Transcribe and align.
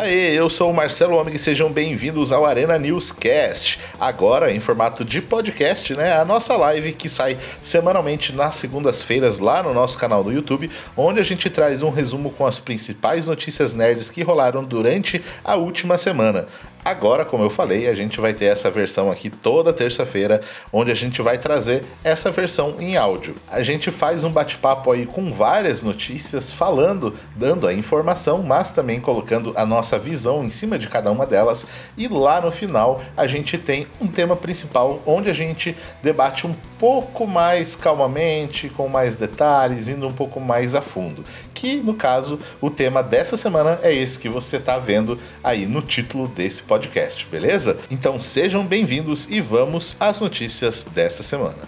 Daí, 0.00 0.32
eu 0.32 0.48
sou 0.48 0.70
o 0.70 0.72
Marcelo 0.72 1.16
Omeg 1.16 1.34
e 1.34 1.40
sejam 1.40 1.72
bem-vindos 1.72 2.30
ao 2.30 2.46
Arena 2.46 2.78
Newscast. 2.78 3.80
Agora 3.98 4.52
em 4.52 4.60
formato 4.60 5.04
de 5.04 5.20
podcast, 5.20 5.92
né? 5.96 6.16
A 6.16 6.24
nossa 6.24 6.56
live 6.56 6.92
que 6.92 7.08
sai 7.08 7.36
semanalmente 7.60 8.32
nas 8.32 8.54
segundas-feiras 8.54 9.40
lá 9.40 9.60
no 9.60 9.74
nosso 9.74 9.98
canal 9.98 10.22
do 10.22 10.30
YouTube, 10.30 10.70
onde 10.96 11.18
a 11.18 11.24
gente 11.24 11.50
traz 11.50 11.82
um 11.82 11.90
resumo 11.90 12.30
com 12.30 12.46
as 12.46 12.60
principais 12.60 13.26
notícias 13.26 13.74
nerds 13.74 14.08
que 14.08 14.22
rolaram 14.22 14.62
durante 14.62 15.20
a 15.42 15.56
última 15.56 15.98
semana. 15.98 16.46
Agora, 16.88 17.22
como 17.22 17.44
eu 17.44 17.50
falei, 17.50 17.86
a 17.86 17.92
gente 17.92 18.18
vai 18.18 18.32
ter 18.32 18.46
essa 18.46 18.70
versão 18.70 19.10
aqui 19.10 19.28
toda 19.28 19.74
terça-feira, 19.74 20.40
onde 20.72 20.90
a 20.90 20.94
gente 20.94 21.20
vai 21.20 21.36
trazer 21.36 21.84
essa 22.02 22.30
versão 22.30 22.76
em 22.80 22.96
áudio. 22.96 23.34
A 23.46 23.62
gente 23.62 23.90
faz 23.90 24.24
um 24.24 24.30
bate-papo 24.30 24.90
aí 24.90 25.04
com 25.04 25.30
várias 25.30 25.82
notícias, 25.82 26.50
falando, 26.50 27.14
dando 27.36 27.66
a 27.66 27.74
informação, 27.74 28.42
mas 28.42 28.70
também 28.70 29.00
colocando 29.00 29.52
a 29.54 29.66
nossa 29.66 29.98
visão 29.98 30.42
em 30.42 30.50
cima 30.50 30.78
de 30.78 30.88
cada 30.88 31.10
uma 31.10 31.26
delas. 31.26 31.66
E 31.94 32.08
lá 32.08 32.40
no 32.40 32.50
final, 32.50 33.02
a 33.14 33.26
gente 33.26 33.58
tem 33.58 33.86
um 34.00 34.06
tema 34.06 34.34
principal, 34.34 35.02
onde 35.04 35.28
a 35.28 35.34
gente 35.34 35.76
debate 36.02 36.46
um 36.46 36.56
pouco 36.78 37.26
mais 37.26 37.76
calmamente, 37.76 38.70
com 38.70 38.88
mais 38.88 39.14
detalhes, 39.16 39.88
indo 39.88 40.08
um 40.08 40.12
pouco 40.12 40.40
mais 40.40 40.74
a 40.74 40.80
fundo. 40.80 41.22
Que 41.52 41.74
no 41.76 41.92
caso, 41.92 42.38
o 42.62 42.70
tema 42.70 43.02
dessa 43.02 43.36
semana 43.36 43.78
é 43.82 43.92
esse 43.92 44.18
que 44.18 44.28
você 44.28 44.56
está 44.56 44.78
vendo 44.78 45.18
aí 45.44 45.66
no 45.66 45.82
título 45.82 46.26
desse 46.28 46.62
podcast 46.62 46.77
podcast, 46.78 47.26
beleza? 47.26 47.76
Então 47.90 48.20
sejam 48.20 48.64
bem-vindos 48.64 49.28
e 49.28 49.40
vamos 49.40 49.96
às 49.98 50.20
notícias 50.20 50.84
dessa 50.84 51.24
semana. 51.24 51.58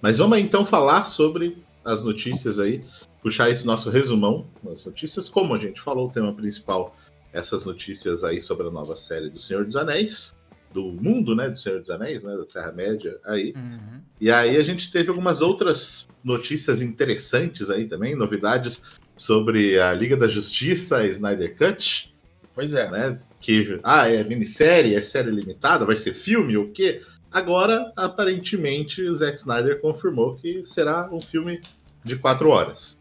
Mas 0.00 0.16
vamos 0.16 0.38
então 0.38 0.64
falar 0.64 1.04
sobre 1.04 1.62
as 1.84 2.02
notícias 2.02 2.58
aí, 2.58 2.82
puxar 3.22 3.50
esse 3.50 3.66
nosso 3.66 3.90
resumão, 3.90 4.46
as 4.72 4.86
notícias, 4.86 5.28
como 5.28 5.54
a 5.54 5.58
gente 5.58 5.78
falou, 5.82 6.08
o 6.08 6.10
tema 6.10 6.32
principal, 6.32 6.96
essas 7.30 7.66
notícias 7.66 8.24
aí 8.24 8.40
sobre 8.40 8.66
a 8.66 8.70
nova 8.70 8.96
série 8.96 9.28
do 9.28 9.38
Senhor 9.38 9.66
dos 9.66 9.76
Anéis, 9.76 10.32
do 10.72 10.84
mundo, 10.92 11.34
né, 11.34 11.50
do 11.50 11.58
Senhor 11.58 11.80
dos 11.80 11.90
Anéis, 11.90 12.22
né, 12.22 12.34
da 12.34 12.46
Terra-média 12.46 13.18
aí. 13.26 13.52
Uhum. 13.54 14.00
E 14.18 14.30
aí 14.30 14.56
a 14.56 14.62
gente 14.62 14.90
teve 14.90 15.10
algumas 15.10 15.42
outras 15.42 16.08
notícias 16.24 16.80
interessantes 16.80 17.68
aí 17.68 17.86
também, 17.86 18.16
novidades 18.16 18.82
sobre 19.20 19.78
a 19.78 19.92
Liga 19.92 20.16
da 20.16 20.26
Justiça, 20.26 20.96
a 20.96 21.06
Snyder 21.06 21.54
Cut. 21.54 22.14
Pois 22.54 22.72
é. 22.72 22.90
Né? 22.90 23.20
Que, 23.38 23.78
ah, 23.82 24.08
é 24.08 24.24
minissérie, 24.24 24.94
é 24.94 25.02
série 25.02 25.30
limitada, 25.30 25.84
vai 25.84 25.98
ser 25.98 26.14
filme 26.14 26.56
ou 26.56 26.68
quê? 26.68 27.02
Agora, 27.30 27.92
aparentemente, 27.96 29.02
o 29.02 29.14
Zack 29.14 29.36
Snyder 29.36 29.78
confirmou 29.80 30.36
que 30.36 30.64
será 30.64 31.06
um 31.12 31.20
filme 31.20 31.60
de 32.02 32.16
quatro 32.16 32.48
horas. 32.48 32.96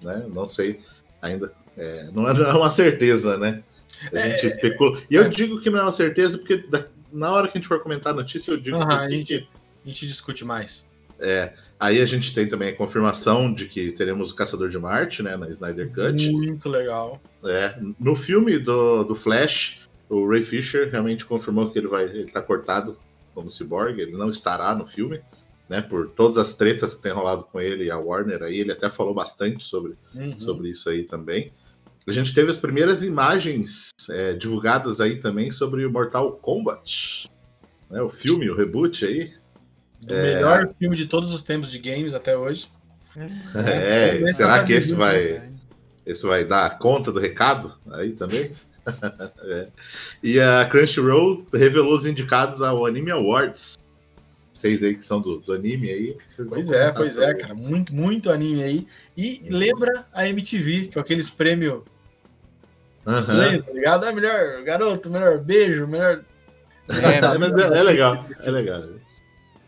Né? 0.00 0.24
Não 0.32 0.48
sei 0.48 0.80
ainda. 1.20 1.52
É, 1.76 2.08
não, 2.12 2.30
é, 2.30 2.40
é, 2.40 2.52
uma 2.54 2.70
certeza, 2.70 3.36
né? 3.36 3.60
A 4.12 4.18
é, 4.18 4.30
gente 4.30 4.46
é, 4.46 4.48
especula. 4.50 5.02
E 5.10 5.16
eu 5.16 5.24
é. 5.24 5.28
digo 5.28 5.60
que 5.60 5.70
não 5.70 5.80
é 5.80 5.82
uma 5.82 5.92
certeza, 5.92 6.38
porque 6.38 6.64
na 7.12 7.32
hora 7.32 7.48
que 7.48 7.58
a 7.58 7.60
gente 7.60 7.68
for 7.68 7.82
comentar 7.82 8.12
a 8.12 8.16
notícia, 8.16 8.52
eu 8.52 8.58
digo 8.58 8.76
uhum, 8.76 8.86
que, 8.86 8.94
a, 8.94 9.08
gente, 9.08 9.48
a 9.84 9.88
gente 9.88 10.06
discute 10.06 10.44
mais. 10.44 10.88
É, 11.18 11.52
Aí 11.84 12.00
a 12.00 12.06
gente 12.06 12.34
tem 12.34 12.48
também 12.48 12.70
a 12.70 12.74
confirmação 12.74 13.52
de 13.52 13.66
que 13.66 13.92
teremos 13.92 14.30
o 14.30 14.34
Caçador 14.34 14.70
de 14.70 14.78
Marte, 14.78 15.22
né, 15.22 15.36
na 15.36 15.50
Snyder 15.50 15.92
Cut. 15.92 16.30
Muito 16.30 16.66
legal. 16.66 17.20
É, 17.44 17.78
no 18.00 18.16
filme 18.16 18.58
do, 18.58 19.04
do 19.04 19.14
Flash, 19.14 19.82
o 20.08 20.26
Ray 20.26 20.42
Fisher 20.42 20.88
realmente 20.90 21.26
confirmou 21.26 21.70
que 21.70 21.78
ele 21.78 21.88
vai, 21.88 22.04
ele 22.04 22.24
tá 22.24 22.40
cortado 22.40 22.96
como 23.34 23.50
cyborg, 23.50 24.00
ele 24.00 24.16
não 24.16 24.30
estará 24.30 24.74
no 24.74 24.86
filme, 24.86 25.20
né, 25.68 25.82
por 25.82 26.08
todas 26.08 26.38
as 26.38 26.54
tretas 26.54 26.94
que 26.94 27.02
tem 27.02 27.12
rolado 27.12 27.44
com 27.44 27.60
ele 27.60 27.84
e 27.84 27.90
a 27.90 27.98
Warner 27.98 28.42
aí, 28.42 28.60
ele 28.60 28.72
até 28.72 28.88
falou 28.88 29.12
bastante 29.12 29.62
sobre, 29.62 29.92
uhum. 30.14 30.40
sobre 30.40 30.70
isso 30.70 30.88
aí 30.88 31.02
também. 31.02 31.52
A 32.06 32.12
gente 32.12 32.32
teve 32.32 32.50
as 32.50 32.56
primeiras 32.56 33.04
imagens 33.04 33.90
é, 34.08 34.32
divulgadas 34.32 35.02
aí 35.02 35.20
também 35.20 35.50
sobre 35.50 35.84
o 35.84 35.92
Mortal 35.92 36.32
Kombat, 36.32 37.30
né, 37.90 38.00
o 38.00 38.08
filme, 38.08 38.48
o 38.48 38.56
reboot 38.56 39.04
aí, 39.04 39.34
do 40.04 40.14
é... 40.14 40.34
melhor 40.34 40.68
filme 40.78 40.96
de 40.96 41.06
todos 41.06 41.32
os 41.32 41.42
tempos 41.42 41.70
de 41.70 41.78
games 41.78 42.14
até 42.14 42.36
hoje. 42.36 42.68
É, 43.54 44.22
é 44.22 44.32
será 44.32 44.64
que 44.64 44.72
esse 44.72 44.92
vai, 44.92 45.42
esse 46.04 46.26
vai 46.26 46.44
dar 46.44 46.78
conta 46.78 47.12
do 47.12 47.20
recado 47.20 47.72
aí 47.92 48.12
também? 48.12 48.50
é. 49.44 49.68
E 50.22 50.40
a 50.40 50.66
Crunchyroll 50.68 51.46
revelou 51.52 51.94
os 51.94 52.06
indicados 52.06 52.60
ao 52.60 52.84
Anime 52.84 53.10
Awards. 53.10 53.78
Vocês 54.52 54.82
aí 54.82 54.94
que 54.94 55.04
são 55.04 55.20
do, 55.20 55.38
do 55.40 55.52
anime 55.52 55.90
aí. 55.90 56.16
Pois 56.48 56.72
é, 56.72 56.90
pois 56.92 57.18
é, 57.18 57.34
cara. 57.34 57.54
Muito, 57.54 57.94
muito 57.94 58.30
anime 58.30 58.62
aí. 58.62 58.86
E 59.16 59.42
lembra 59.50 60.06
a 60.12 60.26
MTV, 60.28 60.88
que 60.88 60.98
é 60.98 61.00
aqueles 61.00 61.28
prêmios 61.28 61.82
uhum. 63.04 63.14
estranhos, 63.14 63.66
tá 63.66 63.72
ligado? 63.72 64.04
Ah, 64.04 64.12
melhor 64.12 64.62
garoto, 64.62 65.10
melhor 65.10 65.38
beijo, 65.38 65.86
melhor. 65.86 66.22
É, 66.86 67.38
mas 67.38 67.50
é, 67.52 67.78
é 67.78 67.82
legal, 67.82 68.26
é 68.42 68.50
legal. 68.50 68.82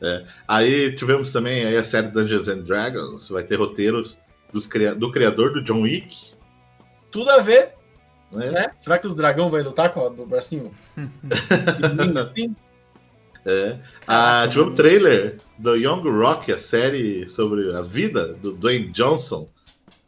É. 0.00 0.24
Aí 0.46 0.94
tivemos 0.94 1.32
também 1.32 1.64
aí 1.64 1.76
a 1.76 1.84
série 1.84 2.08
Dungeons 2.08 2.48
and 2.48 2.62
Dragons, 2.62 3.28
vai 3.28 3.42
ter 3.42 3.56
roteiros 3.56 4.18
dos, 4.52 4.68
do 4.96 5.10
criador 5.10 5.52
do 5.52 5.62
John 5.62 5.82
Wick. 5.82 6.34
Tudo 7.10 7.30
a 7.30 7.38
ver. 7.38 7.72
É. 8.34 8.50
Né? 8.50 8.66
Será 8.78 8.98
que 8.98 9.06
os 9.06 9.14
dragão 9.14 9.50
vai 9.50 9.62
lutar 9.62 9.92
com 9.92 10.00
o 10.00 10.26
bracinho? 10.26 10.72
assim? 12.20 12.54
É. 13.44 13.78
Ah, 14.06 14.46
tivemos 14.48 14.72
o 14.72 14.74
trailer 14.74 15.36
do 15.56 15.76
Young 15.76 16.02
Rock, 16.02 16.52
a 16.52 16.58
série 16.58 17.28
sobre 17.28 17.74
a 17.74 17.80
vida 17.80 18.34
do 18.34 18.52
Dwayne 18.52 18.88
Johnson. 18.88 19.48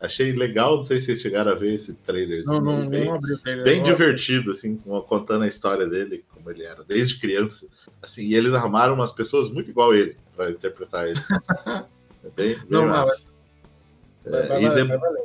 Achei 0.00 0.30
legal, 0.30 0.76
não 0.76 0.84
sei 0.84 1.00
se 1.00 1.06
vocês 1.06 1.20
chegaram 1.20 1.50
a 1.50 1.56
ver 1.56 1.74
esse 1.74 1.92
trailer. 1.92 2.44
Não, 2.44 2.60
não, 2.60 2.88
bem, 2.88 3.06
não 3.06 3.14
abri 3.14 3.32
o 3.32 3.38
trailer. 3.38 3.64
Bem 3.64 3.82
divertido, 3.82 4.52
assim, 4.52 4.76
contando 5.08 5.42
a 5.42 5.48
história 5.48 5.88
dele, 5.88 6.24
como 6.32 6.48
ele 6.52 6.62
era, 6.62 6.84
desde 6.84 7.18
criança. 7.18 7.66
Assim, 8.00 8.22
e 8.22 8.34
eles 8.36 8.52
arrumaram 8.52 8.94
umas 8.94 9.10
pessoas 9.10 9.50
muito 9.50 9.70
igual 9.70 9.90
a 9.90 9.96
ele 9.96 10.16
para 10.36 10.50
interpretar 10.52 11.08
ele. 11.08 11.18
é 12.22 12.30
bem, 12.36 12.54
bem 12.54 12.58
não, 12.68 12.86
massa. 12.86 13.28
Vai, 14.24 14.46
vai, 14.46 14.64
é, 14.64 14.68
vai, 14.70 14.84
e, 14.84 14.86
The, 14.86 15.24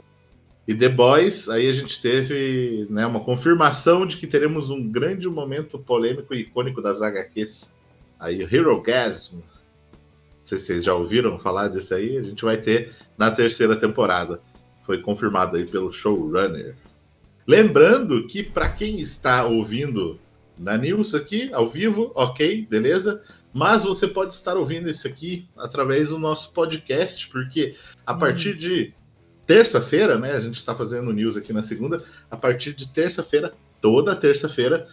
e 0.69 0.75
The 0.75 0.89
Boys, 0.89 1.49
aí 1.49 1.69
a 1.69 1.73
gente 1.73 2.01
teve 2.01 2.87
né, 2.89 3.05
uma 3.05 3.19
confirmação 3.19 4.07
de 4.07 4.17
que 4.17 4.25
teremos 4.25 4.71
um 4.71 4.89
grande 4.89 5.29
momento 5.29 5.77
polêmico 5.77 6.33
e 6.33 6.39
icônico 6.39 6.81
das 6.81 6.99
HQs. 6.99 7.71
Aí, 8.19 8.43
o 8.43 8.55
Hero 8.55 8.81
Gasm. 8.81 9.35
Não 9.35 9.43
sei 10.41 10.57
se 10.57 10.65
vocês 10.65 10.83
já 10.83 10.95
ouviram 10.95 11.37
falar 11.37 11.67
desse 11.67 11.93
aí, 11.93 12.17
a 12.17 12.23
gente 12.23 12.43
vai 12.43 12.57
ter 12.57 12.91
na 13.15 13.29
terceira 13.29 13.75
temporada 13.75 14.41
foi 14.85 15.01
confirmado 15.01 15.57
aí 15.57 15.65
pelo 15.65 15.91
showrunner. 15.91 16.75
Lembrando 17.47 18.25
que 18.27 18.41
para 18.41 18.69
quem 18.69 18.99
está 18.99 19.45
ouvindo 19.45 20.19
na 20.57 20.77
news 20.77 21.13
aqui, 21.13 21.51
ao 21.53 21.67
vivo, 21.67 22.11
ok, 22.15 22.65
beleza? 22.69 23.21
Mas 23.53 23.83
você 23.83 24.07
pode 24.07 24.33
estar 24.33 24.55
ouvindo 24.55 24.89
isso 24.89 25.07
aqui 25.07 25.47
através 25.57 26.09
do 26.09 26.17
nosso 26.17 26.51
podcast, 26.53 27.27
porque 27.27 27.75
a 28.05 28.13
hum. 28.13 28.19
partir 28.19 28.55
de 28.55 28.93
terça-feira, 29.45 30.17
né? 30.17 30.31
A 30.33 30.39
gente 30.39 30.55
está 30.55 30.75
fazendo 30.75 31.11
news 31.11 31.37
aqui 31.37 31.53
na 31.53 31.61
segunda. 31.61 32.03
A 32.31 32.37
partir 32.37 32.73
de 32.73 32.87
terça-feira, 32.87 33.53
toda 33.81 34.15
terça-feira, 34.15 34.87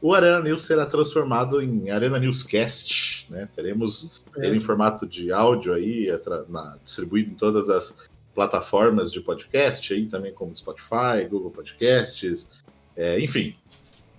o 0.00 0.12
Arena 0.12 0.40
News 0.40 0.62
será 0.62 0.84
transformado 0.84 1.62
em 1.62 1.90
Arena 1.90 2.18
Newscast, 2.18 3.26
né? 3.30 3.48
Teremos 3.56 4.26
ele 4.36 4.58
em 4.58 4.60
formato 4.60 5.06
de 5.06 5.32
áudio 5.32 5.72
aí, 5.72 6.08
na, 6.48 6.76
distribuído 6.84 7.30
em 7.30 7.34
todas 7.34 7.70
as 7.70 7.96
plataformas 8.34 9.12
de 9.12 9.20
podcast 9.20 9.92
aí 9.92 10.06
também, 10.06 10.32
como 10.32 10.54
Spotify, 10.54 11.26
Google 11.30 11.50
Podcasts, 11.50 12.50
é, 12.96 13.18
enfim. 13.20 13.54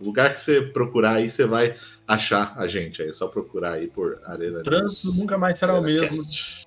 Lugar 0.01 0.33
que 0.33 0.41
você 0.41 0.61
procurar 0.61 1.13
aí, 1.13 1.29
você 1.29 1.45
vai 1.45 1.75
achar 2.07 2.53
a 2.57 2.67
gente. 2.67 3.01
Aí 3.01 3.09
é 3.09 3.13
só 3.13 3.27
procurar 3.27 3.73
aí 3.73 3.87
por 3.87 4.19
Arena 4.25 4.61
Trânsito 4.61 5.07
News, 5.07 5.19
nunca 5.19 5.37
mais 5.37 5.57
será 5.59 5.73
Arena 5.73 5.87
o 5.87 5.91
mesmo. 5.91 6.17
Cast. 6.17 6.65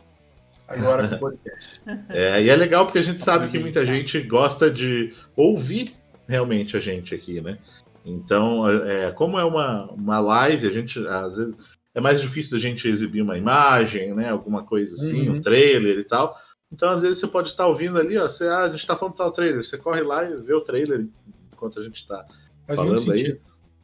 Agora 0.67 1.09
com 1.09 1.19
podcast. 1.19 1.81
É, 2.09 2.43
e 2.43 2.51
é 2.51 2.57
legal 2.57 2.85
porque 2.85 2.99
a 2.99 3.03
gente 3.03 3.21
sabe 3.21 3.49
que 3.49 3.59
muita 3.59 3.85
gente 3.85 4.21
gosta 4.21 4.71
de 4.71 5.15
ouvir 5.37 5.95
realmente 6.27 6.77
a 6.77 6.81
gente 6.81 7.15
aqui, 7.15 7.41
né? 7.41 7.59
Então, 8.05 8.69
é, 8.87 9.11
como 9.13 9.39
é 9.39 9.45
uma, 9.45 9.91
uma 9.93 10.19
live, 10.21 10.67
a 10.67 10.73
gente 10.73 11.07
às 11.07 11.37
vezes 11.37 11.55
é 11.95 12.01
mais 12.01 12.21
difícil 12.21 12.57
a 12.57 12.61
gente 12.61 12.89
exibir 12.89 13.23
uma 13.23 13.37
imagem, 13.37 14.15
né? 14.15 14.31
Alguma 14.31 14.63
coisa 14.63 14.95
assim, 14.95 15.29
uhum. 15.29 15.37
um 15.37 15.41
trailer 15.41 15.99
e 15.99 16.05
tal. 16.05 16.37
Então, 16.73 16.91
às 16.91 17.03
vezes, 17.03 17.19
você 17.19 17.27
pode 17.27 17.49
estar 17.49 17.67
ouvindo 17.67 17.99
ali, 17.99 18.17
ó, 18.19 18.29
você, 18.29 18.45
ah, 18.45 18.65
a 18.65 18.69
gente 18.69 18.81
está 18.81 18.95
falando 18.95 19.15
tal 19.15 19.33
trailer, 19.33 19.65
você 19.65 19.79
corre 19.79 20.03
lá 20.03 20.25
e 20.29 20.37
vê 20.37 20.53
o 20.53 20.61
trailer 20.61 21.07
enquanto 21.53 21.81
a 21.81 21.83
gente 21.83 21.97
está 21.97 22.27
falando 22.67 23.13
aí. 23.13 23.41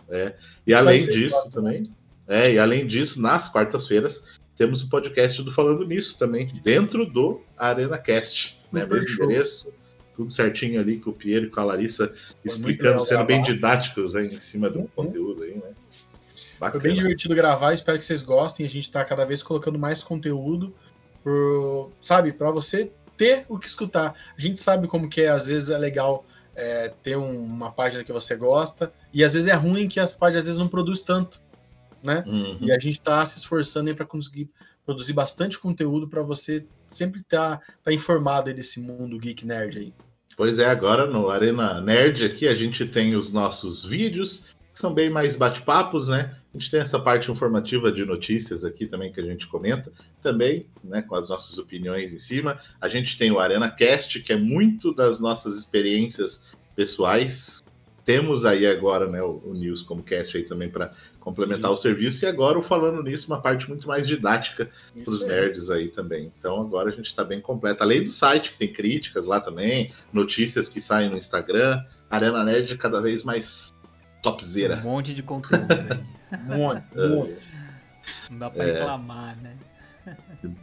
É. 0.09 0.35
E 0.67 0.71
Isso 0.71 0.79
além 0.79 1.01
disso 1.01 1.51
também, 1.51 1.91
é, 2.29 2.53
e 2.53 2.59
além 2.59 2.87
disso, 2.87 3.21
nas 3.21 3.49
quartas-feiras, 3.49 4.25
temos 4.57 4.83
o 4.83 4.89
podcast 4.89 5.43
do 5.43 5.51
Falando 5.51 5.87
Nisso 5.87 6.17
também, 6.19 6.47
dentro 6.63 7.05
do 7.05 7.41
Arena 7.57 7.99
Cast, 7.99 8.61
né? 8.73 8.87
Mesmo 8.87 9.09
show. 9.09 9.25
endereço, 9.25 9.73
tudo 10.15 10.31
certinho 10.31 10.81
ali 10.81 10.99
com 10.99 11.11
o 11.11 11.13
Piero 11.13 11.47
e 11.47 11.51
com 11.51 11.61
a 11.61 11.65
Larissa 11.65 12.13
explicando, 12.45 13.03
sendo 13.03 13.25
bem 13.25 13.43
didáticos 13.43 14.15
aí, 14.15 14.27
em 14.27 14.39
cima 14.39 14.71
do 14.71 14.81
uhum. 14.81 14.89
conteúdo 14.95 15.43
aí, 15.43 15.55
né? 15.55 15.75
Bacana. 16.61 16.81
Foi 16.81 16.91
bem 16.91 16.95
divertido 16.95 17.35
gravar, 17.35 17.75
espero 17.75 17.99
que 17.99 18.05
vocês 18.05 18.23
gostem. 18.23 18.65
A 18.65 18.69
gente 18.69 18.85
está 18.85 19.05
cada 19.05 19.25
vez 19.25 19.43
colocando 19.43 19.79
mais 19.79 20.03
conteúdo 20.03 20.73
sabe, 22.01 22.33
para 22.33 22.51
você 22.51 22.91
ter 23.17 23.45
o 23.49 23.59
que 23.59 23.67
escutar. 23.67 24.15
A 24.37 24.41
gente 24.41 24.61
sabe 24.61 24.87
como 24.87 25.09
que 25.09 25.23
é, 25.23 25.29
às 25.29 25.47
vezes 25.47 25.71
é 25.71 25.79
legal 25.79 26.25
é, 26.55 26.93
ter 27.03 27.17
um, 27.17 27.45
uma 27.45 27.71
página 27.71 28.05
que 28.05 28.13
você 28.13 28.37
gosta, 28.37 28.93
e 29.13 29.25
às 29.25 29.35
vezes 29.35 29.49
é 29.49 29.55
ruim 29.55 29.89
que 29.89 30.01
as 30.01 30.15
páginas 30.15 30.43
às 30.43 30.47
vezes 30.47 30.59
não 30.59 30.69
produz 30.69 31.03
tanto, 31.03 31.41
né? 32.03 32.23
Uhum. 32.27 32.59
E 32.61 32.73
a 32.73 32.79
gente 32.79 32.99
está 32.99 33.25
se 33.27 33.39
esforçando 33.39 33.95
para 33.95 34.07
conseguir 34.07 34.51
produzir 34.85 35.13
bastante 35.13 35.59
conteúdo 35.59 36.07
para 36.07 36.23
você 36.23 36.65
sempre 36.87 37.21
estar 37.21 37.59
tá, 37.59 37.67
tá 37.85 37.93
informado 37.93 38.53
desse 38.53 38.81
mundo 38.81 39.19
geek 39.19 39.47
nerd 39.47 39.79
aí. 39.79 39.95
Pois 40.37 40.59
é, 40.59 40.67
agora 40.67 41.07
no 41.07 41.31
Arena 41.31 41.81
Nerd 41.81 42.25
aqui 42.25 42.49
a 42.49 42.55
gente 42.55 42.85
tem 42.87 43.15
os 43.15 43.31
nossos 43.31 43.85
vídeos, 43.85 44.47
que 44.73 44.79
são 44.79 44.93
bem 44.93 45.09
mais 45.09 45.37
bate-papos, 45.37 46.09
né? 46.09 46.37
A 46.55 46.59
gente 46.59 46.71
tem 46.71 46.81
essa 46.81 47.01
parte 47.01 47.33
informativa 47.33 47.91
de 47.91 48.05
notícias 48.05 48.65
aqui 48.65 48.87
também 48.87 49.13
que 49.13 49.19
a 49.21 49.25
gente 49.25 49.49
comenta, 49.49 49.93
também, 50.23 50.69
né, 50.85 51.03
com 51.03 51.17
as 51.17 51.29
nossas 51.29 51.59
opiniões 51.59 52.13
em 52.13 52.19
cima. 52.19 52.61
A 52.81 52.89
gente 52.89 53.19
tem 53.19 53.33
o 53.33 53.41
Arena 53.41 53.69
Cast, 53.69 54.21
que 54.23 54.33
é 54.33 54.37
muito 54.37 54.95
das 54.95 55.19
nossas 55.19 55.59
experiências 55.59 56.45
pessoais. 56.77 57.61
Temos 58.05 58.45
aí 58.45 58.69
agora, 58.69 59.09
né, 59.11 59.21
o, 59.21 59.43
o 59.45 59.53
News 59.53 59.83
como 59.83 60.03
cast 60.05 60.37
aí 60.37 60.45
também 60.45 60.69
para 60.69 60.93
complementar 61.19 61.71
Sim. 61.71 61.75
o 61.75 61.79
serviço. 61.79 62.25
E 62.25 62.29
agora, 62.29 62.63
falando 62.63 63.03
nisso, 63.03 63.27
uma 63.27 63.41
parte 63.41 63.69
muito 63.69 63.89
mais 63.89 64.07
didática 64.07 64.71
para 65.03 65.11
os 65.11 65.27
nerds 65.27 65.71
aí 65.71 65.89
também. 65.89 66.31
Então, 66.39 66.61
agora 66.61 66.91
a 66.91 66.93
gente 66.93 67.07
está 67.07 67.25
bem 67.25 67.41
completo. 67.41 67.83
Além 67.83 68.05
do 68.05 68.13
site, 68.13 68.53
que 68.53 68.59
tem 68.59 68.73
críticas 68.73 69.27
lá 69.27 69.41
também, 69.41 69.91
notícias 70.13 70.69
que 70.69 70.81
saem 70.81 71.11
no 71.11 71.19
Instagram, 71.19 71.83
Arena 72.09 72.45
Nerd 72.45 72.77
cada 72.77 73.01
vez 73.01 73.25
mais 73.25 73.73
topzera. 74.25 74.77
Um 74.79 74.83
monte 74.83 75.15
de 75.15 75.23
conteúdo 75.23 75.67
aí. 75.71 76.39
um 76.51 76.57
monte, 76.57 76.85
um 76.97 77.17
monte. 77.17 77.49
Não 78.31 78.39
dá 78.39 78.51
para 78.51 78.65
é... 78.65 78.73
reclamar, 78.73 79.37
né? 79.41 79.57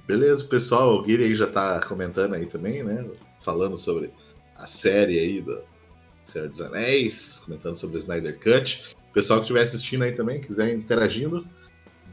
Beleza, 0.07 0.43
pessoal. 0.45 0.95
O 0.95 1.03
Guiri 1.03 1.23
aí 1.23 1.35
já 1.35 1.47
está 1.47 1.79
comentando 1.81 2.33
aí 2.33 2.45
também, 2.45 2.83
né? 2.83 3.07
Falando 3.39 3.77
sobre 3.77 4.11
a 4.55 4.67
série 4.67 5.17
aí 5.17 5.41
do 5.41 5.61
Senhor 6.23 6.49
dos 6.49 6.61
Anéis, 6.61 7.41
comentando 7.45 7.75
sobre 7.75 7.97
o 7.97 7.99
Snyder 7.99 8.39
Cut. 8.39 8.95
O 9.09 9.13
pessoal 9.13 9.39
que 9.39 9.45
estiver 9.45 9.63
assistindo 9.63 10.03
aí 10.03 10.11
também, 10.11 10.39
quiser 10.39 10.73
interagindo, 10.73 11.45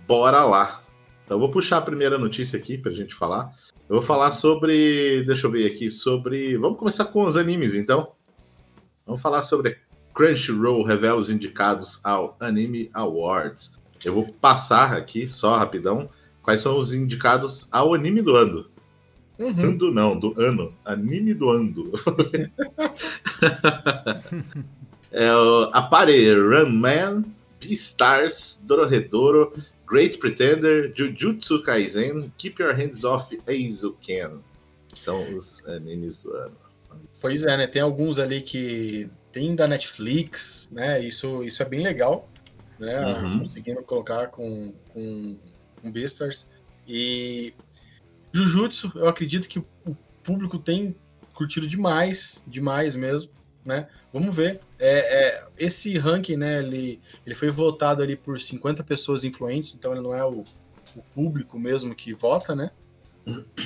bora 0.06 0.45
lá. 0.45 0.83
Então 1.25 1.37
eu 1.37 1.41
vou 1.41 1.50
puxar 1.50 1.79
a 1.79 1.83
primeira 1.83 2.17
notícia 2.17 2.59
aqui 2.59 2.79
pra 2.79 2.93
gente 2.93 3.15
falar. 3.15 3.55
Eu 3.89 3.97
vou 3.97 4.03
falar 4.03 4.31
sobre. 4.33 5.25
Deixa 5.27 5.47
eu 5.47 5.50
ver 5.50 5.67
aqui, 5.67 5.91
sobre. 5.91 6.56
Vamos 6.56 6.79
começar 6.79 7.05
com 7.06 7.25
os 7.25 7.37
animes 7.37 7.75
então. 7.75 8.12
Vamos 9.06 9.21
falar 9.21 9.43
sobre 9.43 9.79
Crunchyroll 10.15 10.83
revela 10.83 11.19
os 11.19 11.31
indicados 11.31 12.01
ao 12.03 12.37
Anime 12.41 12.91
Awards. 12.93 13.77
Eu 14.05 14.15
vou 14.15 14.33
passar 14.41 14.93
aqui, 14.97 15.29
só 15.29 15.57
rapidão, 15.57 16.09
quais 16.43 16.61
são 16.61 16.79
os 16.79 16.93
indicados 16.93 17.69
ao 17.71 17.95
anime 17.95 18.23
do 18.23 18.35
ano. 18.35 18.67
Uhum. 19.39 19.63
Ando 19.63 19.93
não, 19.93 20.19
do 20.19 20.35
ano. 20.41 20.75
Anime 20.85 21.35
do 21.35 21.49
ano. 21.51 21.93
é 25.13 25.33
o 25.33 25.71
Apare, 25.73 26.35
Runman, 26.35 27.25
Beastars, 27.61 28.63
Dororedoro, 28.67 29.53
Great 29.87 30.19
Pretender, 30.19 30.93
Jujutsu 30.95 31.63
Kaisen, 31.63 32.33
Keep 32.37 32.63
Your 32.63 32.75
Hands 32.75 33.05
Off 33.05 33.39
Ken. 34.01 34.39
São 34.95 35.35
os 35.35 35.67
animes 35.69 36.19
do 36.19 36.35
ano. 36.35 36.57
Pois 37.21 37.45
é, 37.45 37.57
né? 37.57 37.67
Tem 37.67 37.83
alguns 37.83 38.19
ali 38.19 38.41
que 38.41 39.11
tem 39.33 39.55
da 39.55 39.67
Netflix, 39.67 40.71
né? 40.73 41.01
Isso, 41.05 41.43
isso 41.43 41.63
é 41.63 41.67
bem 41.67 41.83
legal, 41.83 42.29
né? 42.79 43.21
Uhum. 43.23 43.41
Conseguindo 43.41 43.83
colocar 43.83 44.29
com, 44.29 44.75
com, 44.93 45.39
com 45.81 45.91
Beastars. 45.91 46.51
E 46.87 47.55
Jujutsu, 48.33 48.93
eu 48.95 49.09
acredito 49.09 49.49
que 49.49 49.59
o 49.59 49.97
público 50.23 50.59
tem 50.59 50.97
curtido 51.35 51.67
demais, 51.67 52.45
demais 52.47 52.97
mesmo 52.97 53.31
né? 53.69 53.87
Vamos 54.13 54.35
ver. 54.35 54.61
É, 54.79 55.27
é, 55.27 55.45
esse 55.59 55.97
ranking, 55.99 56.39
né, 56.39 56.61
ele, 56.61 57.01
ele 57.27 57.35
foi 57.35 57.51
votado 57.51 58.03
ali 58.03 58.17
por 58.17 58.41
50 58.41 58.83
pessoas 58.83 59.25
influentes, 59.25 59.75
então 59.75 59.93
ele 59.93 60.01
não 60.01 60.15
é 60.15 60.25
o, 60.25 60.43
o 60.97 61.03
público 61.15 61.59
mesmo 61.59 61.95
que 61.95 62.15
vota, 62.15 62.57
né? 62.57 62.71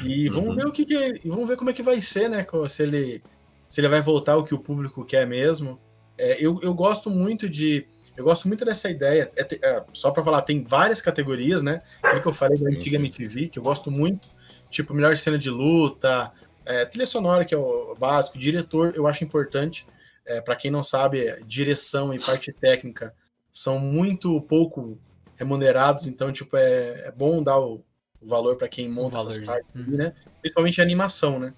E 0.05 0.29
vamos 0.29 0.51
uhum. 0.51 0.57
ver 0.57 0.67
o 0.67 0.73
que, 0.73 0.85
que 0.85 1.21
vamos 1.25 1.47
ver 1.47 1.57
como 1.57 1.71
é 1.71 1.73
que 1.73 1.85
vai 1.85 2.01
ser, 2.01 2.29
né? 2.29 2.45
Se 2.69 2.83
ele 2.83 3.23
se 3.73 3.81
ele 3.81 3.89
vai 3.89 4.03
voltar 4.03 4.37
o 4.37 4.45
que 4.45 4.55
o 4.55 4.59
público 4.59 5.03
quer 5.03 5.27
mesmo. 5.27 5.81
É, 6.19 6.37
eu, 6.39 6.61
eu 6.63 6.75
gosto 6.75 7.09
muito 7.09 7.49
de 7.49 7.89
eu 8.15 8.23
gosto 8.23 8.47
muito 8.47 8.67
dessa 8.67 8.91
ideia. 8.91 9.33
É, 9.35 9.41
é, 9.67 9.85
só 9.95 10.11
para 10.11 10.23
falar, 10.23 10.43
tem 10.43 10.63
várias 10.63 11.01
categorias, 11.01 11.63
né? 11.63 11.81
Aquilo 12.03 12.21
que 12.21 12.29
eu 12.29 12.35
falei 12.35 12.59
da 12.59 12.69
antiga 12.69 12.99
MTV, 12.99 13.49
que 13.49 13.59
eu 13.59 13.63
gosto 13.63 13.91
muito, 13.91 14.29
tipo 14.69 14.93
melhor 14.93 15.17
cena 15.17 15.39
de 15.39 15.49
luta, 15.49 16.31
é, 16.67 16.85
trilha 16.85 17.07
sonora, 17.07 17.47
que 17.47 17.55
é 17.55 17.57
o 17.57 17.97
básico, 17.99 18.37
diretor, 18.37 18.93
eu 18.95 19.07
acho 19.07 19.25
importante. 19.25 19.87
É, 20.27 20.39
para 20.43 20.55
quem 20.55 20.71
não 20.71 20.85
sabe, 20.85 21.43
direção 21.47 22.13
e 22.13 22.19
parte 22.19 22.53
técnica 22.53 23.15
são 23.51 23.79
muito 23.79 24.39
pouco 24.43 24.99
remunerados, 25.37 26.07
então 26.07 26.31
tipo 26.31 26.59
é, 26.59 27.09
é 27.09 27.11
bom 27.11 27.43
dar 27.43 27.59
o, 27.59 27.83
o 28.21 28.27
valor 28.27 28.57
para 28.57 28.69
quem 28.69 28.87
monta 28.87 29.17
essas 29.17 29.39
partes, 29.39 29.75
uhum. 29.75 29.97
né? 29.97 30.13
Principalmente 30.43 30.79
a 30.79 30.85
animação, 30.85 31.39
né? 31.39 31.55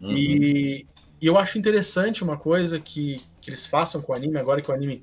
Uhum. 0.00 0.12
E, 0.16 0.86
e, 1.20 1.26
eu 1.26 1.38
acho 1.38 1.58
interessante 1.58 2.22
uma 2.22 2.36
coisa 2.36 2.78
que, 2.78 3.16
que 3.40 3.50
eles 3.50 3.66
façam 3.66 4.02
com 4.02 4.12
o 4.12 4.14
anime 4.14 4.38
agora 4.38 4.60
que 4.60 4.70
o 4.70 4.74
anime 4.74 5.02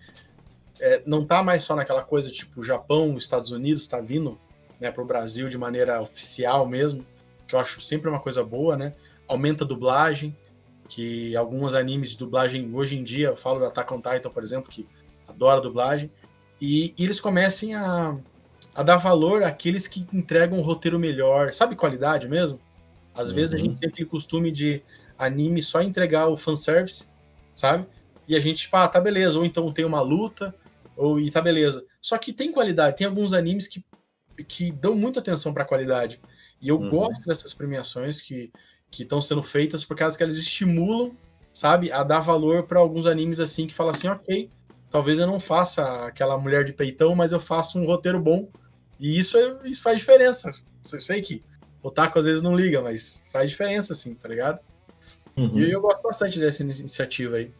é, 0.79 1.01
não 1.05 1.23
tá 1.23 1.43
mais 1.43 1.63
só 1.63 1.75
naquela 1.75 2.03
coisa 2.03 2.29
tipo 2.29 2.63
Japão, 2.63 3.17
Estados 3.17 3.51
Unidos 3.51 3.83
está 3.83 4.01
vindo 4.01 4.39
né, 4.79 4.91
para 4.91 5.03
o 5.03 5.05
Brasil 5.05 5.47
de 5.49 5.57
maneira 5.57 6.01
oficial 6.01 6.67
mesmo, 6.67 7.05
que 7.47 7.55
eu 7.55 7.59
acho 7.59 7.79
sempre 7.79 8.09
uma 8.09 8.19
coisa 8.19 8.43
boa, 8.43 8.75
né? 8.75 8.93
Aumenta 9.27 9.63
a 9.63 9.67
dublagem, 9.67 10.35
que 10.89 11.35
alguns 11.35 11.73
animes 11.73 12.11
de 12.11 12.17
dublagem 12.17 12.69
hoje 12.75 12.97
em 12.97 13.03
dia, 13.03 13.27
eu 13.27 13.37
falo 13.37 13.59
da 13.59 13.67
Attack 13.67 13.93
on 13.93 14.01
Titan, 14.01 14.29
por 14.29 14.43
exemplo, 14.43 14.69
que 14.69 14.87
adora 15.27 15.61
dublagem, 15.61 16.11
e, 16.59 16.93
e 16.97 17.03
eles 17.03 17.19
comecem 17.19 17.75
a, 17.75 18.17
a 18.75 18.83
dar 18.83 18.97
valor 18.97 19.43
àqueles 19.43 19.87
que 19.87 20.05
entregam 20.13 20.57
um 20.57 20.61
roteiro 20.61 20.99
melhor, 20.99 21.53
sabe 21.53 21.75
qualidade 21.75 22.27
mesmo? 22.27 22.59
Às 23.13 23.29
uhum. 23.29 23.35
vezes 23.35 23.55
a 23.55 23.57
gente 23.57 23.79
tem 23.79 23.89
aquele 23.89 24.09
costume 24.09 24.51
de 24.51 24.83
anime 25.17 25.61
só 25.61 25.81
entregar 25.81 26.27
o 26.27 26.37
fanservice, 26.37 27.09
sabe? 27.53 27.85
E 28.27 28.35
a 28.35 28.39
gente, 28.39 28.63
tipo, 28.63 28.75
ah, 28.77 28.87
tá 28.87 28.99
beleza, 28.99 29.37
ou 29.37 29.45
então 29.45 29.71
tem 29.71 29.85
uma 29.85 30.01
luta, 30.01 30.53
ou 30.95 31.19
e 31.19 31.29
tá 31.29 31.41
beleza. 31.41 31.85
Só 32.01 32.17
que 32.17 32.33
tem 32.33 32.51
qualidade, 32.51 32.97
tem 32.97 33.07
alguns 33.07 33.33
animes 33.33 33.67
que, 33.67 33.83
que 34.47 34.71
dão 34.71 34.95
muita 34.95 35.19
atenção 35.19 35.53
pra 35.53 35.65
qualidade. 35.65 36.19
E 36.61 36.69
eu 36.69 36.79
uhum. 36.79 36.89
gosto 36.89 37.25
dessas 37.25 37.53
premiações 37.53 38.21
que 38.21 38.51
que 38.93 39.01
estão 39.01 39.19
sendo 39.19 39.41
feitas 39.41 39.83
por 39.83 39.97
causa 39.97 40.15
que 40.15 40.21
elas 40.21 40.37
estimulam, 40.37 41.17
sabe, 41.51 41.91
a 41.91 42.03
dar 42.03 42.19
valor 42.19 42.63
para 42.63 42.79
alguns 42.79 43.07
animes 43.07 43.39
assim 43.39 43.65
que 43.65 43.73
fala 43.73 43.89
assim, 43.89 44.07
ok, 44.07 44.51
talvez 44.89 45.17
eu 45.17 45.25
não 45.25 45.39
faça 45.39 46.05
aquela 46.05 46.37
mulher 46.37 46.63
de 46.63 46.73
peitão, 46.73 47.15
mas 47.15 47.31
eu 47.31 47.39
faço 47.39 47.79
um 47.79 47.87
roteiro 47.87 48.19
bom. 48.19 48.47
E 48.99 49.17
isso, 49.17 49.35
isso 49.65 49.81
faz 49.81 49.97
diferença. 49.97 50.51
Eu 50.91 51.01
sei 51.01 51.21
que 51.23 51.41
o 51.81 51.89
Taco 51.89 52.19
às 52.19 52.25
vezes 52.25 52.43
não 52.43 52.55
liga, 52.55 52.83
mas 52.83 53.23
faz 53.31 53.49
diferença, 53.49 53.93
assim, 53.93 54.13
tá 54.13 54.29
ligado? 54.29 54.59
Uhum. 55.37 55.59
E 55.59 55.71
eu 55.71 55.81
gosto 55.81 56.01
bastante 56.01 56.39
dessa 56.39 56.63
iniciativa 56.63 57.37
aí. 57.37 57.51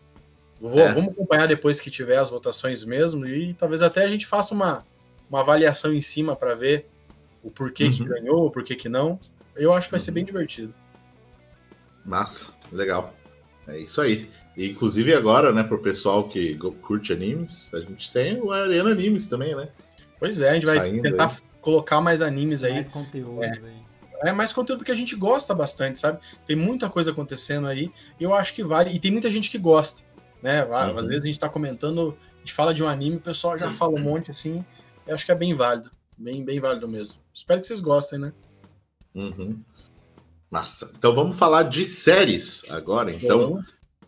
Vou, 0.59 0.79
é. 0.79 0.93
Vamos 0.93 1.11
acompanhar 1.11 1.47
depois 1.47 1.79
que 1.79 1.91
tiver 1.91 2.17
as 2.17 2.29
votações 2.29 2.83
mesmo 2.83 3.25
e 3.25 3.53
talvez 3.53 3.81
até 3.81 4.03
a 4.03 4.07
gente 4.07 4.25
faça 4.25 4.53
uma, 4.53 4.85
uma 5.29 5.41
avaliação 5.41 5.93
em 5.93 6.01
cima 6.01 6.35
para 6.35 6.53
ver 6.53 6.87
o 7.43 7.51
porquê 7.51 7.85
uhum. 7.85 7.91
que 7.91 8.05
ganhou, 8.05 8.45
o 8.45 8.51
porquê 8.51 8.75
que 8.75 8.87
não. 8.87 9.19
Eu 9.55 9.73
acho 9.73 9.87
que 9.87 9.91
vai 9.91 9.99
ser 9.99 10.11
bem 10.11 10.23
divertido. 10.23 10.73
Massa, 12.05 12.53
legal. 12.71 13.13
É 13.67 13.77
isso 13.77 14.01
aí. 14.01 14.29
E, 14.55 14.69
inclusive 14.69 15.13
agora, 15.13 15.51
né, 15.51 15.63
pro 15.63 15.79
pessoal 15.79 16.27
que 16.27 16.57
curte 16.81 17.11
animes, 17.11 17.73
a 17.73 17.79
gente 17.79 18.11
tem 18.11 18.39
o 18.39 18.51
Arena 18.51 18.91
Animes 18.91 19.27
também, 19.27 19.55
né? 19.55 19.69
Pois 20.19 20.41
é, 20.41 20.51
a 20.51 20.53
gente 20.53 20.65
vai 20.65 20.77
Saindo 20.77 21.01
tentar 21.01 21.27
aí. 21.27 21.35
colocar 21.59 21.99
mais 21.99 22.21
animes 22.21 22.63
aí. 22.63 22.73
Mais 22.73 22.89
conteúdo 22.89 23.43
é. 23.43 23.51
aí. 23.51 23.83
É 24.23 24.31
mais 24.31 24.53
conteúdo 24.53 24.79
porque 24.79 24.91
a 24.91 24.95
gente 24.95 25.15
gosta 25.15 25.53
bastante, 25.53 25.99
sabe? 25.99 26.19
Tem 26.45 26.55
muita 26.55 26.89
coisa 26.89 27.11
acontecendo 27.11 27.67
aí 27.67 27.91
e 28.19 28.23
eu 28.23 28.33
acho 28.33 28.53
que 28.53 28.63
vale. 28.63 28.93
E 28.95 28.99
tem 28.99 29.11
muita 29.11 29.29
gente 29.29 29.49
que 29.49 29.57
gosta, 29.57 30.03
né? 30.41 30.63
Uhum. 30.63 30.97
Às 30.97 31.07
vezes 31.07 31.23
a 31.23 31.27
gente 31.27 31.39
tá 31.39 31.49
comentando, 31.49 32.17
a 32.35 32.39
gente 32.39 32.53
fala 32.53 32.73
de 32.73 32.83
um 32.83 32.87
anime, 32.87 33.17
o 33.17 33.21
pessoal 33.21 33.57
já 33.57 33.71
fala 33.71 33.99
um 33.99 34.03
monte 34.03 34.31
assim. 34.31 34.63
Eu 35.05 35.13
acho 35.15 35.25
que 35.25 35.31
é 35.31 35.35
bem 35.35 35.53
válido. 35.53 35.91
Bem, 36.17 36.43
bem 36.43 36.59
válido 36.59 36.87
mesmo. 36.87 37.17
Espero 37.33 37.59
que 37.59 37.67
vocês 37.67 37.79
gostem, 37.79 38.19
né? 38.19 38.33
Uhum. 39.13 39.59
Massa. 40.49 40.91
Então 40.97 41.13
vamos 41.13 41.37
falar 41.37 41.63
de 41.63 41.85
séries 41.85 42.69
agora. 42.69 43.11
Então, 43.11 43.61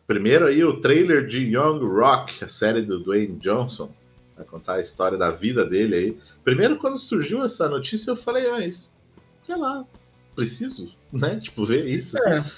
primeiro 0.05 0.47
aí 0.47 0.63
o 0.63 0.79
trailer 0.79 1.25
de 1.25 1.39
Young 1.39 1.79
Rock, 1.83 2.43
a 2.43 2.49
série 2.49 2.81
do 2.81 3.01
Dwayne 3.01 3.37
Johnson. 3.37 3.91
Vai 4.35 4.45
contar 4.45 4.75
a 4.75 4.81
história 4.81 5.17
da 5.17 5.31
vida 5.31 5.65
dele 5.65 5.95
aí. 5.95 6.17
Primeiro, 6.43 6.77
quando 6.77 6.97
surgiu 6.97 7.43
essa 7.43 7.69
notícia, 7.69 8.11
eu 8.11 8.15
falei, 8.15 8.49
ah, 8.49 8.65
isso, 8.65 8.93
sei 9.43 9.55
lá, 9.55 9.85
preciso, 10.35 10.93
né? 11.11 11.39
Tipo, 11.41 11.65
ver 11.65 11.87
isso. 11.87 12.17
Assim. 12.17 12.29
É. 12.29 12.37
Assim, 12.37 12.49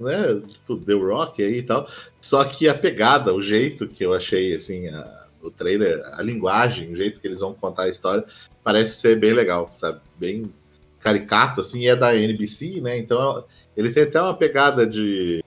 né? 0.00 0.42
Tipo, 0.48 0.80
The 0.80 0.94
Rock 0.94 1.42
aí 1.42 1.58
e 1.58 1.62
tal. 1.62 1.88
Só 2.20 2.44
que 2.44 2.68
a 2.68 2.74
pegada, 2.74 3.34
o 3.34 3.42
jeito 3.42 3.86
que 3.86 4.04
eu 4.04 4.14
achei, 4.14 4.54
assim, 4.54 4.88
a, 4.88 5.26
o 5.42 5.50
trailer, 5.50 6.02
a 6.14 6.22
linguagem, 6.22 6.92
o 6.92 6.96
jeito 6.96 7.20
que 7.20 7.26
eles 7.26 7.40
vão 7.40 7.54
contar 7.54 7.84
a 7.84 7.88
história, 7.88 8.24
parece 8.64 8.96
ser 8.96 9.18
bem 9.18 9.32
legal, 9.32 9.70
sabe? 9.72 10.00
Bem 10.18 10.52
caricato, 11.00 11.60
assim, 11.60 11.86
é 11.86 11.96
da 11.96 12.14
NBC, 12.14 12.80
né? 12.80 12.98
Então 12.98 13.44
Ele 13.76 13.90
tem 13.90 14.04
até 14.04 14.20
uma 14.20 14.36
pegada 14.36 14.86
de. 14.86 15.42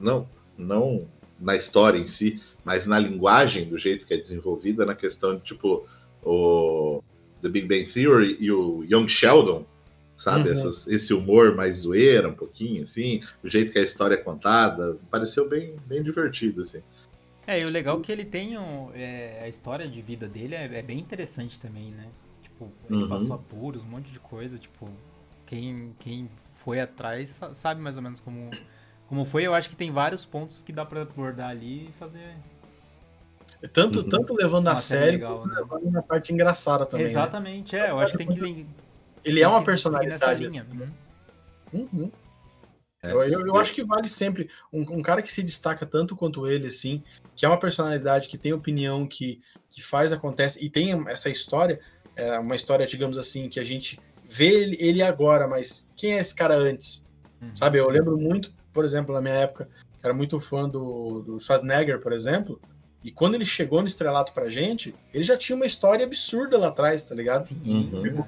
Não, 0.00 0.28
não 0.56 1.08
na 1.40 1.56
história 1.56 1.98
em 1.98 2.06
si, 2.06 2.42
mas 2.64 2.86
na 2.86 2.98
linguagem, 2.98 3.68
do 3.68 3.78
jeito 3.78 4.06
que 4.06 4.14
é 4.14 4.16
desenvolvida, 4.16 4.84
na 4.84 4.94
questão 4.94 5.36
de 5.36 5.42
tipo 5.42 5.86
o 6.22 7.02
The 7.40 7.48
Big 7.48 7.66
Bang 7.66 7.84
Theory 7.84 8.36
e 8.40 8.50
o 8.50 8.84
Young 8.84 9.08
Sheldon, 9.08 9.64
sabe? 10.18 10.48
Uhum. 10.48 10.54
Essas, 10.54 10.86
esse 10.88 11.14
humor 11.14 11.54
mais 11.54 11.76
zoeira, 11.76 12.28
um 12.28 12.34
pouquinho, 12.34 12.82
assim, 12.82 13.22
o 13.42 13.48
jeito 13.48 13.72
que 13.72 13.78
a 13.78 13.82
história 13.82 14.14
é 14.14 14.18
contada, 14.18 14.98
pareceu 15.10 15.48
bem, 15.48 15.76
bem 15.86 16.02
divertido, 16.02 16.62
assim. 16.62 16.82
É, 17.46 17.60
e 17.60 17.64
o 17.64 17.70
legal 17.70 17.98
é 17.98 18.02
que 18.02 18.12
ele 18.12 18.24
tem 18.24 18.58
um, 18.58 18.90
é, 18.94 19.40
a 19.42 19.48
história 19.48 19.88
de 19.88 20.02
vida 20.02 20.28
dele 20.28 20.54
é, 20.54 20.64
é, 20.64 20.82
bem 20.82 20.98
interessante 20.98 21.58
também, 21.58 21.92
né? 21.92 22.08
Tipo, 22.42 22.70
ele 22.90 23.04
uhum. 23.04 23.08
passou 23.08 23.36
apuros, 23.36 23.82
um 23.82 23.86
monte 23.86 24.10
de 24.10 24.18
coisa, 24.18 24.58
tipo, 24.58 24.90
quem, 25.46 25.94
quem 26.00 26.28
foi 26.62 26.80
atrás 26.80 27.40
sabe 27.54 27.80
mais 27.80 27.96
ou 27.96 28.02
menos 28.02 28.20
como, 28.20 28.50
como 29.06 29.24
foi. 29.24 29.44
Eu 29.44 29.54
acho 29.54 29.70
que 29.70 29.76
tem 29.76 29.90
vários 29.90 30.26
pontos 30.26 30.62
que 30.62 30.72
dá 30.72 30.84
para 30.84 31.02
abordar 31.02 31.50
ali 31.50 31.86
e 31.86 31.92
fazer 31.98 32.34
tanto, 33.72 34.00
uhum. 34.00 34.08
tanto 34.08 34.34
levando 34.34 34.68
a 34.68 34.78
sério, 34.78 35.12
legal, 35.12 35.46
né? 35.46 35.56
levando 35.56 35.90
na 35.90 36.02
parte 36.02 36.32
engraçada 36.32 36.86
também. 36.86 37.06
Né? 37.06 37.12
Exatamente, 37.12 37.74
né? 37.74 37.86
é. 37.86 37.90
Eu 37.90 37.98
acho 37.98 38.12
que 38.12 38.18
tem 38.18 38.28
que. 38.28 38.66
Ele 39.24 39.40
é 39.42 39.48
uma 39.48 39.62
personalidade. 39.62 40.20
Nessa 40.20 40.32
linha. 40.32 40.66
Assim, 40.70 40.92
uhum. 41.72 42.10
É, 43.02 43.12
eu, 43.12 43.22
eu, 43.22 43.46
eu, 43.46 43.56
acho 43.56 43.72
que 43.72 43.84
vale 43.84 44.08
sempre 44.08 44.50
um, 44.72 44.98
um, 44.98 45.02
cara 45.02 45.22
que 45.22 45.32
se 45.32 45.42
destaca 45.42 45.86
tanto 45.86 46.16
quanto 46.16 46.48
ele, 46.48 46.66
assim, 46.66 47.02
que 47.36 47.46
é 47.46 47.48
uma 47.48 47.58
personalidade 47.58 48.28
que 48.28 48.36
tem 48.36 48.52
opinião, 48.52 49.06
que, 49.06 49.40
que 49.70 49.80
faz, 49.80 50.12
acontece, 50.12 50.64
e 50.64 50.68
tem 50.68 50.92
essa 51.08 51.30
história, 51.30 51.78
é 52.16 52.38
uma 52.38 52.56
história, 52.56 52.86
digamos 52.86 53.16
assim, 53.16 53.48
que 53.48 53.60
a 53.60 53.64
gente 53.64 54.00
vê 54.28 54.62
ele, 54.62 54.76
ele 54.80 55.02
agora, 55.02 55.46
mas 55.46 55.88
quem 55.96 56.14
é 56.14 56.18
esse 56.18 56.34
cara 56.34 56.56
antes? 56.56 57.08
Uhum. 57.40 57.54
Sabe, 57.54 57.78
eu 57.78 57.88
lembro 57.88 58.18
muito, 58.18 58.52
por 58.72 58.84
exemplo, 58.84 59.14
na 59.14 59.22
minha 59.22 59.34
época, 59.34 59.68
era 60.02 60.12
muito 60.12 60.40
fã 60.40 60.68
do, 60.68 61.20
do 61.20 61.40
Schwarzenegger, 61.40 62.00
por 62.00 62.12
exemplo, 62.12 62.60
e 63.02 63.10
quando 63.10 63.36
ele 63.36 63.44
chegou 63.44 63.80
no 63.80 63.86
estrelato 63.86 64.32
pra 64.32 64.48
gente, 64.48 64.94
ele 65.14 65.22
já 65.22 65.36
tinha 65.36 65.54
uma 65.54 65.66
história 65.66 66.04
absurda 66.04 66.58
lá 66.58 66.68
atrás, 66.68 67.04
tá 67.04 67.14
ligado? 67.14 67.48
Uhum. 67.64 68.24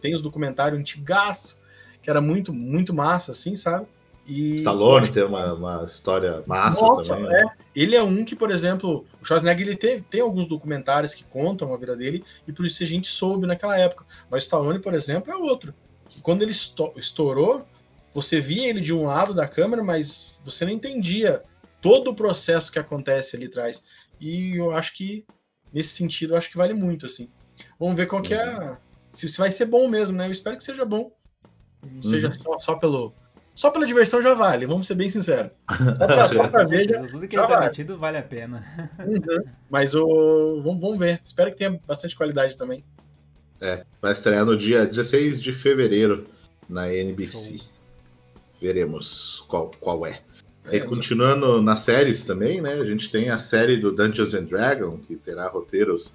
Tem 0.00 0.14
os 0.14 0.22
documentários 0.22 0.78
antigaço, 0.80 1.60
que 2.02 2.10
era 2.10 2.20
muito, 2.20 2.52
muito 2.52 2.92
massa, 2.92 3.30
assim, 3.30 3.54
sabe? 3.54 3.86
E... 4.26 4.54
Stallone 4.54 5.08
tem 5.08 5.24
uma, 5.24 5.52
uma 5.54 5.84
história 5.84 6.42
massa 6.46 6.80
Nossa, 6.80 7.14
também. 7.14 7.30
Né? 7.30 7.42
É. 7.42 7.60
Ele 7.74 7.96
é 7.96 8.02
um 8.02 8.24
que, 8.24 8.36
por 8.36 8.50
exemplo, 8.50 9.04
o 9.20 9.24
Schwarzenegger 9.24 9.66
ele 9.66 9.76
tem, 9.76 10.02
tem 10.02 10.20
alguns 10.20 10.46
documentários 10.46 11.14
que 11.14 11.24
contam 11.24 11.72
a 11.72 11.78
vida 11.78 11.96
dele, 11.96 12.24
e 12.46 12.52
por 12.52 12.66
isso 12.66 12.82
a 12.82 12.86
gente 12.86 13.08
soube 13.08 13.46
naquela 13.46 13.78
época. 13.78 14.04
Mas 14.28 14.44
Stallone, 14.44 14.80
por 14.80 14.94
exemplo, 14.94 15.32
é 15.32 15.36
outro. 15.36 15.72
Que 16.08 16.20
quando 16.20 16.42
ele 16.42 16.52
estourou, 16.96 17.64
você 18.12 18.40
via 18.40 18.68
ele 18.68 18.80
de 18.80 18.92
um 18.92 19.04
lado 19.04 19.32
da 19.32 19.46
câmera, 19.46 19.82
mas 19.82 20.38
você 20.44 20.64
não 20.64 20.72
entendia 20.72 21.42
todo 21.80 22.10
o 22.10 22.14
processo 22.14 22.70
que 22.70 22.78
acontece 22.78 23.36
ali 23.36 23.46
atrás. 23.46 23.86
E 24.20 24.56
eu 24.56 24.72
acho 24.72 24.94
que, 24.94 25.24
nesse 25.72 25.90
sentido, 25.90 26.34
eu 26.34 26.38
acho 26.38 26.50
que 26.50 26.56
vale 26.56 26.74
muito, 26.74 27.06
assim. 27.06 27.30
Vamos 27.78 27.96
ver 27.96 28.06
qual 28.06 28.22
que 28.22 28.34
é. 28.34 28.58
Uhum. 28.58 28.76
Se, 29.10 29.28
se 29.28 29.38
vai 29.38 29.50
ser 29.50 29.66
bom 29.66 29.88
mesmo, 29.88 30.16
né? 30.16 30.26
Eu 30.26 30.30
espero 30.30 30.56
que 30.56 30.64
seja 30.64 30.84
bom. 30.84 31.12
Não 31.82 31.96
uhum. 31.96 32.02
seja 32.04 32.30
só, 32.30 32.58
só 32.58 32.74
pelo. 32.76 33.14
Só 33.54 33.70
pela 33.70 33.84
diversão 33.84 34.22
já 34.22 34.32
vale, 34.32 34.64
vamos 34.64 34.86
ser 34.86 34.94
bem 34.94 35.10
sinceros. 35.10 35.50
Só 35.68 36.06
pra, 36.06 36.28
só 36.28 36.48
pra 36.48 36.64
ver, 36.64 36.88
já, 36.88 37.06
Tudo 37.06 37.28
que 37.28 37.36
já 37.36 37.42
ele 37.44 37.52
tá 37.52 37.60
metido 37.60 37.98
vale 37.98 38.16
a 38.16 38.22
pena. 38.22 38.64
Uhum. 39.00 39.44
Mas 39.68 39.94
o, 39.94 40.62
vamos, 40.62 40.80
vamos 40.80 40.98
ver. 40.98 41.20
Espero 41.22 41.50
que 41.50 41.56
tenha 41.56 41.78
bastante 41.86 42.16
qualidade 42.16 42.56
também. 42.56 42.82
É, 43.60 43.84
vai 44.00 44.12
estrear 44.12 44.46
no 44.46 44.56
dia 44.56 44.86
16 44.86 45.42
de 45.42 45.52
fevereiro 45.52 46.26
na 46.68 46.90
NBC. 46.90 47.58
Show. 47.58 47.66
Veremos 48.60 49.44
qual, 49.48 49.70
qual 49.80 50.06
é. 50.06 50.22
É, 50.70 50.76
e 50.76 50.80
continuando 50.80 51.60
nas 51.62 51.80
séries 51.80 52.24
também, 52.24 52.60
né? 52.60 52.74
A 52.74 52.84
gente 52.84 53.10
tem 53.10 53.30
a 53.30 53.38
série 53.38 53.76
do 53.76 53.92
Dungeons 53.92 54.34
and 54.34 54.44
Dragons, 54.44 55.06
que 55.06 55.16
terá 55.16 55.48
roteiros 55.48 56.14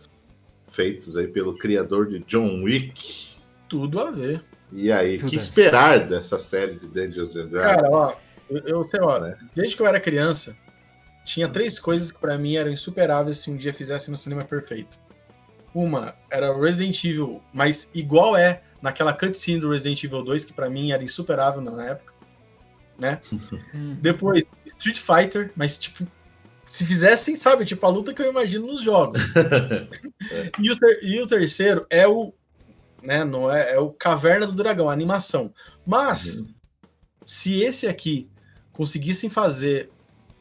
feitos 0.69 1.15
aí 1.17 1.27
pelo 1.27 1.57
criador 1.57 2.07
de 2.07 2.19
John 2.19 2.63
Wick. 2.63 3.35
Tudo 3.67 3.99
a 3.99 4.11
ver. 4.11 4.43
E 4.71 4.91
aí, 4.91 5.17
o 5.17 5.25
que 5.25 5.35
esperar 5.35 6.07
dessa 6.07 6.37
série 6.37 6.75
de 6.75 6.87
Dungeons 6.87 7.35
and 7.35 7.47
Dragons? 7.47 7.75
Cara, 7.75 7.89
ó, 7.89 8.13
eu, 8.49 8.61
eu 8.65 8.83
sei, 8.83 8.99
ó, 9.01 9.19
né? 9.19 9.37
desde 9.53 9.75
que 9.75 9.81
eu 9.81 9.87
era 9.87 9.99
criança, 9.99 10.55
tinha 11.23 11.47
três 11.47 11.79
coisas 11.79 12.11
que 12.11 12.19
para 12.19 12.37
mim 12.37 12.55
eram 12.55 12.71
insuperáveis 12.71 13.37
se 13.39 13.49
um 13.49 13.57
dia 13.57 13.73
fizesse 13.73 14.09
no 14.09 14.17
cinema 14.17 14.43
perfeito. 14.43 14.99
Uma 15.73 16.15
era 16.31 16.57
Resident 16.57 17.03
Evil, 17.03 17.41
mas 17.53 17.91
igual 17.93 18.35
é 18.37 18.61
naquela 18.81 19.13
cutscene 19.13 19.59
do 19.59 19.69
Resident 19.69 20.03
Evil 20.03 20.23
2, 20.23 20.45
que 20.45 20.53
para 20.53 20.69
mim 20.69 20.91
era 20.91 21.03
insuperável 21.03 21.61
na 21.61 21.85
época 21.85 22.14
né? 22.97 23.19
Uhum. 23.31 23.97
Depois, 24.01 24.45
Street 24.65 24.99
Fighter, 24.99 25.51
mas 25.55 25.77
tipo, 25.77 26.07
se 26.63 26.85
fizessem, 26.85 27.35
sabe, 27.35 27.65
tipo 27.65 27.85
a 27.85 27.89
luta 27.89 28.13
que 28.13 28.21
eu 28.21 28.29
imagino 28.29 28.67
nos 28.67 28.81
jogos. 28.81 29.21
e, 30.59 30.71
o 30.71 30.77
e, 31.01 31.21
o 31.21 31.27
terceiro 31.27 31.85
é 31.89 32.07
o, 32.07 32.33
né, 33.03 33.23
não 33.23 33.51
é, 33.51 33.73
é 33.75 33.79
o 33.79 33.91
Caverna 33.91 34.47
do 34.47 34.53
Dragão, 34.53 34.89
a 34.89 34.93
animação. 34.93 35.53
Mas 35.85 36.35
uhum. 36.35 36.53
se 37.25 37.61
esse 37.61 37.87
aqui 37.87 38.29
conseguissem 38.73 39.29
fazer 39.29 39.89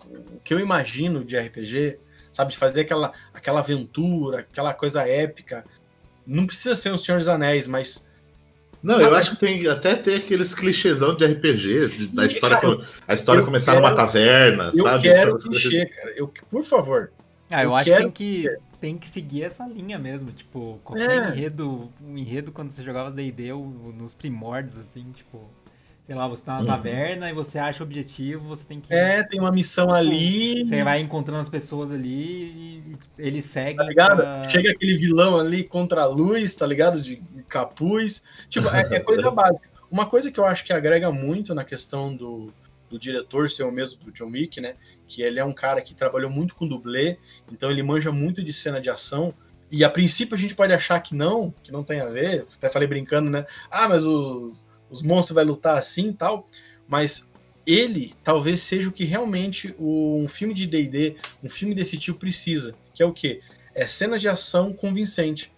o 0.07 0.41
que 0.41 0.53
eu 0.53 0.61
imagino 0.61 1.25
de 1.25 1.39
RPG, 1.39 1.99
sabe, 2.31 2.53
de 2.53 2.59
fazer 2.59 2.83
aquela, 2.83 3.13
aquela 3.33 3.61
aventura, 3.61 4.41
aquela 4.41 4.75
coisa 4.75 5.07
épica, 5.07 5.65
não 6.27 6.47
precisa 6.47 6.75
ser 6.75 6.91
o 6.91 6.99
Senhor 6.99 7.19
dos 7.19 7.29
Anéis, 7.29 7.67
mas 7.67 8.11
não, 8.85 8.99
Sabe? 8.99 9.11
eu 9.11 9.17
acho 9.17 9.31
que 9.31 9.37
tem 9.39 9.67
até 9.67 9.95
ter 9.95 10.17
aqueles 10.17 10.55
clichêzão 10.55 11.17
de 11.17 11.25
RPG, 11.25 11.89
de, 11.89 12.07
da 12.09 12.27
história, 12.27 12.61
cara, 12.61 12.81
a 13.09 13.15
história 13.15 13.43
começar 13.43 13.73
quero, 13.73 13.83
numa 13.83 13.97
taverna, 13.97 14.73
eu 14.75 14.85
sabe? 14.85 15.09
Eu 15.09 15.15
quero 15.15 15.37
clichê, 15.39 15.87
cara. 15.87 16.13
Eu, 16.15 16.29
por 16.51 16.63
favor. 16.67 17.11
Ah, 17.51 17.63
eu, 17.63 17.71
eu 17.71 17.77
acho 17.77 17.91
que 17.91 17.97
tem, 17.97 18.11
que 18.11 18.57
tem 18.79 18.99
que 18.99 19.09
seguir 19.09 19.45
essa 19.45 19.67
linha 19.67 19.99
mesmo. 19.99 20.33
Tipo, 20.33 20.79
qualquer 20.85 21.11
é. 21.11 21.29
enredo, 21.31 21.91
um 22.07 22.19
enredo 22.19 22.53
quando 22.53 22.71
você 22.71 22.83
jogava 22.83 23.11
D&D 23.11 23.55
nos 23.97 24.13
primórdios, 24.13 24.77
assim, 24.77 25.13
tipo 25.13 25.49
sei 26.07 26.15
lá, 26.15 26.29
você 26.29 26.45
tá 26.45 26.55
na 26.55 26.61
uhum. 26.61 26.67
taverna 26.67 27.31
e 27.31 27.33
você 27.33 27.59
acha 27.59 27.83
o 27.83 27.87
objetivo, 27.87 28.47
você 28.47 28.63
tem 28.65 28.81
que. 28.81 28.93
É, 28.93 29.23
tem 29.23 29.41
uma 29.41 29.51
missão 29.51 29.87
tipo, 29.87 29.97
ali. 29.97 30.65
Você 30.65 30.85
vai 30.85 31.01
encontrando 31.01 31.41
as 31.41 31.49
pessoas 31.49 31.91
ali 31.91 32.11
e 32.11 32.97
eles 33.19 33.47
seguem. 33.47 33.77
Tá 33.77 33.85
ligado? 33.85 34.17
Pra... 34.17 34.49
Chega 34.49 34.71
aquele 34.71 34.95
vilão 34.97 35.37
ali 35.37 35.65
contra 35.65 36.03
a 36.03 36.07
luz, 36.07 36.55
tá 36.57 36.67
ligado? 36.67 37.01
De 37.01 37.23
capuz. 37.55 38.25
Tipo, 38.49 38.69
é, 38.69 38.97
é, 38.97 39.01
coisa 39.01 39.31
básica. 39.33 39.69
Uma 39.91 40.07
coisa 40.07 40.31
que 40.31 40.39
eu 40.39 40.45
acho 40.45 40.65
que 40.65 40.73
agrega 40.73 41.13
muito 41.13 41.55
na 41.55 41.65
questão 41.65 42.15
do, 42.15 42.53
do 42.91 42.99
diretor 42.99 43.49
ser 43.49 43.63
o 43.63 43.71
mesmo 43.71 44.01
do 44.01 44.13
John 44.13 44.31
Wick, 44.31 44.61
né? 44.61 44.75
Que 45.07 45.23
ele 45.23 45.39
é 45.39 45.45
um 45.45 45.55
cara 45.55 45.81
que 45.81 45.95
trabalhou 45.95 46.31
muito 46.31 46.55
com 46.55 46.67
dublê, 46.67 47.19
então 47.53 47.71
ele 47.71 47.83
manja 47.83 48.11
muito 48.11 48.43
de 48.43 48.53
cena 48.53 48.81
de 48.81 48.91
ação. 48.91 49.33
E 49.71 49.83
a 49.85 49.91
princípio 49.91 50.35
a 50.35 50.39
gente 50.39 50.55
pode 50.55 50.73
achar 50.73 51.01
que 51.01 51.15
não, 51.15 51.55
que 51.63 51.73
não 51.73 51.83
tem 51.83 52.01
a 52.01 52.07
ver. 52.07 52.45
Até 52.57 52.69
falei 52.69 52.89
brincando, 52.89 53.31
né? 53.31 53.47
Ah, 53.71 53.89
mas 53.89 54.05
os 54.05 54.67
os 54.95 55.03
monstros 55.03 55.35
vai 55.35 55.45
lutar 55.45 55.77
assim 55.79 56.09
e 56.09 56.13
tal, 56.13 56.47
mas 56.87 57.31
ele 57.67 58.15
talvez 58.23 58.63
seja 58.63 58.89
o 58.89 58.93
que 58.93 59.05
realmente 59.05 59.75
um 59.79 60.29
filme 60.29 60.55
de 60.55 60.67
D&D, 60.67 61.17
um 61.43 61.49
filme 61.49 61.75
desse 61.75 61.97
tipo 61.99 62.19
precisa, 62.19 62.75
que 62.93 63.03
é 63.03 63.07
o 63.07 63.13
quê? 63.13 63.41
É 63.75 63.87
cenas 63.87 64.21
de 64.21 64.29
ação 64.29 64.73
convincente. 64.73 65.53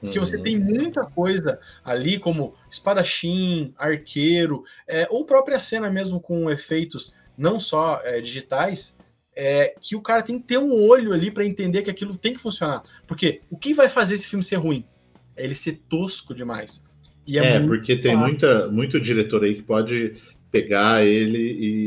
Porque 0.00 0.18
uhum. 0.18 0.24
você 0.24 0.38
tem 0.38 0.58
muita 0.58 1.04
coisa 1.04 1.58
ali, 1.84 2.18
como 2.18 2.54
espadachim, 2.70 3.74
arqueiro, 3.76 4.64
é, 4.88 5.06
ou 5.10 5.24
própria 5.24 5.60
cena 5.60 5.90
mesmo 5.90 6.20
com 6.20 6.50
efeitos 6.50 7.14
não 7.36 7.58
só 7.58 8.00
é, 8.04 8.20
digitais, 8.20 8.98
é, 9.34 9.74
que 9.80 9.96
o 9.96 10.02
cara 10.02 10.22
tem 10.22 10.38
que 10.38 10.46
ter 10.46 10.58
um 10.58 10.72
olho 10.86 11.12
ali 11.12 11.30
para 11.30 11.44
entender 11.44 11.82
que 11.82 11.90
aquilo 11.90 12.16
tem 12.16 12.34
que 12.34 12.40
funcionar. 12.40 12.82
Porque 13.06 13.40
o 13.50 13.56
que 13.56 13.72
vai 13.72 13.88
fazer 13.88 14.14
esse 14.14 14.28
filme 14.28 14.42
ser 14.42 14.56
ruim? 14.56 14.84
É 15.36 15.44
ele 15.44 15.54
ser 15.54 15.80
tosco 15.88 16.34
demais. 16.34 16.84
é, 17.38 17.56
é 17.56 17.60
porque 17.60 17.96
tem 17.96 18.16
muita, 18.16 18.68
muito 18.68 19.00
diretor 19.00 19.44
aí 19.44 19.54
que 19.54 19.62
pode 19.62 20.16
pegar 20.50 21.04
ele 21.04 21.38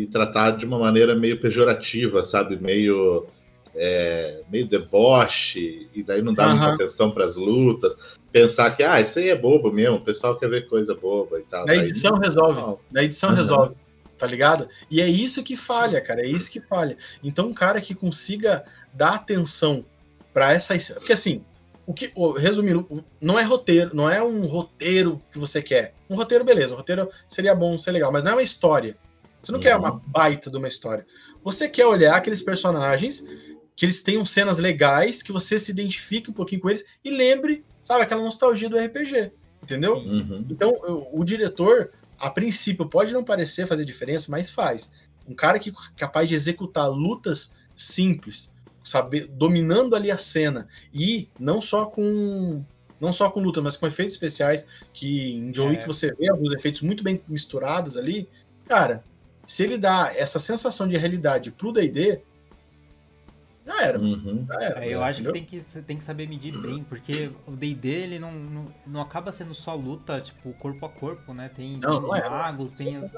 e 0.03 0.08
tratar 0.08 0.51
de 0.51 0.65
uma 0.65 0.79
maneira 0.79 1.15
meio 1.15 1.39
pejorativa, 1.39 2.24
sabe? 2.24 2.58
Meio, 2.62 3.27
é, 3.75 4.42
meio 4.50 4.68
deboche, 4.68 5.88
e 5.94 6.03
daí 6.03 6.22
não 6.22 6.34
dá 6.34 6.48
uhum. 6.48 6.58
muita 6.58 6.74
atenção 6.74 7.12
para 7.12 7.25
as 7.25 7.36
lutas. 7.36 7.96
Pensar 8.32 8.72
que, 8.72 8.84
ah, 8.84 9.00
isso 9.00 9.20
aí 9.20 9.30
é 9.30 9.36
bobo 9.36 9.72
mesmo, 9.72 9.98
o 9.98 10.01
pessoal 10.01 10.38
quer 10.38 10.50
ver 10.50 10.68
coisa 10.68 10.96
boba 10.96 11.39
e 11.39 11.44
tal. 11.44 11.65
Na 11.65 11.75
edição 11.75 12.12
daí, 12.13 12.22
resolve. 12.24 12.80
Na 12.92 13.03
edição 13.03 13.30
uhum. 13.30 13.36
resolve. 13.36 13.75
Tá 14.18 14.27
ligado? 14.27 14.70
E 14.89 15.01
é 15.01 15.08
isso 15.08 15.44
que 15.44 15.58
falha, 15.58 16.00
cara. 16.00 16.22
É 16.22 16.27
isso 16.27 16.50
que 16.50 16.62
falha. 16.62 16.96
Então, 17.24 17.48
um 17.48 17.53
cara 17.53 17.82
que 17.82 17.94
consiga 17.94 18.63
dar 18.94 19.15
atenção 19.15 19.84
para 20.34 20.53
essa. 20.53 20.75
Porque 20.96 21.13
assim, 21.13 21.44
o 21.86 21.94
que, 21.94 22.13
resumindo, 22.38 23.03
não 23.20 23.38
é 23.38 23.44
roteiro, 23.44 23.92
não 23.94 24.10
é 24.10 24.24
um 24.24 24.46
roteiro 24.46 25.22
que 25.32 25.38
você 25.38 25.62
quer. 25.62 25.94
Um 26.10 26.15
roteiro, 26.15 26.46
beleza, 26.46 26.74
um 26.74 26.77
roteiro 26.77 27.10
seria 27.27 27.53
bom, 27.53 27.77
seria 27.77 27.96
legal, 28.00 28.12
mas 28.12 28.24
não 28.24 28.32
é 28.32 28.36
uma 28.36 28.44
história. 28.44 28.96
Você 29.42 29.51
não 29.51 29.60
uhum. 29.60 29.63
quer 29.63 29.75
uma 29.75 30.01
baita 30.08 30.50
de 30.50 30.58
uma 30.58 30.68
história. 30.68 31.06
Você 31.44 31.68
quer 31.68 31.86
olhar 31.86 32.15
aqueles 32.15 32.42
personagens 32.42 33.27
que 33.75 33.86
eles 33.86 34.03
tenham 34.03 34.25
cenas 34.25 34.60
legais, 34.60 35.22
que 35.22 35.32
você 35.32 35.58
se 35.58 35.72
identifique 35.72 36.30
um 36.30 36.34
pouquinho 36.34 36.62
com 36.62 36.70
eles 36.70 36.86
e 37.03 37.10
lembre, 37.10 37.65
sabe, 37.82 38.03
aquela 38.03 38.24
nostalgia 38.24 38.70
do 38.70 38.77
RPG, 38.77 39.32
entendeu? 39.62 39.96
Uhum. 39.96 40.46
Então, 40.50 40.72
o, 40.72 41.22
o 41.22 41.24
diretor, 41.24 41.92
a 42.20 42.30
princípio 42.30 42.88
pode 42.88 43.12
não 43.12 43.24
parecer 43.24 43.68
fazer 43.68 43.86
diferença, 43.86 44.32
mas 44.32 44.50
faz. 44.50 44.94
Um 45.27 45.34
cara 45.34 45.58
que 45.58 45.70
é 45.70 45.74
capaz 45.98 46.30
de 46.30 46.36
executar 46.36 46.89
lutas 46.89 47.56
simples, 47.75 48.51
saber 48.84 49.27
dominando 49.27 49.96
ali 49.96 50.12
a 50.12 50.18
cena 50.18 50.68
e 50.94 51.30
não 51.39 51.62
só 51.62 51.86
com 51.86 52.63
não 53.00 53.12
só 53.12 53.30
com 53.30 53.42
luta, 53.42 53.62
mas 53.62 53.75
com 53.75 53.86
efeitos 53.86 54.13
especiais 54.13 54.65
que 54.94 55.34
em 55.34 55.51
John 55.51 55.70
Wick 55.70 55.84
é. 55.84 55.88
você 55.88 56.13
vê 56.13 56.30
alguns 56.30 56.53
efeitos 56.53 56.82
muito 56.82 57.03
bem 57.03 57.22
misturados 57.27 57.98
ali. 57.98 58.30
Cara, 58.65 59.03
se 59.46 59.62
ele 59.63 59.77
dá 59.77 60.13
essa 60.15 60.39
sensação 60.39 60.88
de 60.88 60.96
realidade 60.96 61.51
pro 61.51 61.74
D&D, 61.74 62.22
já 63.65 63.82
era. 63.82 64.00
Uhum. 64.00 64.46
Já 64.48 64.62
era 64.62 64.86
é, 64.86 64.93
eu 64.93 65.03
acho 65.03 65.22
entendeu? 65.22 65.41
que 65.41 65.50
tem, 65.50 65.62
que 65.62 65.82
tem 65.82 65.98
que 65.98 66.03
saber 66.03 66.27
medir 66.27 66.53
bem, 66.62 66.84
porque 66.84 67.32
o 67.48 67.51
D&D 67.51 67.88
ele 67.88 68.20
não, 68.20 68.32
não, 68.32 68.67
não 68.86 69.01
acaba 69.01 69.32
sendo 69.32 69.53
só 69.53 69.74
luta, 69.75 70.20
tipo, 70.22 70.53
corpo 70.53 70.86
a 70.86 70.89
corpo, 70.89 71.34
né? 71.34 71.50
Tem, 71.50 71.77
não, 71.77 72.10
tem 72.10 72.22
é, 72.22 72.29
magos, 72.29 72.74
tem 72.74 72.98
as... 72.98 73.10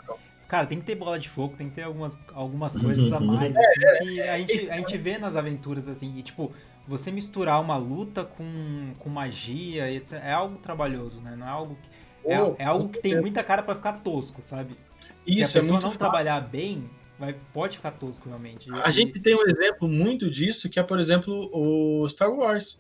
Cara, 0.48 0.68
tem 0.68 0.80
que 0.80 0.86
ter 0.86 0.94
bola 0.96 1.18
de 1.18 1.28
fogo, 1.28 1.56
tem 1.58 1.70
que 1.70 1.75
ter 1.75 1.82
algumas, 1.82 2.20
algumas 2.34 2.80
coisas 2.80 3.12
a 3.12 3.20
mais, 3.20 3.56
assim, 3.56 4.14
que 4.14 4.22
a 4.22 4.38
gente, 4.38 4.70
a 4.70 4.78
gente 4.78 4.98
vê 4.98 5.18
nas 5.18 5.36
aventuras, 5.36 5.90
assim, 5.90 6.16
e 6.18 6.22
tipo, 6.22 6.54
você 6.88 7.12
misturar 7.12 7.60
uma 7.60 7.78
luta 7.78 8.24
com, 8.24 8.94
com 9.00 9.10
magia, 9.10 9.92
etc, 9.92 10.20
é 10.24 10.32
algo 10.32 10.58
trabalhoso, 10.58 11.20
né? 11.20 11.36
Não 11.36 11.48
é 11.48 11.50
algo 11.50 11.75
que, 11.82 12.32
é, 12.32 12.56
é 12.60 12.66
algo 12.66 12.90
que 12.90 13.00
tem 13.00 13.20
muita 13.20 13.44
cara 13.44 13.64
para 13.64 13.74
ficar 13.74 13.94
tosco, 13.94 14.42
sabe? 14.42 14.78
Isso, 15.25 15.52
Se 15.52 15.58
a 15.58 15.62
é 15.62 15.64
pessoa 15.64 15.80
é 15.80 15.82
não 15.82 15.90
fácil. 15.90 16.00
trabalhar 16.00 16.40
bem, 16.42 16.88
vai, 17.19 17.36
pode 17.53 17.77
ficar 17.77 17.91
tosco 17.91 18.27
realmente. 18.27 18.67
A 18.84 18.91
gente 18.91 19.19
tem 19.19 19.36
um 19.36 19.45
exemplo 19.48 19.88
muito 19.88 20.29
disso, 20.29 20.69
que 20.69 20.79
é, 20.79 20.84
por 20.84 21.00
exemplo, 21.00 21.50
o 21.53 22.07
Star 22.10 22.31
Wars. 22.31 22.79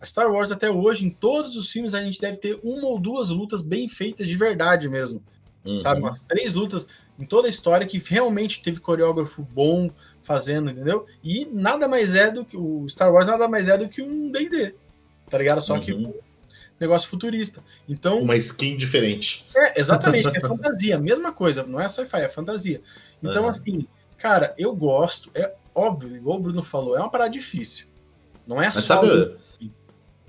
A 0.00 0.04
Star 0.04 0.30
Wars, 0.30 0.52
até 0.52 0.70
hoje, 0.70 1.06
em 1.06 1.10
todos 1.10 1.56
os 1.56 1.70
filmes, 1.70 1.94
a 1.94 2.02
gente 2.02 2.20
deve 2.20 2.36
ter 2.36 2.58
uma 2.62 2.86
ou 2.86 2.98
duas 2.98 3.30
lutas 3.30 3.62
bem 3.62 3.88
feitas 3.88 4.28
de 4.28 4.36
verdade 4.36 4.88
mesmo. 4.88 5.22
Uhum. 5.64 5.80
Sabe? 5.80 6.00
Umas 6.00 6.22
três 6.22 6.54
lutas 6.54 6.86
em 7.18 7.24
toda 7.24 7.48
a 7.48 7.50
história 7.50 7.86
que 7.86 7.98
realmente 7.98 8.60
teve 8.62 8.78
coreógrafo 8.78 9.42
bom 9.42 9.90
fazendo, 10.22 10.70
entendeu? 10.70 11.06
E 11.24 11.46
nada 11.46 11.88
mais 11.88 12.14
é 12.14 12.30
do 12.30 12.44
que. 12.44 12.56
O 12.56 12.86
Star 12.88 13.12
Wars 13.12 13.26
nada 13.26 13.48
mais 13.48 13.68
é 13.68 13.78
do 13.78 13.88
que 13.88 14.02
um 14.02 14.30
DD. 14.30 14.74
Tá 15.30 15.38
ligado? 15.38 15.62
Só 15.62 15.74
uhum. 15.74 15.80
que 15.80 15.92
negócio 16.78 17.08
futurista. 17.08 17.62
Então. 17.88 18.20
Uma 18.20 18.36
skin 18.36 18.76
diferente. 18.76 19.46
É, 19.54 19.80
exatamente, 19.80 20.28
é 20.28 20.40
fantasia, 20.40 20.98
mesma 20.98 21.32
coisa, 21.32 21.64
não 21.64 21.80
é 21.80 21.88
sci-fi, 21.88 22.18
é 22.18 22.28
fantasia. 22.28 22.80
Então, 23.22 23.44
uhum. 23.44 23.48
assim, 23.48 23.86
cara, 24.18 24.54
eu 24.58 24.74
gosto, 24.74 25.30
é 25.34 25.54
óbvio, 25.74 26.16
igual 26.16 26.38
o 26.38 26.42
Bruno 26.42 26.62
falou, 26.62 26.96
é 26.96 27.00
uma 27.00 27.10
parada 27.10 27.30
difícil. 27.30 27.86
Não 28.46 28.60
é 28.60 28.66
Mas 28.66 28.76
só. 28.76 29.00
Sabe, 29.00 29.36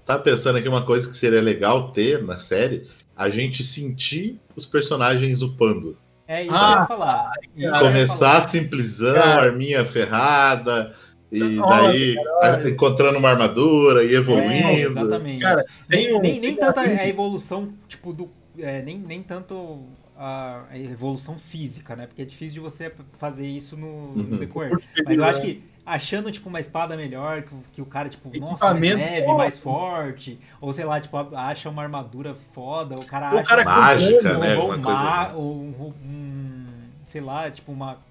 tá 0.06 0.18
pensando 0.18 0.58
aqui 0.58 0.68
uma 0.68 0.86
coisa 0.86 1.10
que 1.10 1.16
seria 1.16 1.42
legal 1.42 1.92
ter 1.92 2.24
na 2.24 2.40
série? 2.40 2.88
A 3.16 3.30
gente 3.30 3.64
sentir 3.64 4.40
os 4.56 4.66
personagens 4.66 5.42
upando. 5.42 5.98
É 6.28 6.44
isso 6.44 6.54
ah, 6.54 6.58
que 6.58 6.94
eu 6.94 6.98
ia 7.58 7.72
ah, 7.72 7.74
falar. 7.80 7.80
Começar 7.80 8.42
simplesão, 8.48 9.14
cara. 9.14 9.44
arminha 9.44 9.86
ferrada, 9.86 10.94
e 11.32 11.40
daí 11.58 12.16
cara, 12.40 12.70
encontrando 12.70 13.20
uma 13.20 13.30
armadura 13.30 14.04
e 14.04 14.16
evoluindo. 14.16 14.68
É, 14.68 14.82
exatamente. 14.82 15.42
Cara, 15.42 15.66
nem, 15.90 16.16
um... 16.16 16.22
nem, 16.22 16.40
nem 16.40 16.56
tanto 16.56 16.80
a 16.80 17.08
evolução, 17.08 17.74
tipo, 17.88 18.14
do. 18.14 18.30
É, 18.58 18.82
nem, 18.82 18.98
nem 18.98 19.22
tanto 19.22 19.86
a, 20.18 20.66
evolução 20.74 21.38
física, 21.38 21.96
né? 21.96 22.08
Porque 22.08 22.22
é 22.22 22.26
difícil 22.26 22.56
de 22.56 22.60
você 22.60 22.92
fazer 23.18 23.46
isso 23.46 23.78
no, 23.78 24.14
no 24.14 24.24
uhum. 24.24 24.38
decorrer. 24.38 24.72
Mas 25.06 25.18
eu 25.18 25.24
acho 25.24 25.42
que 25.42 25.64
achando, 25.86 26.30
tipo, 26.32 26.50
uma 26.50 26.60
espada 26.60 26.98
melhor, 26.98 27.44
que, 27.44 27.56
que 27.74 27.82
o 27.82 27.86
cara, 27.86 28.10
tipo, 28.10 28.30
nossa, 28.38 28.74
mais 28.74 28.96
leve, 28.96 29.34
mais 29.34 29.58
forte, 29.58 30.38
ou 30.60 30.74
sei 30.74 30.84
lá, 30.84 31.00
tipo, 31.00 31.18
acha 31.36 31.70
uma 31.70 31.82
armadura 31.82 32.36
foda, 32.54 32.96
o 32.96 33.06
cara 33.06 33.34
o 33.34 33.40
acha... 33.40 33.48
Cara 33.48 33.64
mágica, 33.64 34.36
um, 34.36 34.40
né? 34.40 34.58
Ou, 34.58 34.76
uma, 34.76 35.34
ou 35.34 35.56
um, 35.56 35.94
um, 36.04 36.66
sei 37.06 37.22
lá, 37.22 37.50
tipo, 37.50 37.72
uma... 37.72 38.06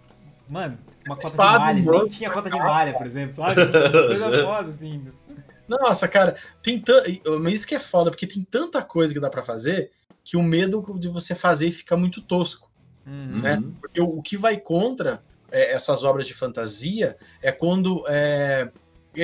Mano, 0.48 0.78
uma 1.06 1.16
cota 1.16 1.28
espada, 1.28 1.52
de 1.52 1.58
malha, 1.58 1.82
mano, 1.82 1.98
nem 2.00 2.08
tinha 2.08 2.30
cota 2.30 2.50
de 2.50 2.56
malha, 2.56 2.92
por 2.92 3.06
exemplo, 3.06 3.34
sabe? 3.34 3.54
Coisa 3.66 4.44
foda, 4.44 4.70
assim. 4.70 5.06
Nossa, 5.68 6.06
cara, 6.06 6.36
tem 6.62 6.80
tanto... 6.80 7.10
Isso 7.48 7.66
que 7.66 7.74
é 7.74 7.80
foda, 7.80 8.10
porque 8.10 8.26
tem 8.26 8.42
tanta 8.42 8.82
coisa 8.82 9.12
que 9.12 9.18
dá 9.18 9.28
para 9.28 9.42
fazer 9.42 9.90
que 10.26 10.36
o 10.36 10.42
medo 10.42 10.84
de 10.98 11.08
você 11.08 11.34
fazer 11.34 11.70
fica 11.70 11.96
muito 11.96 12.20
tosco, 12.20 12.70
uhum. 13.06 13.40
né? 13.40 13.62
Porque 13.80 14.00
o, 14.00 14.18
o 14.18 14.22
que 14.22 14.36
vai 14.36 14.56
contra 14.56 15.22
é, 15.50 15.72
essas 15.72 16.04
obras 16.04 16.26
de 16.26 16.34
fantasia 16.34 17.16
é 17.40 17.52
quando. 17.52 18.04
É, 18.08 18.70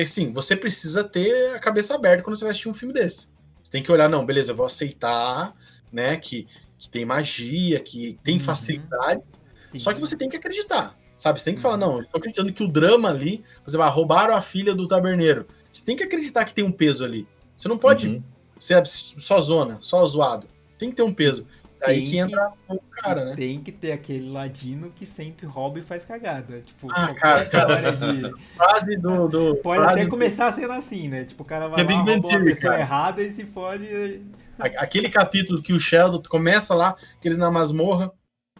assim, 0.01 0.31
você 0.31 0.55
precisa 0.55 1.03
ter 1.03 1.55
a 1.55 1.59
cabeça 1.59 1.93
aberta 1.93 2.23
quando 2.23 2.37
você 2.37 2.45
vai 2.45 2.51
assistir 2.51 2.69
um 2.69 2.73
filme 2.73 2.93
desse. 2.93 3.33
Você 3.61 3.71
tem 3.71 3.83
que 3.83 3.91
olhar, 3.91 4.09
não, 4.09 4.25
beleza, 4.25 4.51
eu 4.51 4.55
vou 4.55 4.65
aceitar, 4.65 5.53
né, 5.91 6.17
que, 6.17 6.47
que 6.77 6.89
tem 6.89 7.05
magia, 7.05 7.79
que 7.79 8.17
tem 8.23 8.35
uhum. 8.35 8.39
facilidades, 8.39 9.43
Sim. 9.71 9.79
só 9.79 9.93
que 9.93 9.99
você 9.99 10.15
tem 10.15 10.29
que 10.29 10.37
acreditar, 10.37 10.97
sabe? 11.17 11.39
Você 11.39 11.45
tem 11.45 11.55
que 11.55 11.61
falar, 11.61 11.75
uhum. 11.75 11.79
não, 11.79 11.95
eu 11.95 12.01
estou 12.01 12.17
acreditando 12.17 12.53
que 12.53 12.63
o 12.63 12.67
drama 12.67 13.09
ali, 13.09 13.43
você 13.65 13.77
vai 13.77 13.89
roubar 13.89 14.29
a 14.29 14.41
filha 14.41 14.75
do 14.75 14.87
taberneiro. 14.87 15.47
Você 15.71 15.83
tem 15.83 15.95
que 15.95 16.03
acreditar 16.03 16.45
que 16.45 16.53
tem 16.53 16.63
um 16.63 16.71
peso 16.71 17.03
ali. 17.03 17.27
Você 17.55 17.67
não 17.67 17.77
pode 17.77 18.07
uhum. 18.07 18.23
ser 18.59 18.85
só 18.85 19.41
zona, 19.41 19.77
só 19.81 20.05
zoado. 20.05 20.47
Tem 20.77 20.89
que 20.89 20.95
ter 20.95 21.03
um 21.03 21.13
peso. 21.13 21.47
Aí 21.85 22.03
que 22.03 22.17
entra 22.17 22.51
o 22.69 22.79
cara, 22.91 23.25
né? 23.25 23.35
Tem 23.35 23.59
que 23.59 23.71
ter 23.71 23.91
aquele 23.91 24.29
ladino 24.29 24.91
que 24.95 25.05
sempre 25.05 25.45
rouba 25.45 25.79
e 25.79 25.81
faz 25.81 26.05
cagada. 26.05 26.61
Tipo, 26.61 26.87
ah, 26.91 27.13
cara, 27.13 27.45
cara. 27.45 27.91
De... 27.91 28.31
Frase 28.55 28.95
do. 28.95 29.27
do 29.27 29.55
Pode 29.57 29.81
frase 29.81 29.99
até 29.99 30.09
começar 30.09 30.49
do... 30.51 30.55
sendo 30.55 30.71
assim, 30.71 31.09
né? 31.09 31.25
Tipo, 31.25 31.43
o 31.43 31.45
cara 31.45 31.67
vai 31.67 31.81
é 31.81 31.83
lá, 31.83 31.93
rouba 31.93 32.27
uma 32.29 32.43
pessoa 32.43 32.79
errada 32.79 33.21
e 33.21 33.31
se 33.31 33.43
fode. 33.45 34.21
Aquele 34.57 35.09
capítulo 35.09 35.61
que 35.61 35.73
o 35.73 35.79
Sheldon 35.79 36.21
começa 36.29 36.73
lá, 36.73 36.95
que 37.19 37.27
eles 37.27 37.37
na 37.37 37.51
masmorra, 37.51 38.11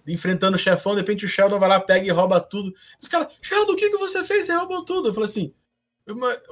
enfrentando 0.08 0.56
o 0.56 0.60
chefão, 0.60 0.94
de 0.94 1.00
repente 1.00 1.26
o 1.26 1.30
Sheldon 1.30 1.60
vai 1.60 1.70
lá, 1.70 1.80
pega 1.80 2.06
e 2.06 2.12
rouba 2.12 2.39
tudo. 2.39 2.74
Os 3.00 3.08
caras, 3.08 3.28
Sheldon, 3.42 3.74
o 3.74 3.76
que, 3.76 3.89
que 3.89 3.98
você 3.98 4.24
fez? 4.24 4.46
Você 4.46 4.54
roubou 4.54 4.84
tudo. 4.84 5.10
Eu 5.10 5.13
falei 5.13 5.26
assim, 5.26 5.54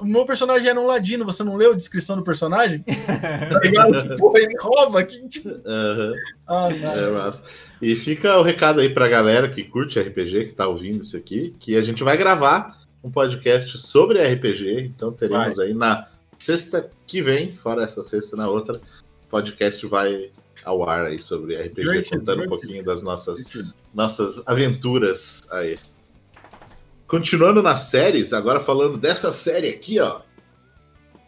o 0.00 0.06
meu 0.06 0.24
personagem 0.24 0.68
era 0.68 0.80
um 0.80 0.86
ladino, 0.86 1.26
você 1.26 1.44
não 1.44 1.56
leu 1.56 1.72
a 1.72 1.76
descrição 1.76 2.16
do 2.16 2.24
personagem? 2.24 2.82
tá 2.88 3.60
ligado? 3.60 4.16
Porra, 4.16 4.38
ele 4.38 4.54
rouba. 4.58 5.04
Que, 5.04 5.28
tipo... 5.28 5.48
Uhum. 5.48 6.14
Ah, 6.48 6.68
é 6.70 7.10
massa. 7.10 7.44
E 7.80 7.94
fica 7.94 8.38
o 8.38 8.42
recado 8.42 8.80
aí 8.80 8.88
pra 8.88 9.08
galera 9.08 9.48
que 9.48 9.64
curte 9.64 10.00
RPG, 10.00 10.46
que 10.46 10.54
tá 10.54 10.66
ouvindo 10.66 11.02
isso 11.02 11.16
aqui, 11.16 11.54
que 11.58 11.76
a 11.76 11.82
gente 11.82 12.02
vai 12.02 12.16
gravar 12.16 12.80
um 13.04 13.10
podcast 13.10 13.76
sobre 13.78 14.22
RPG, 14.22 14.84
então 14.84 15.12
teremos 15.12 15.56
vai. 15.56 15.66
aí 15.66 15.74
na 15.74 16.08
sexta 16.38 16.88
que 17.06 17.20
vem, 17.20 17.52
fora 17.52 17.82
essa 17.82 18.02
sexta, 18.02 18.36
na 18.36 18.48
outra, 18.48 18.76
o 18.76 19.28
podcast 19.28 19.84
vai 19.86 20.30
ao 20.64 20.88
ar 20.88 21.06
aí 21.06 21.18
sobre 21.18 21.56
RPG, 21.56 22.10
contando 22.10 22.44
um 22.44 22.48
pouquinho 22.48 22.84
das 22.84 23.02
nossas, 23.02 23.44
nossas 23.94 24.42
aventuras 24.46 25.46
aí. 25.50 25.78
Continuando 27.06 27.62
nas 27.62 27.80
séries, 27.82 28.32
agora 28.32 28.60
falando 28.60 28.96
dessa 28.96 29.32
série 29.32 29.68
aqui, 29.68 30.00
ó. 30.00 30.22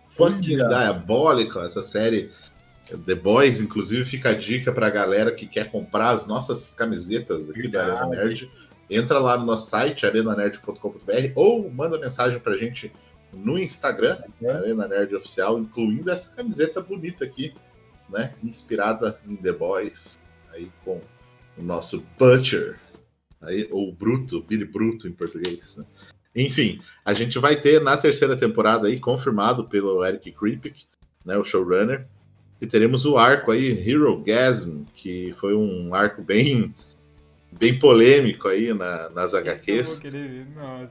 Fucking 0.09 0.57
Diabólico, 0.57 1.59
essa 1.59 1.83
série 1.83 2.31
The 3.05 3.15
Boys, 3.15 3.61
inclusive 3.61 4.05
fica 4.05 4.31
a 4.31 4.35
dica 4.35 4.73
pra 4.73 4.91
galera 4.91 5.33
que 5.33 5.47
quer 5.47 5.71
comprar 5.71 6.11
as 6.11 6.27
nossas 6.27 6.71
camisetas 6.71 7.51
aqui 7.51 7.69
da 7.69 7.83
Arena 7.85 8.07
Nerd. 8.07 8.51
Entra 8.89 9.19
lá 9.19 9.37
no 9.37 9.47
nosso 9.47 9.71
site, 9.71 10.07
arenanerd.com.br, 10.07 11.33
ou 11.35 11.71
manda 11.71 11.99
mensagem 11.99 12.39
pra 12.39 12.57
gente 12.57 12.93
no 13.33 13.59
Instagram, 13.59 14.19
Arena 14.47 14.87
Nerd 14.87 15.15
Oficial, 15.17 15.59
incluindo 15.59 16.11
essa 16.11 16.35
camiseta 16.35 16.81
bonita 16.81 17.25
aqui, 17.25 17.55
né? 18.09 18.33
Inspirada 18.43 19.19
em 19.27 19.37
The 19.37 19.53
Boys, 19.53 20.19
aí 20.53 20.71
com 20.85 21.01
o 21.57 21.63
nosso 21.63 22.05
Butcher, 22.19 22.79
aí, 23.41 23.69
ou 23.71 23.93
Bruto, 23.93 24.43
Billy 24.43 24.65
Bruto 24.65 25.07
em 25.09 25.13
português. 25.13 25.77
Né? 25.77 25.85
Enfim, 26.35 26.81
a 27.05 27.13
gente 27.13 27.39
vai 27.39 27.57
ter 27.57 27.81
na 27.81 27.97
terceira 27.97 28.37
temporada 28.37 28.89
aí, 28.89 28.99
confirmado 28.99 29.65
pelo 29.65 30.05
Eric 30.05 30.33
Kripke, 30.33 30.85
né, 31.25 31.37
o 31.37 31.45
showrunner, 31.45 32.07
e 32.61 32.67
teremos 32.67 33.07
o 33.07 33.17
arco 33.17 33.51
aí, 33.51 33.71
Hero 33.89 34.23
Gasm, 34.23 34.85
que 34.95 35.35
foi 35.39 35.55
um 35.55 35.95
arco 35.95 36.23
bem 36.23 36.75
bem 37.57 37.79
polêmico 37.79 38.49
aí 38.49 38.75
na, 38.75 39.09
nas 39.11 39.33
HQs, 39.33 40.03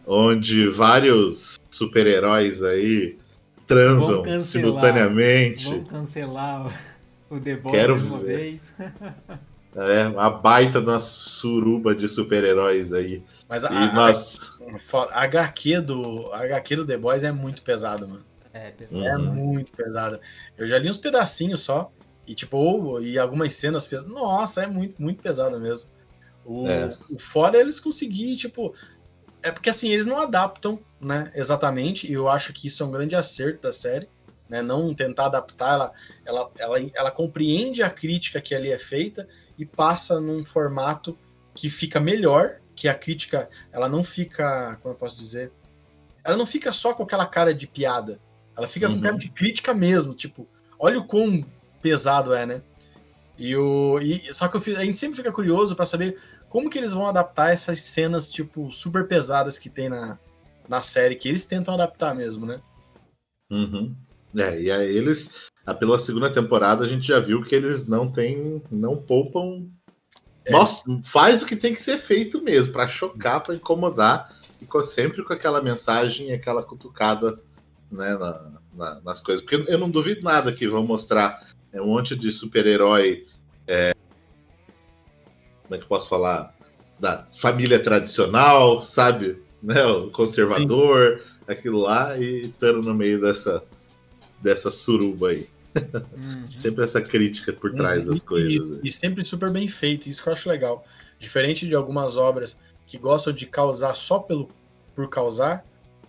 onde 0.08 0.70
vários 0.70 1.60
super-heróis 1.70 2.64
aí 2.64 3.18
transam 3.68 4.24
cancelar, 4.24 4.42
simultaneamente. 4.42 5.66
Vamos 5.66 5.90
cancelar 5.90 6.93
o 7.34 7.40
The 7.40 7.56
Boys 7.56 7.76
Quero 7.76 7.96
uma 7.96 8.20
ver. 8.20 8.38
vez. 8.38 8.74
É, 9.76 10.04
a 10.18 10.30
baita 10.30 10.80
da 10.80 11.00
suruba 11.00 11.96
de 11.96 12.08
super-heróis 12.08 12.94
aí. 12.94 13.24
Mas 13.50 13.66
a, 13.66 13.72
e 13.72 13.92
nós... 13.92 14.60
a, 14.94 14.98
a, 15.20 15.24
HQ 15.24 15.82
do, 15.82 16.32
a 16.32 16.44
HQ 16.44 16.76
do 16.76 16.86
The 16.86 16.96
Boys 16.96 17.24
é 17.24 17.32
muito 17.32 17.64
pesada, 17.64 18.06
mano. 18.06 18.24
É, 18.54 18.70
pesado. 18.70 19.04
é 19.04 19.18
muito 19.18 19.72
pesada. 19.72 20.22
Eu 20.56 20.68
já 20.68 20.78
li 20.78 20.88
uns 20.88 21.00
pedacinhos 21.00 21.62
só. 21.62 21.92
E 22.28 22.36
tipo, 22.36 22.56
ou, 22.56 23.02
e 23.02 23.18
algumas 23.18 23.56
cenas 23.56 23.88
pesadas. 23.88 24.14
Nossa, 24.14 24.62
é 24.62 24.68
muito, 24.68 25.02
muito 25.02 25.24
pesada 25.24 25.58
mesmo. 25.60 25.90
O, 26.46 26.68
é. 26.68 26.96
o 27.10 27.18
foda 27.18 27.58
é 27.58 27.62
eles 27.62 27.80
conseguirem, 27.80 28.36
tipo. 28.36 28.76
É 29.42 29.52
porque 29.52 29.72
assim, 29.72 29.90
eles 29.90 30.06
não 30.06 30.20
adaptam, 30.20 30.80
né? 31.02 31.32
Exatamente. 31.34 32.08
E 32.10 32.14
eu 32.14 32.30
acho 32.30 32.54
que 32.54 32.68
isso 32.68 32.84
é 32.84 32.86
um 32.86 32.92
grande 32.92 33.16
acerto 33.16 33.64
da 33.64 33.72
série. 33.72 34.08
Né, 34.54 34.62
não 34.62 34.94
tentar 34.94 35.26
adaptar, 35.26 35.74
ela, 35.74 35.92
ela, 36.24 36.52
ela, 36.60 36.92
ela 36.94 37.10
compreende 37.10 37.82
a 37.82 37.90
crítica 37.90 38.40
que 38.40 38.54
ali 38.54 38.72
é 38.72 38.78
feita 38.78 39.28
e 39.58 39.66
passa 39.66 40.22
num 40.22 40.46
formato 40.46 41.18
que 41.56 41.72
fica 41.72 42.00
melhor, 42.00 42.60
que 42.76 42.88
a 42.88 42.94
crítica, 42.94 43.50
ela 43.72 43.90
não 43.90 44.04
fica, 44.04 44.78
como 44.84 44.94
eu 44.94 44.98
posso 45.00 45.16
dizer, 45.16 45.52
ela 46.24 46.38
não 46.38 46.46
fica 46.46 46.72
só 46.72 46.94
com 46.94 47.02
aquela 47.02 47.26
cara 47.26 47.52
de 47.52 47.66
piada, 47.66 48.20
ela 48.56 48.68
fica 48.68 48.88
uhum. 48.88 48.98
com 48.98 49.02
cara 49.02 49.18
de 49.18 49.30
crítica 49.30 49.74
mesmo, 49.74 50.14
tipo, 50.14 50.48
olha 50.78 51.00
o 51.00 51.08
quão 51.08 51.44
pesado 51.82 52.32
é, 52.32 52.46
né? 52.46 52.62
E 53.36 53.56
o 53.56 53.98
e, 54.00 54.32
só 54.36 54.48
que 54.48 54.58
eu, 54.58 54.78
a 54.78 54.86
gente 54.86 55.00
sempre 55.00 55.18
fica 55.18 55.32
curioso 55.32 55.76
para 55.76 55.88
saber 55.88 56.22
como 56.48 56.70
que 56.70 56.78
eles 56.78 56.92
vão 56.92 57.08
adaptar 57.08 57.52
essas 57.52 57.82
cenas 57.82 58.32
tipo 58.32 58.72
super 58.72 59.08
pesadas 59.08 59.58
que 59.58 59.68
tem 59.68 59.90
na, 59.90 60.20
na 60.70 60.84
série 60.84 61.16
que 61.16 61.28
eles 61.28 61.48
tentam 61.48 61.74
adaptar 61.74 62.14
mesmo, 62.14 62.46
né? 62.46 62.62
Uhum. 63.52 63.96
É, 64.36 64.60
e 64.60 64.72
aí 64.72 64.96
eles 64.96 65.32
pela 65.80 66.00
segunda 66.00 66.30
temporada 66.30 66.84
a 66.84 66.88
gente 66.88 67.08
já 67.08 67.20
viu 67.20 67.42
que 67.42 67.56
eles 67.56 67.88
não 67.88 68.12
têm, 68.12 68.62
não 68.70 68.98
poupam. 68.98 69.70
É. 70.44 70.52
Nossa, 70.52 70.84
faz 71.06 71.42
o 71.42 71.46
que 71.46 71.56
tem 71.56 71.74
que 71.74 71.82
ser 71.82 71.98
feito 71.98 72.42
mesmo, 72.42 72.74
para 72.74 72.88
chocar, 72.88 73.42
para 73.42 73.56
incomodar, 73.56 74.36
e 74.62 74.86
sempre 74.86 75.24
com 75.24 75.32
aquela 75.32 75.62
mensagem, 75.62 76.34
aquela 76.34 76.64
cutucada 76.64 77.40
né, 77.90 78.18
na, 78.18 78.52
na, 78.74 79.02
nas 79.02 79.22
coisas. 79.22 79.42
Porque 79.42 79.72
eu 79.72 79.78
não 79.78 79.90
duvido 79.90 80.22
nada 80.22 80.52
que 80.52 80.68
vão 80.68 80.86
mostrar 80.86 81.48
é, 81.72 81.82
um 81.82 81.88
monte 81.88 82.14
de 82.14 82.30
super-herói. 82.30 83.26
É, 83.66 83.94
como 85.64 85.76
é 85.76 85.78
que 85.78 85.84
eu 85.84 85.88
posso 85.88 86.10
falar? 86.10 86.54
Da 87.00 87.26
família 87.40 87.82
tradicional, 87.82 88.84
sabe? 88.84 89.42
Né, 89.62 89.82
o 89.86 90.12
conservador, 90.12 91.20
Sim. 91.20 91.44
aquilo 91.48 91.80
lá, 91.80 92.18
e 92.18 92.42
estando 92.42 92.82
no 92.82 92.94
meio 92.94 93.22
dessa, 93.22 93.64
dessa 94.44 94.70
suruba 94.70 95.30
aí. 95.30 95.48
Uhum. 95.76 96.46
sempre 96.56 96.84
essa 96.84 97.02
crítica 97.02 97.52
por 97.52 97.74
trás 97.74 98.06
das 98.06 98.22
coisas. 98.22 98.80
E, 98.84 98.88
e, 98.88 98.92
sempre 98.92 99.26
super 99.26 99.50
bem 99.50 99.68
feito, 99.68 100.08
isso 100.08 100.22
que 100.22 100.30
eu 100.30 100.34
acho 100.34 100.48
legal. 100.48 100.86
Diferente 101.18 101.68
de 101.68 101.74
algumas 101.74 102.16
obras 102.16 102.60
que 102.86 102.98
gostam 102.98 103.34
de 103.34 103.48
causar 103.48 103.96
só 103.96 104.20
pelo 104.20 104.52
por 104.94 105.10
causar, 105.10 105.66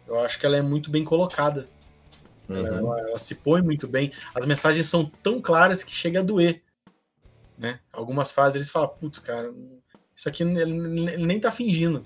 eu 0.07 0.18
acho 0.20 0.38
que 0.38 0.44
ela 0.44 0.57
é 0.59 0.62
muito 0.62 0.90
bem 0.90 1.03
colocada. 1.03 1.66
Uhum. 2.47 2.57
Ela, 2.57 3.01
ela, 3.01 3.18
se 3.18 3.37
põe 3.37 3.62
muito 3.62 3.88
bem. 3.88 4.12
As 4.35 4.44
mensagens 4.44 4.87
são 4.87 5.11
tão 5.23 5.40
claras 5.40 5.83
que 5.83 5.92
chega 5.92 6.20
a 6.20 6.23
doer. 6.23 6.61
Né? 7.57 7.81
Algumas 7.90 8.33
fases 8.33 8.57
eles 8.57 8.70
falam, 8.70 8.88
putz, 8.88 9.18
cara, 9.18 9.51
isso 10.14 10.29
aqui 10.29 10.42
ele, 10.42 10.61
ele 10.61 11.25
nem 11.25 11.40
tá 11.40 11.51
fingindo. 11.51 12.05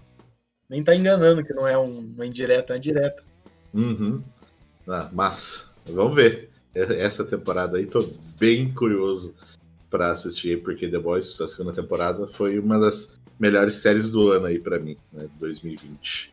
Nem 0.68 0.84
tá 0.84 0.94
enganando 0.94 1.42
que 1.42 1.52
não 1.52 1.66
é 1.66 1.76
uma 1.76 2.24
indireta, 2.24 2.74
é 2.74 2.76
uma 2.76 2.80
direta. 2.80 3.24
Uhum. 3.74 4.22
Ah, 4.86 5.08
massa. 5.12 5.67
Vamos 5.92 6.14
ver. 6.14 6.50
Essa 6.74 7.24
temporada 7.24 7.78
aí 7.78 7.86
tô 7.86 8.08
bem 8.38 8.72
curioso 8.72 9.34
para 9.90 10.12
assistir, 10.12 10.62
porque 10.62 10.88
The 10.88 10.98
Boys, 10.98 11.40
a 11.40 11.48
segunda 11.48 11.72
temporada, 11.72 12.26
foi 12.26 12.58
uma 12.58 12.78
das 12.78 13.12
melhores 13.38 13.76
séries 13.76 14.10
do 14.10 14.30
ano 14.30 14.46
aí 14.46 14.58
para 14.58 14.78
mim, 14.78 14.96
né? 15.12 15.28
2020. 15.38 16.32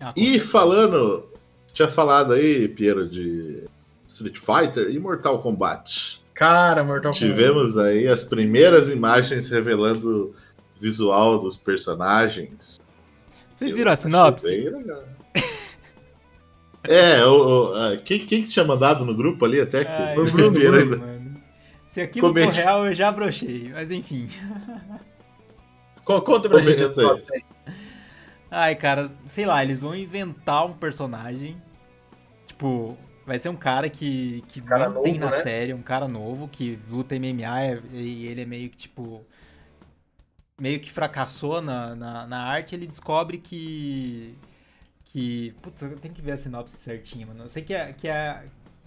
Ah, 0.00 0.12
e 0.16 0.24
certeza. 0.24 0.46
falando, 0.46 1.32
tinha 1.72 1.88
falado 1.88 2.32
aí, 2.32 2.68
Piero, 2.68 3.08
de 3.08 3.64
Street 4.06 4.38
Fighter 4.38 4.90
e 4.90 4.98
Mortal 4.98 5.40
Kombat. 5.40 6.22
Cara, 6.34 6.82
Mortal 6.82 7.12
Kombat. 7.12 7.18
Tivemos 7.18 7.76
aí 7.76 8.08
as 8.08 8.24
primeiras 8.24 8.90
imagens 8.90 9.48
revelando 9.48 10.34
o 10.76 10.80
visual 10.80 11.38
dos 11.38 11.56
personagens. 11.56 12.78
Vocês 13.54 13.72
viram 13.74 13.92
a 13.92 13.96
sinopse? 13.96 14.68
É, 16.88 17.22
o, 17.26 17.72
o, 17.72 17.98
quem, 18.02 18.18
quem 18.18 18.44
tinha 18.44 18.64
mandado 18.64 19.04
no 19.04 19.14
grupo 19.14 19.44
ali 19.44 19.60
até 19.60 19.84
que 19.84 19.90
Ai, 19.90 20.16
o 20.18 20.24
Bruno 20.24 20.50
Bruno, 20.50 20.76
ainda. 20.76 20.96
Mano. 20.96 21.42
Se 21.90 22.00
aquilo 22.00 22.28
Comente. 22.28 22.46
for 22.46 22.54
real, 22.54 22.86
eu 22.86 22.94
já 22.94 23.12
brochei, 23.12 23.70
mas 23.72 23.90
enfim. 23.90 24.28
Conta 26.02 26.48
pra 26.48 26.60
Comente 26.60 26.78
gente 26.78 27.32
aí. 27.32 27.44
Ai, 28.50 28.74
cara, 28.74 29.10
sei 29.26 29.44
lá, 29.44 29.62
eles 29.62 29.82
vão 29.82 29.94
inventar 29.94 30.64
um 30.64 30.72
personagem. 30.72 31.60
Tipo, 32.46 32.96
vai 33.26 33.38
ser 33.38 33.50
um 33.50 33.56
cara 33.56 33.90
que, 33.90 34.42
que 34.48 34.62
cara 34.62 34.86
não 34.86 34.94
novo, 34.94 35.04
tem 35.04 35.18
na 35.18 35.30
né? 35.30 35.38
série, 35.42 35.74
um 35.74 35.82
cara 35.82 36.08
novo 36.08 36.48
que 36.48 36.78
luta 36.88 37.14
MMA 37.14 37.82
e 37.92 38.26
ele 38.26 38.40
é 38.42 38.46
meio 38.46 38.70
que 38.70 38.76
tipo. 38.78 39.22
Meio 40.58 40.80
que 40.80 40.90
fracassou 40.90 41.60
na, 41.60 41.94
na, 41.94 42.26
na 42.26 42.42
arte, 42.42 42.74
ele 42.74 42.86
descobre 42.86 43.38
que 43.38 44.34
que. 45.08 45.54
Putz, 45.62 45.82
eu 45.82 45.96
tenho 45.96 46.14
que 46.14 46.22
ver 46.22 46.32
a 46.32 46.38
sinopse 46.38 46.76
certinha, 46.76 47.26
mano. 47.26 47.44
Eu 47.44 47.48
sei 47.48 47.62
que 47.62 47.74
é, 47.74 47.92
que 47.92 48.08
é, 48.08 48.44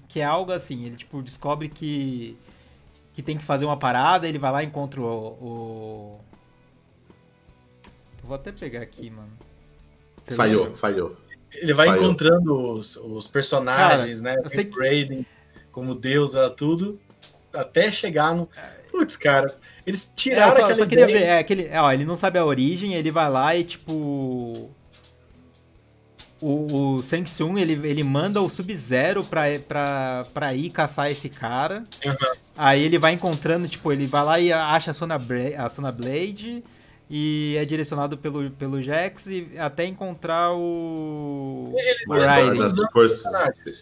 que 0.08 0.20
é 0.20 0.24
algo 0.24 0.52
assim, 0.52 0.86
ele 0.86 0.96
tipo 0.96 1.22
descobre 1.22 1.70
que. 1.70 2.38
que 3.14 3.22
tem 3.22 3.38
que 3.38 3.44
fazer 3.44 3.66
uma 3.66 3.78
parada, 3.78 4.28
ele 4.28 4.40
vai 4.40 4.52
lá 4.52 4.64
e 4.64 4.68
encontra 4.68 5.02
o. 5.02 5.06
o... 5.06 6.20
Vou 8.24 8.36
até 8.36 8.52
pegar 8.52 8.82
aqui, 8.82 9.10
mano. 9.10 9.32
Você 10.22 10.36
falhou, 10.36 10.64
lembra? 10.64 10.78
falhou. 10.78 11.18
Ele 11.54 11.74
vai 11.74 11.88
falhou. 11.88 12.04
encontrando 12.04 12.74
os, 12.74 12.96
os 12.96 13.28
personagens, 13.28 14.22
Cara, 14.22 14.36
né? 14.36 14.42
Eu 14.44 14.50
sei 14.50 14.64
que... 14.64 14.80
Raiden, 14.80 15.26
como 15.72 15.96
Deus, 15.96 16.34
tudo, 16.56 17.00
até 17.54 17.92
chegar 17.92 18.34
no. 18.34 18.48
Putz, 18.90 19.18
cara, 19.18 19.54
eles 19.86 20.14
tiraram 20.16 20.52
é, 20.52 20.56
só, 20.56 20.64
aquela 20.64 20.78
só 20.78 20.84
ideia... 20.84 21.08
ver, 21.08 21.24
é, 21.24 21.40
aquele, 21.40 21.70
ó, 21.78 21.92
ele 21.92 22.06
não 22.06 22.16
sabe 22.16 22.38
a 22.38 22.46
origem, 22.46 22.94
ele 22.94 23.10
vai 23.10 23.30
lá 23.30 23.56
e 23.56 23.64
tipo 23.64 24.70
o, 26.41 26.95
o 26.95 27.04
Shang 27.04 27.23
Tsung, 27.23 27.60
ele, 27.60 27.73
ele 27.88 28.04
manda 28.04 28.41
o 28.41 28.49
Sub-Zero 28.49 29.23
pra, 29.23 29.43
pra, 29.67 30.25
pra 30.34 30.54
ir 30.54 30.71
caçar 30.71 31.12
esse 31.12 31.30
cara. 31.30 31.84
Uhum. 32.04 32.15
Aí 32.58 32.84
ele 32.84 32.97
vai 32.97 33.13
encontrando, 33.13 33.67
tipo, 33.67 33.91
ele 33.91 34.08
vai 34.08 34.23
lá 34.23 34.39
e 34.39 34.51
acha 34.51 34.91
a 34.91 34.93
Sona, 34.93 35.17
a 35.58 35.69
Sona 35.69 35.91
Blade 35.91 36.63
e 37.10 37.56
é 37.60 37.65
direcionado 37.65 38.17
pelo, 38.17 38.49
pelo 38.51 38.82
Jax 38.82 39.27
e 39.27 39.51
até 39.58 39.86
encontrar 39.86 40.54
o, 40.54 41.73
o 42.08 42.13
Raiden. 42.13 42.62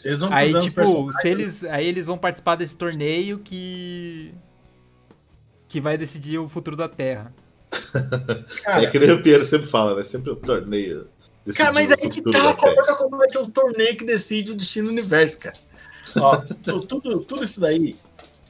Eles 0.03 0.19
vão 0.19 0.33
aí, 0.33 0.61
tipo, 0.61 1.13
se 1.13 1.27
eles, 1.27 1.63
aí 1.63 1.87
eles 1.87 2.07
vão 2.07 2.17
participar 2.17 2.55
desse 2.55 2.75
torneio 2.75 3.39
que 3.39 4.33
que 5.67 5.79
vai 5.79 5.95
decidir 5.95 6.39
o 6.39 6.49
futuro 6.49 6.75
da 6.75 6.89
Terra. 6.89 7.31
Cara, 8.63 8.81
é 8.83 8.87
que 8.87 8.97
nem 8.97 9.11
o 9.11 9.21
Pierre 9.21 9.45
sempre 9.45 9.69
fala, 9.69 9.95
né? 9.95 10.03
Sempre 10.03 10.31
o 10.31 10.35
torneio 10.35 11.07
Cara, 11.55 11.73
mas 11.73 11.91
aí 11.91 12.09
que 12.09 12.21
tá, 12.21 12.53
como 12.53 13.23
é 13.23 13.27
que 13.27 13.37
é 13.37 13.39
o 13.39 13.47
torneio 13.47 13.97
que 13.97 14.05
decide 14.05 14.51
o 14.51 14.55
destino 14.55 14.87
do 14.87 14.91
universo, 14.91 15.39
cara. 15.39 15.55
Ó, 16.17 16.37
tudo, 16.87 17.19
tudo 17.19 17.43
isso 17.43 17.59
daí. 17.59 17.95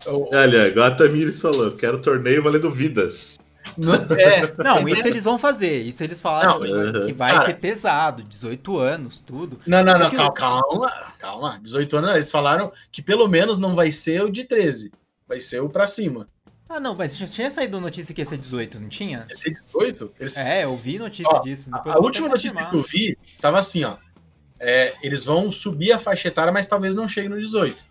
Eu... 0.05 0.29
Olha, 0.33 0.67
igual 0.67 0.87
a 0.87 0.95
Tamires 0.95 1.41
falou, 1.41 1.71
quero 1.71 2.01
torneio 2.01 2.43
valendo 2.43 2.71
vidas. 2.71 3.37
Não, 3.77 3.93
é, 3.93 4.53
não 4.57 4.87
isso 4.87 5.07
é... 5.07 5.09
eles 5.09 5.23
vão 5.23 5.37
fazer. 5.37 5.81
Isso 5.81 6.03
eles 6.03 6.19
falaram 6.19 6.59
não, 6.59 6.93
que, 6.93 7.05
que, 7.07 7.13
vai 7.13 7.33
cara, 7.33 7.45
ser 7.45 7.53
pesado, 7.55 8.23
18 8.23 8.77
anos, 8.77 9.19
tudo. 9.19 9.59
Não, 9.65 9.83
não, 9.83 9.97
não, 9.97 10.11
calma, 10.11 10.33
calma, 10.33 10.91
calma. 11.19 11.59
18 11.61 11.97
anos, 11.97 12.09
eles 12.11 12.31
falaram 12.31 12.71
que 12.91 13.01
pelo 13.01 13.27
menos 13.27 13.57
não 13.57 13.75
vai 13.75 13.91
ser 13.91 14.23
o 14.23 14.29
de 14.29 14.43
13, 14.43 14.91
vai 15.27 15.39
ser 15.39 15.61
o 15.61 15.69
pra 15.69 15.87
cima. 15.87 16.27
Ah, 16.69 16.79
não, 16.79 16.93
mas 16.93 17.17
tinha 17.17 17.49
saído 17.49 17.81
notícia 17.81 18.13
que 18.13 18.21
ia 18.21 18.25
ser 18.25 18.37
18, 18.37 18.79
não 18.79 18.89
tinha? 18.89 19.25
Ia 19.27 19.35
ser 19.35 19.55
18? 19.55 20.13
Eles... 20.19 20.37
É, 20.37 20.65
eu 20.65 20.77
vi 20.77 20.99
notícia 20.99 21.35
ó, 21.35 21.39
disso. 21.39 21.69
a, 21.73 21.95
a 21.95 21.97
última 21.97 22.29
notícia 22.29 22.63
que 22.63 22.75
eu 22.75 22.83
vi 22.83 23.17
tava 23.41 23.57
assim, 23.57 23.83
ó. 23.83 23.97
É, 24.59 24.93
eles 25.01 25.25
vão 25.25 25.51
subir 25.51 25.91
a 25.91 25.97
faixa 25.97 26.27
etária, 26.27 26.51
mas 26.51 26.67
talvez 26.67 26.93
não 26.93 27.07
chegue 27.07 27.27
no 27.27 27.39
18. 27.39 27.83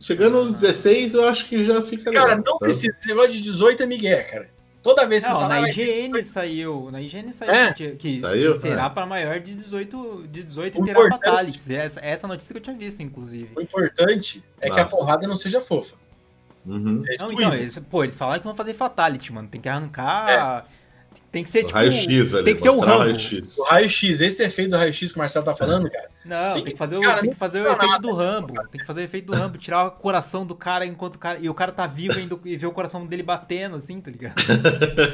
Chegando 0.00 0.44
no 0.44 0.50
16, 0.50 1.14
eu 1.14 1.28
acho 1.28 1.48
que 1.48 1.64
já 1.64 1.80
fica. 1.82 2.10
Cara, 2.10 2.34
legal, 2.34 2.36
não 2.38 2.44
tá? 2.44 2.58
precisa. 2.58 2.90
Esse 2.90 3.08
negócio 3.08 3.32
de 3.32 3.42
18 3.42 3.82
é 3.82 3.86
Miguel, 3.86 4.26
cara. 4.26 4.56
Toda 4.82 5.06
vez 5.06 5.24
que 5.24 5.30
não, 5.30 5.40
fala, 5.40 5.60
na 5.60 5.68
IGN 5.68 6.22
saiu. 6.22 6.90
Na 6.92 7.00
IGN 7.00 7.32
saiu 7.32 7.50
é? 7.50 7.72
que, 7.72 7.90
que, 7.96 8.20
saiu? 8.20 8.52
que, 8.52 8.58
será 8.58 8.86
é. 8.86 8.88
para 8.88 9.06
maior 9.06 9.40
de 9.40 9.54
18, 9.54 10.28
de 10.28 10.42
18 10.44 10.78
e 10.78 10.84
terá 10.84 11.08
fatalities. 11.08 11.70
Essa, 11.70 12.00
essa 12.00 12.28
notícia 12.28 12.52
que 12.52 12.58
eu 12.58 12.62
tinha 12.62 12.76
visto, 12.76 13.02
inclusive. 13.02 13.50
O 13.56 13.60
importante 13.60 14.44
é 14.60 14.68
Nossa. 14.68 14.80
que 14.80 14.86
a 14.86 14.88
porrada 14.88 15.26
não 15.26 15.36
seja 15.36 15.60
fofa. 15.60 15.96
Uhum. 16.66 17.00
Não, 17.20 17.32
então, 17.32 17.54
eles, 17.54 17.78
pô, 17.78 18.02
eles 18.02 18.18
falaram 18.18 18.40
que 18.40 18.46
vão 18.46 18.54
fazer 18.54 18.74
Fatality, 18.74 19.32
mano. 19.32 19.48
Tem 19.48 19.60
que 19.60 19.68
arrancar. 19.68 20.64
É. 20.72 20.86
Tem 21.30 21.44
que 21.44 21.50
ser 21.50 21.64
tipo. 21.64 21.74
Raio-X 21.74 22.34
ali. 22.34 22.44
Tem 22.44 22.54
que 22.54 22.60
ser 22.60 22.70
o 22.70 22.80
Rambo. 22.80 22.98
Raio-X. 23.00 23.58
O 23.58 23.64
raio-X, 23.64 24.20
esse 24.20 24.42
efeito 24.42 24.70
do 24.70 24.76
raio-x 24.76 25.12
que 25.12 25.18
o 25.18 25.20
Marcelo 25.20 25.44
tá 25.44 25.54
falando, 25.54 25.90
cara. 25.90 26.08
Não, 26.24 26.54
tem, 26.54 26.64
tem 26.64 26.72
que 26.72 26.78
fazer 26.78 26.96
o, 26.96 27.00
cara, 27.00 27.20
tem 27.20 27.30
que 27.30 27.36
fazer 27.36 27.60
o 27.60 27.68
efeito 27.68 27.86
nada, 27.86 27.98
do 27.98 28.12
Rambo. 28.12 28.54
Cara. 28.54 28.68
Tem 28.68 28.80
que 28.80 28.86
fazer 28.86 29.00
o 29.02 29.04
efeito 29.04 29.26
do 29.26 29.34
Rambo, 29.34 29.58
tirar 29.58 29.86
o 29.86 29.90
coração 29.90 30.46
do 30.46 30.54
cara 30.54 30.86
enquanto 30.86 31.16
o 31.16 31.18
cara. 31.18 31.38
E 31.38 31.48
o 31.48 31.54
cara 31.54 31.72
tá 31.72 31.86
vivo 31.86 32.18
ainda 32.18 32.38
e 32.44 32.56
ver 32.56 32.66
o 32.66 32.72
coração 32.72 33.06
dele 33.06 33.22
batendo, 33.22 33.76
assim, 33.76 34.00
tá 34.00 34.10
ligado? 34.10 34.34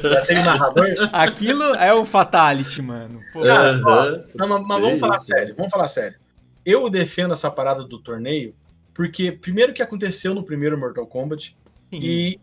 Já 0.01 0.21
tem 0.25 0.37
narrador? 0.43 0.87
Aquilo 1.11 1.75
é 1.75 1.93
o 1.93 2.05
Fatality, 2.05 2.81
mano. 2.81 3.19
Pô. 3.31 3.41
Cara, 3.41 3.81
ó, 3.85 4.05
não, 4.35 4.47
mas, 4.47 4.67
mas 4.67 4.81
vamos 4.81 4.99
falar 4.99 5.19
sério, 5.19 5.55
vamos 5.57 5.71
falar 5.71 5.87
sério. 5.87 6.17
Eu 6.65 6.89
defendo 6.89 7.33
essa 7.33 7.51
parada 7.51 7.83
do 7.83 7.99
torneio, 7.99 8.55
porque 8.93 9.31
primeiro 9.31 9.73
que 9.73 9.81
aconteceu 9.81 10.33
no 10.33 10.43
primeiro 10.43 10.77
Mortal 10.77 11.07
Kombat, 11.07 11.55
e, 11.91 12.39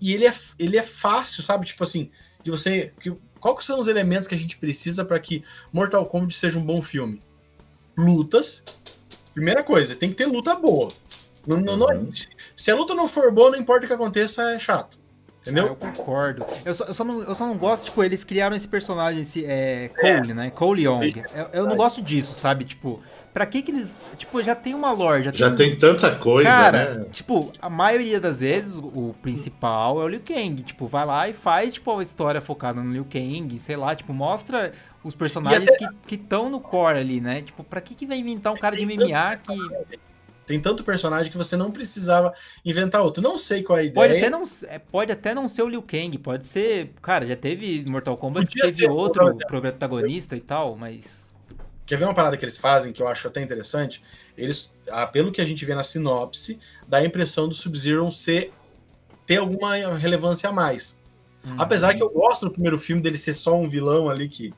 e 0.00 0.12
ele, 0.12 0.26
é, 0.26 0.34
ele 0.58 0.76
é 0.76 0.82
fácil, 0.82 1.42
sabe? 1.42 1.66
Tipo 1.66 1.84
assim, 1.84 2.10
de 2.42 2.50
você. 2.50 2.92
Que, 3.00 3.12
quais 3.40 3.64
são 3.64 3.78
os 3.78 3.88
elementos 3.88 4.28
que 4.28 4.34
a 4.34 4.38
gente 4.38 4.56
precisa 4.56 5.04
para 5.04 5.18
que 5.18 5.42
Mortal 5.72 6.06
Kombat 6.06 6.36
seja 6.36 6.58
um 6.58 6.64
bom 6.64 6.82
filme? 6.82 7.22
Lutas. 7.96 8.64
Primeira 9.34 9.62
coisa, 9.64 9.94
tem 9.94 10.10
que 10.10 10.16
ter 10.16 10.26
luta 10.26 10.54
boa. 10.54 10.88
Não, 11.46 11.58
não, 11.58 11.72
uhum. 11.72 11.78
não, 11.78 12.10
se 12.54 12.70
a 12.70 12.74
luta 12.74 12.94
não 12.94 13.08
for 13.08 13.32
boa, 13.32 13.50
não 13.50 13.58
importa 13.58 13.84
o 13.84 13.88
que 13.88 13.94
aconteça, 13.94 14.52
é 14.52 14.58
chato. 14.58 14.98
Entendeu? 15.40 15.64
Ah, 15.64 15.68
eu 15.68 15.76
concordo. 15.76 16.46
Eu 16.64 16.74
só, 16.74 16.84
eu, 16.84 16.94
só 16.94 17.02
não, 17.02 17.20
eu 17.20 17.34
só 17.34 17.46
não 17.46 17.58
gosto, 17.58 17.86
tipo, 17.86 18.04
eles 18.04 18.22
criaram 18.22 18.54
esse 18.54 18.68
personagem, 18.68 19.22
esse 19.22 19.44
é, 19.44 19.88
Cole, 19.88 20.30
é. 20.30 20.34
né? 20.34 20.50
Cole 20.50 20.84
Young. 20.84 21.24
Eu, 21.34 21.44
eu, 21.52 21.66
não 21.66 21.76
gosto 21.76 22.00
disso, 22.00 22.32
sabe? 22.32 22.64
Tipo, 22.64 23.02
pra 23.32 23.46
que 23.46 23.62
que 23.62 23.70
eles. 23.70 24.02
Tipo, 24.16 24.42
já 24.42 24.54
tem 24.54 24.74
uma 24.74 24.92
lore. 24.92 25.24
Já, 25.24 25.32
já 25.32 25.48
tem, 25.54 25.70
tem 25.70 25.78
tanta 25.78 26.14
coisa, 26.16 26.48
cara, 26.48 26.94
né? 26.94 27.06
Tipo, 27.10 27.52
a 27.60 27.70
maioria 27.70 28.20
das 28.20 28.40
vezes 28.40 28.76
o, 28.78 28.86
o 28.86 29.16
principal 29.22 30.00
é 30.00 30.04
o 30.04 30.08
Liu 30.08 30.20
Kang. 30.20 30.62
Tipo, 30.62 30.86
vai 30.86 31.06
lá 31.06 31.28
e 31.28 31.32
faz, 31.32 31.74
tipo, 31.74 31.98
a 31.98 32.02
história 32.02 32.40
focada 32.40 32.82
no 32.82 32.92
Liu 32.92 33.06
Kang, 33.10 33.58
sei 33.58 33.76
lá, 33.76 33.94
tipo, 33.94 34.12
mostra 34.12 34.72
os 35.02 35.14
personagens 35.14 35.68
até... 35.68 35.88
que 36.06 36.14
estão 36.14 36.48
no 36.48 36.60
core 36.60 36.98
ali, 36.98 37.20
né? 37.20 37.42
Tipo, 37.42 37.64
pra 37.64 37.80
que 37.80 37.94
que 37.94 38.06
vai 38.06 38.18
inventar 38.18 38.52
um 38.52 38.56
cara 38.56 38.76
de 38.76 38.84
MMA 38.84 39.36
que. 39.36 39.98
Tem 40.44 40.60
tanto 40.60 40.82
personagem 40.82 41.30
que 41.30 41.38
você 41.38 41.56
não 41.56 41.70
precisava 41.70 42.34
inventar 42.64 43.00
outro. 43.02 43.22
Não 43.22 43.38
sei 43.38 43.62
qual 43.62 43.78
é 43.78 43.82
a 43.82 43.84
ideia. 43.84 44.08
Pode 44.08 44.18
até 44.18 44.30
não, 44.30 44.42
é, 44.66 44.78
pode 44.78 45.12
até 45.12 45.34
não 45.34 45.46
ser 45.46 45.62
o 45.62 45.68
Liu 45.68 45.82
Kang, 45.82 46.18
pode 46.18 46.46
ser. 46.46 46.92
Cara, 47.00 47.24
já 47.26 47.36
teve 47.36 47.84
Mortal 47.88 48.16
Kombat 48.16 48.50
que 48.50 48.60
teve 48.60 48.90
outro 48.90 49.32
protagonista 49.46 50.36
e 50.36 50.40
tal, 50.40 50.76
mas. 50.76 51.31
Quer 51.92 51.98
ver 51.98 52.04
uma 52.06 52.14
parada 52.14 52.38
que 52.38 52.44
eles 52.46 52.56
fazem 52.56 52.90
que 52.90 53.02
eu 53.02 53.06
acho 53.06 53.28
até 53.28 53.42
interessante? 53.42 54.02
Eles, 54.34 54.74
ah, 54.88 55.06
pelo 55.06 55.30
que 55.30 55.42
a 55.42 55.44
gente 55.44 55.62
vê 55.66 55.74
na 55.74 55.82
sinopse, 55.82 56.58
dá 56.88 56.96
a 56.96 57.04
impressão 57.04 57.46
do 57.46 57.54
Sub-Zero 57.54 58.10
ser 58.10 58.50
ter 59.26 59.36
alguma 59.36 59.76
relevância 59.98 60.48
a 60.48 60.52
mais. 60.54 60.98
Uhum. 61.44 61.56
Apesar 61.58 61.92
que 61.92 62.02
eu 62.02 62.08
gosto 62.08 62.46
no 62.46 62.50
primeiro 62.50 62.78
filme 62.78 63.02
dele 63.02 63.18
ser 63.18 63.34
só 63.34 63.54
um 63.54 63.68
vilão 63.68 64.08
ali 64.08 64.26
que, 64.26 64.54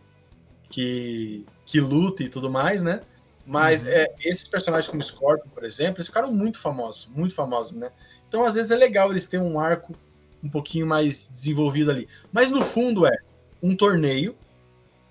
que, 0.71 1.45
que 1.67 1.81
luta 1.81 2.23
e 2.23 2.29
tudo 2.29 2.49
mais, 2.49 2.85
né? 2.85 3.01
Mas 3.45 3.83
uhum. 3.83 3.89
é, 3.91 4.15
esses 4.21 4.47
personagens 4.49 4.89
como 4.89 5.03
Scorpion, 5.03 5.51
por 5.51 5.65
exemplo, 5.65 5.97
eles 5.97 6.07
ficaram 6.07 6.33
muito 6.33 6.61
famosos, 6.61 7.11
muito 7.13 7.35
famosos, 7.35 7.77
né? 7.77 7.91
Então, 8.29 8.45
às 8.45 8.55
vezes, 8.55 8.71
é 8.71 8.77
legal 8.77 9.11
eles 9.11 9.27
terem 9.27 9.45
um 9.45 9.59
arco 9.59 9.93
um 10.41 10.49
pouquinho 10.49 10.87
mais 10.87 11.29
desenvolvido 11.33 11.91
ali. 11.91 12.07
Mas 12.31 12.53
no 12.53 12.65
fundo 12.65 13.05
é 13.05 13.17
um 13.61 13.75
torneio 13.75 14.37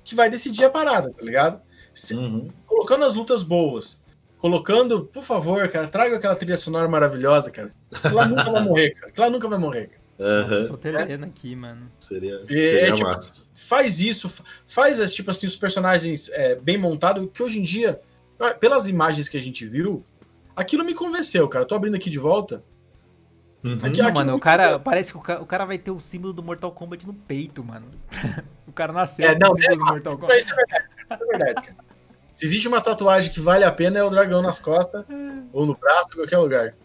que 0.05 0.15
vai 0.15 0.29
decidir 0.29 0.63
a 0.63 0.69
parada, 0.69 1.11
tá 1.11 1.21
ligado? 1.21 1.61
Uhum. 2.13 2.49
Colocando 2.65 3.05
as 3.05 3.13
lutas 3.13 3.43
boas, 3.43 4.03
colocando, 4.37 5.05
por 5.05 5.23
favor, 5.23 5.67
cara, 5.69 5.87
traga 5.87 6.15
aquela 6.17 6.35
trilha 6.35 6.57
sonora 6.57 6.87
maravilhosa, 6.87 7.51
cara. 7.51 7.73
Ela 8.03 8.27
nunca 8.27 8.51
vai 8.51 8.63
morrer, 8.63 8.91
cara. 8.91 9.13
Ela 9.15 9.29
nunca 9.29 9.47
vai 9.47 9.59
morrer, 9.59 9.87
cara. 9.87 10.03
Uhum. 10.19 10.67
tô 10.67 10.77
terendo 10.77 11.25
aqui, 11.25 11.55
mano. 11.55 11.91
Seria, 11.99 12.39
seria 12.45 12.89
é, 12.89 12.91
tipo, 12.91 13.09
faz 13.55 13.99
isso, 13.99 14.31
faz 14.67 15.13
tipo 15.13 15.31
assim, 15.31 15.47
os 15.47 15.55
personagens 15.55 16.29
é, 16.29 16.55
bem 16.55 16.77
montados, 16.77 17.27
que 17.33 17.41
hoje 17.41 17.59
em 17.59 17.63
dia 17.63 17.99
ah, 18.39 18.53
pelas 18.53 18.87
imagens 18.87 19.29
que 19.29 19.37
a 19.37 19.41
gente 19.41 19.65
viu, 19.65 20.03
aquilo 20.55 20.83
me 20.83 20.93
convenceu, 20.93 21.47
cara. 21.47 21.65
tô 21.65 21.75
abrindo 21.75 21.95
aqui 21.95 22.09
de 22.09 22.19
volta. 22.19 22.63
Uhum. 23.63 23.77
Aqui, 23.81 24.01
aqui 24.01 24.13
mano, 24.13 24.35
o 24.35 24.39
cara. 24.39 24.63
Convenceu. 24.63 24.83
Parece 24.83 25.11
que 25.11 25.17
o 25.17 25.21
cara, 25.21 25.41
o 25.41 25.45
cara, 25.45 25.65
vai 25.65 25.77
ter 25.77 25.91
o 25.91 25.99
símbolo 25.99 26.33
do 26.33 26.43
Mortal 26.43 26.71
Kombat 26.71 27.07
no 27.07 27.13
peito, 27.13 27.63
mano. 27.63 27.87
o 28.67 28.73
cara 28.73 28.91
nasceu 28.91 29.25
é, 29.25 29.39
não, 29.39 29.51
com 29.51 29.59
o 29.59 29.61
símbolo 29.61 29.73
é, 29.73 29.77
do 29.77 29.85
Mortal 29.85 30.17
Kombat. 30.17 30.45
Isso 31.11 31.23
é 31.23 31.25
verdade, 31.25 31.51
é 31.51 31.53
cara. 31.53 31.75
Se 32.33 32.45
existe 32.45 32.67
uma 32.67 32.81
tatuagem 32.81 33.31
que 33.31 33.39
vale 33.39 33.63
a 33.63 33.71
pena, 33.71 33.99
é 33.99 34.03
o 34.03 34.09
dragão 34.09 34.41
nas 34.41 34.59
costas, 34.59 35.05
ou 35.51 35.65
no 35.65 35.75
braço, 35.75 36.13
em 36.13 36.15
qualquer 36.15 36.37
lugar. 36.37 36.75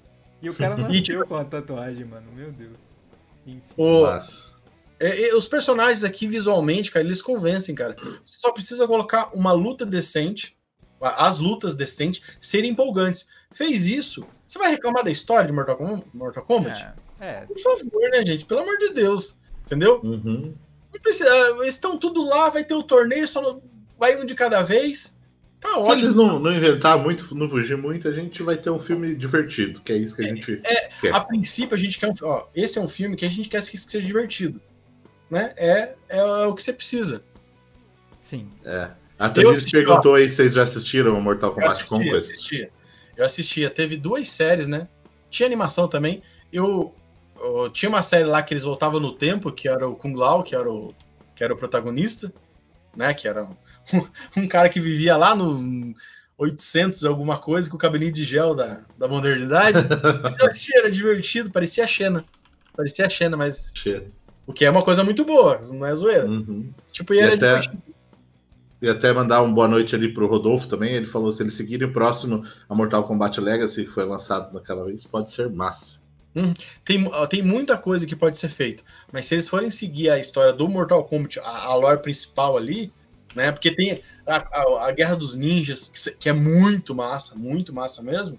E 0.42 0.50
o 0.50 0.54
cara 0.54 0.76
nasceu 0.76 0.94
e, 0.94 1.02
tipo, 1.02 1.26
com 1.26 1.36
a 1.36 1.44
tatuagem, 1.44 2.04
mano. 2.04 2.26
Meu 2.34 2.52
Deus. 2.52 2.78
Enfim. 3.46 3.62
O, 3.76 4.06
é, 5.00 5.34
os 5.34 5.48
personagens 5.48 6.04
aqui, 6.04 6.26
visualmente, 6.26 6.90
cara, 6.90 7.04
eles 7.04 7.22
convencem, 7.22 7.74
cara. 7.74 7.96
Você 8.26 8.38
só 8.40 8.52
precisa 8.52 8.86
colocar 8.86 9.30
uma 9.32 9.52
luta 9.52 9.86
decente 9.86 10.58
as 11.00 11.38
lutas 11.38 11.74
decentes 11.74 12.22
serem 12.40 12.70
empolgantes. 12.70 13.28
Fez 13.52 13.86
isso, 13.86 14.26
você 14.46 14.58
vai 14.58 14.70
reclamar 14.70 15.04
da 15.04 15.10
história 15.10 15.46
de 15.46 15.52
Mortal, 15.52 15.76
Com 15.76 16.02
Mortal 16.12 16.44
Kombat? 16.44 16.88
É, 17.20 17.26
é. 17.26 17.46
Por 17.46 17.58
favor, 17.58 18.10
né, 18.10 18.24
gente? 18.24 18.44
Pelo 18.44 18.60
amor 18.60 18.76
de 18.78 18.90
Deus. 18.90 19.38
Entendeu? 19.64 20.00
Uhum. 20.02 20.54
Precisa, 21.02 21.28
eles 21.60 21.74
estão 21.74 21.98
tudo 21.98 22.24
lá, 22.24 22.48
vai 22.48 22.64
ter 22.64 22.74
o 22.74 22.82
torneio, 22.82 23.28
só 23.28 23.40
no, 23.40 23.62
vai 23.98 24.16
um 24.20 24.24
de 24.24 24.34
cada 24.34 24.62
vez. 24.62 25.16
Tá 25.60 25.70
Se 25.70 25.78
ótimo. 25.78 25.94
eles 25.94 26.14
não, 26.14 26.38
não 26.38 26.52
inventar 26.52 26.96
muito, 26.98 27.34
não 27.34 27.48
fugir 27.48 27.76
muito, 27.76 28.06
a 28.06 28.12
gente 28.12 28.42
vai 28.42 28.56
ter 28.56 28.70
um 28.70 28.78
filme 28.78 29.14
divertido, 29.14 29.80
que 29.80 29.92
é 29.92 29.96
isso 29.96 30.14
que 30.14 30.22
a 30.22 30.26
é, 30.26 30.28
gente 30.28 30.60
é, 30.64 30.88
quer. 31.00 31.12
A 31.12 31.20
princípio, 31.20 31.74
a 31.74 31.78
gente 31.78 31.98
quer 31.98 32.08
um 32.08 32.14
ó, 32.22 32.46
Esse 32.54 32.78
é 32.78 32.80
um 32.80 32.86
filme 32.86 33.16
que 33.16 33.24
a 33.24 33.28
gente 33.28 33.48
quer 33.48 33.60
que 33.62 33.76
seja 33.76 34.06
divertido. 34.06 34.60
Né? 35.28 35.52
É, 35.56 35.94
é, 36.08 36.18
é 36.18 36.46
o 36.46 36.54
que 36.54 36.62
você 36.62 36.72
precisa. 36.72 37.22
Sim. 38.20 38.48
É. 38.64 38.90
A 39.18 39.28
Tamires 39.28 39.70
perguntou 39.70 40.14
aí 40.14 40.28
se 40.28 40.36
vocês 40.36 40.52
já 40.52 40.62
assistiram 40.62 41.14
o 41.14 41.20
Mortal 41.20 41.52
Kombat 41.52 41.80
eu 41.80 41.88
Conquest. 41.88 42.30
Assistia. 42.30 42.70
Eu 43.16 43.24
assistia. 43.24 43.68
Teve 43.68 43.96
duas 43.96 44.28
séries, 44.28 44.68
né? 44.68 44.86
Tinha 45.28 45.46
animação 45.46 45.88
também. 45.88 46.22
Eu, 46.52 46.94
eu, 47.36 47.68
tinha 47.68 47.88
uma 47.88 48.02
série 48.02 48.24
lá 48.24 48.42
que 48.42 48.54
eles 48.54 48.62
voltavam 48.62 49.00
no 49.00 49.12
tempo, 49.12 49.50
que 49.50 49.68
era 49.68 49.88
o 49.88 49.96
Kung 49.96 50.14
Lao, 50.14 50.44
que 50.44 50.54
era 50.54 50.70
o, 50.70 50.94
que 51.34 51.42
era 51.42 51.52
o 51.52 51.56
protagonista, 51.56 52.32
né? 52.96 53.12
Que 53.12 53.26
era 53.26 53.42
um, 53.42 53.56
um 54.36 54.46
cara 54.46 54.68
que 54.68 54.80
vivia 54.80 55.16
lá 55.16 55.34
no 55.34 55.94
800 56.36 57.04
alguma 57.04 57.38
coisa, 57.38 57.68
com 57.68 57.76
o 57.76 57.78
cabelinho 57.78 58.12
de 58.12 58.24
gel 58.24 58.54
da, 58.54 58.84
da 58.96 59.08
modernidade. 59.08 59.78
era 60.74 60.90
divertido, 60.90 61.50
parecia 61.50 61.84
a 61.84 61.86
Xena. 61.86 62.24
Parecia 62.76 63.06
a 63.06 63.08
Xena, 63.08 63.36
mas... 63.36 63.72
Xena. 63.76 64.06
O 64.46 64.52
que 64.52 64.64
é 64.64 64.70
uma 64.70 64.82
coisa 64.82 65.04
muito 65.04 65.24
boa, 65.24 65.60
não 65.70 65.84
é 65.84 65.94
zoeira. 65.94 66.26
Uhum. 66.26 66.72
Tipo, 66.90 67.12
e, 67.12 67.16
e 67.16 67.20
era 67.20 67.34
até... 67.34 67.60
divertido 67.60 67.88
e 68.80 68.88
até 68.88 69.12
mandar 69.12 69.42
uma 69.42 69.54
boa 69.54 69.68
noite 69.68 69.94
ali 69.94 70.12
pro 70.12 70.26
Rodolfo 70.26 70.68
também. 70.68 70.94
Ele 70.94 71.06
falou: 71.06 71.32
se 71.32 71.42
eles 71.42 71.54
seguirem 71.54 71.88
o 71.88 71.92
próximo 71.92 72.44
a 72.68 72.74
Mortal 72.74 73.04
Kombat 73.04 73.40
Legacy, 73.40 73.84
que 73.84 73.90
foi 73.90 74.04
lançado 74.04 74.52
naquela 74.52 74.84
vez, 74.84 75.04
pode 75.04 75.30
ser 75.30 75.50
massa. 75.50 76.02
Hum, 76.36 76.54
tem, 76.84 77.04
tem 77.28 77.42
muita 77.42 77.76
coisa 77.76 78.06
que 78.06 78.14
pode 78.14 78.38
ser 78.38 78.48
feita. 78.48 78.82
Mas 79.12 79.26
se 79.26 79.34
eles 79.34 79.48
forem 79.48 79.70
seguir 79.70 80.10
a 80.10 80.18
história 80.18 80.52
do 80.52 80.68
Mortal 80.68 81.04
Kombat, 81.04 81.40
a, 81.40 81.64
a 81.64 81.74
lore 81.74 82.00
principal 82.00 82.56
ali, 82.56 82.92
né? 83.38 83.52
Porque 83.52 83.70
tem 83.70 84.02
a, 84.26 84.36
a, 84.36 84.88
a 84.88 84.92
Guerra 84.92 85.14
dos 85.14 85.36
Ninjas, 85.36 85.88
que, 85.88 86.10
que, 86.16 86.28
é 86.28 86.32
muito 86.32 86.92
massa, 86.94 87.36
muito 87.36 87.72
massa 87.72 88.02
mesmo. 88.02 88.38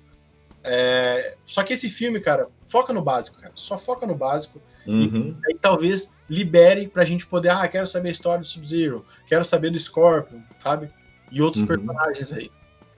É, 0.61 1.37
só 1.45 1.63
que 1.63 1.71
esse 1.71 1.89
filme, 1.89 2.19
cara, 2.19 2.49
foca 2.61 2.91
no 2.91 3.01
básico, 3.01 3.39
cara. 3.39 3.53
Só 3.55 3.77
foca 3.77 4.05
no 4.05 4.13
básico. 4.13 4.61
Uhum. 4.85 5.37
E 5.41 5.51
aí 5.51 5.57
talvez 5.59 6.17
libere 6.29 6.87
pra 6.87 7.05
gente 7.05 7.25
poder, 7.25 7.49
ah, 7.49 7.67
quero 7.67 7.87
saber 7.87 8.09
a 8.09 8.11
história 8.11 8.41
do 8.41 8.47
Sub-Zero, 8.47 9.05
quero 9.25 9.45
saber 9.45 9.71
do 9.71 9.79
Scorpion, 9.79 10.41
sabe? 10.59 10.89
E 11.31 11.41
outros 11.41 11.61
uhum. 11.61 11.67
personagens 11.67 12.33
aí. 12.33 12.51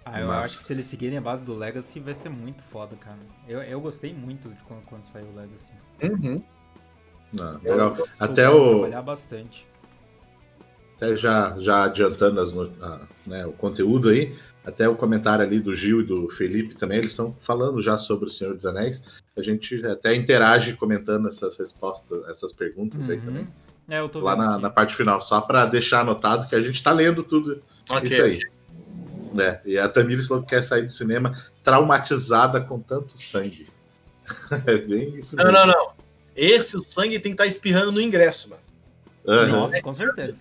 Ah, 0.04 0.20
eu 0.20 0.28
Massa. 0.28 0.46
acho 0.46 0.58
que 0.60 0.64
se 0.64 0.74
eles 0.74 0.86
seguirem 0.88 1.20
a 1.20 1.22
base 1.22 1.44
do 1.44 1.56
Legacy 1.56 2.00
vai 2.00 2.16
ser 2.16 2.30
muito 2.30 2.64
foda, 2.64 2.96
cara. 2.96 3.20
Eu, 3.48 3.62
eu 3.62 3.80
gostei 3.80 4.12
muito 4.14 4.50
de 4.50 4.62
quando, 4.64 4.82
quando 4.86 5.06
saiu 5.06 5.28
o 5.28 5.36
Legacy. 5.36 5.74
Uhum. 6.02 6.44
Ah, 7.40 7.60
legal. 7.64 7.96
Até 8.20 8.50
o. 8.50 8.80
trabalhar 8.80 9.02
bastante. 9.04 9.71
Até 11.02 11.16
já, 11.16 11.56
já 11.58 11.86
adiantando 11.86 12.40
as, 12.40 12.54
né, 13.26 13.44
o 13.48 13.52
conteúdo 13.54 14.10
aí, 14.10 14.36
até 14.64 14.88
o 14.88 14.96
comentário 14.96 15.44
ali 15.44 15.60
do 15.60 15.74
Gil 15.74 16.02
e 16.02 16.04
do 16.04 16.30
Felipe 16.30 16.76
também, 16.76 17.00
eles 17.00 17.10
estão 17.10 17.36
falando 17.40 17.82
já 17.82 17.98
sobre 17.98 18.28
o 18.28 18.30
Senhor 18.30 18.54
dos 18.54 18.68
Anéis. 18.68 19.04
A 19.36 19.42
gente 19.42 19.84
até 19.84 20.14
interage 20.16 20.74
comentando 20.74 21.28
essas 21.28 21.58
respostas, 21.58 22.24
essas 22.30 22.54
perguntas 22.54 23.08
uhum. 23.08 23.14
aí 23.14 23.20
também. 23.20 23.48
É, 23.90 24.00
eu 24.00 24.08
tô 24.08 24.20
Lá 24.20 24.36
na, 24.36 24.60
na, 24.60 24.70
parte 24.70 24.96
final, 24.96 25.20
só 25.24 25.42
para 25.42 25.66
deixar 25.66 26.02
anotado 26.02 26.48
que 26.48 26.54
a 26.54 26.62
gente 26.62 26.76
está 26.76 26.92
lendo 26.92 27.24
tudo 27.24 27.64
okay, 27.90 28.12
isso 28.12 28.22
aí. 28.22 28.40
Okay. 29.34 29.44
É, 29.44 29.62
e 29.66 29.78
a 29.80 29.90
Tamires 29.90 30.28
falou 30.28 30.44
que 30.44 30.50
quer 30.50 30.62
sair 30.62 30.84
do 30.84 30.92
cinema 30.92 31.36
traumatizada 31.64 32.62
com 32.62 32.80
tanto 32.80 33.20
sangue. 33.20 33.68
é 34.68 34.78
bem 34.78 35.18
isso 35.18 35.36
mesmo. 35.36 35.52
Não, 35.52 35.66
não, 35.66 35.74
não. 35.74 35.94
Esse, 36.36 36.78
o 36.78 36.80
sangue 36.80 37.20
tem 37.20 37.32
que 37.32 37.42
estar 37.42 37.46
tá 37.46 37.48
espirrando 37.48 37.92
no 37.92 38.00
ingresso, 38.00 38.52
mano. 38.52 38.62
Uhum. 39.26 39.48
Nossa, 39.48 39.82
com 39.82 39.94
certeza. 39.94 40.38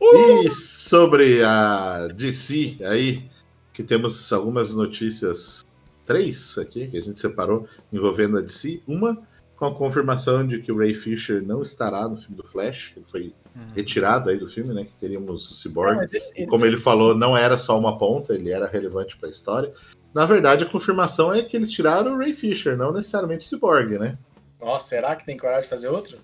E 0.00 0.50
sobre 0.50 1.42
a 1.42 2.08
DC 2.08 2.78
aí, 2.84 3.28
que 3.72 3.82
temos 3.82 4.32
algumas 4.32 4.72
notícias, 4.72 5.64
três 6.04 6.56
aqui, 6.58 6.88
que 6.88 6.98
a 6.98 7.02
gente 7.02 7.18
separou, 7.18 7.66
envolvendo 7.92 8.38
a 8.38 8.40
DC. 8.40 8.82
Uma 8.86 9.18
com 9.56 9.64
a 9.64 9.74
confirmação 9.74 10.46
de 10.46 10.60
que 10.60 10.70
o 10.70 10.78
Ray 10.78 10.92
Fisher 10.92 11.42
não 11.42 11.62
estará 11.62 12.06
no 12.06 12.16
filme 12.16 12.36
do 12.36 12.46
Flash, 12.46 12.92
ele 12.94 13.06
foi 13.08 13.34
uhum. 13.54 13.62
retirado 13.74 14.28
aí 14.28 14.38
do 14.38 14.46
filme, 14.46 14.74
né? 14.74 14.84
Que 14.84 14.92
teríamos 15.00 15.50
o 15.50 15.54
Cyborg. 15.54 16.00
Ah, 16.00 16.08
ele, 16.36 16.46
como 16.46 16.66
ele 16.66 16.76
falou, 16.76 17.14
não 17.14 17.36
era 17.36 17.56
só 17.56 17.78
uma 17.78 17.98
ponta, 17.98 18.34
ele 18.34 18.50
era 18.50 18.66
relevante 18.66 19.16
para 19.16 19.28
a 19.28 19.30
história. 19.30 19.72
Na 20.14 20.26
verdade, 20.26 20.64
a 20.64 20.68
confirmação 20.68 21.32
é 21.32 21.42
que 21.42 21.56
eles 21.56 21.72
tiraram 21.72 22.14
o 22.14 22.18
Ray 22.18 22.34
Fisher, 22.34 22.76
não 22.76 22.92
necessariamente 22.92 23.46
o 23.46 23.48
Cyborg, 23.48 23.98
né? 23.98 24.18
Nossa, 24.60 24.88
será 24.88 25.16
que 25.16 25.24
tem 25.24 25.36
coragem 25.36 25.62
de 25.62 25.68
fazer 25.68 25.88
outro? 25.88 26.18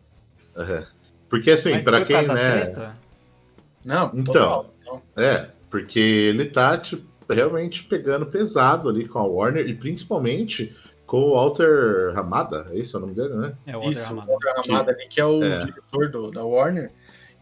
Uhum. 0.57 0.85
Porque 1.29 1.51
assim, 1.51 1.83
para 1.83 2.05
quem, 2.05 2.27
né? 2.29 2.67
Treta? 2.67 2.95
Não, 3.85 4.11
então, 4.15 4.71
é, 5.17 5.49
porque 5.71 5.99
ele 5.99 6.47
tá 6.47 6.79
tipo, 6.79 7.05
realmente 7.29 7.85
pegando 7.85 8.27
pesado 8.27 8.89
ali 8.89 9.09
com 9.09 9.19
a 9.19 9.25
Warner 9.25 9.67
e 9.67 9.75
principalmente 9.75 10.75
com 11.07 11.21
o 11.21 11.35
Walter 11.35 12.13
Ramada, 12.15 12.69
é 12.71 12.79
isso 12.79 12.97
o 12.97 13.01
nome 13.01 13.15
dele, 13.15 13.35
né? 13.35 13.55
É 13.67 13.77
o 13.77 13.81
Walter 13.81 13.93
isso, 13.93 14.09
Ramada. 14.09 14.29
o 14.29 14.33
Walter 14.33 14.53
Ramada 14.57 14.95
que, 14.95 15.01
ali, 15.01 15.09
que 15.09 15.21
é 15.21 15.25
o 15.25 15.43
é. 15.43 15.59
diretor 15.59 16.09
do, 16.09 16.31
da 16.31 16.45
Warner, 16.45 16.91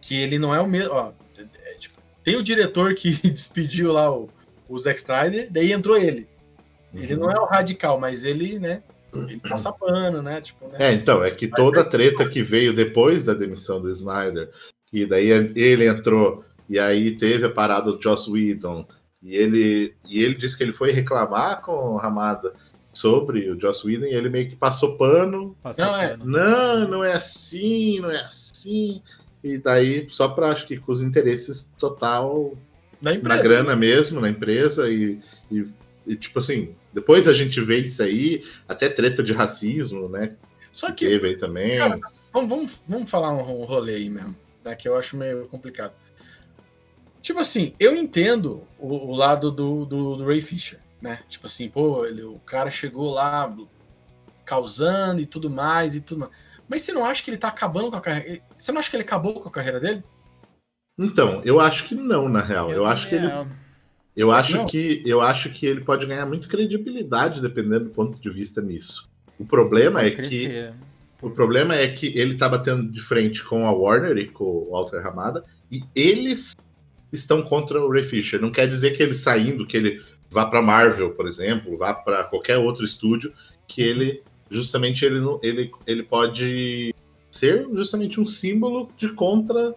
que 0.01 0.21
ele 0.21 0.39
não 0.39 0.55
é 0.55 0.61
o 0.61 0.67
mesmo, 0.67 0.95
ó, 0.95 1.13
é, 1.39 1.43
é, 1.43 1.75
tipo, 1.75 1.97
tem 2.25 2.37
o 2.37 2.43
diretor 2.43 2.95
que 2.95 3.11
despediu 3.31 3.93
lá 3.93 4.11
o, 4.13 4.29
o 4.69 4.79
Zack 4.79 4.99
Snyder, 4.99 5.49
daí 5.51 5.73
entrou 5.73 5.97
ele. 5.97 6.29
Ele 6.93 7.15
uhum. 7.15 7.21
não 7.21 7.31
é 7.31 7.39
o 7.39 7.45
radical, 7.45 8.01
mas 8.01 8.25
ele, 8.25 8.59
né, 8.59 8.83
ele 9.15 9.39
passa 9.39 9.73
pano, 9.73 10.23
né? 10.23 10.41
Tipo, 10.41 10.67
né? 10.69 10.79
É, 10.81 10.93
então, 10.93 11.23
é 11.23 11.31
que 11.31 11.49
toda 11.49 11.83
a 11.83 11.85
treta 11.85 12.29
que 12.29 12.43
veio 12.43 12.75
depois 12.75 13.25
da 13.25 13.35
demissão 13.35 13.81
do 13.81 13.91
Snyder, 13.91 14.51
que 14.91 15.07
daí 15.07 15.31
ele 15.31 15.87
entrou 15.87 16.45
e 16.69 16.79
aí 16.79 17.17
teve 17.17 17.47
a 17.47 17.51
parada 17.51 17.91
do 17.91 18.03
Joss 18.03 18.31
Whedon, 18.31 18.87
e 19.23 19.37
ele, 19.37 19.95
e 20.09 20.23
ele 20.23 20.35
disse 20.35 20.57
que 20.57 20.63
ele 20.63 20.73
foi 20.73 20.93
reclamar 20.93 21.63
com 21.63 21.73
o 21.73 21.97
Ramada 21.97 22.53
sobre 22.93 23.51
o 23.51 23.61
Joss 23.61 23.87
Whedon 23.87 24.07
e 24.07 24.15
ele 24.15 24.29
meio 24.29 24.49
que 24.49 24.57
passou 24.57 24.97
pano. 24.97 25.57
Passou 25.63 25.85
não, 25.85 25.97
é, 25.97 26.17
não, 26.17 26.89
não 26.89 27.05
é 27.05 27.13
assim, 27.13 28.01
não 28.01 28.11
é 28.11 28.21
assim. 28.25 29.03
E 29.43 29.59
daí, 29.59 30.07
só 30.11 30.29
para 30.29 30.51
acho 30.51 30.67
que 30.67 30.77
com 30.77 30.93
os 30.93 31.01
interesses 31.01 31.71
total 31.79 32.57
na 33.01 33.37
grana 33.39 33.75
mesmo, 33.75 34.21
na 34.21 34.29
empresa, 34.29 34.89
e, 34.91 35.19
e, 35.51 35.67
e, 36.07 36.17
tipo 36.17 36.39
assim, 36.39 36.75
depois 36.93 37.27
a 37.27 37.33
gente 37.33 37.61
vê 37.61 37.79
isso 37.79 38.03
aí, 38.03 38.45
até 38.69 38.89
treta 38.89 39.23
de 39.23 39.33
racismo, 39.33 40.09
né? 40.09 40.37
Só 40.71 40.93
que. 40.93 41.07
Teve 41.07 41.29
aí 41.29 41.37
também. 41.37 41.79
Cara, 41.79 41.99
vamos, 42.33 42.51
vamos, 42.51 42.83
vamos 42.87 43.11
falar 43.11 43.33
um, 43.33 43.65
rolê 43.65 43.95
aí 43.95 44.11
mesmo, 44.11 44.37
né, 44.65 44.75
que 44.75 44.89
eu 44.89 44.99
acho 44.99 45.17
meio 45.17 45.47
complicado. 45.49 45.95
Tipo 47.23 47.41
assim, 47.41 47.75
eu 47.79 47.95
entendo 47.95 48.63
o, 48.79 49.13
o 49.13 49.15
lado 49.15 49.51
do, 49.51 49.85
do, 49.85 50.17
do, 50.17 50.25
Ray 50.25 50.41
Fisher, 50.41 50.81
né? 51.01 51.21
Tipo 51.29 51.47
assim, 51.47 51.69
pô, 51.69 52.07
ele, 52.07 52.23
o 52.23 52.39
cara 52.47 52.71
chegou 52.71 53.11
lá 53.11 53.55
causando 54.45 55.21
e 55.21 55.27
tudo 55.27 55.51
mais 55.51 55.95
e 55.95 56.01
tudo 56.01 56.21
mais. 56.21 56.33
Mas 56.69 56.83
você 56.83 56.93
não 56.93 57.05
acha 57.05 57.23
que 57.23 57.31
ele 57.31 57.37
tá 57.37 57.49
acabando 57.49 57.91
com 57.91 57.97
a 57.97 58.01
carreira? 58.01 58.41
Você 58.57 58.73
não 58.73 58.79
acha 58.79 58.91
que 58.91 58.97
ele 58.97 59.03
acabou 59.03 59.41
com 59.41 59.49
a 59.49 59.53
carreira 59.53 59.81
dele? 59.81 60.03
Então, 60.99 61.41
eu 61.45 61.61
acho 61.61 61.87
que 61.87 61.95
não, 61.95 62.29
na 62.29 62.41
real. 62.41 62.71
Eu, 62.71 62.77
eu 62.77 62.87
acho 62.87 63.09
que 63.09 63.15
ele. 63.15 63.31
Eu 64.17 64.33
acho 64.33 64.57
não. 64.57 64.67
que 64.67 65.03
eu 65.07 65.21
acho 65.21 65.51
que 65.51 65.67
ele 65.67 65.83
pode 65.83 66.07
ganhar 66.07 66.27
muito 66.27 66.49
credibilidade 66.49 67.41
dependendo 67.41 67.87
do 67.87 67.91
ponto 67.91 68.21
de 68.21 68.31
vista 68.31 68.61
nisso. 68.61 69.09
O 69.39 69.45
problema 69.45 70.03
é 70.03 70.11
crescer. 70.11 70.75
que 70.75 70.90
o 71.23 71.31
problema 71.31 71.75
é 71.75 71.89
que 71.89 72.07
ele 72.19 72.37
tá 72.37 72.49
batendo 72.49 72.91
de 72.91 73.01
frente 73.01 73.45
com 73.45 73.67
a 73.67 73.73
Warner 73.73 74.17
e 74.17 74.29
com 74.29 74.45
o 74.45 74.71
Walter 74.71 75.03
Ramada 75.03 75.45
e 75.71 75.83
eles 75.95 76.57
estão 77.13 77.43
contra 77.43 77.81
o 77.81 77.91
Ray 77.91 78.05
Fisher. 78.05 78.41
Não 78.41 78.51
quer 78.51 78.69
dizer 78.69 78.97
que 78.97 79.03
ele 79.03 79.15
saindo, 79.15 79.67
que 79.67 79.77
ele 79.77 80.03
vá 80.31 80.47
para 80.47 80.63
Marvel, 80.63 81.11
por 81.11 81.27
exemplo, 81.27 81.77
vá 81.77 81.93
para 81.93 82.25
qualquer 82.25 82.59
outro 82.59 82.85
estúdio, 82.85 83.33
que 83.67 83.83
ele 83.83 84.23
justamente 84.51 85.05
ele, 85.05 85.21
ele, 85.43 85.71
ele 85.87 86.03
pode 86.03 86.95
ser 87.31 87.67
justamente 87.73 88.21
um 88.21 88.27
símbolo 88.27 88.91
de 88.97 89.11
contra 89.11 89.75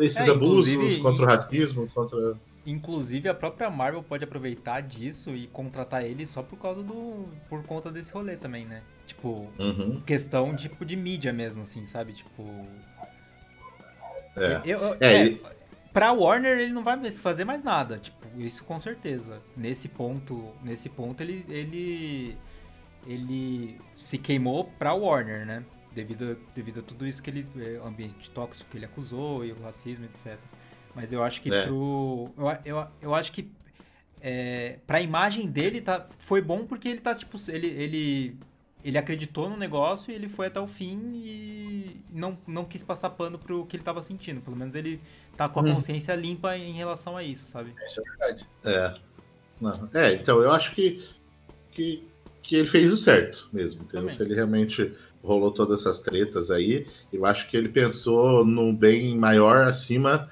esses 0.00 0.26
é, 0.26 0.30
abusos, 0.30 0.96
contra 0.98 1.24
o 1.24 1.26
racismo, 1.26 1.88
contra. 1.94 2.34
Inclusive 2.64 3.28
a 3.28 3.34
própria 3.34 3.68
Marvel 3.68 4.02
pode 4.02 4.22
aproveitar 4.22 4.80
disso 4.80 5.34
e 5.34 5.48
contratar 5.48 6.04
ele 6.04 6.24
só 6.24 6.42
por 6.42 6.58
causa 6.58 6.82
do. 6.82 7.28
por 7.48 7.64
conta 7.64 7.90
desse 7.90 8.12
rolê 8.12 8.36
também, 8.36 8.64
né? 8.64 8.82
Tipo, 9.06 9.50
uhum. 9.58 10.00
questão 10.06 10.54
tipo, 10.54 10.84
de 10.84 10.94
mídia 10.94 11.32
mesmo, 11.32 11.62
assim, 11.62 11.84
sabe? 11.84 12.12
Tipo. 12.12 12.44
É. 14.36 14.60
Eu, 14.64 14.78
eu, 14.78 14.96
é, 15.00 15.26
é 15.26 15.38
Pra 15.92 16.10
Warner 16.12 16.58
ele 16.58 16.72
não 16.72 16.82
vai 16.82 16.98
fazer 17.10 17.44
mais 17.44 17.62
nada, 17.62 17.98
tipo, 17.98 18.26
isso 18.38 18.64
com 18.64 18.78
certeza. 18.78 19.42
Nesse 19.54 19.88
ponto, 19.88 20.54
nesse 20.62 20.88
ponto 20.88 21.20
ele, 21.22 21.44
ele 21.48 22.38
ele 23.06 23.78
se 23.96 24.16
queimou 24.16 24.64
pra 24.78 24.94
Warner, 24.94 25.44
né? 25.44 25.64
Devido, 25.92 26.38
devido 26.54 26.80
a 26.80 26.82
tudo 26.82 27.06
isso 27.06 27.22
que 27.22 27.28
ele. 27.28 27.46
O 27.82 27.86
ambiente 27.86 28.30
tóxico 28.30 28.70
que 28.70 28.78
ele 28.78 28.86
acusou 28.86 29.44
e 29.44 29.52
o 29.52 29.60
racismo, 29.60 30.06
etc. 30.06 30.38
Mas 30.94 31.12
eu 31.12 31.22
acho 31.22 31.40
que 31.40 31.52
é. 31.52 31.66
pro. 31.66 32.30
Eu, 32.36 32.76
eu, 32.76 32.86
eu 33.00 33.14
acho 33.14 33.32
que. 33.32 33.50
É, 34.20 34.78
pra 34.86 35.00
imagem 35.00 35.48
dele 35.48 35.80
tá, 35.80 36.06
foi 36.20 36.40
bom 36.40 36.64
porque 36.64 36.86
ele 36.86 37.00
tá, 37.00 37.12
tipo, 37.12 37.36
ele, 37.48 37.66
ele, 37.66 38.36
ele 38.84 38.96
acreditou 38.96 39.50
no 39.50 39.56
negócio 39.56 40.12
e 40.12 40.14
ele 40.14 40.28
foi 40.28 40.46
até 40.46 40.60
o 40.60 40.66
fim 40.68 40.96
e 41.16 42.00
não, 42.08 42.38
não 42.46 42.64
quis 42.64 42.84
passar 42.84 43.10
pano 43.10 43.36
pro 43.36 43.66
que 43.66 43.74
ele 43.74 43.82
tava 43.82 44.00
sentindo. 44.00 44.40
Pelo 44.40 44.56
menos 44.56 44.76
ele 44.76 45.00
tá 45.36 45.48
com 45.48 45.58
a 45.58 45.62
hum. 45.64 45.74
consciência 45.74 46.14
limpa 46.14 46.56
em 46.56 46.72
relação 46.72 47.16
a 47.16 47.24
isso, 47.24 47.46
sabe? 47.46 47.74
Isso 47.84 48.00
é 48.00 48.04
verdade. 48.04 48.46
É. 48.64 48.94
Não. 49.60 49.88
É, 49.92 50.14
então 50.14 50.40
eu 50.40 50.52
acho 50.52 50.72
que, 50.72 51.04
que 51.72 52.06
que 52.42 52.56
ele 52.56 52.68
fez 52.68 52.92
o 52.92 52.96
certo 52.96 53.48
mesmo, 53.52 53.84
entendeu? 53.84 54.10
Se 54.10 54.20
ele 54.22 54.34
realmente 54.34 54.92
rolou 55.22 55.52
todas 55.52 55.80
essas 55.80 56.00
tretas 56.00 56.50
aí, 56.50 56.86
eu 57.12 57.24
acho 57.24 57.48
que 57.48 57.56
ele 57.56 57.68
pensou 57.68 58.44
no 58.44 58.72
bem 58.72 59.16
maior 59.16 59.68
acima 59.68 60.28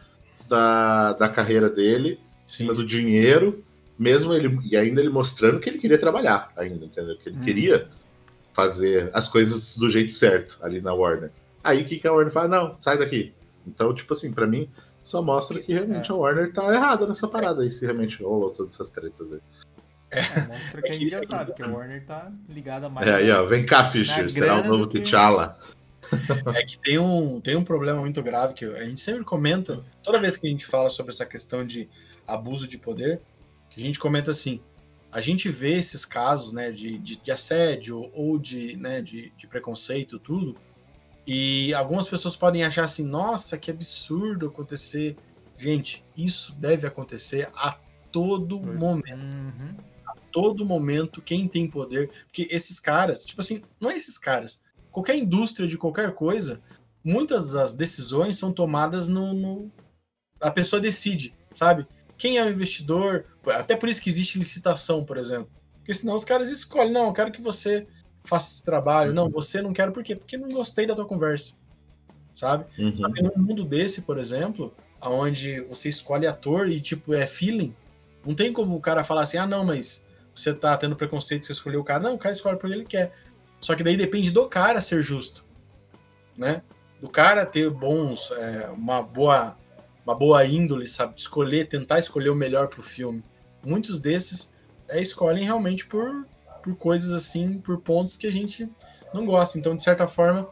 da, 0.51 1.13
da 1.13 1.29
carreira 1.29 1.71
dele, 1.71 2.19
acima 2.45 2.75
do 2.75 2.85
dinheiro, 2.85 3.65
mesmo 3.97 4.35
ele 4.35 4.59
e 4.65 4.77
ainda 4.77 5.01
ele 5.01 5.11
mostrando 5.11 5.61
que 5.61 5.71
ele 5.71 5.79
queria 5.79 5.99
trabalhar 5.99 6.53
ainda, 6.57 6.85
entendeu? 6.85 7.17
Que 7.17 7.29
ele 7.29 7.39
hum. 7.39 7.41
queria 7.41 7.89
fazer 8.53 9.11
as 9.15 9.29
coisas 9.29 9.77
do 9.77 9.89
jeito 9.89 10.13
certo 10.13 10.59
ali 10.61 10.81
na 10.81 10.93
Warner. 10.93 11.31
Aí 11.63 11.83
o 11.83 11.85
que, 11.85 11.99
que 11.99 12.09
a 12.09 12.13
Warner 12.13 12.33
fala? 12.33 12.49
Não, 12.49 12.77
sai 12.81 12.99
daqui. 12.99 13.33
Então, 13.67 13.95
tipo 13.95 14.13
assim, 14.13 14.33
para 14.33 14.47
mim, 14.47 14.69
só 15.03 15.23
mostra 15.23 15.61
que 15.61 15.73
realmente 15.73 16.11
é. 16.11 16.15
a 16.15 16.17
Warner 16.17 16.53
tá 16.53 16.75
errada 16.75 17.07
nessa 17.07 17.29
parada 17.29 17.63
aí, 17.63 17.71
se 17.71 17.85
realmente 17.85 18.23
rolou 18.23 18.51
todas 18.51 18.75
essas 18.75 18.91
tretas 18.91 19.33
aí. 19.33 19.41
É, 20.11 20.21
mostra 20.49 20.83
que 20.83 20.91
a 20.91 20.95
gente 20.95 21.09
já 21.09 21.23
sabe 21.23 21.53
que 21.53 21.63
a 21.63 21.69
Warner 21.69 22.05
tá 22.05 22.33
ligada 22.49 22.89
mais. 22.89 23.07
É, 23.07 23.15
aí, 23.15 23.31
ó, 23.31 23.45
vem 23.47 23.65
cá, 23.65 23.85
Fischer, 23.85 24.29
será 24.29 24.61
o 24.61 24.65
novo 24.65 24.87
T'Challa. 24.89 25.57
É 26.55 26.65
que 26.65 26.79
tem 26.79 26.99
um, 26.99 27.41
tem 27.41 27.57
um 27.57 27.65
problema 27.65 28.01
muito 28.01 28.23
grave 28.23 28.55
que 28.55 28.65
a 28.65 28.85
gente 28.85 29.01
sempre 29.01 29.25
comenta, 29.25 29.85
toda 30.03 30.19
vez 30.19 30.37
que 30.37 30.47
a 30.47 30.51
gente 30.51 30.67
fala 30.67 30.91
sobre 30.91 31.13
essa 31.13 31.27
questão 31.27 31.65
de 31.65 31.89
abuso 32.27 32.67
de 32.67 32.79
poder, 32.79 33.21
que 33.69 33.81
a 33.81 33.85
gente 33.85 33.99
comenta 33.99 34.31
assim, 34.31 34.61
a 35.13 35.21
gente 35.21 35.49
vê 35.49 35.75
esses 35.75 36.05
casos 36.05 36.53
né, 36.53 36.71
de, 36.71 36.99
de, 36.99 37.17
de 37.17 37.31
assédio 37.31 38.11
ou 38.15 38.39
de, 38.39 38.77
né, 38.77 39.03
de, 39.03 39.33
de 39.37 39.47
preconceito, 39.47 40.19
tudo, 40.19 40.57
e 41.27 41.73
algumas 41.75 42.09
pessoas 42.09 42.35
podem 42.35 42.65
achar 42.65 42.85
assim, 42.85 43.05
nossa, 43.05 43.59
que 43.59 43.71
absurdo 43.71 44.47
acontecer. 44.47 45.17
Gente, 45.57 46.03
isso 46.17 46.53
deve 46.55 46.87
acontecer 46.87 47.51
a 47.55 47.77
todo 48.11 48.59
momento. 48.59 49.15
Uhum 49.15 49.91
todo 50.31 50.65
momento 50.65 51.21
quem 51.21 51.47
tem 51.49 51.69
poder, 51.69 52.11
porque 52.27 52.49
esses 52.51 52.79
caras, 52.81 53.25
tipo 53.25 53.41
assim, 53.41 53.63
não 53.81 53.91
é 53.91 53.97
esses 53.97 54.17
caras, 54.17 54.61
qualquer 54.91 55.17
indústria 55.17 55.67
de 55.67 55.79
qualquer 55.79 56.15
coisa, 56.15 56.61
muitas 57.05 57.53
das 57.53 57.75
decisões 57.75 58.39
são 58.39 58.53
tomadas 58.53 59.09
no, 59.09 59.33
no 59.33 59.71
a 60.41 60.51
pessoa 60.51 60.81
decide, 60.81 61.35
sabe? 61.55 61.87
Quem 62.17 62.39
é 62.39 62.45
o 62.45 62.51
investidor? 62.51 63.25
Até 63.47 63.77
por 63.77 63.89
isso 63.89 64.01
que 64.01 64.11
existe 64.11 64.39
licitação, 64.39 65.05
por 65.05 65.17
exemplo. 65.17 65.49
Porque 65.79 65.95
senão 65.95 66.15
os 66.15 66.25
caras 66.25 66.51
escolhem, 66.51 66.93
não, 66.93 67.07
eu 67.07 67.13
quero 67.13 67.33
que 67.33 67.41
você 67.41 67.87
faça 68.25 68.55
esse 68.55 68.65
trabalho. 68.65 69.13
Não, 69.13 69.29
você 69.29 69.63
não 69.63 69.73
quero 69.73 69.93
por 69.93 70.03
quê? 70.03 70.15
Porque 70.15 70.37
não 70.37 70.51
gostei 70.51 70.87
da 70.87 70.95
tua 70.95 71.07
conversa. 71.07 71.57
Sabe? 72.33 72.65
Uhum. 72.79 72.97
Sabe, 72.97 73.23
num 73.23 73.43
mundo 73.43 73.65
desse, 73.65 74.03
por 74.03 74.19
exemplo, 74.19 74.75
onde 75.03 75.61
você 75.63 75.89
escolhe 75.89 76.27
ator 76.27 76.69
e 76.69 76.81
tipo 76.81 77.13
é 77.15 77.27
feeling, 77.27 77.75
não 78.25 78.35
tem 78.35 78.53
como 78.53 78.77
o 78.77 78.81
cara 78.81 79.03
falar 79.03 79.23
assim: 79.23 79.39
"Ah, 79.39 79.47
não, 79.47 79.65
mas 79.65 80.07
você 80.35 80.55
tá 80.55 80.77
tendo 80.77 80.97
preconceito, 80.97 81.45
você 81.45 81.53
escolheu 81.53 81.81
o 81.81 81.85
cara. 81.85 82.03
Não, 82.03 82.15
o 82.15 82.19
cara 82.19 82.33
escolhe 82.33 82.57
porque 82.57 82.75
ele 82.75 82.85
quer. 82.85 83.13
Só 83.61 83.75
que 83.75 83.83
daí 83.83 83.97
depende 83.97 84.31
do 84.31 84.49
cara 84.49 84.81
ser 84.81 85.03
justo, 85.03 85.45
né? 86.37 86.63
Do 87.01 87.09
cara 87.09 87.45
ter 87.45 87.71
bons, 87.71 88.31
é, 88.31 88.69
uma 88.71 89.03
boa, 89.03 89.57
uma 90.05 90.15
boa 90.15 90.45
índole, 90.45 90.87
sabe? 90.87 91.15
Escolher, 91.17 91.69
tentar 91.69 91.99
escolher 91.99 92.31
o 92.31 92.35
melhor 92.35 92.69
pro 92.69 92.83
filme. 92.83 93.23
Muitos 93.63 94.01
desses 94.01 94.57
é, 94.89 95.01
escolhem 95.01 95.45
realmente 95.45 95.87
por, 95.87 96.27
por 96.63 96.75
coisas 96.77 97.13
assim, 97.13 97.59
por 97.59 97.81
pontos 97.81 98.17
que 98.17 98.27
a 98.27 98.33
gente 98.33 98.71
não 99.13 99.27
gosta. 99.27 99.59
Então, 99.59 99.77
de 99.77 99.83
certa 99.83 100.09
forma, 100.09 100.49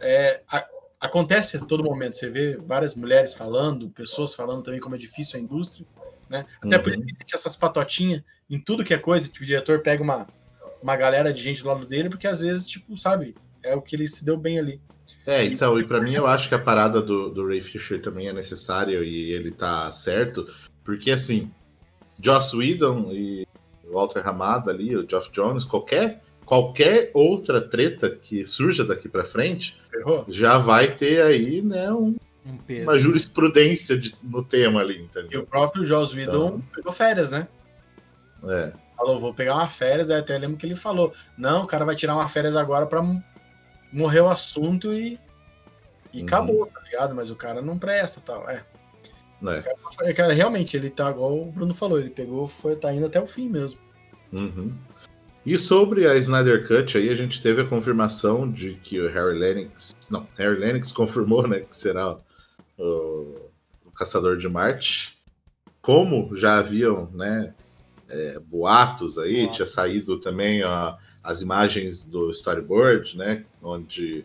é, 0.00 0.42
a, 0.48 0.66
acontece 1.00 1.56
a 1.56 1.60
todo 1.60 1.84
momento. 1.84 2.16
Você 2.16 2.30
vê 2.30 2.56
várias 2.56 2.94
mulheres 2.94 3.34
falando, 3.34 3.90
pessoas 3.90 4.34
falando 4.34 4.62
também 4.62 4.80
como 4.80 4.94
é 4.94 4.98
difícil 4.98 5.38
a 5.38 5.42
indústria. 5.42 5.86
Né? 6.28 6.44
Até 6.60 6.76
uhum. 6.76 6.82
por 6.82 6.92
isso 6.92 7.04
que 7.04 7.12
existe 7.12 7.34
essas 7.34 7.56
patotinhas 7.56 8.22
em 8.48 8.58
tudo 8.60 8.84
que 8.84 8.94
é 8.94 8.98
coisa, 8.98 9.28
tipo, 9.28 9.44
o 9.44 9.46
diretor 9.46 9.80
pega 9.80 10.02
uma, 10.02 10.26
uma 10.86 10.94
galera 10.94 11.32
de 11.32 11.42
gente 11.42 11.64
do 11.64 11.68
lado 11.68 11.84
dele, 11.84 12.08
porque 12.08 12.28
às 12.28 12.38
vezes, 12.38 12.64
tipo, 12.68 12.96
sabe, 12.96 13.34
é 13.60 13.74
o 13.74 13.82
que 13.82 13.96
ele 13.96 14.06
se 14.06 14.24
deu 14.24 14.36
bem 14.36 14.60
ali. 14.60 14.80
É, 15.26 15.44
então, 15.44 15.80
e 15.80 15.84
para 15.84 16.00
mim 16.00 16.14
eu 16.14 16.28
acho 16.28 16.48
que 16.48 16.54
a 16.54 16.58
parada 16.60 17.02
do, 17.02 17.28
do 17.28 17.44
Ray 17.44 17.60
Fisher 17.60 18.00
também 18.00 18.28
é 18.28 18.32
necessária 18.32 19.00
e 19.02 19.32
ele 19.32 19.50
tá 19.50 19.90
certo, 19.90 20.46
porque 20.84 21.10
assim, 21.10 21.50
Joss 22.22 22.56
Whedon 22.56 23.10
e 23.10 23.44
Walter 23.90 24.20
Ramada 24.20 24.70
ali, 24.70 24.96
o 24.96 25.08
Geoff 25.08 25.30
Jones, 25.32 25.64
qualquer 25.64 26.22
qualquer 26.44 27.10
outra 27.12 27.60
treta 27.60 28.08
que 28.08 28.46
surja 28.46 28.84
daqui 28.84 29.08
para 29.08 29.24
frente, 29.24 29.76
Errou. 29.92 30.24
já 30.28 30.56
vai 30.58 30.94
ter 30.94 31.20
aí, 31.20 31.60
né, 31.60 31.90
um, 31.90 32.14
um 32.46 32.82
uma 32.84 32.96
jurisprudência 32.96 33.98
de, 33.98 34.14
no 34.22 34.44
tema 34.44 34.80
ali, 34.80 35.02
entendeu? 35.02 35.30
E 35.32 35.36
o 35.38 35.44
próprio 35.44 35.84
Joss 35.84 36.14
Whedon 36.14 36.46
então... 36.46 36.62
pegou 36.72 36.92
férias, 36.92 37.28
né? 37.28 37.48
É. 38.44 38.85
Falou, 38.96 39.18
vou 39.18 39.34
pegar 39.34 39.54
uma 39.54 39.68
férias, 39.68 40.06
daí 40.06 40.20
até 40.20 40.38
lembro 40.38 40.56
que 40.56 40.64
ele 40.64 40.74
falou, 40.74 41.12
não, 41.36 41.64
o 41.64 41.66
cara 41.66 41.84
vai 41.84 41.94
tirar 41.94 42.14
uma 42.14 42.28
férias 42.28 42.56
agora 42.56 42.86
pra 42.86 43.02
morrer 43.92 44.20
o 44.20 44.28
assunto 44.28 44.92
e, 44.92 45.20
e 46.12 46.20
uhum. 46.20 46.26
acabou, 46.26 46.66
tá 46.66 46.80
ligado? 46.80 47.14
Mas 47.14 47.30
o 47.30 47.36
cara 47.36 47.60
não 47.60 47.78
presta 47.78 48.20
tal, 48.24 48.48
é. 48.48 48.64
é. 49.44 49.62
Cara, 49.62 50.14
cara, 50.14 50.32
realmente, 50.32 50.76
ele 50.76 50.88
tá 50.88 51.10
igual 51.10 51.38
o 51.38 51.52
Bruno 51.52 51.74
falou, 51.74 51.98
ele 51.98 52.10
pegou, 52.10 52.48
foi, 52.48 52.74
tá 52.74 52.92
indo 52.92 53.06
até 53.06 53.20
o 53.20 53.26
fim 53.26 53.48
mesmo. 53.48 53.78
Uhum. 54.32 54.72
E 55.46 55.56
sobre 55.58 56.08
a 56.08 56.16
Snyder 56.16 56.66
Cut, 56.66 56.98
aí 56.98 57.08
a 57.08 57.14
gente 57.14 57.40
teve 57.40 57.62
a 57.62 57.66
confirmação 57.66 58.50
de 58.50 58.74
que 58.74 59.00
o 59.00 59.08
Harry 59.08 59.38
Lennox. 59.38 59.94
Não, 60.10 60.26
Harry 60.36 60.58
Lennox 60.58 60.90
confirmou, 60.90 61.46
né, 61.46 61.60
que 61.60 61.76
será 61.76 62.18
o, 62.76 63.36
o 63.84 63.90
Caçador 63.94 64.36
de 64.36 64.48
Marte. 64.48 65.16
Como 65.80 66.34
já 66.34 66.58
haviam, 66.58 67.08
né, 67.12 67.54
é, 68.08 68.38
boatos 68.38 69.18
aí, 69.18 69.42
Boatos. 69.42 69.56
tinha 69.56 69.66
saído 69.66 70.18
também 70.18 70.62
ó, 70.64 70.96
as 71.22 71.40
imagens 71.40 72.04
do 72.04 72.30
storyboard, 72.30 73.16
né, 73.16 73.44
onde 73.62 74.24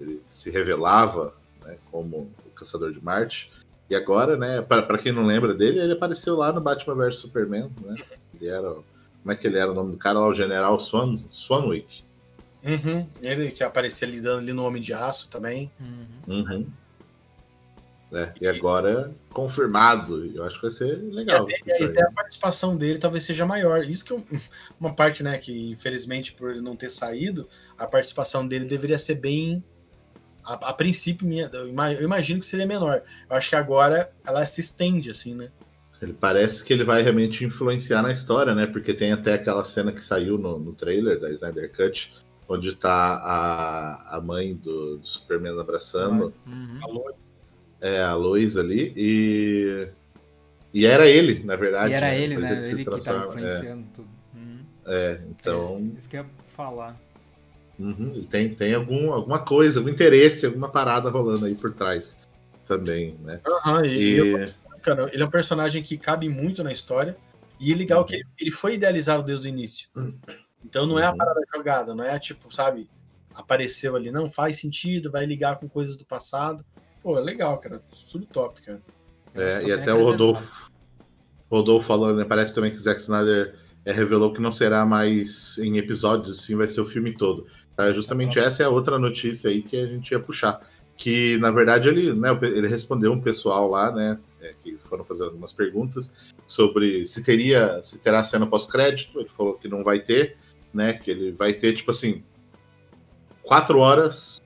ele 0.00 0.20
se 0.28 0.50
revelava 0.50 1.34
né, 1.64 1.76
como 1.90 2.30
o 2.44 2.50
Caçador 2.50 2.92
de 2.92 3.02
Marte. 3.02 3.50
E 3.88 3.94
agora, 3.94 4.36
né, 4.36 4.62
para 4.62 4.98
quem 4.98 5.12
não 5.12 5.26
lembra 5.26 5.54
dele, 5.54 5.78
ele 5.78 5.92
apareceu 5.92 6.36
lá 6.36 6.52
no 6.52 6.60
Batman 6.60 6.94
vs 6.94 7.16
Superman, 7.16 7.70
né? 7.82 7.96
Ele 8.34 8.48
era 8.48 8.74
como 9.24 9.32
é 9.32 9.36
que 9.36 9.46
ele 9.46 9.58
era 9.58 9.70
o 9.70 9.74
nome 9.74 9.92
do 9.92 9.96
cara 9.96 10.18
lá? 10.18 10.26
O 10.26 10.34
General 10.34 10.78
Swan, 10.78 11.18
Swanwick. 11.30 12.04
Uhum. 12.62 13.08
Ele 13.22 13.50
que 13.50 13.64
aparecia 13.64 14.06
ali 14.06 14.20
dando 14.20 14.40
ali 14.40 14.52
no 14.52 14.64
Homem 14.64 14.82
de 14.82 14.92
Aço 14.92 15.30
também. 15.30 15.70
Uhum. 15.80 16.06
uhum. 16.28 16.66
É, 18.14 18.32
e 18.40 18.46
agora 18.46 19.12
confirmado. 19.30 20.24
Eu 20.26 20.44
acho 20.44 20.56
que 20.56 20.62
vai 20.62 20.70
ser 20.70 20.96
legal. 21.12 21.48
E 21.48 21.54
até, 21.54 21.80
e 21.80 21.84
até 21.84 22.02
a 22.02 22.12
participação 22.12 22.76
dele 22.76 22.98
talvez 22.98 23.24
seja 23.24 23.44
maior. 23.44 23.82
Isso 23.84 24.04
que 24.04 24.12
é 24.14 24.40
uma 24.78 24.94
parte, 24.94 25.22
né, 25.22 25.36
que 25.38 25.70
infelizmente 25.70 26.32
por 26.32 26.50
ele 26.50 26.60
não 26.60 26.76
ter 26.76 26.90
saído, 26.90 27.48
a 27.76 27.86
participação 27.86 28.46
dele 28.46 28.66
deveria 28.66 28.98
ser 28.98 29.16
bem. 29.16 29.62
A, 30.44 30.54
a 30.70 30.72
princípio, 30.72 31.26
minha, 31.26 31.50
eu 31.52 32.02
imagino 32.02 32.38
que 32.38 32.46
seria 32.46 32.66
menor. 32.66 33.02
Eu 33.28 33.36
acho 33.36 33.48
que 33.48 33.56
agora 33.56 34.12
ela 34.24 34.44
se 34.46 34.60
estende, 34.60 35.10
assim, 35.10 35.34
né? 35.34 35.50
Ele 36.00 36.12
parece 36.12 36.62
que 36.62 36.72
ele 36.72 36.84
vai 36.84 37.02
realmente 37.02 37.44
influenciar 37.44 38.02
na 38.02 38.12
história, 38.12 38.54
né? 38.54 38.66
Porque 38.66 38.92
tem 38.92 39.10
até 39.10 39.34
aquela 39.34 39.64
cena 39.64 39.90
que 39.90 40.04
saiu 40.04 40.36
no, 40.36 40.58
no 40.58 40.72
trailer 40.74 41.18
da 41.18 41.30
Snyder 41.30 41.72
Cut, 41.74 42.12
onde 42.46 42.76
tá 42.76 43.14
a, 43.16 44.16
a 44.16 44.20
mãe 44.20 44.54
do, 44.54 44.98
do 44.98 45.06
Superman 45.06 45.58
abraçando 45.58 46.32
uhum. 46.46 46.78
É, 47.84 48.02
a 48.02 48.14
Lois 48.14 48.56
ali, 48.56 48.94
e. 48.96 49.88
E 50.72 50.86
era 50.86 51.06
ele, 51.06 51.44
na 51.44 51.54
verdade. 51.54 51.92
E 51.92 51.94
era 51.94 52.06
né? 52.06 52.18
ele, 52.18 52.38
né? 52.38 52.66
Ele 52.66 52.82
que 52.82 53.00
tava 53.02 53.28
influenciando 53.28 53.82
é. 53.82 53.94
tudo. 53.94 54.08
Uhum. 54.34 54.58
É, 54.86 55.20
então. 55.28 55.76
É, 55.94 55.98
isso 55.98 56.08
que 56.08 56.16
eu 56.16 56.22
ia 56.22 56.30
falar. 56.56 56.98
Uhum, 57.78 58.22
tem, 58.30 58.54
tem 58.54 58.72
algum, 58.72 59.12
alguma 59.12 59.40
coisa, 59.40 59.80
algum 59.80 59.90
interesse, 59.90 60.46
alguma 60.46 60.70
parada 60.70 61.10
rolando 61.10 61.44
aí 61.44 61.54
por 61.54 61.72
trás 61.74 62.16
também, 62.66 63.18
né? 63.22 63.40
Uhum, 63.46 63.84
e, 63.84 64.20
e 64.20 64.52
cara, 64.80 65.10
ele 65.12 65.22
é 65.22 65.26
um 65.26 65.30
personagem 65.30 65.82
que 65.82 65.98
cabe 65.98 66.26
muito 66.28 66.64
na 66.64 66.72
história. 66.72 67.14
E 67.60 67.70
é 67.70 67.76
legal 67.76 68.02
que 68.04 68.14
ele, 68.14 68.24
ele 68.40 68.50
foi 68.50 68.74
idealizado 68.74 69.22
desde 69.22 69.46
o 69.46 69.50
início. 69.50 69.90
Então 70.64 70.86
não 70.86 70.98
é 70.98 71.04
a 71.04 71.10
uhum. 71.10 71.18
parada 71.18 71.40
jogada, 71.54 71.94
não 71.94 72.02
é 72.02 72.18
tipo, 72.18 72.50
sabe, 72.50 72.88
apareceu 73.34 73.94
ali, 73.94 74.10
não 74.10 74.30
faz 74.30 74.56
sentido, 74.56 75.10
vai 75.10 75.26
ligar 75.26 75.56
com 75.56 75.68
coisas 75.68 75.98
do 75.98 76.06
passado. 76.06 76.64
Pô, 77.04 77.16
é 77.16 77.20
legal, 77.20 77.58
cara. 77.58 77.80
Tudo 78.10 78.26
top, 78.26 78.60
cara. 78.62 78.82
É, 79.34 79.62
e 79.64 79.72
até 79.72 79.94
o 79.94 80.02
Rodolfo, 80.02 80.70
Rodolfo 81.48 81.86
falou, 81.86 82.12
né? 82.12 82.24
Parece 82.24 82.52
também 82.52 82.70
que 82.70 82.76
o 82.76 82.80
Zack 82.80 83.00
Snyder 83.00 83.54
é, 83.84 83.92
revelou 83.92 84.32
que 84.32 84.42
não 84.42 84.50
será 84.50 84.84
mais 84.84 85.58
em 85.58 85.78
episódios, 85.78 86.44
sim, 86.44 86.56
vai 86.56 86.66
ser 86.66 86.80
o 86.80 86.86
filme 86.86 87.16
todo. 87.16 87.46
Tá? 87.76 87.92
Justamente 87.92 88.40
essa 88.40 88.64
é 88.64 88.66
a 88.66 88.70
outra 88.70 88.98
notícia 88.98 89.50
aí 89.50 89.62
que 89.62 89.76
a 89.76 89.86
gente 89.86 90.10
ia 90.10 90.18
puxar. 90.18 90.60
Que, 90.96 91.36
na 91.38 91.52
verdade, 91.52 91.88
ele, 91.88 92.12
né, 92.12 92.36
ele 92.42 92.66
respondeu 92.66 93.12
um 93.12 93.20
pessoal 93.20 93.68
lá, 93.68 93.92
né? 93.92 94.18
é, 94.44 94.54
que 94.62 94.76
foram 94.76 95.04
fazendo 95.04 95.28
algumas 95.28 95.52
perguntas 95.52 96.12
sobre 96.46 97.06
se 97.06 97.22
teria, 97.22 97.82
se 97.82 97.98
terá 97.98 98.22
cena 98.22 98.46
pós-crédito. 98.46 99.18
Ele 99.18 99.28
falou 99.28 99.54
que 99.54 99.68
não 99.68 99.82
vai 99.82 100.00
ter, 100.00 100.36
né? 100.72 100.92
Que 100.92 101.10
ele 101.10 101.32
vai 101.32 101.54
ter, 101.54 101.74
tipo 101.74 101.90
assim, 101.90 102.22
quatro 103.42 103.78
horas 103.78 104.40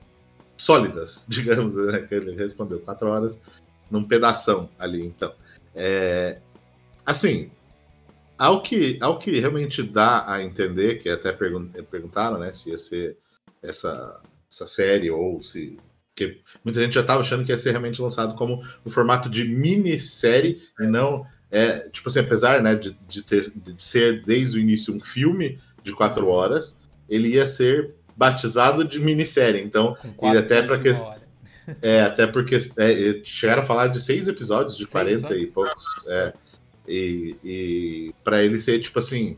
sólidas, 0.59 1.25
digamos, 1.29 1.75
né? 1.75 2.01
Que 2.01 2.15
ele 2.15 2.35
respondeu, 2.35 2.79
quatro 2.79 3.07
horas 3.07 3.39
num 3.89 4.03
pedação 4.03 4.69
ali, 4.77 5.03
então. 5.03 5.33
É, 5.73 6.39
assim, 7.05 7.49
ao 8.37 8.61
que, 8.61 8.97
ao 9.01 9.17
que 9.17 9.39
realmente 9.39 9.81
dá 9.81 10.29
a 10.31 10.43
entender, 10.43 11.01
que 11.01 11.09
até 11.09 11.31
perguntaram, 11.31 12.37
né, 12.37 12.51
se 12.51 12.69
ia 12.69 12.77
ser 12.77 13.17
essa, 13.63 14.19
essa 14.49 14.67
série 14.67 15.09
ou 15.09 15.43
se 15.43 15.77
porque 16.13 16.41
muita 16.65 16.81
gente 16.81 16.95
já 16.95 17.01
estava 17.01 17.21
achando 17.21 17.45
que 17.45 17.51
ia 17.51 17.57
ser 17.57 17.71
realmente 17.71 18.01
lançado 18.01 18.35
como 18.35 18.61
um 18.85 18.91
formato 18.91 19.29
de 19.29 19.45
minissérie 19.45 20.61
e 20.77 20.85
não 20.85 21.25
é 21.49 21.87
tipo 21.89 22.09
assim, 22.09 22.19
apesar 22.19 22.61
né, 22.61 22.75
de, 22.75 22.91
de, 23.07 23.23
ter, 23.23 23.49
de 23.49 23.81
ser 23.81 24.21
desde 24.23 24.57
o 24.57 24.59
início 24.59 24.93
um 24.93 24.99
filme 24.99 25.57
de 25.81 25.93
quatro 25.93 26.27
horas, 26.27 26.77
ele 27.07 27.29
ia 27.29 27.47
ser 27.47 27.95
batizado 28.19 28.83
de 28.83 28.99
minissérie. 28.99 29.61
Então, 29.61 29.95
ele 30.21 30.37
até 30.37 30.61
para 30.61 30.77
que 30.77 30.89
é 31.81 32.01
até 32.01 32.27
porque 32.27 32.57
é, 32.77 33.21
chegaram 33.23 33.61
a 33.61 33.65
falar 33.65 33.87
de 33.87 34.01
seis 34.01 34.27
episódios 34.27 34.75
de 34.75 34.85
seis 34.85 34.91
40 34.91 35.15
episódios? 35.15 35.43
e 35.43 35.51
poucos, 35.51 35.85
é, 36.07 36.33
e, 36.85 37.35
e 37.43 38.15
para 38.21 38.43
ele 38.43 38.59
ser 38.59 38.79
tipo 38.79 38.99
assim, 38.99 39.37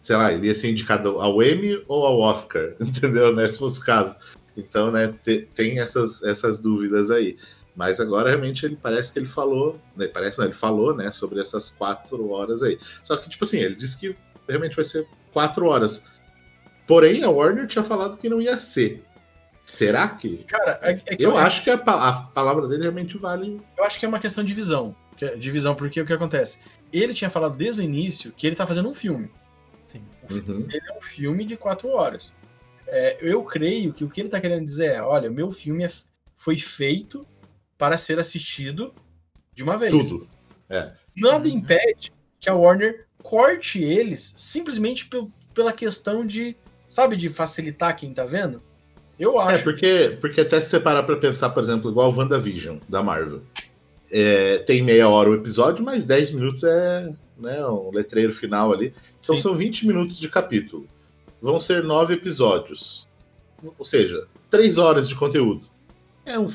sei 0.00 0.16
lá, 0.16 0.32
ele 0.32 0.46
ia 0.46 0.54
ser 0.54 0.70
indicado 0.70 1.20
ao 1.20 1.42
Emmy 1.42 1.82
ou 1.88 2.06
ao 2.06 2.20
Oscar, 2.20 2.74
entendeu? 2.80 3.34
Né, 3.34 3.48
se 3.48 3.58
fosse 3.58 3.80
o 3.80 3.84
caso. 3.84 4.16
Então, 4.56 4.92
né, 4.92 5.12
tem 5.54 5.80
essas, 5.80 6.22
essas 6.22 6.60
dúvidas 6.60 7.10
aí. 7.10 7.36
Mas 7.74 7.98
agora 7.98 8.28
realmente 8.28 8.66
ele 8.66 8.76
parece 8.76 9.12
que 9.12 9.18
ele 9.18 9.26
falou, 9.26 9.80
né, 9.96 10.06
parece 10.06 10.38
não, 10.38 10.44
ele 10.44 10.54
falou, 10.54 10.94
né, 10.94 11.10
sobre 11.10 11.40
essas 11.40 11.70
quatro 11.70 12.28
horas 12.30 12.62
aí. 12.62 12.78
Só 13.02 13.16
que, 13.16 13.30
tipo 13.30 13.44
assim, 13.44 13.58
ele 13.58 13.74
disse 13.74 13.98
que 13.98 14.14
realmente 14.48 14.76
vai 14.76 14.84
ser 14.84 15.06
quatro 15.32 15.66
horas. 15.66 16.04
Porém, 16.90 17.22
a 17.22 17.30
Warner 17.30 17.68
tinha 17.68 17.84
falado 17.84 18.18
que 18.18 18.28
não 18.28 18.42
ia 18.42 18.58
ser. 18.58 19.04
Será 19.64 20.08
que? 20.08 20.38
Cara, 20.38 20.76
é, 20.82 20.90
é 20.90 21.16
que 21.16 21.24
eu, 21.24 21.30
eu 21.30 21.38
acho 21.38 21.62
que 21.62 21.70
a, 21.70 21.74
a, 21.76 22.22
palavra 22.22 22.66
dele 22.66 22.82
realmente 22.82 23.16
vale. 23.16 23.62
Eu 23.78 23.84
acho 23.84 23.96
que 23.96 24.04
é 24.04 24.08
uma 24.08 24.18
questão 24.18 24.42
de 24.42 24.52
visão. 24.52 24.96
É, 25.20 25.36
de 25.36 25.50
visão, 25.52 25.76
porque 25.76 26.00
o 26.00 26.04
que 26.04 26.12
acontece? 26.12 26.62
Ele 26.92 27.14
tinha 27.14 27.30
falado 27.30 27.56
desde 27.56 27.80
o 27.80 27.84
início 27.84 28.32
que 28.32 28.44
ele 28.44 28.56
tá 28.56 28.66
fazendo 28.66 28.88
um 28.88 28.92
filme. 28.92 29.30
Sim. 29.86 30.02
Uhum. 30.28 30.66
Ele 30.68 30.82
é 30.90 30.98
um 30.98 31.00
filme 31.00 31.44
de 31.44 31.56
quatro 31.56 31.90
horas. 31.90 32.34
É, 32.88 33.18
eu 33.24 33.44
creio 33.44 33.92
que 33.92 34.02
o 34.02 34.08
que 34.08 34.20
ele 34.20 34.26
está 34.26 34.40
querendo 34.40 34.64
dizer 34.64 34.94
é: 34.94 35.00
olha, 35.00 35.30
o 35.30 35.32
meu 35.32 35.48
filme 35.48 35.84
é, 35.84 35.90
foi 36.36 36.58
feito 36.58 37.24
para 37.78 37.98
ser 37.98 38.18
assistido 38.18 38.92
de 39.54 39.62
uma 39.62 39.78
vez. 39.78 40.08
Tudo. 40.08 40.28
É. 40.68 40.90
Nada 41.16 41.48
uhum. 41.48 41.54
impede 41.54 42.10
que 42.40 42.50
a 42.50 42.54
Warner 42.56 43.06
corte 43.22 43.80
eles 43.80 44.34
simplesmente 44.36 45.08
pela 45.54 45.72
questão 45.72 46.26
de, 46.26 46.56
sabe, 46.90 47.16
de 47.16 47.30
facilitar 47.30 47.96
quem 47.96 48.12
tá 48.12 48.24
vendo. 48.26 48.62
Eu 49.18 49.40
é, 49.40 49.44
acho. 49.44 49.60
É, 49.60 49.62
porque, 49.62 50.18
porque 50.20 50.40
até 50.42 50.60
se 50.60 50.68
você 50.68 50.78
parar 50.78 51.04
pra 51.04 51.16
pensar, 51.16 51.48
por 51.50 51.62
exemplo, 51.62 51.90
igual 51.90 52.12
o 52.12 52.14
WandaVision 52.14 52.76
da 52.86 53.02
Marvel. 53.02 53.40
É, 54.12 54.58
tem 54.58 54.82
meia 54.82 55.08
hora 55.08 55.30
o 55.30 55.34
episódio, 55.34 55.82
mas 55.82 56.04
10 56.04 56.32
minutos 56.32 56.64
é 56.64 57.10
né, 57.38 57.64
um 57.66 57.90
letreiro 57.90 58.34
final 58.34 58.72
ali. 58.72 58.92
Então 59.20 59.36
Sim. 59.36 59.42
são 59.42 59.54
20 59.54 59.86
minutos 59.86 60.18
de 60.18 60.28
capítulo 60.28 60.86
vão 61.40 61.58
ser 61.58 61.82
nove 61.82 62.14
episódios. 62.14 63.08
Ou 63.78 63.84
seja, 63.84 64.26
três 64.50 64.78
horas 64.78 65.08
de 65.08 65.14
conteúdo. 65.14 65.66
É 66.24 66.38
um, 66.38 66.50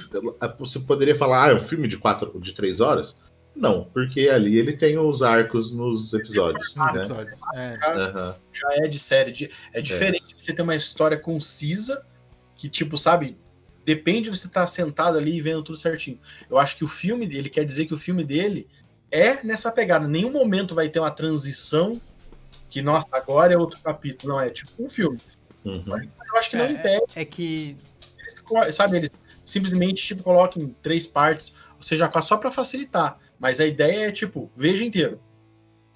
você 0.60 0.80
poderia 0.80 1.16
falar, 1.16 1.46
ah, 1.46 1.52
é 1.52 1.56
um 1.56 1.60
filme 1.60 1.88
de 1.88 1.98
quatro, 1.98 2.40
de 2.40 2.54
três 2.54 2.80
horas? 2.80 3.18
Não, 3.56 3.86
porque 3.86 4.28
ali 4.28 4.58
ele 4.58 4.74
tem 4.74 4.98
os 4.98 5.22
arcos 5.22 5.72
nos 5.72 6.14
episódios. 6.14 6.76
Né? 6.76 6.86
episódios. 6.96 7.40
É. 7.56 7.70
Uhum. 7.72 8.34
Já 8.52 8.68
é 8.72 8.88
de 8.88 9.00
série. 9.00 9.32
De, 9.32 9.50
é 9.72 9.82
diferente 9.82 10.34
é. 10.34 10.36
você 10.38 10.54
ter 10.54 10.62
uma 10.62 10.76
história 10.76 11.18
concisa 11.18 12.06
que, 12.56 12.68
tipo, 12.68 12.98
sabe, 12.98 13.38
depende 13.86 14.24
de 14.24 14.38
você 14.38 14.48
estar 14.48 14.68
sentado 14.68 15.18
ali 15.18 15.38
e 15.38 15.42
vendo 15.42 15.64
tudo 15.64 15.78
certinho. 15.78 16.20
Eu 16.50 16.58
acho 16.58 16.76
que 16.76 16.84
o 16.84 16.88
filme 16.88 17.26
dele 17.26 17.50
quer 17.50 17.64
dizer 17.64 17.86
que 17.86 17.94
o 17.94 17.98
filme 17.98 18.26
dele 18.26 18.68
é 19.10 19.42
nessa 19.44 19.72
pegada. 19.72 20.08
Nenhum 20.08 20.32
momento 20.32 20.76
vai 20.76 20.90
ter 20.90 21.00
uma 21.00 21.12
transição 21.12 22.02
que, 22.70 22.82
nossa, 22.82 23.16
agora 23.16 23.54
é 23.54 23.58
outro 23.58 23.80
capítulo. 23.80 24.34
Não, 24.34 24.42
é 24.42 24.50
tipo 24.50 24.72
um 24.78 24.90
filme. 24.90 25.20
Uhum. 25.64 25.98
Eu 25.98 26.38
acho 26.38 26.50
que 26.50 26.58
não 26.58 26.66
é, 26.66 26.72
impede. 26.72 27.06
É 27.16 27.24
que. 27.24 27.78
Eles, 28.20 28.76
sabe, 28.76 28.98
eles 28.98 29.24
simplesmente 29.46 30.04
tipo, 30.04 30.24
colocam 30.24 30.62
em 30.62 30.76
três 30.82 31.08
partes, 31.08 31.56
ou 31.78 31.84
seja, 31.84 32.12
só 32.22 32.38
para 32.38 32.52
facilitar. 32.52 33.18
Mas 33.40 33.60
a 33.60 33.66
ideia 33.66 34.08
é, 34.08 34.12
tipo, 34.12 34.50
veja 34.56 34.84
inteiro. 34.84 35.20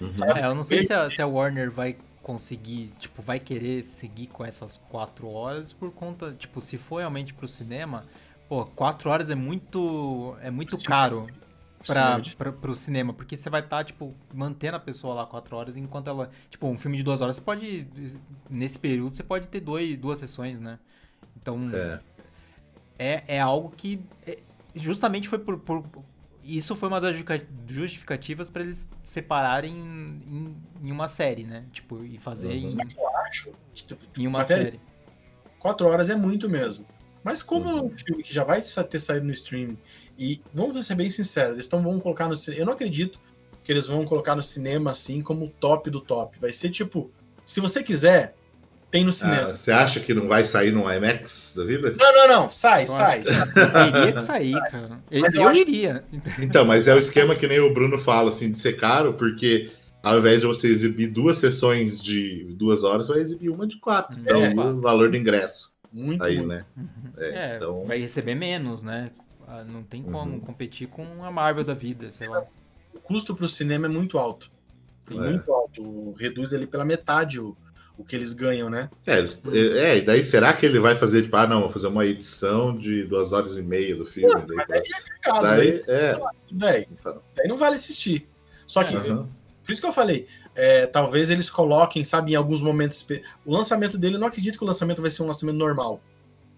Uhum. 0.02 0.24
É, 0.36 0.46
eu 0.46 0.56
não 0.56 0.64
sei 0.64 0.84
se 0.84 0.94
a, 0.94 1.10
se 1.10 1.22
a, 1.22 1.28
Warner 1.28 1.72
vai 1.72 1.98
conseguir, 2.22 2.94
tipo, 3.00 3.22
vai 3.22 3.40
querer 3.40 3.84
seguir 3.84 4.28
com 4.28 4.46
essas 4.46 4.78
quatro 4.90 5.28
horas 5.30 5.74
por 5.74 5.92
conta, 5.92 6.32
tipo, 6.34 6.62
se 6.62 6.78
for 6.78 7.00
realmente 7.00 7.34
pro 7.34 7.48
cinema, 7.48 8.04
pô, 8.48 8.66
quatro 8.66 9.10
horas 9.10 9.30
é 9.30 9.36
muito, 9.36 10.38
é 10.42 10.50
muito 10.50 10.78
Sim. 10.78 10.86
caro 10.86 11.28
pra, 12.38 12.52
pro 12.52 12.76
cinema, 12.76 13.14
porque 13.14 13.38
você 13.38 13.50
vai 13.50 13.62
estar, 13.62 13.78
tá, 13.78 13.84
tipo, 13.84 14.14
mantendo 14.34 14.78
a 14.78 14.80
pessoa 14.80 15.14
lá 15.14 15.26
quatro 15.26 15.56
horas, 15.56 15.78
enquanto 15.78 16.10
ela. 16.10 16.30
Tipo, 16.50 16.68
um 16.68 16.78
filme 16.78 16.98
de 16.98 17.04
duas 17.04 17.22
horas, 17.22 17.36
você 17.36 17.42
pode. 17.42 17.88
Nesse 18.50 18.78
período, 18.78 19.16
você 19.16 19.24
pode 19.24 19.48
ter 19.48 19.60
dois, 19.60 19.98
duas 19.98 20.20
sessões, 20.20 20.60
né? 20.60 20.80
Então. 21.38 21.70
É, 21.74 22.00
é, 22.98 23.24
é 23.36 23.40
algo 23.40 23.72
que. 23.76 24.02
É, 24.26 24.40
justamente 24.76 25.28
foi 25.28 25.40
por, 25.40 25.58
por, 25.60 25.84
isso 26.44 26.76
foi 26.76 26.90
uma 26.90 27.00
das 27.00 27.16
justificativas 27.68 28.50
para 28.50 28.64
eles 28.64 28.90
separarem 29.04 29.74
em, 29.74 30.56
em, 30.82 30.92
uma 30.92 31.08
série, 31.08 31.44
né? 31.44 31.66
Tipo, 31.72 32.04
e 32.04 32.18
fazer 32.18 32.54
em, 32.54 32.78
eu 32.98 33.18
acho 33.26 33.52
que, 33.74 33.84
tipo, 33.84 34.06
em 34.18 34.26
uma 34.26 34.44
série. 34.44 34.80
Quatro 35.60 35.88
horas 35.88 36.10
é 36.10 36.16
muito 36.16 36.50
mesmo. 36.50 36.86
Mas 37.24 37.44
como 37.44 37.70
é 37.70 37.74
um 37.74 37.84
uhum. 37.84 37.98
filme 37.98 38.24
que 38.24 38.34
já 38.34 38.44
vai 38.44 38.62
ter 38.62 39.00
saído 39.00 39.26
no 39.26 39.32
streaming, 39.32 39.78
e 40.18 40.42
vamos 40.54 40.86
ser 40.86 40.96
bem 40.96 41.10
sinceros, 41.10 41.54
eles 41.54 41.66
estão 41.66 41.82
vão 41.82 42.00
colocar 42.00 42.28
no 42.28 42.36
Eu 42.56 42.66
não 42.66 42.74
acredito 42.74 43.20
que 43.64 43.72
eles 43.72 43.88
vão 43.88 44.06
colocar 44.06 44.36
no 44.36 44.44
cinema 44.44 44.92
assim 44.92 45.22
como 45.22 45.46
o 45.46 45.50
top 45.50 45.90
do 45.90 46.02
top. 46.02 46.40
Vai 46.40 46.52
ser 46.52 46.70
tipo, 46.70 47.12
se 47.46 47.60
você 47.60 47.84
quiser, 47.84 48.36
tem 48.92 49.06
no 49.06 49.14
cinema. 49.14 49.50
Ah, 49.50 49.56
você 49.56 49.72
acha 49.72 50.00
que 50.00 50.14
não 50.14 50.28
vai 50.28 50.44
sair 50.44 50.72
no 50.72 50.92
IMAX 50.92 51.54
da 51.56 51.64
vida? 51.64 51.96
Não, 52.00 52.14
não, 52.14 52.28
não. 52.28 52.50
Sai, 52.50 52.88
sai. 52.88 53.22
Teria 53.54 54.14
que 54.14 54.20
sair, 54.20 54.60
cara. 54.72 55.00
Eu, 55.12 55.26
eu 55.32 55.48
acho... 55.48 55.62
iria. 55.62 56.04
Então, 56.40 56.66
mas 56.66 56.88
é 56.88 56.96
o 56.96 57.00
esquema 57.00 57.36
que 57.36 57.48
nem 57.48 57.60
o 57.60 57.74
Bruno 57.74 58.00
fala, 58.00 58.30
assim, 58.30 58.52
de 58.52 58.58
ser 58.58 58.74
caro, 58.74 59.14
porque 59.14 59.72
ao 60.02 60.18
invés 60.18 60.42
de 60.42 60.48
você 60.48 60.68
exibir 60.68 61.08
duas 61.08 61.38
sessões 61.38 62.02
de 62.02 62.46
duas 62.56 62.84
horas, 62.84 63.06
você 63.06 63.14
vai 63.14 63.22
exibir 63.22 63.50
uma 63.50 63.68
de 63.68 63.78
quatro. 63.78 64.18
É, 64.18 64.22
então, 64.22 64.44
é, 64.44 64.72
o 64.72 64.82
valor 64.82 65.12
do 65.12 65.18
ingresso. 65.18 65.72
Muito, 65.92 66.24
aí, 66.24 66.38
muito. 66.38 66.50
né? 66.50 66.66
Uhum. 66.76 66.88
É, 67.18 67.30
é, 67.30 67.56
então... 67.58 67.86
vai 67.86 68.00
receber 68.00 68.36
menos, 68.36 68.84
né? 68.84 69.12
Ah, 69.48 69.64
não 69.64 69.84
tem 69.84 70.04
como 70.04 70.34
uhum. 70.34 70.40
competir 70.40 70.88
com 70.88 71.24
a 71.24 71.32
Marvel 71.32 71.64
da 71.64 71.74
vida, 71.74 72.10
sei 72.10 72.28
lá. 72.28 72.44
O 72.94 73.00
custo 73.00 73.36
para 73.36 73.46
o 73.46 73.50
cinema 73.50 73.86
é 73.86 73.90
muito 73.90 74.18
alto. 74.18 74.52
É. 75.10 75.14
Muito 75.14 75.52
alto. 75.52 76.14
Reduz 76.14 76.54
ali 76.54 76.68
pela 76.68 76.86
metade 76.86 77.40
o, 77.40 77.58
o 78.00 78.04
que 78.06 78.16
eles 78.16 78.32
ganham, 78.32 78.70
né? 78.70 78.90
É, 79.06 79.18
eles, 79.18 79.42
é, 79.54 79.98
e 79.98 80.02
daí 80.02 80.24
será 80.24 80.54
que 80.54 80.66
ele 80.66 80.80
vai 80.80 80.96
fazer, 80.96 81.24
tipo, 81.24 81.36
ah, 81.36 81.46
não, 81.46 81.62
vou 81.62 81.70
fazer 81.70 81.88
uma 81.88 82.06
edição 82.06 82.76
de 82.76 83.04
duas 83.04 83.34
horas 83.34 83.58
e 83.58 83.62
meia 83.62 83.94
do 83.94 84.06
filme? 84.06 84.32
Pô, 84.32 84.40
daí, 84.40 84.56
mas 84.56 84.68
daí 84.68 84.80
é 84.80 85.20
cagado, 85.22 85.48
daí, 85.48 85.84
é. 85.86 86.12
Assim, 86.12 86.86
então. 86.92 87.22
Daí 87.36 87.48
não 87.50 87.58
vale 87.58 87.76
assistir. 87.76 88.26
Só 88.66 88.86
que, 88.86 88.96
uhum. 88.96 89.28
por 89.66 89.72
isso 89.72 89.82
que 89.82 89.88
eu 89.88 89.92
falei, 89.92 90.28
é, 90.56 90.86
talvez 90.88 91.30
eles 91.30 91.50
coloquem, 91.50 92.06
sabe, 92.06 92.32
em 92.32 92.36
alguns 92.36 92.62
momentos. 92.62 93.06
O 93.46 93.52
lançamento 93.52 93.98
dele, 93.98 94.16
eu 94.16 94.20
não 94.20 94.28
acredito 94.28 94.58
que 94.58 94.64
o 94.64 94.68
lançamento 94.68 95.02
vai 95.02 95.12
ser 95.12 95.24
um 95.24 95.28
lançamento 95.28 95.58
normal. 95.58 96.02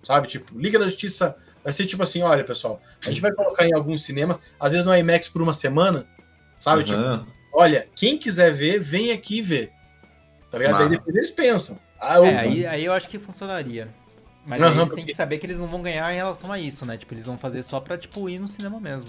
Sabe? 0.04 0.28
Tipo, 0.28 0.58
Liga 0.58 0.78
da 0.78 0.86
Justiça 0.86 1.36
vai 1.64 1.74
ser 1.74 1.88
tipo 1.88 2.04
assim: 2.04 2.22
olha, 2.22 2.44
pessoal, 2.44 2.80
a 3.04 3.10
gente 3.10 3.22
vai 3.22 3.32
colocar 3.32 3.66
em 3.66 3.74
alguns 3.74 4.04
cinemas, 4.04 4.38
às 4.60 4.74
vezes 4.74 4.86
no 4.86 4.96
IMAX 4.96 5.28
por 5.28 5.42
uma 5.42 5.54
semana, 5.54 6.06
sabe? 6.60 6.82
Uhum. 6.82 6.86
Tipo, 6.86 7.32
olha, 7.54 7.88
quem 7.96 8.18
quiser 8.18 8.54
ver, 8.54 8.80
vem 8.80 9.12
aqui 9.12 9.42
ver. 9.42 9.72
Tá 10.52 10.58
ligado? 10.58 10.74
Mas... 10.74 10.82
Aí 10.84 10.90
depois 10.90 11.16
eles 11.16 11.32
pensam. 11.32 11.80
Ah, 12.00 12.20
é, 12.20 12.38
aí, 12.38 12.68
aí 12.68 12.86
eu 12.86 12.94
acho 12.94 13.08
que 13.08 13.18
funcionaria. 13.18 13.88
Mas 14.46 14.60
uhum, 14.60 14.82
eles 14.82 14.92
têm 14.94 15.06
que 15.06 15.16
saber 15.16 15.38
que 15.38 15.46
eles 15.46 15.60
não 15.60 15.68
vão 15.68 15.82
ganhar 15.82 16.12
em 16.12 16.16
relação 16.16 16.52
a 16.52 16.60
isso, 16.60 16.86
né? 16.86 16.98
Tipo, 16.98 17.14
eles 17.14 17.26
vão 17.26 17.38
fazer 17.38 17.64
só 17.64 17.80
pra, 17.80 17.98
tipo, 17.98 18.30
ir 18.30 18.40
no 18.40 18.48
cinema 18.48 18.80
mesmo. 18.80 19.08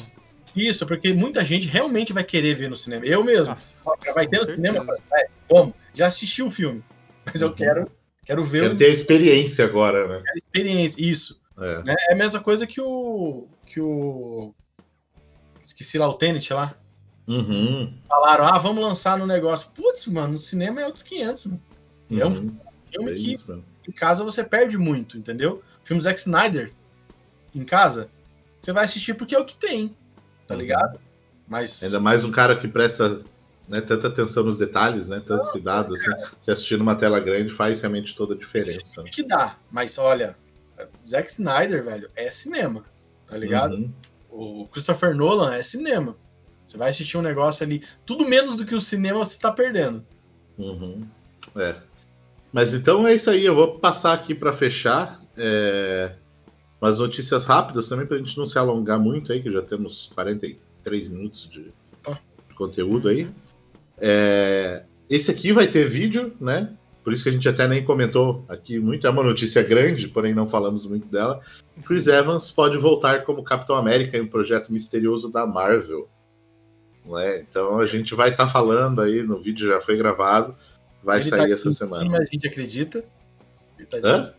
Isso, 0.55 0.87
porque 0.87 1.13
muita 1.15 1.45
gente 1.45 1.67
realmente 1.67 2.13
vai 2.13 2.23
querer 2.23 2.55
ver 2.55 2.69
no 2.69 2.77
cinema. 2.77 3.05
Eu 3.05 3.25
mesmo. 3.25 3.57
Ah, 3.87 4.13
vai 4.15 4.27
ter 4.27 4.41
no 4.41 4.47
cinema, 4.47 4.87
é, 5.15 5.29
vamos, 5.49 5.75
já 5.95 6.07
assisti 6.07 6.43
o 6.43 6.51
filme. 6.51 6.85
Mas 7.25 7.41
eu 7.41 7.49
uhum. 7.49 7.55
quero, 7.55 7.91
quero 8.25 8.45
ver. 8.45 8.63
Quero 8.63 8.75
o... 8.75 8.77
ter 8.77 8.87
a 8.87 8.91
experiência 8.91 9.65
agora, 9.65 10.07
né? 10.07 10.23
A 10.29 10.39
experiência, 10.39 11.03
isso. 11.03 11.41
É. 11.59 11.83
Né? 11.83 11.95
é 12.11 12.13
a 12.13 12.17
mesma 12.17 12.41
coisa 12.41 12.67
que 12.67 12.81
o. 12.81 13.49
que 13.65 13.81
o. 13.81 14.55
Esqueci 15.65 15.97
lá 15.97 16.09
o 16.09 16.15
Tenet 16.15 16.53
lá. 16.53 16.75
Uhum. 17.27 17.93
Falaram, 18.09 18.47
ah, 18.47 18.59
vamos 18.59 18.83
lançar 18.83 19.17
no 19.17 19.27
negócio. 19.27 19.71
Putz, 19.75 20.07
mano, 20.07 20.33
no 20.33 20.39
cinema 20.39 20.81
é 20.81 20.87
outros 20.87 21.03
500, 21.03 21.47
mano. 21.47 21.63
Uhum. 22.11 22.21
É 22.21 22.25
um 22.25 22.29
uhum. 22.29 22.35
filme 22.91 23.13
é 23.13 23.15
que 23.15 23.33
isso, 23.33 23.65
em 23.89 23.93
casa 23.93 24.25
você 24.25 24.45
perde 24.45 24.77
muito, 24.77 25.17
entendeu? 25.17 25.63
Filme 25.83 26.03
Zack 26.03 26.19
Snyder 26.19 26.73
em 27.55 27.65
casa, 27.65 28.09
você 28.61 28.73
vai 28.73 28.85
assistir 28.85 29.15
porque 29.15 29.35
é 29.35 29.39
o 29.39 29.45
que 29.45 29.55
tem, 29.55 29.95
tá 30.47 30.55
uhum. 30.55 30.61
ligado? 30.61 31.01
Mas... 31.49 31.83
Ainda 31.83 32.01
mais 32.01 32.25
um 32.25 32.31
cara 32.31 32.57
que 32.57 32.69
presta 32.69 33.21
né, 33.69 33.81
tanta 33.81 34.09
atenção 34.09 34.45
nos 34.45 34.59
detalhes, 34.59 35.09
né? 35.09 35.23
Tanto 35.25 35.45
Não, 35.45 35.53
cuidado, 35.53 35.95
assim, 35.95 36.11
se 36.41 36.51
assistir 36.51 36.79
numa 36.79 36.95
tela 36.95 37.21
grande 37.21 37.53
faz 37.53 37.81
realmente 37.81 38.15
toda 38.15 38.35
a 38.35 38.39
diferença. 38.39 39.03
Que 39.05 39.23
dá, 39.23 39.57
mas 39.71 39.99
olha, 39.99 40.37
Zack 41.09 41.31
Snyder, 41.31 41.85
velho, 41.85 42.11
é 42.17 42.31
cinema, 42.31 42.85
tá 43.27 43.37
ligado? 43.37 43.75
Uhum. 43.75 43.93
O 44.31 44.69
Christopher 44.69 45.15
Nolan 45.15 45.55
é 45.55 45.63
cinema. 45.63 46.17
Você 46.73 46.79
vai 46.79 46.89
assistir 46.89 47.19
um 47.19 47.23
negócio 47.23 47.63
ali, 47.65 47.83
tudo 48.07 48.27
menos 48.27 48.55
do 48.55 48.65
que 48.65 48.75
o 48.75 48.81
cinema 48.81 49.19
você 49.19 49.39
tá 49.39 49.53
perdendo. 49.53 50.03
Uhum. 50.57 51.07
É. 51.55 51.75
Mas 52.51 52.73
então 52.73 53.07
é 53.07 53.15
isso 53.15 53.29
aí, 53.29 53.45
eu 53.45 53.55
vou 53.55 53.79
passar 53.79 54.15
aqui 54.15 54.35
para 54.35 54.55
fechar. 54.55 55.21
É... 55.37 56.15
Umas 56.81 56.99
notícias 56.99 57.45
rápidas 57.45 57.89
também, 57.89 58.07
para 58.07 58.17
a 58.17 58.21
gente 58.21 58.39
não 58.39 58.47
se 58.47 58.59
alongar 58.59 58.99
muito 58.99 59.31
aí, 59.33 59.43
que 59.43 59.51
já 59.51 59.61
temos 59.61 60.11
43 60.15 61.09
minutos 61.09 61.47
de, 61.51 61.65
de 61.65 62.55
conteúdo 62.55 63.09
aí. 63.09 63.29
É... 63.99 64.85
Esse 65.11 65.31
aqui 65.31 65.53
vai 65.53 65.69
ter 65.69 65.87
vídeo, 65.91 66.35
né? 66.41 66.73
Por 67.05 67.13
isso 67.13 67.23
que 67.23 67.29
a 67.29 67.33
gente 67.33 67.47
até 67.47 67.69
nem 67.69 67.85
comentou 67.85 68.47
aqui 68.49 68.79
muito. 68.79 69.07
É 69.07 69.11
uma 69.11 69.23
notícia 69.23 69.63
grande, 69.63 70.09
porém 70.09 70.33
não 70.33 70.49
falamos 70.49 70.87
muito 70.87 71.07
dela. 71.07 71.43
Chris 71.85 72.07
Evans 72.07 72.51
pode 72.51 72.79
voltar 72.79 73.25
como 73.25 73.45
Capitão 73.45 73.77
América 73.77 74.17
em 74.17 74.23
um 74.23 74.27
projeto 74.27 74.73
misterioso 74.73 75.31
da 75.31 75.47
Marvel. 75.47 76.09
Né? 77.05 77.41
Então 77.41 77.79
a 77.81 77.87
gente 77.87 78.15
vai 78.15 78.31
estar 78.31 78.47
tá 78.47 78.53
falando 78.53 79.01
aí, 79.01 79.23
no 79.23 79.41
vídeo 79.41 79.69
já 79.69 79.81
foi 79.81 79.97
gravado, 79.97 80.57
vai 81.03 81.21
ele 81.21 81.29
sair 81.29 81.49
tá 81.49 81.55
essa 81.55 81.71
semana. 81.71 82.09
Mas 82.11 82.29
a 82.29 82.33
gente 82.33 82.47
acredita. 82.47 83.05
Ele 83.79 83.87
tá, 83.87 83.99
Hã? 84.09 84.35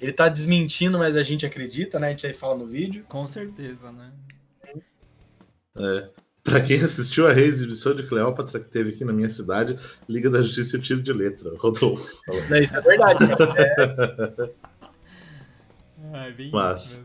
ele 0.00 0.12
tá 0.12 0.28
desmentindo, 0.28 0.98
mas 0.98 1.16
a 1.16 1.22
gente 1.22 1.46
acredita, 1.46 1.98
né? 1.98 2.08
A 2.08 2.10
gente 2.10 2.26
aí 2.26 2.32
fala 2.32 2.56
no 2.56 2.66
vídeo. 2.66 3.04
Com 3.08 3.26
certeza, 3.26 3.92
né? 3.92 4.10
É. 5.78 6.08
Pra 6.42 6.60
quem 6.60 6.80
assistiu 6.82 7.26
a 7.28 7.32
reexibição 7.32 7.94
de 7.94 8.02
Cleópatra 8.04 8.58
que 8.58 8.68
teve 8.68 8.90
aqui 8.90 9.04
na 9.04 9.12
minha 9.12 9.28
cidade, 9.28 9.78
Liga 10.08 10.30
da 10.30 10.40
Justiça 10.40 10.76
e 10.76 10.78
o 10.78 10.82
Tiro 10.82 11.02
de 11.02 11.12
Letra. 11.12 11.52
Rodolfo. 11.58 12.20
Não, 12.48 12.56
isso 12.56 12.76
é 12.76 12.80
verdade. 12.80 13.24
É... 13.56 14.50
é 16.28 16.32
bem 16.32 16.50
Mas, 16.50 17.00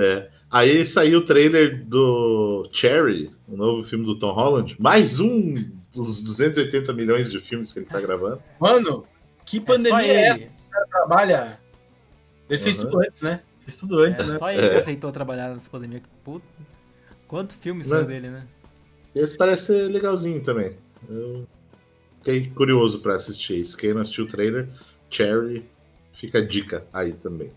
é. 0.00 0.30
Aí 0.50 0.86
saiu 0.86 1.18
o 1.18 1.24
trailer 1.24 1.84
do 1.84 2.68
Cherry, 2.72 3.30
o 3.46 3.56
novo 3.56 3.82
filme 3.84 4.06
do 4.06 4.18
Tom 4.18 4.32
Holland. 4.32 4.76
Mais 4.78 5.20
um 5.20 5.54
dos 5.92 6.22
280 6.24 6.90
milhões 6.94 7.30
de 7.30 7.38
filmes 7.38 7.70
que 7.70 7.80
ele 7.80 7.86
tá 7.86 8.00
gravando. 8.00 8.42
Mano, 8.58 9.06
que 9.44 9.60
pandemia 9.60 10.06
é, 10.06 10.16
é 10.16 10.28
essa? 10.28 10.42
O 10.42 10.70
cara 10.70 10.86
trabalha. 10.86 11.60
Ele 12.48 12.58
fez 12.58 12.76
uhum. 12.76 12.90
tudo 12.90 13.00
antes, 13.00 13.22
né? 13.22 13.42
Fez 13.60 13.76
tudo 13.76 13.98
antes, 13.98 14.22
é, 14.22 14.26
né? 14.26 14.38
Só 14.38 14.50
ele 14.50 14.66
é. 14.66 14.70
que 14.70 14.76
aceitou 14.76 15.12
trabalhar 15.12 15.52
nessa 15.52 15.68
pandemia. 15.68 16.02
Puta. 16.24 16.46
Quanto 17.26 17.52
filme 17.52 17.84
saiu 17.84 18.06
dele, 18.06 18.30
né? 18.30 18.46
Esse 19.14 19.36
parece 19.36 19.66
ser 19.66 19.88
legalzinho 19.88 20.42
também. 20.42 20.76
Eu 21.10 21.46
fiquei 22.18 22.48
curioso 22.50 23.00
para 23.00 23.16
assistir 23.16 23.60
isso. 23.60 23.76
Quem 23.76 23.92
não 23.92 24.00
assistiu 24.00 24.24
o 24.24 24.28
trailer, 24.28 24.66
Cherry, 25.10 25.68
fica 26.14 26.38
a 26.38 26.46
dica 26.46 26.86
aí 26.90 27.12
também. 27.12 27.52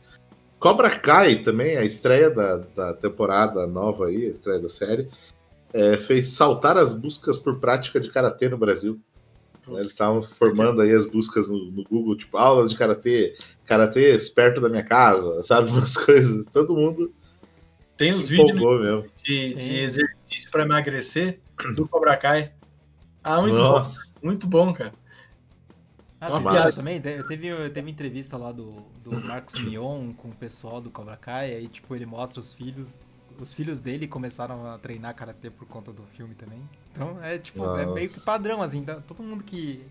Cobra 0.61 0.91
Kai 0.91 1.41
também, 1.41 1.75
a 1.75 1.83
estreia 1.83 2.29
da, 2.29 2.57
da 2.57 2.93
temporada 2.93 3.65
nova 3.65 4.05
aí, 4.05 4.27
a 4.27 4.29
estreia 4.29 4.59
da 4.59 4.69
série, 4.69 5.09
é, 5.73 5.97
fez 5.97 6.33
saltar 6.33 6.77
as 6.77 6.93
buscas 6.93 7.39
por 7.39 7.59
prática 7.59 7.99
de 7.99 8.11
karatê 8.11 8.47
no 8.47 8.59
Brasil. 8.59 9.01
Eles 9.69 9.91
estavam 9.91 10.21
formando 10.21 10.79
aí 10.79 10.93
as 10.93 11.07
buscas 11.07 11.49
no, 11.49 11.71
no, 11.71 11.83
Google, 11.85 12.15
tipo, 12.15 12.37
aulas 12.37 12.69
de 12.69 12.77
karatê, 12.77 13.35
karatê 13.65 14.15
perto 14.35 14.61
da 14.61 14.69
minha 14.69 14.85
casa, 14.85 15.41
sabe? 15.43 15.71
Umas 15.71 15.97
coisas. 15.97 16.45
Todo 16.45 16.75
mundo. 16.75 17.11
Tem 17.97 18.13
uns 18.13 18.29
vídeos. 18.29 18.61
De, 19.23 19.55
de 19.55 19.79
exercício 19.79 20.51
para 20.51 20.61
emagrecer 20.61 21.39
do 21.75 21.87
Cobra 21.87 22.15
Kai. 22.15 22.53
Ah, 23.23 23.41
muito 23.41 23.57
Nossa. 23.57 23.95
bom. 23.95 24.27
Muito 24.27 24.45
bom, 24.45 24.71
cara. 24.71 24.93
Ah, 26.21 26.29
você 26.29 26.61
viu 26.61 26.75
também? 26.75 27.01
Teve, 27.01 27.69
teve 27.71 27.89
entrevista 27.89 28.37
lá 28.37 28.51
do, 28.51 28.69
do 29.03 29.19
Marcos 29.25 29.59
Mion 29.59 30.13
com 30.13 30.27
o 30.27 30.35
pessoal 30.35 30.79
do 30.79 30.91
Cobra 30.91 31.17
Kai, 31.17 31.51
aí 31.55 31.67
tipo, 31.67 31.95
ele 31.95 32.05
mostra 32.05 32.39
os 32.39 32.53
filhos. 32.53 32.99
Os 33.39 33.51
filhos 33.51 33.79
dele 33.79 34.07
começaram 34.07 34.71
a 34.71 34.77
treinar 34.77 35.15
karatê 35.15 35.49
por 35.49 35.67
conta 35.67 35.91
do 35.91 36.03
filme 36.15 36.35
também. 36.35 36.61
Então 36.91 37.23
é 37.23 37.39
tipo, 37.39 37.65
Nossa. 37.65 37.81
é 37.81 37.85
meio 37.87 38.07
que 38.07 38.19
padrão, 38.19 38.61
assim. 38.61 38.77
Então, 38.77 39.01
todo 39.01 39.23
mundo 39.23 39.43
que. 39.43 39.83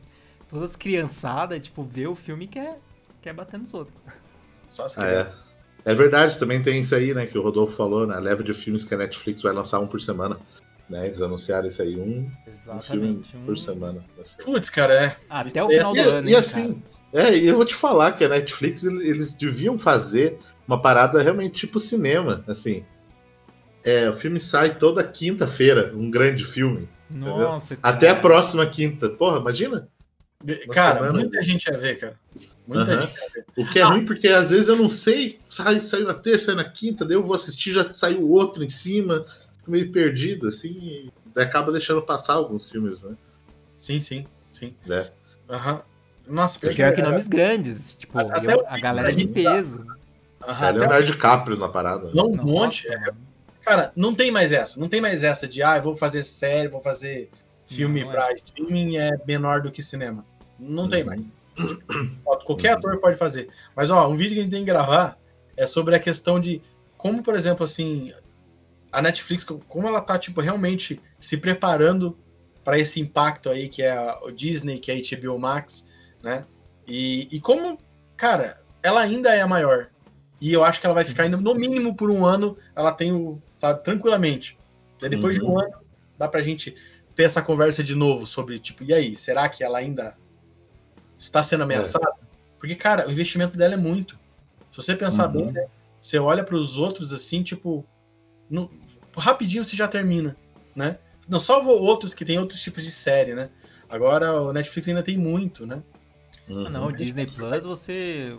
Todas 0.49 0.71
as 0.71 0.77
criançadas, 0.77 1.61
tipo, 1.61 1.83
vê 1.83 2.07
o 2.07 2.15
filme 2.15 2.45
e 2.45 2.49
quer, 2.49 2.79
quer 3.21 3.33
bater 3.33 3.59
nos 3.59 3.75
outros. 3.75 4.01
Só 4.69 4.85
as 4.85 4.95
crianças. 4.95 5.35
É. 5.85 5.91
é 5.91 5.95
verdade, 5.97 6.39
também 6.39 6.63
tem 6.63 6.81
isso 6.81 6.95
aí, 6.95 7.13
né, 7.13 7.27
que 7.27 7.37
o 7.37 7.43
Rodolfo 7.43 7.75
falou, 7.75 8.07
né? 8.07 8.15
A 8.15 8.21
leva 8.21 8.45
de 8.45 8.55
filmes 8.55 8.85
que 8.85 8.95
a 8.95 8.99
Netflix 8.99 9.43
vai 9.43 9.53
lançar 9.53 9.81
um 9.81 9.87
por 9.89 10.01
semana. 10.01 10.39
Né? 10.91 11.07
Eles 11.07 11.23
anunciaram 11.23 11.69
isso 11.69 11.81
aí, 11.81 11.97
um, 11.97 12.29
um 12.69 12.81
filme 12.81 13.23
um... 13.33 13.45
por 13.47 13.57
semana. 13.57 14.05
Putz, 14.45 14.69
cara, 14.69 14.93
é. 14.93 15.17
Até 15.31 15.63
o 15.63 15.69
final 15.69 15.93
do 15.93 15.99
e, 15.99 16.01
ano. 16.01 16.29
E 16.29 16.35
assim, 16.35 16.83
é, 17.13 17.37
e 17.37 17.47
eu 17.47 17.55
vou 17.55 17.65
te 17.65 17.77
falar 17.77 18.13
que 18.13 18.25
a 18.25 18.29
Netflix, 18.29 18.83
eles 18.83 19.33
deviam 19.33 19.79
fazer 19.79 20.37
uma 20.67 20.83
parada 20.83 21.23
realmente 21.23 21.55
tipo 21.55 21.79
cinema, 21.79 22.45
assim. 22.49 22.85
É, 23.85 24.11
o 24.11 24.15
filme 24.15 24.41
sai 24.41 24.77
toda 24.77 25.05
quinta-feira, 25.05 25.93
um 25.95 26.11
grande 26.11 26.45
filme. 26.45 26.89
Nossa, 27.09 27.79
Até 27.81 28.09
a 28.09 28.17
próxima 28.17 28.67
quinta. 28.67 29.09
Porra, 29.11 29.39
imagina? 29.39 29.89
Cara, 30.73 30.97
semana. 30.97 31.19
muita 31.21 31.43
gente 31.43 31.67
ia 31.67 31.79
ver, 31.79 31.99
cara. 31.99 32.15
Muita 32.67 32.93
uhum. 32.93 33.01
gente 33.01 33.15
ia 33.15 33.29
ver. 33.33 33.45
O 33.57 33.67
que 33.67 33.79
é 33.79 33.83
ah. 33.83 33.87
ruim 33.87 34.05
porque 34.05 34.27
às 34.27 34.51
vezes 34.51 34.67
eu 34.67 34.77
não 34.77 34.91
sei, 34.91 35.39
sai, 35.49 35.81
saiu 35.81 36.07
na 36.07 36.15
terça, 36.15 36.47
saiu 36.47 36.57
na 36.57 36.65
quinta, 36.65 37.05
daí 37.05 37.17
eu 37.17 37.23
vou 37.23 37.35
assistir, 37.35 37.73
já 37.73 37.93
saiu 37.95 38.29
outro 38.29 38.65
em 38.65 38.69
cima 38.69 39.25
meio 39.71 39.91
perdido, 39.93 40.49
assim, 40.49 41.11
e 41.37 41.41
acaba 41.41 41.73
deixando 41.73 42.03
passar 42.03 42.35
alguns 42.35 42.71
filmes, 42.71 43.03
né? 43.03 43.17
Sim, 43.75 44.01
sim, 44.01 44.27
sim. 44.51 44.75
É. 44.89 45.11
Aham. 45.49 45.83
Nossa, 46.27 46.59
pior, 46.59 46.75
pior 46.75 46.93
que 46.93 47.03
nomes 47.03 47.27
grandes, 47.27 47.93
tipo, 47.99 48.17
até 48.19 48.55
eu, 48.55 48.65
a 48.67 48.79
galera 48.79 49.11
de 49.11 49.27
peso. 49.27 49.85
Aham, 50.47 50.69
é 50.69 50.73
Leonardo 50.73 51.07
DiCaprio 51.07 51.57
na 51.57 51.69
parada. 51.69 52.11
Não, 52.15 52.27
um 52.27 52.37
monte. 52.37 52.89
É, 52.89 53.13
cara, 53.63 53.93
não 53.97 54.15
tem 54.15 54.31
mais 54.31 54.53
essa. 54.53 54.79
Não 54.79 54.89
tem 54.89 55.01
mais 55.01 55.25
essa 55.25 55.49
de, 55.49 55.63
ah, 55.63 55.77
eu 55.77 55.83
vou 55.83 55.95
fazer 55.95 56.23
série, 56.23 56.69
vou 56.69 56.81
fazer 56.81 57.31
filme 57.67 58.05
não, 58.05 58.11
pra 58.11 58.31
é. 58.31 58.35
streaming 58.35 58.97
é 58.97 59.11
menor 59.27 59.63
do 59.63 59.71
que 59.71 59.83
cinema. 59.83 60.25
Não 60.59 60.89
tem 60.89 61.05
mais. 61.05 61.33
Qualquer 62.45 62.73
ator 62.73 62.99
pode 62.99 63.17
fazer. 63.17 63.49
Mas, 63.75 63.91
ó, 63.91 64.09
um 64.09 64.17
vídeo 64.17 64.35
que 64.35 64.41
a 64.41 64.43
gente 64.43 64.53
tem 64.53 64.61
que 64.61 64.71
gravar 64.71 65.19
é 65.57 65.67
sobre 65.67 65.95
a 65.95 65.99
questão 65.99 66.41
de 66.41 66.63
como, 66.97 67.23
por 67.23 67.35
exemplo, 67.35 67.65
assim, 67.65 68.13
a 68.93 69.01
Netflix, 69.01 69.45
como 69.45 69.87
ela 69.87 70.01
tá, 70.01 70.19
tipo, 70.19 70.41
realmente 70.41 71.01
se 71.19 71.37
preparando 71.37 72.19
para 72.65 72.79
esse 72.79 73.01
impacto 73.01 73.49
aí 73.49 73.69
que 73.69 73.83
é 73.83 73.97
o 74.23 74.31
Disney, 74.31 74.79
que 74.79 74.91
é 74.91 74.95
a 74.95 75.19
HBO 75.19 75.39
Max, 75.39 75.91
né? 76.23 76.45
E, 76.87 77.29
e 77.31 77.41
como, 77.41 77.79
cara, 78.17 78.59
ela 78.83 79.01
ainda 79.01 79.35
é 79.35 79.41
a 79.41 79.47
maior. 79.47 79.91
E 80.41 80.53
eu 80.53 80.65
acho 80.65 80.81
que 80.81 80.87
ela 80.87 80.95
vai 80.95 81.05
ficar 81.05 81.25
ainda, 81.25 81.37
no 81.37 81.55
mínimo 81.55 81.95
por 81.95 82.11
um 82.11 82.25
ano, 82.25 82.57
ela 82.75 82.93
tem 82.93 83.13
o, 83.13 83.41
sabe, 83.57 83.85
tranquilamente. 83.85 84.59
E 85.03 85.09
depois 85.09 85.37
uhum. 85.37 85.45
de 85.45 85.51
um 85.51 85.53
uhum. 85.53 85.61
ano, 85.61 85.75
dá 86.19 86.29
pra 86.29 86.43
gente 86.43 86.75
ter 87.15 87.25
essa 87.25 87.43
conversa 87.43 87.83
de 87.83 87.95
novo 87.95 88.27
sobre, 88.27 88.59
tipo, 88.59 88.83
e 88.83 88.93
aí, 88.93 89.15
será 89.15 89.49
que 89.49 89.63
ela 89.63 89.79
ainda 89.79 90.17
está 91.19 91.43
sendo 91.43 91.63
ameaçada? 91.63 92.09
É. 92.23 92.25
Porque, 92.59 92.75
cara, 92.75 93.07
o 93.07 93.13
investimento 93.13 93.59
dela 93.59 93.75
é 93.75 93.77
muito. 93.77 94.19
Se 94.71 94.77
você 94.77 94.97
pensar 94.97 95.27
uhum. 95.27 95.33
bem, 95.33 95.53
né, 95.53 95.67
você 96.01 96.19
olha 96.19 96.43
para 96.43 96.57
os 96.57 96.79
outros 96.79 97.13
assim, 97.13 97.43
tipo, 97.43 97.85
no, 98.51 98.71
rapidinho 99.17 99.65
você 99.65 99.77
já 99.77 99.87
termina, 99.87 100.37
né? 100.75 100.99
Não 101.29 101.39
salvo 101.39 101.71
outros 101.71 102.13
que 102.13 102.25
tem 102.25 102.39
outros 102.39 102.61
tipos 102.61 102.83
de 102.83 102.91
série, 102.91 103.35
né? 103.35 103.51
Agora 103.89 104.41
o 104.41 104.53
Netflix 104.53 104.89
ainda 104.89 105.03
tem 105.03 105.17
muito, 105.17 105.67
né? 105.67 105.83
Uhum. 106.49 106.67
Ah, 106.67 106.71
não, 106.71 106.87
o 106.87 106.93
Disney 106.93 107.27
Plus 107.27 107.65
você. 107.65 108.37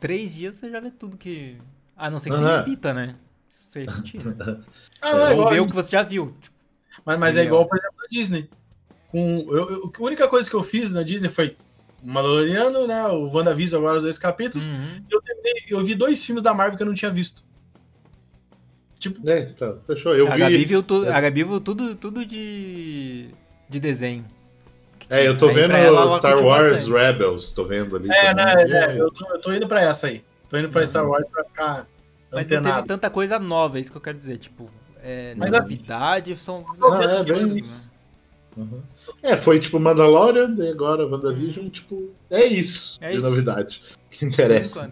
Três 0.00 0.34
dias 0.34 0.56
você 0.56 0.70
já 0.70 0.80
vê 0.80 0.90
tudo 0.90 1.16
que. 1.16 1.58
Ah, 1.96 2.10
não 2.10 2.18
sei 2.18 2.32
que 2.32 2.38
uhum. 2.38 2.44
você 2.44 2.56
repita, 2.56 2.94
né? 2.94 3.16
Você 3.50 3.80
repita. 3.80 4.64
ah, 5.00 5.12
não, 5.12 5.26
é 5.26 5.34
Ou 5.34 5.50
ver 5.50 5.60
o 5.60 5.66
que 5.66 5.74
você 5.74 5.92
já 5.92 6.02
viu. 6.02 6.34
Tipo, 6.40 6.56
mas, 7.04 7.18
mas 7.18 7.36
é 7.36 7.44
igual, 7.44 7.66
por 7.66 7.78
exemplo, 7.78 7.96
a 8.04 8.08
Disney. 8.08 8.48
Com, 9.10 9.46
eu, 9.50 9.70
eu, 9.70 9.92
a 9.98 10.02
única 10.02 10.28
coisa 10.28 10.48
que 10.48 10.56
eu 10.56 10.62
fiz 10.62 10.92
na 10.92 11.02
Disney 11.02 11.28
foi 11.28 11.56
o 12.02 12.08
Mandaloriano, 12.08 12.86
né? 12.86 13.06
O 13.08 13.26
WandaVision, 13.26 13.80
agora 13.80 13.98
os 13.98 14.02
dois 14.02 14.18
capítulos. 14.18 14.66
Uhum. 14.66 15.04
Eu, 15.10 15.20
terminei, 15.20 15.64
eu 15.68 15.84
vi 15.84 15.94
dois 15.94 16.24
filmes 16.24 16.42
da 16.42 16.54
Marvel 16.54 16.76
que 16.76 16.82
eu 16.82 16.86
não 16.86 16.94
tinha 16.94 17.10
visto. 17.10 17.44
Tipo. 19.00 19.28
É, 19.28 19.46
tá, 19.46 19.74
fechou. 19.86 20.14
Eu 20.14 20.28
a 20.28 20.34
vi. 20.34 20.40
Gabi 20.40 20.64
viu, 20.66 20.82
tu, 20.82 21.08
a 21.08 21.20
Gabi 21.20 21.42
viu 21.42 21.60
tudo, 21.60 21.96
tudo 21.96 22.24
de, 22.24 23.30
de 23.68 23.80
desenho. 23.80 24.24
É, 25.08 25.26
eu 25.26 25.36
tô 25.36 25.48
vendo 25.48 25.72
Star 26.18 26.38
Wars 26.40 26.86
bastante. 26.86 26.92
Rebels, 26.92 27.50
tô 27.50 27.64
vendo 27.64 27.96
ali. 27.96 28.08
É, 28.12 28.34
né, 28.34 28.44
é, 28.58 29.00
eu, 29.00 29.10
tô, 29.10 29.34
eu 29.34 29.40
tô 29.40 29.52
indo 29.52 29.66
pra 29.66 29.82
essa 29.82 30.06
aí. 30.06 30.22
Tô 30.50 30.58
indo 30.58 30.68
pra 30.68 30.82
uhum. 30.82 30.86
Star 30.86 31.08
Wars 31.08 31.26
pra 31.32 31.44
ficar. 31.44 31.86
Mas 32.30 32.44
antenado. 32.44 32.66
não 32.68 32.74
teve 32.74 32.88
tanta 32.88 33.10
coisa 33.10 33.38
nova, 33.38 33.78
é 33.78 33.80
isso 33.80 33.90
que 33.90 33.96
eu 33.96 34.02
quero 34.02 34.18
dizer. 34.18 34.36
Tipo, 34.36 34.70
é, 35.02 35.34
Mas 35.34 35.50
novidade 35.50 36.32
assim, 36.32 36.42
são. 36.42 36.64
Não, 36.78 37.02
é, 37.02 37.24
bem 37.24 37.56
isso. 37.56 37.90
Né? 38.56 38.64
Uhum. 38.64 38.82
É, 39.22 39.36
foi 39.36 39.58
tipo 39.58 39.80
Mandalorian, 39.80 40.54
e 40.58 40.68
agora 40.68 41.06
WandaVision, 41.06 41.64
uhum. 41.64 41.70
tipo, 41.70 42.10
é 42.28 42.44
isso 42.44 42.98
é 43.00 43.10
de 43.10 43.16
isso. 43.16 43.26
novidade 43.26 43.82
que 44.10 44.26
interessa. 44.26 44.90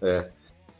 É. 0.00 0.30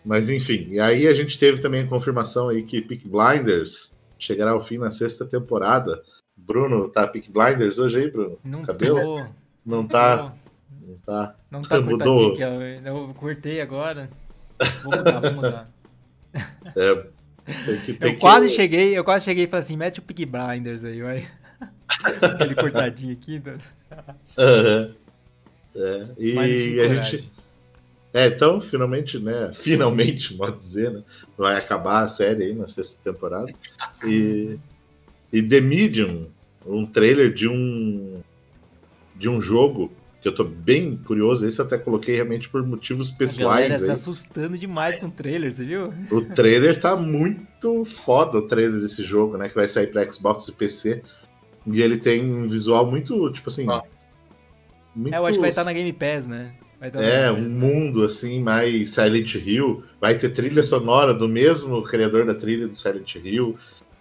Mas 0.05 0.31
enfim, 0.31 0.69
e 0.71 0.81
aí 0.81 1.07
a 1.07 1.15
gente 1.15 1.39
teve 1.39 1.61
também 1.61 1.83
a 1.83 1.87
confirmação 1.87 2.49
aí 2.49 2.63
que 2.63 2.81
Peak 2.81 3.09
Blinders 3.09 3.97
chegará 4.19 4.53
ao 4.53 4.61
fim 4.61 4.79
na 4.79 4.91
sexta 4.91 5.25
temporada. 5.25 6.03
Bruno, 6.37 6.89
tá 6.89 7.07
Peak 7.07 7.31
Blinders 7.31 7.79
hoje 7.79 7.99
aí, 7.99 8.11
Bruno? 8.11 8.39
Não 8.45 8.63
Cabelo? 8.63 9.19
Tô. 9.19 9.27
Não 9.67 9.87
tá. 9.87 10.35
Não 10.81 10.97
tá. 11.05 11.37
Não 11.51 11.63
tá 11.63 11.81
Mudou. 11.83 12.33
Aqui, 12.33 12.43
eu 12.43 13.15
cortei 13.15 13.61
agora. 13.61 14.09
Vou 14.83 14.97
mudar, 14.97 15.21
vou 15.21 15.33
mudar. 15.33 15.71
É, 16.77 16.95
tem 17.65 17.81
que, 17.81 17.93
tem 17.95 18.11
eu 18.11 18.15
que... 18.15 18.21
quase 18.21 18.51
cheguei, 18.51 18.97
eu 18.97 19.05
quase 19.05 19.25
cheguei 19.25 19.45
e 19.45 19.47
falei 19.47 19.65
assim, 19.65 19.77
mete 19.77 19.99
o 19.99 20.03
Peak 20.03 20.27
Blinders 20.27 20.85
aí, 20.85 21.01
vai. 21.03 21.29
Aquele 22.23 22.55
cortadinho 22.55 23.13
aqui. 23.13 23.43
Uhum. 24.39 24.95
É, 25.75 26.07
e 26.19 26.81
a 26.81 26.95
gente. 26.95 27.31
É, 28.13 28.27
então, 28.27 28.61
finalmente, 28.61 29.19
né? 29.19 29.53
Finalmente, 29.55 30.35
modo 30.35 30.57
dizer, 30.57 30.91
né? 30.91 31.03
Vai 31.37 31.57
acabar 31.57 32.05
a 32.05 32.09
série 32.09 32.45
aí 32.45 32.55
na 32.55 32.67
sexta 32.67 32.99
temporada. 33.05 33.53
E, 34.05 34.59
e 35.33 35.43
The 35.43 35.61
Medium, 35.61 36.27
um 36.67 36.87
trailer 36.87 37.33
de 37.33 37.49
um 37.49 38.23
de 39.15 39.29
um 39.29 39.41
jogo 39.41 39.91
que 40.23 40.29
eu 40.29 40.35
tô 40.35 40.45
bem 40.45 40.97
curioso. 40.97 41.47
Esse 41.47 41.61
até 41.61 41.77
coloquei 41.77 42.15
realmente 42.15 42.49
por 42.49 42.65
motivos 42.65 43.11
pessoais. 43.11 43.67
A 43.67 43.69
galera 43.69 43.79
se 43.79 43.91
assustando 43.91 44.57
demais 44.57 44.97
com 44.97 45.07
o 45.07 45.11
trailer, 45.11 45.53
você 45.53 45.65
viu? 45.65 45.93
O 46.11 46.23
trailer 46.23 46.79
tá 46.79 46.97
muito 46.97 47.85
foda, 47.85 48.39
o 48.39 48.43
trailer 48.43 48.81
desse 48.81 49.03
jogo, 49.03 49.37
né? 49.37 49.49
Que 49.49 49.55
vai 49.55 49.69
sair 49.69 49.89
pra 49.89 50.11
Xbox 50.11 50.49
e 50.49 50.53
PC. 50.53 51.03
E 51.67 51.83
ele 51.83 51.99
tem 51.99 52.25
um 52.25 52.49
visual 52.49 52.87
muito, 52.87 53.31
tipo 53.33 53.51
assim. 53.51 53.67
Muito... 54.95 55.15
É, 55.15 55.19
eu 55.19 55.27
acho 55.27 55.35
que 55.35 55.41
vai 55.41 55.51
estar 55.51 55.65
na 55.65 55.73
Game 55.73 55.93
Pass, 55.93 56.27
né? 56.27 56.55
É, 56.81 57.31
um 57.33 57.49
mundo 57.49 58.05
assim, 58.05 58.41
mais 58.41 58.93
Silent 58.93 59.35
Hill. 59.35 59.83
Vai 60.01 60.17
ter 60.17 60.31
trilha 60.31 60.63
sonora 60.63 61.13
do 61.13 61.29
mesmo 61.29 61.83
criador 61.83 62.25
da 62.25 62.35
trilha 62.35 62.69
do 62.69 62.75
Silent 62.75 63.17
Hill. 63.17 63.59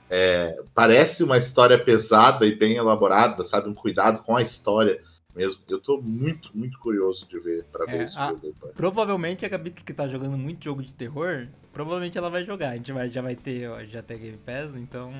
É, 0.09 0.57
parece 0.73 1.23
uma 1.23 1.37
história 1.37 1.77
pesada 1.77 2.45
e 2.45 2.55
bem 2.55 2.75
elaborada, 2.75 3.43
sabe? 3.43 3.67
Um 3.67 3.73
cuidado 3.73 4.23
com 4.23 4.35
a 4.35 4.41
história 4.41 5.01
mesmo. 5.35 5.61
Eu 5.69 5.79
tô 5.79 6.01
muito, 6.01 6.49
muito 6.53 6.79
curioso 6.79 7.27
de 7.27 7.39
ver 7.39 7.63
para 7.71 7.85
ver 7.85 7.99
é, 7.99 8.03
esse 8.03 8.17
a, 8.17 8.29
jogo. 8.29 8.55
Aí, 8.63 8.71
provavelmente 8.75 9.45
a 9.45 9.49
Gabi 9.49 9.71
que 9.71 9.93
tá 9.93 10.07
jogando 10.07 10.37
muito 10.37 10.63
jogo 10.63 10.81
de 10.81 10.93
terror, 10.93 11.47
provavelmente 11.71 12.17
ela 12.17 12.29
vai 12.29 12.43
jogar. 12.43 12.71
A 12.71 12.75
gente 12.75 12.91
vai, 12.91 13.09
já 13.09 13.21
vai 13.21 13.35
ter, 13.35 13.69
já 13.87 14.01
tem 14.01 14.17
Game 14.17 14.37
Pass, 14.37 14.75
então. 14.75 15.11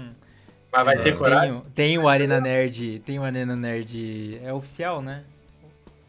Mas 0.72 0.86
vai 0.86 0.95
é, 0.95 1.01
ter 1.01 1.18
coragem. 1.18 1.62
Tem, 1.74 1.89
tem, 1.89 1.97
o 1.97 2.08
Arena 2.08 2.41
Nerd, 2.41 2.99
tem 2.99 3.20
o 3.20 3.24
Arena 3.24 3.55
Nerd 3.55 4.39
é 4.43 4.53
oficial, 4.53 5.01
né? 5.01 5.24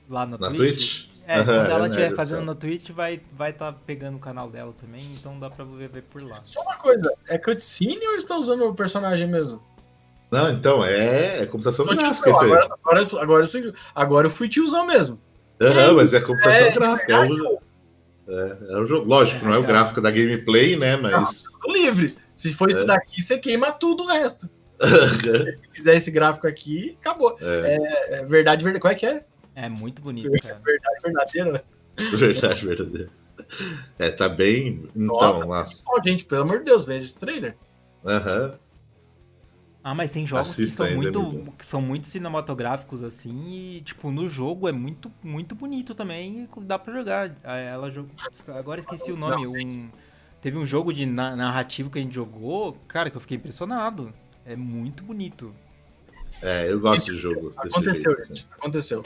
Lá 0.08 0.24
no 0.24 0.38
Na 0.38 0.48
Twitch. 0.48 0.58
Twitch? 0.58 1.07
É, 1.28 1.44
quando 1.44 1.70
ela 1.70 1.86
estiver 1.88 2.14
fazendo 2.14 2.40
no 2.40 2.54
Twitch, 2.54 2.88
vai 2.90 3.16
estar 3.16 3.26
vai 3.36 3.52
tá 3.52 3.70
pegando 3.70 4.16
o 4.16 4.18
canal 4.18 4.48
dela 4.48 4.72
também, 4.80 5.02
então 5.12 5.38
dá 5.38 5.50
pra 5.50 5.62
ver, 5.62 5.90
ver 5.90 6.02
por 6.04 6.22
lá. 6.22 6.40
Só 6.46 6.62
uma 6.62 6.76
coisa, 6.76 7.12
é 7.28 7.36
cutscene 7.36 8.00
ou 8.08 8.16
está 8.16 8.34
usando 8.34 8.62
o 8.62 8.74
personagem 8.74 9.28
mesmo? 9.28 9.62
Não, 10.30 10.50
então, 10.50 10.82
é, 10.82 11.42
é 11.42 11.46
computação 11.46 11.84
então, 11.84 11.98
gráfica. 11.98 12.32
Tipo, 12.32 12.44
agora, 12.44 12.64
agora, 12.64 13.22
agora, 13.22 13.44
eu 13.44 13.48
fui, 13.48 13.72
agora 13.94 14.26
eu 14.26 14.30
fui 14.30 14.48
tiozão 14.48 14.86
mesmo. 14.86 15.20
Aham, 15.60 15.92
mas 15.92 16.14
é 16.14 16.20
computação 16.20 16.66
é, 16.66 16.70
gráfica. 16.70 17.12
É, 17.12 17.20
o, 17.20 17.58
é, 18.28 18.58
é 18.70 18.76
o 18.78 18.86
jogo. 18.86 19.06
Lógico, 19.06 19.44
não 19.44 19.52
é 19.52 19.58
o 19.58 19.66
gráfico 19.66 20.00
da 20.00 20.10
gameplay, 20.10 20.76
né? 20.76 20.96
Mas. 20.96 21.44
Não, 21.62 21.74
livre. 21.74 22.16
Se 22.34 22.54
for 22.54 22.70
isso 22.70 22.84
é. 22.84 22.86
daqui, 22.86 23.20
você 23.20 23.36
queima 23.38 23.70
tudo 23.70 24.04
o 24.04 24.06
resto. 24.06 24.48
Se 24.80 25.58
fizer 25.72 25.96
esse 25.96 26.10
gráfico 26.10 26.46
aqui, 26.46 26.96
acabou. 27.00 27.36
É. 27.40 27.76
é, 27.76 28.14
é 28.20 28.24
verdade, 28.24 28.62
verdade. 28.62 28.80
Qual 28.80 28.92
é 28.92 28.94
que 28.94 29.04
é? 29.04 29.24
É 29.60 29.68
muito 29.68 30.00
bonito, 30.00 30.30
cara. 30.40 30.60
Verdade 30.64 31.00
verdadeira. 31.02 31.64
Verdade 32.16 32.66
verdadeira. 32.66 33.10
É, 33.98 34.08
tá 34.08 34.28
bem. 34.28 34.84
Então, 34.94 35.16
nossa. 35.16 35.44
nossa. 35.46 35.84
gente, 36.04 36.24
pelo 36.24 36.42
amor 36.42 36.60
de 36.60 36.66
Deus, 36.66 36.84
veja 36.84 37.04
esse 37.04 37.18
trailer. 37.18 37.56
Aham. 38.06 38.52
Uhum. 38.52 38.58
Ah, 39.82 39.94
mas 39.94 40.10
tem 40.10 40.26
jogos 40.26 40.50
Assista 40.50 40.84
que 40.84 40.90
são 40.90 40.96
muito 40.96 41.52
que 41.56 41.66
são 41.66 41.80
muito 41.80 42.08
cinematográficos 42.08 43.02
assim 43.02 43.76
e 43.76 43.80
tipo 43.80 44.10
no 44.10 44.28
jogo 44.28 44.68
é 44.68 44.72
muito 44.72 45.10
muito 45.22 45.54
bonito 45.54 45.94
também 45.94 46.42
e 46.42 46.60
dá 46.60 46.78
para 46.78 46.92
jogar. 46.92 47.34
Ela 47.42 47.90
jogou, 47.90 48.10
agora 48.48 48.80
esqueci 48.80 49.10
o 49.10 49.16
nome, 49.16 49.46
um 49.46 49.88
teve 50.42 50.58
um 50.58 50.66
jogo 50.66 50.92
de 50.92 51.06
narrativo 51.06 51.90
que 51.90 51.98
a 51.98 52.02
gente 52.02 52.14
jogou, 52.14 52.76
cara, 52.86 53.08
que 53.10 53.16
eu 53.16 53.20
fiquei 53.20 53.36
impressionado. 53.36 54.12
É 54.44 54.54
muito 54.54 55.02
bonito. 55.02 55.54
É, 56.42 56.70
eu 56.70 56.78
gosto 56.78 57.06
de 57.06 57.16
jogo. 57.16 57.52
Aconteceu, 57.56 58.12
jeito, 58.12 58.28
gente. 58.28 58.46
Assim. 58.50 58.60
Aconteceu. 58.60 59.02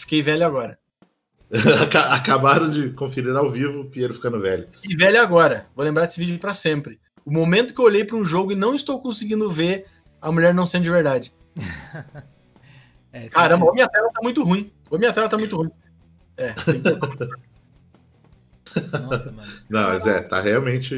Fiquei 0.00 0.22
velho 0.22 0.46
agora. 0.46 0.78
Acabaram 2.10 2.70
de 2.70 2.88
conferir 2.90 3.36
ao 3.36 3.50
vivo 3.50 3.80
o 3.80 3.84
Piero 3.84 4.14
ficando 4.14 4.40
velho. 4.40 4.66
E 4.82 4.96
velho 4.96 5.20
agora. 5.20 5.66
Vou 5.76 5.84
lembrar 5.84 6.06
desse 6.06 6.18
vídeo 6.18 6.38
para 6.38 6.54
sempre. 6.54 6.98
O 7.24 7.30
momento 7.30 7.74
que 7.74 7.80
eu 7.80 7.84
olhei 7.84 8.02
para 8.02 8.16
um 8.16 8.24
jogo 8.24 8.52
e 8.52 8.56
não 8.56 8.74
estou 8.74 9.02
conseguindo 9.02 9.50
ver 9.50 9.84
a 10.22 10.32
mulher 10.32 10.54
não 10.54 10.64
sendo 10.64 10.84
de 10.84 10.90
verdade. 10.90 11.34
é, 13.12 13.28
Caramba, 13.28 13.66
ou 13.66 13.74
minha 13.74 13.86
tela 13.86 14.10
tá 14.10 14.20
muito 14.22 14.42
ruim. 14.42 14.72
Ou 14.88 14.98
minha 14.98 15.12
tela 15.12 15.28
tá 15.28 15.36
muito 15.36 15.54
ruim. 15.54 15.70
É. 16.38 16.54
Nossa, 18.98 19.30
mano. 19.30 19.52
Não, 19.68 19.88
mas 19.88 20.06
é, 20.06 20.22
tá 20.22 20.40
realmente. 20.40 20.94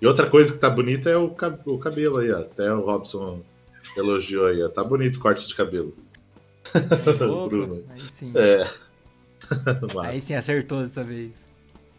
E 0.00 0.06
outra 0.06 0.28
coisa 0.28 0.52
que 0.52 0.58
tá 0.58 0.68
bonita 0.68 1.08
é 1.08 1.16
o, 1.16 1.30
cabelo 1.30 2.18
aí, 2.18 2.32
ó. 2.32 2.40
Até 2.40 2.72
o 2.72 2.80
Robson 2.80 3.40
elogiou 3.96 4.46
aí, 4.46 4.60
ó. 4.60 4.68
Tá 4.68 4.82
bonito 4.82 5.18
o 5.18 5.20
corte 5.20 5.46
de 5.46 5.54
cabelo. 5.54 5.94
Bruno. 7.48 7.84
Aí 7.90 8.00
sim. 8.10 8.32
É. 8.34 8.68
aí 10.02 10.20
sim, 10.20 10.34
acertou 10.34 10.82
dessa 10.82 11.04
vez. 11.04 11.48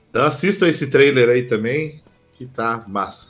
Então 0.10 0.26
assista 0.26 0.68
esse 0.68 0.88
trailer 0.88 1.30
aí 1.30 1.44
também, 1.44 2.02
que 2.34 2.46
tá 2.46 2.86
massa. 2.88 3.30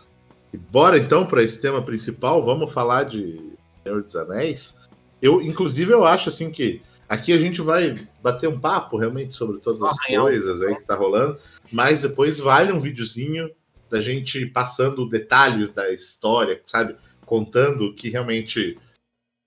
E 0.54 0.58
bora 0.58 0.98
então 0.98 1.26
para 1.26 1.44
esse 1.44 1.62
tema 1.62 1.82
principal, 1.82 2.44
vamos 2.44 2.72
falar 2.72 3.04
de 3.04 3.42
Senhor 3.84 4.04
dos 4.04 4.16
Anéis. 4.16 4.78
Eu, 5.22 5.42
inclusive, 5.42 5.92
eu 5.92 6.06
acho 6.06 6.30
assim 6.30 6.52
que 6.52 6.82
aqui 7.08 7.32
a 7.32 7.38
gente 7.38 7.62
vai 7.62 7.96
bater 8.22 8.48
um 8.48 8.60
papo 8.60 8.98
realmente 8.98 9.36
sobre 9.36 9.60
todas 9.60 9.82
as 9.82 9.98
coisas 10.06 10.62
aí 10.62 10.76
que 10.76 10.84
tá 10.84 10.96
rolando, 10.96 11.40
mas 11.72 12.02
depois 12.02 12.40
vale 12.40 12.72
um 12.72 12.80
videozinho 12.80 13.50
da 13.90 14.02
gente 14.02 14.46
passando 14.48 15.08
detalhes 15.08 15.70
da 15.70 15.92
história, 15.94 16.62
sabe? 16.66 16.96
Contando 17.26 17.94
que 17.94 18.10
realmente, 18.10 18.78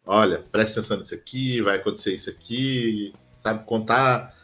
olha, 0.07 0.43
presta 0.53 0.81
atenção 0.81 0.97
nisso 0.99 1.15
aqui, 1.15 1.61
vai 1.61 1.77
acontecer 1.77 2.15
isso 2.15 2.31
aqui, 2.31 3.13
sabe? 3.37 3.65
Contar 3.65 4.35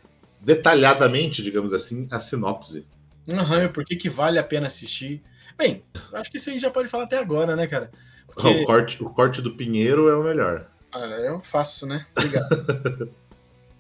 detalhadamente, 0.40 1.42
digamos 1.42 1.72
assim, 1.72 2.08
a 2.10 2.18
sinopse. 2.18 2.86
Uhum, 3.28 3.68
por 3.72 3.84
que, 3.84 3.94
que 3.94 4.10
vale 4.10 4.38
a 4.38 4.44
pena 4.44 4.66
assistir. 4.66 5.22
Bem, 5.56 5.84
acho 6.12 6.30
que 6.30 6.36
isso 6.36 6.50
aí 6.50 6.58
já 6.58 6.70
pode 6.70 6.88
falar 6.88 7.04
até 7.04 7.18
agora, 7.18 7.54
né, 7.54 7.66
cara? 7.68 7.92
Porque... 8.26 8.48
O, 8.48 8.66
corte, 8.66 9.02
o 9.02 9.10
corte 9.10 9.40
do 9.40 9.54
Pinheiro 9.54 10.08
é 10.08 10.16
o 10.16 10.24
melhor. 10.24 10.66
Ah, 10.92 11.06
eu 11.06 11.40
faço, 11.40 11.86
né? 11.86 12.04
Obrigado. 12.16 13.10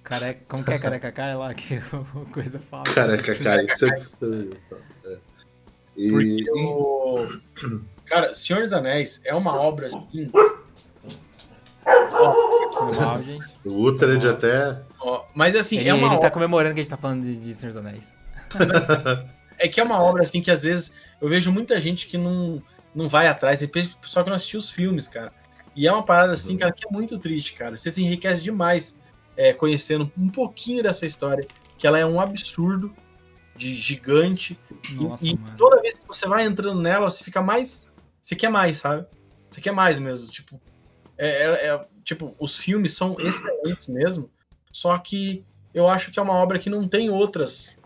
Careca, 0.04 0.40
como 0.48 0.64
que 0.64 0.72
é 0.72 0.78
careca 0.80 1.12
cai 1.12 1.34
lá 1.36 1.54
que 1.54 1.80
o 1.92 2.26
coisa 2.32 2.58
fala? 2.58 2.82
Careca 2.82 3.36
cai, 3.36 3.66
sempre. 3.76 4.58
É. 5.04 5.16
E... 5.96 6.10
Porque 6.10 6.50
o... 6.50 7.28
Cara, 8.06 8.34
Senhor 8.34 8.62
dos 8.62 8.72
Anéis 8.72 9.22
é 9.24 9.34
uma 9.34 9.54
obra 9.54 9.86
assim. 9.86 10.28
O 13.64 13.84
Utrecht 13.84 14.26
até. 14.26 14.82
mas 15.34 15.54
assim, 15.54 15.78
ele, 15.78 15.88
é 15.88 15.94
uma. 15.94 16.08
Ele 16.08 16.20
tá 16.20 16.30
comemorando 16.30 16.74
que 16.74 16.80
a 16.80 16.82
gente 16.82 16.90
tá 16.90 16.96
falando 16.96 17.22
de, 17.22 17.36
de 17.36 17.54
Senhor 17.54 17.72
dos 17.72 17.76
Anéis. 17.76 18.14
é 19.58 19.68
que 19.68 19.80
é 19.80 19.84
uma 19.84 20.00
obra 20.02 20.22
assim 20.22 20.42
que 20.42 20.50
às 20.50 20.62
vezes 20.62 20.94
eu 21.20 21.28
vejo 21.28 21.52
muita 21.52 21.80
gente 21.80 22.06
que 22.06 22.18
não, 22.18 22.62
não 22.94 23.08
vai 23.08 23.28
atrás, 23.28 23.60
só 24.02 24.22
que 24.22 24.28
não 24.28 24.36
assistiu 24.36 24.60
os 24.60 24.70
filmes, 24.70 25.08
cara. 25.08 25.32
E 25.74 25.86
é 25.86 25.92
uma 25.92 26.02
parada 26.02 26.32
assim, 26.32 26.56
cara, 26.56 26.72
que 26.72 26.86
é 26.86 26.90
muito 26.90 27.18
triste, 27.18 27.54
cara. 27.54 27.76
Você 27.76 27.90
se 27.90 28.02
enriquece 28.02 28.42
demais 28.42 29.00
é, 29.36 29.52
conhecendo 29.52 30.10
um 30.18 30.28
pouquinho 30.28 30.82
dessa 30.82 31.06
história, 31.06 31.46
que 31.78 31.86
ela 31.86 31.98
é 31.98 32.04
um 32.04 32.20
absurdo 32.20 32.94
de 33.56 33.74
gigante. 33.74 34.58
Nossa, 34.94 35.24
e, 35.24 35.30
e 35.30 35.36
toda 35.56 35.80
vez 35.80 35.98
que 35.98 36.06
você 36.06 36.26
vai 36.26 36.44
entrando 36.44 36.80
nela, 36.80 37.08
você 37.08 37.24
fica 37.24 37.42
mais. 37.42 37.94
Você 38.20 38.36
quer 38.36 38.50
mais, 38.50 38.78
sabe? 38.78 39.06
Você 39.48 39.60
quer 39.60 39.72
mais 39.72 39.98
mesmo. 39.98 40.30
Tipo, 40.30 40.60
é, 41.18 41.28
é, 41.28 41.74
é, 41.74 41.86
tipo 42.04 42.34
os 42.38 42.56
filmes 42.56 42.94
são 42.94 43.16
excelentes 43.18 43.88
mesmo. 43.88 44.30
Só 44.72 44.96
que 44.98 45.44
eu 45.74 45.88
acho 45.88 46.10
que 46.10 46.18
é 46.18 46.22
uma 46.22 46.34
obra 46.34 46.58
que 46.58 46.70
não 46.70 46.86
tem 46.86 47.10
outras. 47.10 47.78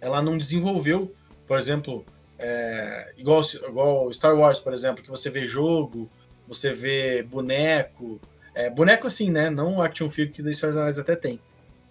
Ela 0.00 0.20
não 0.20 0.36
desenvolveu, 0.36 1.14
por 1.46 1.58
exemplo, 1.58 2.04
é, 2.38 3.12
igual, 3.16 3.42
igual 3.42 4.12
Star 4.12 4.36
Wars, 4.36 4.60
por 4.60 4.72
exemplo, 4.72 5.02
que 5.02 5.10
você 5.10 5.30
vê 5.30 5.44
jogo, 5.44 6.10
você 6.46 6.72
vê 6.72 7.22
boneco. 7.22 8.20
É, 8.54 8.70
boneco 8.70 9.06
assim, 9.06 9.30
né? 9.30 9.50
Não 9.50 9.80
action 9.82 10.10
figure 10.10 10.34
que 10.34 10.42
da 10.42 10.50
História 10.50 10.78
Anéis 10.78 10.98
até 10.98 11.16
tem. 11.16 11.40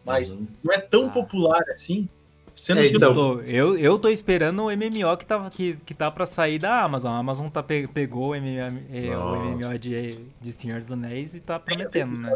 Mas 0.06 0.32
uhum. 0.32 0.48
não 0.64 0.74
é 0.74 0.80
tão 0.80 1.08
ah. 1.08 1.10
popular 1.10 1.64
assim. 1.70 2.08
Sendo 2.56 2.82
é, 2.82 2.88
então... 2.88 3.10
eu, 3.10 3.14
tô, 3.14 3.42
eu, 3.42 3.78
eu 3.78 4.00
tô 4.00 4.10
esperando 4.10 4.64
o 4.64 4.66
MMO 4.66 5.18
que 5.18 5.26
tá, 5.26 5.50
que, 5.50 5.78
que 5.86 5.94
tá 5.94 6.12
pra 6.12 6.26
sair 6.26 6.60
da 6.60 6.82
Amazon. 6.82 7.12
A 7.12 7.18
Amazon 7.18 7.48
tá, 7.48 7.64
pegou 7.64 8.32
o 8.32 8.36
MMO, 8.36 8.80
é, 8.92 9.18
o 9.18 9.36
MMO 9.36 9.80
de, 9.80 10.20
de 10.40 10.54
Senhor 10.54 10.80
dos 10.80 10.92
Anéis 10.92 11.34
e 11.34 11.40
tá 11.40 11.60
prometendo, 11.60 12.18
né? 12.18 12.30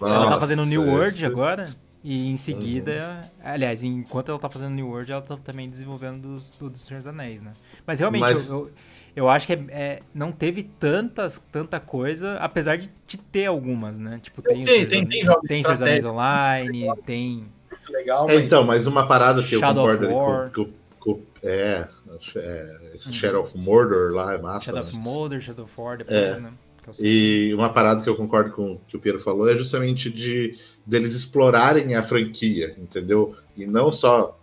Nossa, 0.00 0.14
ela 0.14 0.28
tá 0.28 0.40
fazendo 0.40 0.64
New 0.64 0.82
World 0.82 1.16
esse... 1.16 1.26
agora. 1.26 1.66
E 2.02 2.28
em 2.28 2.36
seguida, 2.36 3.22
uhum. 3.22 3.50
aliás, 3.50 3.82
enquanto 3.82 4.28
ela 4.28 4.38
tá 4.38 4.50
fazendo 4.50 4.74
New 4.74 4.88
World, 4.88 5.10
ela 5.10 5.22
tá 5.22 5.38
também 5.38 5.70
desenvolvendo 5.70 6.20
dos, 6.20 6.50
do 6.50 6.76
Senhor 6.76 6.98
dos 6.98 7.06
Anéis, 7.06 7.42
né? 7.42 7.54
Mas 7.86 7.98
realmente, 7.98 8.20
Mas... 8.20 8.50
Eu, 8.50 8.58
eu, 8.58 8.70
eu, 9.16 9.28
acho 9.30 9.46
que 9.46 9.54
é, 9.54 9.64
é, 9.70 10.02
não 10.12 10.30
teve 10.30 10.64
tantas, 10.64 11.40
tanta 11.50 11.80
coisa, 11.80 12.36
apesar 12.36 12.76
de, 12.76 12.90
de 13.06 13.16
ter 13.16 13.46
algumas, 13.46 13.98
né? 13.98 14.20
Tipo, 14.22 14.42
tem, 14.42 14.64
tem, 14.64 14.86
tem, 14.86 15.06
tem, 15.06 15.24
jogos 15.24 15.48
tem 15.48 15.62
Senhor 15.62 15.72
dos 15.72 15.82
Anéis 15.82 16.04
Online, 16.04 16.92
tem 17.06 17.46
muito 17.84 17.92
legal. 17.92 18.30
É, 18.30 18.34
mas... 18.34 18.44
então, 18.44 18.64
mas 18.64 18.86
uma 18.86 19.06
parada 19.06 19.42
que 19.42 19.58
Shadow 19.58 19.90
eu 19.90 19.98
concordo 19.98 20.54
com, 20.54 20.64
com, 20.64 20.72
com, 21.14 21.22
é, 21.42 21.86
é, 22.36 22.78
esse 22.94 23.08
uhum. 23.08 23.12
Shadow 23.12 23.42
of 23.42 23.56
Mordor 23.56 24.12
lá 24.12 24.34
é 24.34 24.38
massa. 24.38 24.66
Shadow 24.66 24.82
né? 24.82 24.88
of 24.88 24.96
Mordor, 24.96 25.40
Shadow 25.40 25.64
of 25.64 25.80
War, 25.80 25.98
depois, 25.98 26.16
é. 26.16 26.40
né? 26.40 26.52
E 27.00 27.52
uma 27.54 27.72
parada 27.72 28.02
que 28.02 28.08
eu 28.08 28.14
concordo 28.14 28.50
com 28.50 28.72
o 28.74 28.80
que 28.86 28.96
o 28.96 29.00
Piero 29.00 29.18
falou 29.18 29.48
é 29.48 29.56
justamente 29.56 30.10
de 30.10 30.58
deles 30.84 31.14
explorarem 31.14 31.94
a 31.94 32.02
franquia, 32.02 32.74
entendeu? 32.78 33.34
E 33.56 33.64
não 33.66 33.90
só 33.90 34.38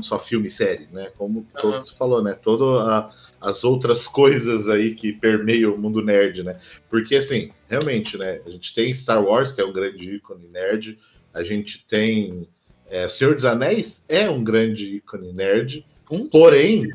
só 0.00 0.18
filme 0.18 0.48
e 0.48 0.50
série, 0.50 0.88
né? 0.92 1.10
Como 1.16 1.46
uhum. 1.62 1.70
você 1.72 1.92
falou, 1.94 2.22
né? 2.22 2.32
Todas 2.34 3.12
as 3.40 3.64
outras 3.64 4.06
coisas 4.06 4.68
aí 4.68 4.94
que 4.94 5.12
permeiam 5.12 5.74
o 5.74 5.78
mundo 5.78 6.02
nerd, 6.02 6.42
né? 6.42 6.58
Porque 6.88 7.16
assim, 7.16 7.50
realmente, 7.68 8.16
né? 8.16 8.40
A 8.46 8.50
gente 8.50 8.74
tem 8.74 8.92
Star 8.94 9.22
Wars, 9.22 9.50
que 9.52 9.60
é 9.60 9.64
um 9.64 9.72
grande 9.72 10.16
ícone 10.16 10.46
nerd, 10.48 10.98
a 11.32 11.42
gente 11.42 11.84
tem 11.86 12.48
é, 12.92 13.08
Senhor 13.08 13.34
dos 13.34 13.44
Anéis 13.44 14.04
é 14.08 14.28
um 14.28 14.44
grande 14.44 14.96
ícone 14.96 15.32
nerd, 15.32 15.86
Com 16.04 16.28
porém, 16.28 16.88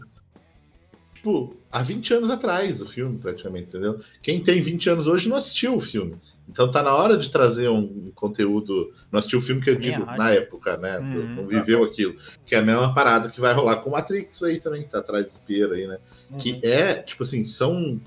tipo, 1.15 1.57
há 1.71 1.81
20 1.81 2.13
anos 2.13 2.29
atrás 2.29 2.81
o 2.81 2.87
filme, 2.87 3.17
praticamente, 3.17 3.69
entendeu? 3.69 3.99
Quem 4.21 4.41
tem 4.41 4.61
20 4.61 4.91
anos 4.91 5.07
hoje 5.07 5.27
não 5.27 5.35
assistiu 5.35 5.75
o 5.75 5.81
filme. 5.81 6.15
Então 6.47 6.71
tá 6.71 6.81
na 6.81 6.95
hora 6.95 7.17
de 7.17 7.29
trazer 7.29 7.67
um 7.67 8.11
conteúdo. 8.15 8.93
Não 9.11 9.19
assistiu 9.19 9.39
o 9.39 9.41
filme 9.41 9.61
que 9.61 9.69
eu 9.69 9.75
digo 9.75 10.05
na 10.05 10.29
época, 10.29 10.77
né? 10.77 10.99
Uhum. 10.99 11.35
Não 11.35 11.47
viveu 11.47 11.83
aquilo. 11.83 12.15
Que 12.45 12.55
é 12.55 12.59
a 12.59 12.61
mesma 12.61 12.93
parada 12.93 13.29
que 13.29 13.41
vai 13.41 13.53
rolar 13.53 13.77
com 13.77 13.89
Matrix 13.89 14.41
aí 14.43 14.59
também, 14.59 14.83
que 14.83 14.89
tá 14.89 14.99
atrás 14.99 15.33
do 15.33 15.39
Piero 15.39 15.73
aí, 15.73 15.87
né? 15.87 15.97
Uhum. 16.31 16.37
Que 16.37 16.59
é, 16.63 16.93
tipo 16.93 17.23
assim, 17.23 17.43
são 17.43 17.99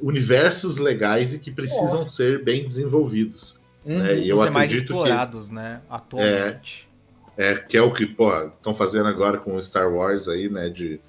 universos 0.00 0.78
legais 0.78 1.32
e 1.32 1.38
que 1.38 1.52
precisam 1.52 1.98
Nossa. 1.98 2.10
ser 2.10 2.42
bem 2.42 2.64
desenvolvidos. 2.64 3.60
Uhum, 3.84 3.98
né? 3.98 4.18
E 4.18 4.28
eu 4.28 4.40
ser 4.40 4.50
mais 4.50 4.72
explorados, 4.72 5.48
que, 5.48 5.54
né? 5.54 5.80
Atualmente. 5.90 6.88
É, 7.36 7.50
é, 7.50 7.54
que 7.56 7.76
é 7.76 7.82
o 7.82 7.92
que, 7.92 8.04
estão 8.04 8.74
fazendo 8.74 9.08
agora 9.08 9.38
com 9.38 9.60
Star 9.62 9.92
Wars 9.92 10.28
aí, 10.28 10.48
né? 10.48 10.68
De, 10.68 11.00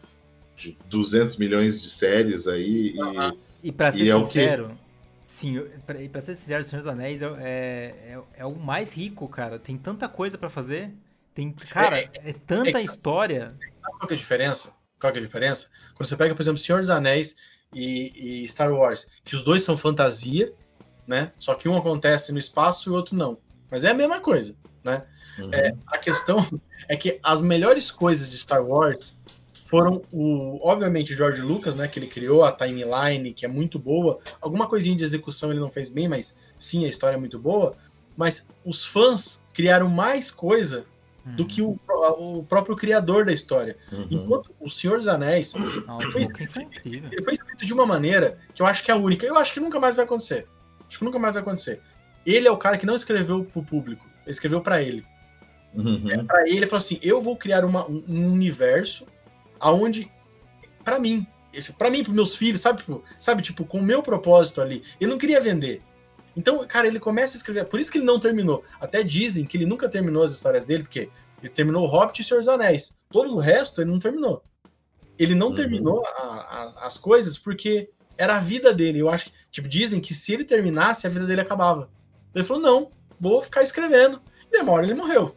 de 0.55 0.77
200 0.87 1.37
milhões 1.37 1.81
de 1.81 1.89
séries 1.89 2.47
aí. 2.47 2.93
Uhum. 2.97 3.37
E, 3.63 3.69
e 3.69 3.71
para 3.71 3.91
ser 3.91 4.03
e 4.03 4.11
sincero, 4.11 4.65
é 4.65 4.67
que... 4.69 4.75
sim, 5.25 5.61
pra, 5.85 5.95
pra 6.11 6.21
ser 6.21 6.35
sincero, 6.35 6.63
Senhor 6.63 6.81
dos 6.81 6.91
Anéis 6.91 7.21
é, 7.21 7.25
é, 7.25 8.13
é, 8.13 8.19
é 8.37 8.45
o 8.45 8.55
mais 8.55 8.93
rico, 8.93 9.27
cara. 9.27 9.59
Tem 9.59 9.77
tanta 9.77 10.07
coisa 10.07 10.37
para 10.37 10.49
fazer. 10.49 10.91
Tem, 11.33 11.51
cara, 11.51 11.99
é, 11.99 12.09
é, 12.13 12.29
é 12.29 12.33
tanta 12.33 12.81
história. 12.81 13.55
Sabe 13.73 13.97
qual 13.97 14.09
é 14.09 14.13
a 14.13 14.17
diferença? 14.17 14.73
Qual 14.99 15.13
é 15.13 15.17
a 15.17 15.21
diferença? 15.21 15.69
Quando 15.95 16.07
você 16.07 16.15
pega, 16.15 16.33
por 16.33 16.41
exemplo, 16.41 16.59
Senhor 16.59 16.79
dos 16.79 16.89
Anéis 16.89 17.37
e, 17.73 18.43
e 18.43 18.47
Star 18.47 18.71
Wars, 18.71 19.09
que 19.23 19.35
os 19.35 19.43
dois 19.43 19.63
são 19.63 19.77
fantasia, 19.77 20.53
né? 21.07 21.31
Só 21.37 21.55
que 21.55 21.67
um 21.67 21.77
acontece 21.77 22.31
no 22.31 22.39
espaço 22.39 22.89
e 22.89 22.91
o 22.91 22.95
outro 22.95 23.15
não. 23.15 23.37
Mas 23.69 23.83
é 23.85 23.91
a 23.91 23.93
mesma 23.93 24.19
coisa, 24.19 24.55
né? 24.83 25.03
Uhum. 25.37 25.49
É, 25.51 25.73
a 25.87 25.97
questão 25.97 26.45
é 26.87 26.95
que 26.95 27.19
as 27.23 27.41
melhores 27.41 27.91
coisas 27.91 28.29
de 28.31 28.37
Star 28.37 28.65
Wars 28.65 29.15
foram 29.65 30.03
o, 30.11 30.59
obviamente, 30.61 31.13
o 31.13 31.15
George 31.15 31.41
Lucas, 31.41 31.75
né? 31.75 31.87
Que 31.87 31.99
ele 31.99 32.07
criou 32.07 32.43
a 32.43 32.51
timeline, 32.51 33.33
que 33.33 33.45
é 33.45 33.47
muito 33.47 33.79
boa. 33.79 34.19
Alguma 34.39 34.67
coisinha 34.67 34.95
de 34.95 35.03
execução 35.03 35.49
ele 35.49 35.59
não 35.59 35.71
fez 35.71 35.89
bem, 35.89 36.07
mas 36.07 36.37
sim, 36.59 36.85
a 36.85 36.87
história 36.87 37.15
é 37.15 37.19
muito 37.19 37.39
boa. 37.39 37.75
Mas 38.15 38.49
os 38.63 38.85
fãs 38.85 39.45
criaram 39.51 39.89
mais 39.89 40.29
coisa 40.29 40.85
uhum. 41.25 41.35
do 41.35 41.45
que 41.45 41.61
o, 41.61 41.79
o, 42.19 42.43
próprio 42.43 42.75
criador 42.75 43.25
da 43.25 43.33
história. 43.33 43.75
Uhum. 43.91 44.07
Enquanto 44.11 44.51
o 44.59 44.69
Senhor 44.69 44.99
dos 44.99 45.07
Anéis 45.07 45.53
Não, 45.53 45.99
foi, 46.11 46.21
escrito, 46.21 46.59
ele 46.85 47.23
foi 47.23 47.33
escrito 47.33 47.65
de 47.65 47.73
uma 47.73 47.85
maneira 47.85 48.37
que 48.53 48.61
eu 48.61 48.67
acho 48.67 48.83
que 48.83 48.91
é 48.91 48.93
a 48.93 48.97
única. 48.97 49.25
Eu 49.25 49.37
acho 49.37 49.53
que 49.53 49.59
nunca 49.59 49.79
mais 49.79 49.95
vai 49.95 50.05
acontecer. 50.05 50.47
Acho 50.87 50.99
que 50.99 51.05
nunca 51.05 51.19
mais 51.19 51.33
vai 51.33 51.41
acontecer. 51.41 51.81
Ele 52.25 52.47
é 52.47 52.51
o 52.51 52.57
cara 52.57 52.77
que 52.77 52.85
não 52.85 52.95
escreveu 52.95 53.43
pro 53.43 53.63
público, 53.63 54.05
ele 54.23 54.31
escreveu 54.31 54.61
para 54.61 54.81
ele. 54.81 55.05
Uhum. 55.73 56.09
É, 56.09 56.23
para 56.23 56.41
ele, 56.47 56.57
ele 56.57 56.67
falou 56.67 56.83
assim: 56.83 56.99
eu 57.01 57.21
vou 57.21 57.35
criar 57.35 57.65
uma, 57.65 57.87
um 57.89 58.31
universo 58.31 59.07
aonde, 59.59 60.11
para 60.83 60.99
mim, 60.99 61.25
para 61.77 61.89
mim, 61.89 62.03
pros 62.03 62.15
meus 62.15 62.35
filhos, 62.35 62.61
sabe, 62.61 62.79
tipo, 62.79 63.03
sabe, 63.19 63.41
tipo, 63.41 63.65
com 63.65 63.79
o 63.79 63.83
meu 63.83 64.01
propósito 64.01 64.61
ali. 64.61 64.83
Ele 64.99 65.11
não 65.11 65.17
queria 65.17 65.39
vender. 65.39 65.81
Então, 66.35 66.65
cara, 66.65 66.87
ele 66.87 66.99
começa 66.99 67.35
a 67.35 67.37
escrever. 67.37 67.65
Por 67.65 67.79
isso 67.79 67.91
que 67.91 67.97
ele 67.97 68.05
não 68.05 68.19
terminou. 68.19 68.63
Até 68.79 69.03
dizem 69.03 69.45
que 69.45 69.55
ele 69.55 69.65
nunca 69.65 69.87
terminou 69.87 70.23
as 70.23 70.31
histórias 70.31 70.65
dele, 70.65 70.83
porque 70.83 71.09
ele 71.41 71.51
terminou 71.51 71.83
o 71.83 71.87
Hobbit 71.87 72.21
e 72.21 72.25
Senhor 72.25 72.39
dos 72.39 72.49
Anéis. 72.49 72.99
Todo 73.09 73.35
o 73.35 73.39
resto 73.39 73.81
ele 73.81 73.91
não 73.91 73.99
terminou. 73.99 74.43
Ele 75.17 75.35
não 75.35 75.49
uhum. 75.49 75.55
terminou 75.55 76.03
a, 76.07 76.21
a, 76.21 76.87
as 76.87 76.97
coisas 76.97 77.37
porque 77.37 77.89
era 78.17 78.37
a 78.37 78.39
vida 78.39 78.73
dele. 78.73 78.99
Eu 78.99 79.09
acho 79.09 79.25
que, 79.25 79.33
tipo, 79.51 79.67
dizem 79.67 79.99
que 79.99 80.13
se 80.13 80.33
ele 80.33 80.43
terminasse, 80.43 81.07
a 81.07 81.09
vida 81.09 81.25
dele 81.25 81.41
acabava. 81.41 81.89
Ele 82.33 82.43
falou: 82.43 82.61
não, 82.61 82.91
vou 83.19 83.41
ficar 83.41 83.63
escrevendo. 83.63 84.21
E 84.47 84.57
demora, 84.57 84.85
ele 84.85 84.93
morreu. 84.93 85.35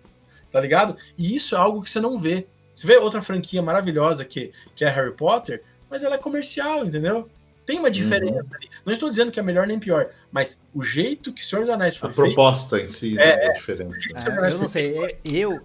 Tá 0.50 0.60
ligado? 0.60 0.96
E 1.18 1.34
isso 1.34 1.54
é 1.54 1.58
algo 1.58 1.82
que 1.82 1.90
você 1.90 2.00
não 2.00 2.18
vê. 2.18 2.46
Você 2.74 2.86
vê 2.86 2.96
outra 2.96 3.22
franquia 3.22 3.62
maravilhosa 3.62 4.24
que, 4.24 4.52
que 4.74 4.84
é 4.84 4.88
Harry 4.88 5.14
Potter, 5.14 5.62
mas 5.88 6.04
ela 6.04 6.16
é 6.16 6.18
comercial, 6.18 6.84
entendeu? 6.84 7.28
Tem 7.64 7.78
uma 7.78 7.90
diferença 7.90 8.50
uhum. 8.50 8.56
ali. 8.56 8.70
Não 8.84 8.92
estou 8.92 9.10
dizendo 9.10 9.32
que 9.32 9.40
é 9.40 9.42
melhor 9.42 9.66
nem 9.66 9.78
pior, 9.78 10.10
mas 10.30 10.64
o 10.72 10.82
jeito 10.82 11.32
que 11.32 11.42
o 11.42 11.44
Senhor 11.44 11.62
dos 11.62 11.74
Anéis 11.74 11.96
foi 11.96 12.10
A 12.10 12.12
proposta 12.12 12.80
em 12.80 12.86
si 12.86 13.18
é, 13.18 13.28
é, 13.28 13.46
é 13.46 13.52
diferente. 13.54 14.14
É, 14.14 14.52
eu 14.52 14.58
não 14.58 14.68
sei, 14.68 14.96
eu, 14.96 15.08
eu, 15.24 15.58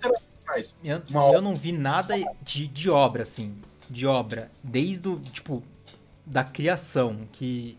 eu 1.33 1.41
não 1.41 1.55
vi 1.55 1.71
nada 1.71 2.15
de, 2.41 2.67
de 2.67 2.89
obra, 2.89 3.21
assim, 3.21 3.55
de 3.89 4.07
obra, 4.07 4.49
desde 4.63 5.07
o, 5.07 5.19
tipo, 5.19 5.63
da 6.31 6.45
criação, 6.45 7.27
que 7.33 7.77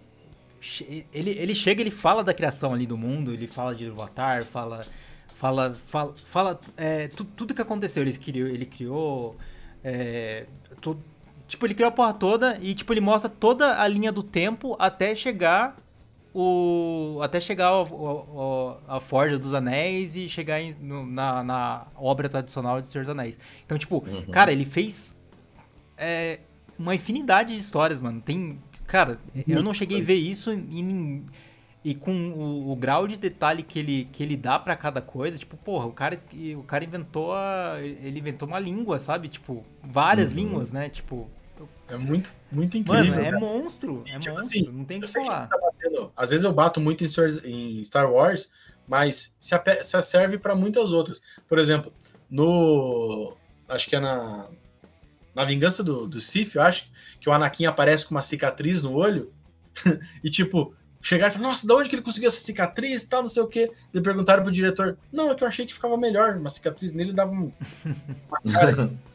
ele, 1.13 1.31
ele 1.31 1.55
chega, 1.55 1.81
ele 1.81 1.91
fala 1.91 2.23
da 2.23 2.35
criação 2.35 2.75
ali 2.75 2.87
do 2.87 2.99
mundo, 2.99 3.33
ele 3.33 3.47
fala 3.47 3.75
de 3.75 3.87
Avatar, 3.89 4.45
fala 4.45 4.81
fala 5.37 5.75
fala, 5.75 6.15
fala 6.27 6.61
é, 6.77 7.09
tu, 7.09 7.25
tudo 7.25 7.55
que 7.55 7.63
aconteceu, 7.63 8.03
ele 8.03 8.13
criou, 8.13 8.49
ele 8.49 8.67
criou 8.67 9.37
é, 9.83 10.47
tu, 10.83 10.99
tipo, 11.49 11.67
ele 11.67 11.73
criou 11.75 11.89
a 11.89 11.93
porra 11.93 12.13
toda 12.13 12.59
e 12.61 12.75
tipo 12.75 12.93
ele 12.93 13.01
mostra 13.01 13.31
toda 13.31 13.81
a 13.81 13.89
linha 13.89 14.13
do 14.13 14.23
tempo 14.23 14.77
até 14.79 15.15
chegar 15.15 15.75
o 16.35 17.21
até 17.23 17.41
chegar 17.41 17.73
a 18.87 19.01
Forja 19.01 19.39
dos 19.39 19.55
Anéis 19.55 20.15
e 20.15 20.29
chegar 20.29 20.61
em, 20.61 20.75
no, 20.75 21.07
na, 21.07 21.43
na, 21.43 21.87
obra 21.97 22.29
tradicional 22.29 22.81
de 22.83 22.89
Senhor 22.89 23.05
dos 23.05 23.11
Anéis. 23.11 23.41
Então, 23.65 23.79
tipo, 23.79 24.05
uhum. 24.07 24.27
cara, 24.31 24.53
ele 24.53 24.65
fez 24.65 25.15
é, 25.97 26.39
uma 26.79 26.95
infinidade 26.95 27.55
de 27.55 27.61
histórias, 27.61 28.01
mano. 28.01 28.21
Tem. 28.21 28.59
Cara, 28.87 29.19
eu 29.47 29.63
não 29.63 29.73
cheguei 29.73 30.01
a 30.01 30.05
ver 30.05 30.15
isso 30.15 30.53
em, 30.53 31.25
e 31.85 31.95
com 31.95 32.13
o, 32.13 32.73
o, 32.73 32.77
grau 32.77 33.09
de 33.09 33.17
detalhe 33.17 33.63
que 33.63 33.79
ele, 33.79 34.09
que 34.13 34.23
ele 34.23 34.37
dá 34.37 34.59
para 34.59 34.77
cada 34.77 35.01
coisa, 35.01 35.39
tipo, 35.39 35.57
porra, 35.57 35.87
o 35.87 35.93
cara, 35.93 36.17
o 36.57 36.63
cara 36.63 36.85
inventou 36.85 37.33
a, 37.33 37.79
ele 37.81 38.19
inventou 38.19 38.47
uma 38.47 38.59
língua, 38.59 39.01
sabe? 39.01 39.29
Tipo, 39.29 39.65
várias 39.83 40.31
uhum. 40.31 40.37
línguas, 40.37 40.71
né? 40.71 40.89
Tipo, 40.89 41.29
é 41.89 41.97
muito, 41.97 42.31
muito 42.51 42.77
incrível. 42.77 43.11
Mano, 43.11 43.21
é 43.21 43.31
cara. 43.31 43.41
monstro. 43.41 44.03
É 44.07 44.19
tipo 44.19 44.35
monstro. 44.35 44.39
Assim, 44.39 44.71
não 44.71 44.85
tem 44.85 44.99
o 44.99 45.01
que 45.01 45.13
falar. 45.13 45.49
Que 45.49 45.51
tá 45.51 45.61
batendo, 45.61 46.13
às 46.17 46.31
vezes 46.31 46.45
eu 46.45 46.53
bato 46.53 46.81
muito 46.81 47.05
em, 47.05 47.85
Star 47.85 48.11
Wars, 48.11 48.53
mas 48.87 49.37
se, 49.41 49.55
se 49.83 50.03
serve 50.03 50.39
para 50.39 50.55
muitas 50.55 50.93
outras. 50.93 51.21
Por 51.49 51.59
exemplo, 51.59 51.93
no. 52.31 53.37
Acho 53.69 53.89
que 53.89 53.97
é 53.97 54.01
na. 54.01 54.51
Na 55.35 55.45
Vingança 55.45 55.83
do, 55.83 56.07
do 56.07 56.21
Sith, 56.21 56.55
eu 56.55 56.63
acho 56.63 56.91
que 57.21 57.29
o 57.29 57.33
Anakin 57.33 57.67
aparece 57.67 58.07
com 58.07 58.15
uma 58.15 58.23
cicatriz 58.23 58.83
no 58.83 58.93
olho. 58.93 59.33
e 60.23 60.31
tipo, 60.31 60.75
chegar 61.01 61.29
e 61.29 61.31
falar, 61.31 61.49
nossa, 61.49 61.67
de 61.67 61.73
onde 61.73 61.89
que 61.89 61.95
ele 61.95 62.03
conseguiu 62.03 62.29
essa 62.29 62.41
cicatriz 62.41 63.03
e 63.03 63.09
tal, 63.09 63.23
não 63.23 63.29
sei 63.29 63.43
o 63.43 63.49
quê. 63.49 63.71
E 63.93 64.01
perguntaram 64.01 64.43
pro 64.43 64.53
diretor, 64.53 64.97
não, 65.13 65.31
é 65.31 65.35
que 65.35 65.43
eu 65.43 65.49
achei 65.49 65.67
que 65.67 65.75
ficava 65.75 65.97
melhor, 65.97 66.37
uma 66.37 66.51
cicatriz 66.51 66.93
nele 66.93 67.13
dava 67.13 67.33
um, 67.33 67.53
uma 67.85 68.53
cara. 68.53 68.93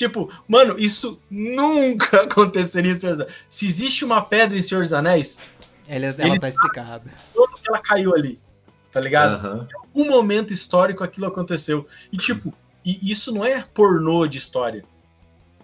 Tipo, 0.00 0.32
mano, 0.48 0.78
isso 0.78 1.20
nunca 1.30 2.22
aconteceria 2.24 2.92
em 2.92 2.98
Senhor 2.98 3.16
dos 3.16 3.24
Anéis. 3.26 3.36
Se 3.50 3.66
existe 3.66 4.02
uma 4.02 4.22
pedra 4.22 4.56
em 4.56 4.62
Senhor 4.62 4.80
dos 4.80 4.94
Anéis. 4.94 5.38
Ela, 5.86 6.06
ela 6.06 6.26
ele 6.26 6.38
tá 6.38 6.48
explicada. 6.48 7.12
Todo 7.34 7.52
que 7.52 7.68
ela 7.68 7.80
caiu 7.80 8.14
ali. 8.14 8.40
Tá 8.90 8.98
ligado? 8.98 9.44
Uhum. 9.44 9.62
Em 9.64 9.76
algum 9.76 10.10
momento 10.10 10.54
histórico 10.54 11.04
aquilo 11.04 11.26
aconteceu. 11.26 11.86
E, 12.10 12.16
tipo, 12.16 12.50
e 12.82 13.10
isso 13.12 13.30
não 13.30 13.44
é 13.44 13.62
pornô 13.74 14.26
de 14.26 14.38
história. 14.38 14.86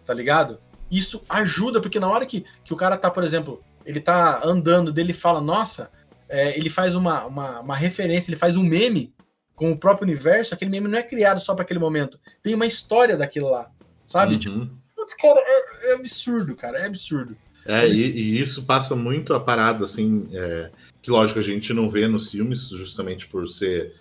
Tá 0.07 0.15
ligado? 0.15 0.61
Isso 0.91 1.25
ajuda, 1.29 1.81
porque 1.81 2.01
na 2.01 2.09
hora 2.09 2.25
que, 2.25 2.47
que 2.65 2.73
o 2.73 2.77
cara 2.77 2.97
tá, 2.97 3.11
por 3.11 3.25
exemplo, 3.25 3.61
ele 3.85 4.01
tá 4.01 4.41
andando 4.45 4.93
dele 4.93 5.13
fala, 5.13 5.41
nossa, 5.41 5.91
é, 6.29 6.57
ele 6.57 6.71
faz 6.71 6.95
uma, 6.95 7.25
uma, 7.27 7.61
uma 7.61 7.77
referência, 7.77 8.31
ele 8.31 8.39
faz 8.39 8.57
um 8.57 8.63
meme 8.63 9.13
com 9.55 9.73
o 9.73 9.79
próprio 9.79 10.05
universo, 10.05 10.55
aquele 10.55 10.71
meme 10.71 10.89
não 10.89 10.99
é 10.99 11.03
criado 11.03 11.41
só 11.41 11.55
para 11.55 11.65
aquele 11.65 11.81
momento. 11.81 12.21
Tem 12.43 12.55
uma 12.55 12.67
história 12.67 13.17
daquilo 13.17 13.51
lá. 13.51 13.71
Sabe? 14.05 14.35
Uhum. 14.35 14.39
Tipo, 14.39 14.71
putz, 14.95 15.15
cara, 15.15 15.41
é, 15.41 15.91
é, 15.91 15.95
absurdo, 15.95 16.55
cara, 16.55 16.79
é 16.79 16.87
absurdo. 16.87 17.37
É, 17.65 17.89
e, 17.89 18.01
e, 18.01 18.41
isso 18.41 18.65
passa 18.65 18.95
muito 18.95 19.35
a 19.35 19.41
parada, 19.41 19.85
assim, 19.85 20.29
é, 20.33 20.71
que 21.03 21.11
lógico 21.11 21.41
a 21.41 21.43
gente 21.43 21.73
não 21.73 21.91
vê 21.91 22.07
nos 22.07 22.31
filmes, 22.31 22.69
justamente 22.69 23.27
por 23.27 23.49
ser 23.49 23.93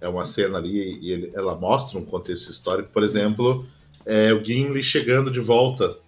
é 0.00 0.08
uma 0.08 0.26
cena 0.26 0.58
ali 0.58 0.98
e 1.00 1.12
ele, 1.12 1.32
ela 1.34 1.54
mostra 1.54 1.98
um 1.98 2.04
contexto 2.04 2.50
histórico. 2.50 2.90
Por 2.92 3.02
exemplo, 3.02 3.66
é, 4.06 4.32
o 4.32 4.44
Gimli 4.44 4.82
chegando 4.82 5.30
de 5.30 5.40
volta, 5.40 5.98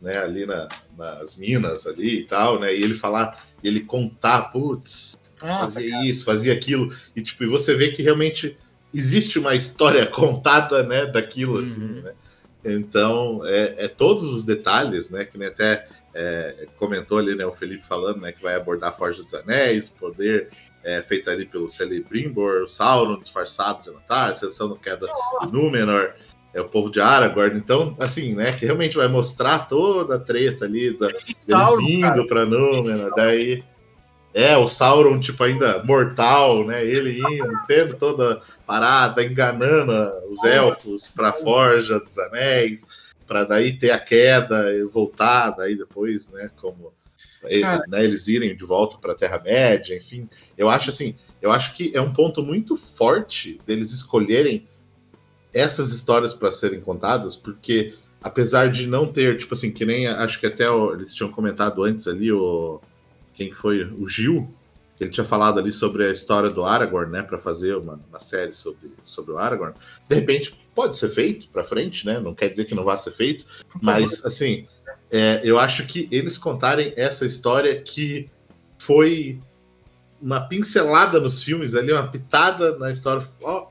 né, 0.00 0.18
ali 0.18 0.46
na, 0.46 0.68
nas 0.96 1.36
minas 1.36 1.86
ali 1.86 2.20
e 2.20 2.24
tal, 2.24 2.60
né, 2.60 2.74
e 2.74 2.82
ele 2.82 2.94
falar, 2.94 3.44
ele 3.62 3.80
contar, 3.80 4.52
putz, 4.52 5.18
fazia 5.38 5.90
cara. 5.90 6.06
isso, 6.06 6.24
fazia 6.24 6.52
aquilo, 6.52 6.94
e 7.14 7.22
tipo, 7.22 7.44
e 7.44 7.46
você 7.46 7.74
vê 7.74 7.90
que 7.90 8.02
realmente 8.02 8.56
existe 8.92 9.38
uma 9.38 9.54
história 9.54 10.06
contada, 10.10 10.82
né, 10.82 11.06
daquilo, 11.06 11.56
uhum. 11.56 11.62
assim, 11.62 12.00
né. 12.02 12.12
Então, 12.64 13.42
é, 13.46 13.84
é, 13.84 13.88
todos 13.88 14.24
os 14.32 14.44
detalhes, 14.44 15.10
né? 15.10 15.24
Que 15.24 15.38
nem 15.38 15.48
até 15.48 15.86
é, 16.14 16.66
comentou 16.76 17.18
ali, 17.18 17.34
né? 17.34 17.46
O 17.46 17.52
Felipe 17.52 17.86
falando, 17.86 18.20
né? 18.20 18.32
Que 18.32 18.42
vai 18.42 18.54
abordar 18.54 18.90
a 18.90 18.92
Forja 18.92 19.22
dos 19.22 19.34
Anéis, 19.34 19.88
poder 19.88 20.48
é, 20.82 21.00
feito 21.02 21.30
ali 21.30 21.46
pelo 21.46 21.70
Celebrimbor, 21.70 22.68
Sauron 22.68 23.20
disfarçado 23.20 23.82
de 23.84 23.90
Anatar, 23.90 24.34
sessão 24.34 24.68
do 24.68 24.76
queda 24.76 25.06
de 25.46 25.52
Númenor, 25.52 26.14
é 26.52 26.60
o 26.60 26.68
povo 26.68 26.90
de 26.90 27.00
Aragorn. 27.00 27.56
Então, 27.56 27.96
assim, 27.98 28.34
né? 28.34 28.52
Que 28.52 28.64
realmente 28.64 28.96
vai 28.96 29.08
mostrar 29.08 29.68
toda 29.68 30.16
a 30.16 30.18
treta 30.18 30.64
ali 30.64 30.96
da, 30.96 31.06
deles 31.06 31.48
indo 31.88 32.26
para 32.26 32.46
Númenor, 32.46 33.12
daí 33.14 33.62
é, 34.34 34.56
o 34.56 34.68
Sauron, 34.68 35.18
tipo, 35.20 35.42
ainda 35.42 35.82
mortal, 35.84 36.64
né? 36.64 36.84
Ele 36.84 37.18
indo, 37.18 37.58
tendo 37.66 37.94
toda 37.94 38.40
parada, 38.66 39.24
enganando 39.24 39.92
os 40.30 40.44
elfos 40.44 41.08
pra 41.08 41.32
Forja 41.32 41.98
dos 41.98 42.18
Anéis, 42.18 42.86
para 43.26 43.44
daí 43.44 43.76
ter 43.78 43.90
a 43.90 43.98
queda 43.98 44.72
e 44.74 44.84
voltar, 44.84 45.50
daí 45.50 45.76
depois, 45.76 46.28
né? 46.30 46.50
Como 46.56 46.92
eles, 47.44 47.88
né, 47.88 48.04
eles 48.04 48.28
irem 48.28 48.56
de 48.56 48.64
volta 48.64 48.98
pra 48.98 49.14
Terra-média, 49.14 49.96
enfim. 49.96 50.28
Eu 50.56 50.68
acho 50.68 50.90
assim, 50.90 51.16
eu 51.40 51.50
acho 51.50 51.74
que 51.74 51.96
é 51.96 52.00
um 52.00 52.12
ponto 52.12 52.42
muito 52.42 52.76
forte 52.76 53.60
deles 53.66 53.92
escolherem 53.92 54.66
essas 55.52 55.92
histórias 55.92 56.34
para 56.34 56.52
serem 56.52 56.80
contadas, 56.80 57.36
porque 57.36 57.94
apesar 58.22 58.70
de 58.70 58.86
não 58.86 59.06
ter, 59.06 59.38
tipo 59.38 59.54
assim, 59.54 59.70
que 59.70 59.84
nem 59.84 60.06
acho 60.06 60.40
que 60.40 60.46
até 60.46 60.64
eles 60.92 61.14
tinham 61.14 61.30
comentado 61.30 61.82
antes 61.82 62.06
ali, 62.06 62.32
o 62.32 62.80
quem 63.34 63.52
foi 63.52 63.84
o 63.84 64.08
Gil, 64.08 64.52
que 64.96 65.04
ele 65.04 65.10
tinha 65.10 65.24
falado 65.24 65.60
ali 65.60 65.72
sobre 65.72 66.04
a 66.04 66.10
história 66.10 66.50
do 66.50 66.64
Aragorn, 66.64 67.12
né, 67.12 67.22
para 67.22 67.38
fazer 67.38 67.76
uma, 67.76 68.00
uma, 68.08 68.18
série 68.18 68.52
sobre, 68.52 68.90
sobre 69.04 69.30
o 69.30 69.38
Aragorn. 69.38 69.72
De 70.08 70.14
repente 70.16 70.58
pode 70.74 70.96
ser 70.96 71.08
feito 71.08 71.48
para 71.48 71.62
frente, 71.62 72.04
né? 72.04 72.18
Não 72.18 72.34
quer 72.34 72.48
dizer 72.48 72.64
que 72.64 72.74
não 72.74 72.84
vá 72.84 72.96
ser 72.96 73.12
feito, 73.12 73.46
mas 73.80 74.24
assim, 74.24 74.66
é, 75.10 75.40
eu 75.44 75.58
acho 75.58 75.86
que 75.86 76.08
eles 76.10 76.36
contarem 76.36 76.92
essa 76.96 77.24
história 77.24 77.80
que 77.80 78.28
foi 78.76 79.40
uma 80.20 80.40
pincelada 80.40 81.20
nos 81.20 81.42
filmes 81.42 81.74
ali, 81.74 81.92
uma 81.92 82.08
pitada 82.08 82.76
na 82.78 82.90
história. 82.90 83.26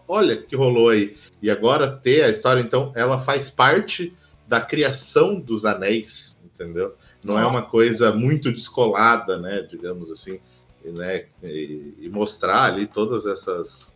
olha 0.08 0.38
que 0.38 0.56
rolou 0.56 0.90
aí. 0.90 1.16
E 1.42 1.50
agora 1.50 1.92
ter 1.92 2.24
a 2.24 2.30
história, 2.30 2.62
então, 2.62 2.92
ela 2.96 3.20
faz 3.20 3.50
parte 3.50 4.14
da 4.48 4.62
criação 4.62 5.40
dos 5.40 5.66
anéis, 5.66 6.38
entendeu? 6.44 6.96
não 7.24 7.38
é 7.38 7.46
uma 7.46 7.62
coisa 7.62 8.14
muito 8.14 8.52
descolada, 8.52 9.38
né, 9.38 9.62
digamos 9.70 10.10
assim, 10.12 10.40
né, 10.84 11.26
e, 11.44 11.94
e 12.00 12.10
mostrar 12.10 12.64
ali 12.64 12.88
todas 12.88 13.26
essas 13.26 13.96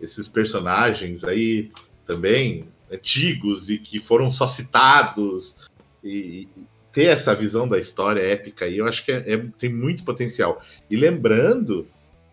esses 0.00 0.26
personagens 0.26 1.22
aí 1.22 1.70
também 2.04 2.68
antigos 2.90 3.70
e 3.70 3.78
que 3.78 4.00
foram 4.00 4.32
só 4.32 4.48
citados 4.48 5.58
e, 6.02 6.48
e 6.56 6.66
ter 6.92 7.06
essa 7.06 7.34
visão 7.34 7.66
da 7.66 7.78
história 7.78 8.20
épica 8.20 8.66
aí, 8.66 8.78
eu 8.78 8.86
acho 8.86 9.04
que 9.04 9.12
é, 9.12 9.34
é, 9.34 9.46
tem 9.58 9.72
muito 9.72 10.04
potencial. 10.04 10.62
E 10.90 10.96
lembrando 10.96 11.86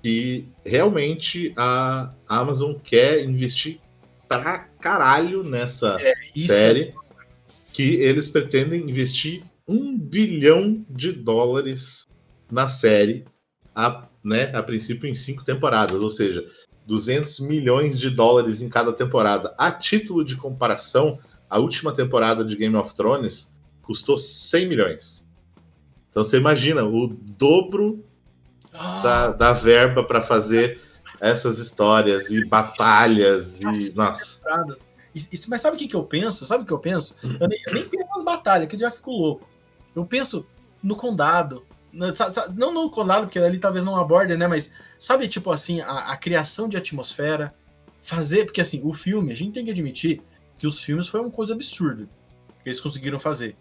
que 0.04 0.48
realmente 0.66 1.54
a 1.58 2.12
Amazon 2.28 2.74
quer 2.74 3.24
investir 3.24 3.80
pra 4.28 4.60
caralho 4.80 5.44
nessa 5.44 5.98
é, 6.00 6.14
série, 6.38 6.94
que 7.74 7.96
eles 7.96 8.28
pretendem 8.28 8.90
investir 8.90 9.44
um 9.68 9.98
bilhão 9.98 10.86
de 10.90 11.12
dólares 11.12 12.04
na 12.52 12.68
série, 12.68 13.26
a, 13.76 14.08
né, 14.24 14.52
a 14.56 14.62
princípio 14.62 15.08
em 15.08 15.14
cinco 15.14 15.44
temporadas, 15.44 16.02
ou 16.02 16.12
seja, 16.12 16.46
200 16.86 17.40
milhões 17.42 18.00
de 18.00 18.10
dólares 18.10 18.62
em 18.62 18.70
cada 18.70 18.92
temporada. 18.92 19.54
A 19.58 19.72
título 19.72 20.26
de 20.26 20.36
comparação, 20.36 21.20
a 21.50 21.60
última 21.60 21.94
temporada 21.94 22.44
de 22.44 22.56
Game 22.56 22.76
of 22.76 22.96
Thrones 22.96 23.56
custou 23.90 24.20
100 24.20 24.70
milhões. 24.70 25.26
Então 26.12 26.24
você 26.24 26.38
imagina 26.38 26.86
o 26.86 27.08
dobro 27.08 28.06
ah. 28.72 29.02
da, 29.02 29.28
da 29.30 29.52
verba 29.52 30.04
para 30.04 30.22
fazer 30.22 30.80
essas 31.20 31.58
histórias 31.58 32.30
e 32.30 32.46
batalhas 32.46 33.62
e 33.62 33.96
nossa. 33.96 34.40
mas 35.50 35.62
sabe 35.62 35.76
o 35.76 35.80
que, 35.80 35.88
que 35.88 35.96
eu 35.96 36.04
penso? 36.04 36.46
Sabe 36.46 36.64
o 36.64 36.68
que 36.68 36.72
eu 36.72 36.78
penso? 36.78 37.16
Eu 37.24 37.48
nem, 37.48 37.60
nem 37.74 37.90
penso 37.90 38.08
nas 38.16 38.24
batalhas, 38.24 38.68
que 38.68 38.76
eu 38.76 38.80
já 38.80 38.92
fico 38.92 39.10
louco. 39.10 39.50
Eu 39.96 40.06
penso 40.06 40.46
no 40.84 40.96
condado. 40.96 41.66
Não 42.56 42.72
no 42.72 42.92
condado, 42.92 43.26
porque 43.26 43.40
ali 43.40 43.58
talvez 43.58 43.84
não 43.84 43.96
aborde, 43.96 44.38
né? 44.38 44.48
Mas 44.48 44.72
sabe, 45.00 45.28
tipo 45.28 45.50
assim, 45.50 45.82
a, 45.82 46.12
a, 46.12 46.16
criação 46.16 46.70
de 46.70 46.78
atmosfera, 46.78 47.56
fazer. 48.04 48.46
Porque 48.46 48.62
assim, 48.62 48.82
o 48.84 48.94
filme, 48.94 49.34
a 49.34 49.36
gente 49.36 49.54
tem 49.54 49.66
que 49.66 49.72
admitir 49.72 50.22
que 50.60 50.68
os 50.68 50.80
filmes 50.80 51.08
foi 51.08 51.20
uma 51.22 51.32
coisa 51.32 51.56
absurda 51.56 52.08
que 52.64 52.70
eles 52.70 52.80
conseguiram 52.80 53.20
fazer. 53.20 53.58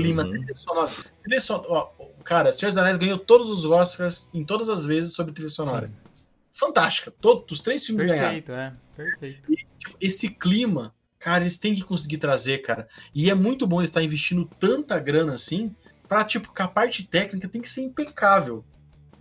Clima, 0.00 0.24
uhum. 0.24 0.30
trilha 0.30 0.56
sonora. 0.56 0.90
Trilha 1.22 1.40
sonora 1.40 1.66
ó, 1.68 1.92
cara, 2.24 2.52
Senhor 2.52 2.70
dos 2.70 2.78
Anéis 2.78 2.96
ganhou 2.96 3.18
todos 3.18 3.50
os 3.50 3.64
Oscars 3.64 4.30
em 4.32 4.44
todas 4.44 4.68
as 4.68 4.84
vezes 4.84 5.14
sobre 5.14 5.32
trilha 5.32 5.50
sonora. 5.50 5.88
Sim. 5.88 6.10
Fantástica. 6.52 7.10
Todos 7.10 7.44
os 7.50 7.60
três 7.60 7.84
filmes 7.84 8.06
perfeito, 8.06 8.48
ganharam. 8.48 8.76
É, 8.76 8.96
perfeito. 8.96 9.52
E, 9.52 9.56
tipo, 9.56 9.96
esse 10.00 10.28
clima 10.28 10.94
Cara, 11.26 11.42
eles 11.42 11.58
têm 11.58 11.74
que 11.74 11.82
conseguir 11.82 12.18
trazer, 12.18 12.58
cara. 12.58 12.86
E 13.12 13.28
é 13.28 13.34
muito 13.34 13.66
bom 13.66 13.80
eles 13.80 13.90
estar 13.90 14.00
investindo 14.00 14.48
tanta 14.60 14.96
grana 15.00 15.34
assim, 15.34 15.74
pra, 16.06 16.24
tipo, 16.24 16.52
que 16.54 16.62
a 16.62 16.68
parte 16.68 17.04
técnica 17.04 17.48
tem 17.48 17.60
que 17.60 17.68
ser 17.68 17.80
impecável, 17.80 18.64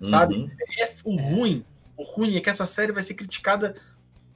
sabe? 0.04 0.36
Uhum. 0.36 0.52
É, 0.80 0.94
o 1.04 1.16
ruim, 1.16 1.66
o 1.98 2.04
ruim 2.04 2.36
é 2.36 2.42
que 2.42 2.50
essa 2.50 2.68
série 2.68 2.92
vai 2.92 3.02
ser 3.02 3.16
criticada 3.16 3.76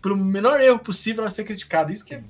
pelo 0.02 0.18
menor 0.18 0.60
erro 0.60 0.80
possível, 0.80 1.22
vai 1.24 1.32
ser 1.32 1.44
criticada. 1.44 1.92
Isso 1.92 2.06
que 2.06 2.16
é, 2.16 2.24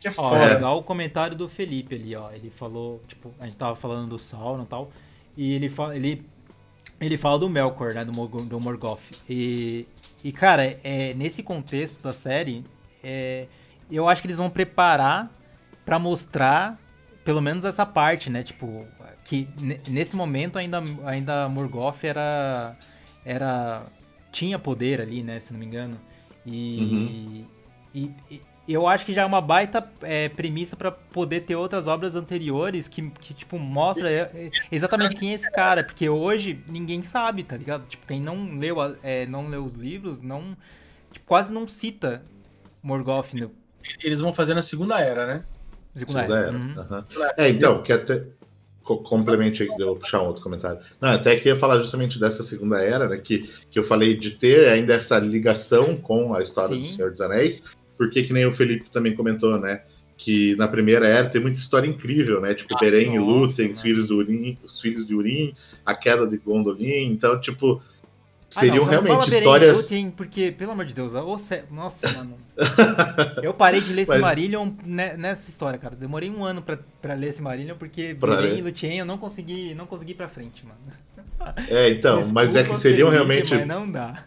que 0.00 0.08
é 0.08 0.10
ó, 0.10 0.28
foda. 0.30 0.54
legal 0.54 0.78
o 0.78 0.82
comentário 0.82 1.36
do 1.36 1.48
Felipe 1.48 1.94
ali, 1.94 2.14
ó. 2.14 2.30
Ele 2.30 2.50
falou, 2.50 3.02
tipo, 3.08 3.32
a 3.38 3.46
gente 3.46 3.56
tava 3.56 3.74
falando 3.74 4.08
do 4.08 4.18
Sauron 4.18 4.62
e 4.62 4.66
tal, 4.66 4.90
e 5.36 5.52
ele, 5.54 5.68
fala, 5.68 5.96
ele, 5.96 6.24
ele 7.00 7.16
fala 7.16 7.38
do 7.38 7.48
Melkor, 7.48 7.94
né, 7.94 8.04
do, 8.04 8.12
do 8.12 8.60
Morgoth. 8.60 9.10
E, 9.28 9.86
e 10.22 10.32
cara, 10.32 10.78
é, 10.82 11.14
nesse 11.14 11.42
contexto 11.42 12.02
da 12.02 12.12
série, 12.12 12.64
é, 13.02 13.46
eu 13.90 14.08
acho 14.08 14.20
que 14.20 14.26
eles 14.26 14.36
vão 14.36 14.50
preparar 14.50 15.30
para 15.84 15.98
mostrar 15.98 16.78
pelo 17.24 17.42
menos 17.42 17.66
essa 17.66 17.84
parte, 17.84 18.30
né? 18.30 18.42
Tipo, 18.42 18.86
que 19.22 19.46
nesse 19.86 20.16
momento 20.16 20.58
ainda, 20.58 20.82
ainda 21.04 21.46
Morgoth 21.46 22.02
era, 22.02 22.74
era. 23.22 23.82
tinha 24.32 24.58
poder 24.58 25.02
ali, 25.02 25.22
né? 25.22 25.38
Se 25.38 25.52
não 25.52 25.60
me 25.60 25.66
engano. 25.66 26.00
E, 26.46 26.78
uhum. 26.80 27.46
e, 27.94 28.10
e, 28.30 28.42
eu 28.74 28.86
acho 28.86 29.06
que 29.06 29.14
já 29.14 29.22
é 29.22 29.24
uma 29.24 29.40
baita 29.40 29.88
é, 30.02 30.28
premissa 30.28 30.76
para 30.76 30.90
poder 30.90 31.40
ter 31.40 31.56
outras 31.56 31.86
obras 31.86 32.14
anteriores 32.14 32.86
que, 32.86 33.10
que 33.10 33.32
tipo, 33.32 33.58
mostra 33.58 34.10
é, 34.10 34.30
é, 34.34 34.50
exatamente 34.70 35.16
quem 35.16 35.32
é 35.32 35.34
esse 35.34 35.50
cara. 35.50 35.82
Porque 35.82 36.08
hoje 36.08 36.62
ninguém 36.68 37.02
sabe, 37.02 37.42
tá 37.42 37.56
ligado? 37.56 37.86
Tipo, 37.86 38.06
quem 38.06 38.20
não 38.20 38.58
leu, 38.58 38.76
é, 39.02 39.26
não 39.26 39.48
leu 39.48 39.64
os 39.64 39.74
livros, 39.74 40.20
não. 40.20 40.56
Tipo, 41.10 41.26
quase 41.26 41.52
não 41.52 41.66
cita 41.66 42.22
Morgoth. 42.82 43.32
No... 43.34 43.50
Eles 44.02 44.20
vão 44.20 44.32
fazer 44.32 44.54
na 44.54 44.62
segunda 44.62 45.00
era, 45.00 45.26
né? 45.26 45.44
Segunda, 45.94 46.20
segunda 46.20 46.38
era. 46.38 46.48
era. 46.48 46.58
Uhum. 46.58 46.74
Uhum. 46.76 47.30
É, 47.36 47.48
então, 47.48 47.82
que 47.82 47.92
até 47.92 48.26
complemente 48.96 49.62
aí, 49.62 49.68
eu 49.78 49.96
puxar 49.96 50.22
um 50.22 50.26
outro 50.26 50.42
comentário. 50.42 50.78
Não, 51.00 51.10
até 51.10 51.36
que 51.36 51.48
ia 51.48 51.56
falar 51.56 51.78
justamente 51.78 52.18
dessa 52.18 52.42
segunda 52.42 52.80
era, 52.80 53.08
né? 53.08 53.18
Que, 53.18 53.50
que 53.70 53.78
eu 53.78 53.84
falei 53.84 54.16
de 54.16 54.30
ter 54.32 54.68
ainda 54.68 54.94
essa 54.94 55.18
ligação 55.18 55.96
com 55.98 56.34
a 56.34 56.40
história 56.40 56.74
Sim. 56.74 56.80
do 56.80 56.86
Senhor 56.86 57.10
dos 57.10 57.20
Anéis, 57.20 57.64
porque 57.98 58.22
que 58.22 58.32
nem 58.32 58.46
o 58.46 58.52
Felipe 58.52 58.88
também 58.90 59.14
comentou, 59.14 59.58
né? 59.58 59.82
Que 60.16 60.56
na 60.56 60.68
primeira 60.68 61.06
era 61.06 61.28
tem 61.28 61.40
muita 61.40 61.58
história 61.58 61.86
incrível, 61.86 62.40
né? 62.40 62.54
Tipo, 62.54 62.74
ah, 62.76 62.78
Beren 62.80 63.14
e 63.14 63.18
Lúthien, 63.18 63.70
os 63.70 63.80
filhos 63.80 64.08
do 64.08 64.16
Urim, 64.16 64.56
os 64.64 64.80
filhos 64.80 65.06
de 65.06 65.14
Urim, 65.14 65.54
a 65.84 65.94
queda 65.94 66.26
de 66.26 66.38
Gondolin. 66.38 67.10
Então, 67.10 67.40
tipo, 67.40 67.82
seriam 68.48 68.84
ah, 68.84 68.92
não, 68.92 69.02
realmente 69.02 69.30
histórias. 69.30 69.76
Lúthien, 69.76 70.10
porque, 70.10 70.52
pelo 70.52 70.72
amor 70.72 70.86
de 70.86 70.94
Deus, 70.94 71.12
você... 71.12 71.64
nossa, 71.70 72.10
mano. 72.12 72.38
eu 73.42 73.52
parei 73.52 73.80
de 73.80 73.92
ler 73.92 74.06
Mas... 74.06 74.16
Silmarillion 74.16 74.70
nessa 74.84 75.50
história, 75.50 75.78
cara. 75.78 75.94
Demorei 75.94 76.30
um 76.30 76.44
ano 76.44 76.62
pra, 76.62 76.78
pra 77.02 77.14
ler 77.14 77.32
Silmarillion, 77.32 77.76
porque 77.76 78.14
Beren 78.14 78.58
e 78.58 78.62
Lúthien 78.62 78.98
eu 78.98 79.04
não 79.04 79.18
consegui, 79.18 79.74
não 79.74 79.86
consegui 79.86 80.12
ir 80.12 80.16
pra 80.16 80.28
frente, 80.28 80.64
mano. 80.64 80.78
É, 81.68 81.90
então, 81.90 82.16
Desculpa, 82.16 82.40
mas 82.40 82.56
é 82.56 82.64
que 82.64 82.76
seriam 82.76 83.10
Felipe, 83.10 83.28
realmente. 83.28 83.54
Mas 83.54 83.66
não 83.66 83.90
dá 83.90 84.24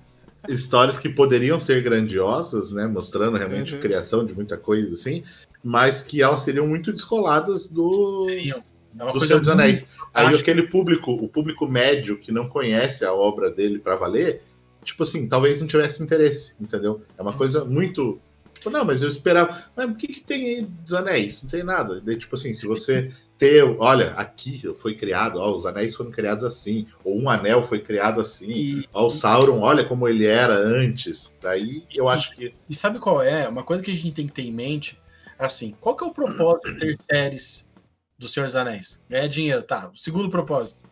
histórias 0.48 0.98
que 0.98 1.10
poderiam 1.10 1.60
ser 1.60 1.82
grandiosas, 1.84 2.72
né, 2.72 2.88
mostrando 2.88 3.38
realmente 3.38 3.74
uhum. 3.74 3.80
a 3.80 3.82
criação 3.82 4.26
de 4.26 4.34
muita 4.34 4.58
coisa 4.58 4.94
assim, 4.94 5.24
mas 5.64 6.02
que 6.02 6.22
elas 6.22 6.42
seriam 6.42 6.68
muito 6.68 6.92
descoladas 6.92 7.68
do 7.68 8.26
seriam. 8.26 8.64
É 9.00 9.12
do 9.12 9.26
Senhor 9.26 9.40
dos 9.40 9.50
Anéis. 9.50 9.88
Aí 10.14 10.28
Acho... 10.28 10.42
aquele 10.42 10.64
público, 10.64 11.12
o 11.12 11.30
público 11.30 11.66
médio 11.68 12.18
que 12.18 12.32
não 12.32 12.50
conhece 12.50 13.06
a 13.06 13.14
obra 13.14 13.50
dele 13.50 13.80
para 13.80 13.96
valer, 13.96 14.44
tipo 14.84 15.04
assim, 15.04 15.30
talvez 15.30 15.62
não 15.62 15.68
tivesse 15.68 16.04
interesse, 16.04 16.56
entendeu? 16.60 17.02
É 17.18 17.22
uma 17.22 17.32
uhum. 17.32 17.38
coisa 17.38 17.64
muito 17.64 18.20
Tipo, 18.62 18.70
não, 18.70 18.86
mas 18.86 19.02
eu 19.02 19.10
esperava. 19.10 19.66
Mas 19.76 19.90
o 19.90 19.96
que, 19.96 20.06
que 20.08 20.22
tem 20.22 20.46
aí 20.46 20.62
dos 20.62 20.94
anéis? 20.94 21.42
Não 21.42 21.50
tem 21.50 21.64
nada. 21.64 22.00
Daí, 22.00 22.16
tipo 22.16 22.36
assim, 22.36 22.54
se 22.54 22.68
você 22.68 23.12
ter, 23.42 23.64
olha, 23.80 24.12
aqui 24.12 24.62
foi 24.78 24.94
criado, 24.96 25.40
ó, 25.40 25.52
os 25.56 25.66
anéis 25.66 25.96
foram 25.96 26.12
criados 26.12 26.44
assim, 26.44 26.86
ou 27.04 27.20
um 27.20 27.28
anel 27.28 27.64
foi 27.64 27.80
criado 27.80 28.22
assim, 28.22 28.52
e, 28.52 28.90
ó, 28.94 29.08
o 29.08 29.10
Sauron, 29.10 29.62
olha 29.62 29.84
como 29.84 30.08
ele 30.08 30.28
era 30.28 30.54
antes. 30.54 31.36
Daí 31.42 31.84
eu 31.92 32.08
acho 32.08 32.36
que. 32.36 32.54
E 32.70 32.76
sabe 32.76 33.00
qual 33.00 33.20
é? 33.20 33.50
Uma 33.50 33.64
coisa 33.64 33.82
que 33.82 33.90
a 33.90 33.96
gente 33.96 34.12
tem 34.12 34.28
que 34.28 34.34
ter 34.34 34.44
em 34.44 34.52
mente, 34.52 35.02
assim, 35.40 35.76
qual 35.82 35.96
que 35.96 36.04
é 36.04 36.08
o 36.08 36.14
propósito 36.14 36.72
de 36.72 36.80
ter 36.82 36.98
séries 37.00 37.74
do 38.16 38.28
Senhor 38.28 38.46
dos 38.46 38.56
Anéis? 38.56 39.04
Ganhar 39.10 39.26
dinheiro, 39.26 39.64
tá. 39.64 39.90
O 39.90 39.96
segundo 39.96 40.30
propósito. 40.30 40.88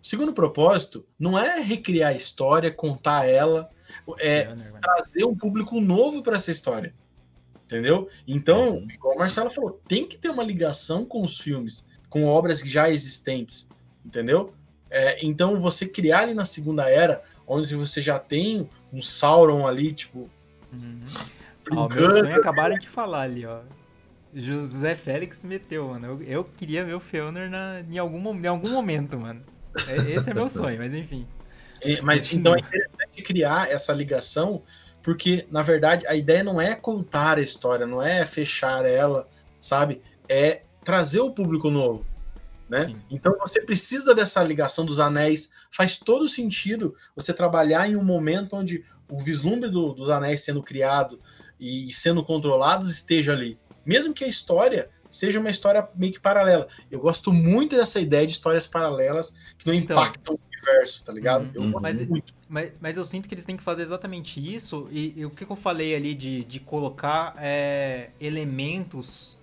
O 0.00 0.06
segundo 0.06 0.32
propósito 0.32 1.04
não 1.18 1.36
é 1.36 1.60
recriar 1.60 2.12
a 2.12 2.16
história, 2.16 2.70
contar 2.70 3.28
ela, 3.28 3.68
é 4.20 4.54
trazer 4.80 5.24
um 5.24 5.34
público 5.34 5.80
novo 5.80 6.22
para 6.22 6.36
essa 6.36 6.52
história. 6.52 6.94
Entendeu? 7.66 8.08
Então, 8.26 8.76
uhum. 8.76 8.88
igual 8.88 9.16
o 9.16 9.18
Marcelo 9.18 9.50
falou, 9.50 9.80
tem 9.88 10.06
que 10.06 10.16
ter 10.16 10.28
uma 10.28 10.44
ligação 10.44 11.04
com 11.04 11.22
os 11.24 11.40
filmes, 11.40 11.84
com 12.08 12.24
obras 12.24 12.60
já 12.60 12.88
existentes, 12.88 13.68
entendeu? 14.04 14.54
É, 14.88 15.24
então, 15.26 15.60
você 15.60 15.84
criar 15.86 16.20
ali 16.20 16.32
na 16.32 16.44
Segunda 16.44 16.88
Era, 16.88 17.20
onde 17.44 17.74
você 17.74 18.00
já 18.00 18.20
tem 18.20 18.68
um 18.92 19.02
Sauron 19.02 19.66
ali, 19.66 19.92
tipo. 19.92 20.30
Uhum. 20.72 21.02
Ó, 21.72 21.88
meu 21.88 22.10
sonho 22.10 22.36
acabaram 22.36 22.76
de 22.76 22.88
falar 22.88 23.22
ali, 23.22 23.44
ó. 23.44 23.60
José 24.32 24.94
Félix 24.94 25.42
meteu, 25.42 25.88
mano. 25.88 26.06
Eu, 26.06 26.22
eu 26.22 26.44
queria 26.44 26.84
ver 26.84 26.94
o 26.94 27.00
Fëanor 27.00 27.48
na, 27.48 27.80
em, 27.80 27.98
algum, 27.98 28.34
em 28.34 28.46
algum 28.46 28.70
momento, 28.70 29.18
mano. 29.18 29.42
É, 29.88 30.10
esse 30.12 30.30
é 30.30 30.34
meu 30.34 30.48
sonho, 30.50 30.78
mas 30.78 30.94
enfim. 30.94 31.26
É, 31.82 32.00
mas 32.02 32.32
então 32.32 32.54
é 32.54 32.58
interessante 32.58 33.22
criar 33.22 33.70
essa 33.70 33.92
ligação 33.92 34.62
porque 35.06 35.46
na 35.52 35.62
verdade 35.62 36.04
a 36.08 36.16
ideia 36.16 36.42
não 36.42 36.60
é 36.60 36.74
contar 36.74 37.38
a 37.38 37.40
história, 37.40 37.86
não 37.86 38.02
é 38.02 38.26
fechar 38.26 38.84
ela, 38.84 39.28
sabe? 39.60 40.02
É 40.28 40.62
trazer 40.82 41.20
o 41.20 41.30
público 41.30 41.70
novo, 41.70 42.04
né? 42.68 42.86
Sim. 42.86 43.00
Então 43.08 43.38
você 43.38 43.60
precisa 43.60 44.12
dessa 44.16 44.42
ligação 44.42 44.84
dos 44.84 44.98
anéis. 44.98 45.52
Faz 45.70 45.96
todo 45.96 46.26
sentido 46.26 46.92
você 47.14 47.32
trabalhar 47.32 47.88
em 47.88 47.94
um 47.94 48.02
momento 48.02 48.56
onde 48.56 48.84
o 49.08 49.20
vislumbre 49.20 49.70
do, 49.70 49.92
dos 49.92 50.10
anéis 50.10 50.40
sendo 50.40 50.60
criado 50.60 51.20
e 51.60 51.92
sendo 51.92 52.24
controlados 52.24 52.90
esteja 52.90 53.32
ali, 53.32 53.56
mesmo 53.84 54.12
que 54.12 54.24
a 54.24 54.28
história 54.28 54.90
seja 55.08 55.38
uma 55.38 55.50
história 55.50 55.88
meio 55.94 56.14
que 56.14 56.20
paralela. 56.20 56.66
Eu 56.90 56.98
gosto 56.98 57.32
muito 57.32 57.76
dessa 57.76 58.00
ideia 58.00 58.26
de 58.26 58.32
histórias 58.32 58.66
paralelas 58.66 59.36
que 59.56 59.68
não 59.68 59.72
então, 59.72 59.96
impactam 59.96 60.36
universo, 60.66 61.04
tá 61.04 61.12
ligado? 61.12 61.58
Uhum. 61.58 61.72
Eu 61.72 61.80
mas, 61.80 62.00
mas, 62.48 62.72
mas, 62.80 62.96
eu 62.96 63.04
sinto 63.04 63.28
que 63.28 63.34
eles 63.34 63.44
têm 63.44 63.56
que 63.56 63.62
fazer 63.62 63.82
exatamente 63.82 64.40
isso. 64.40 64.88
E, 64.90 65.14
e 65.16 65.24
o 65.24 65.30
que, 65.30 65.44
que, 65.44 65.52
eu 65.52 65.56
falei 65.56 65.94
ali 65.94 66.14
de, 66.14 66.44
de 66.44 66.60
colocar 66.60 67.34
é, 67.38 68.10
elementos 68.20 69.36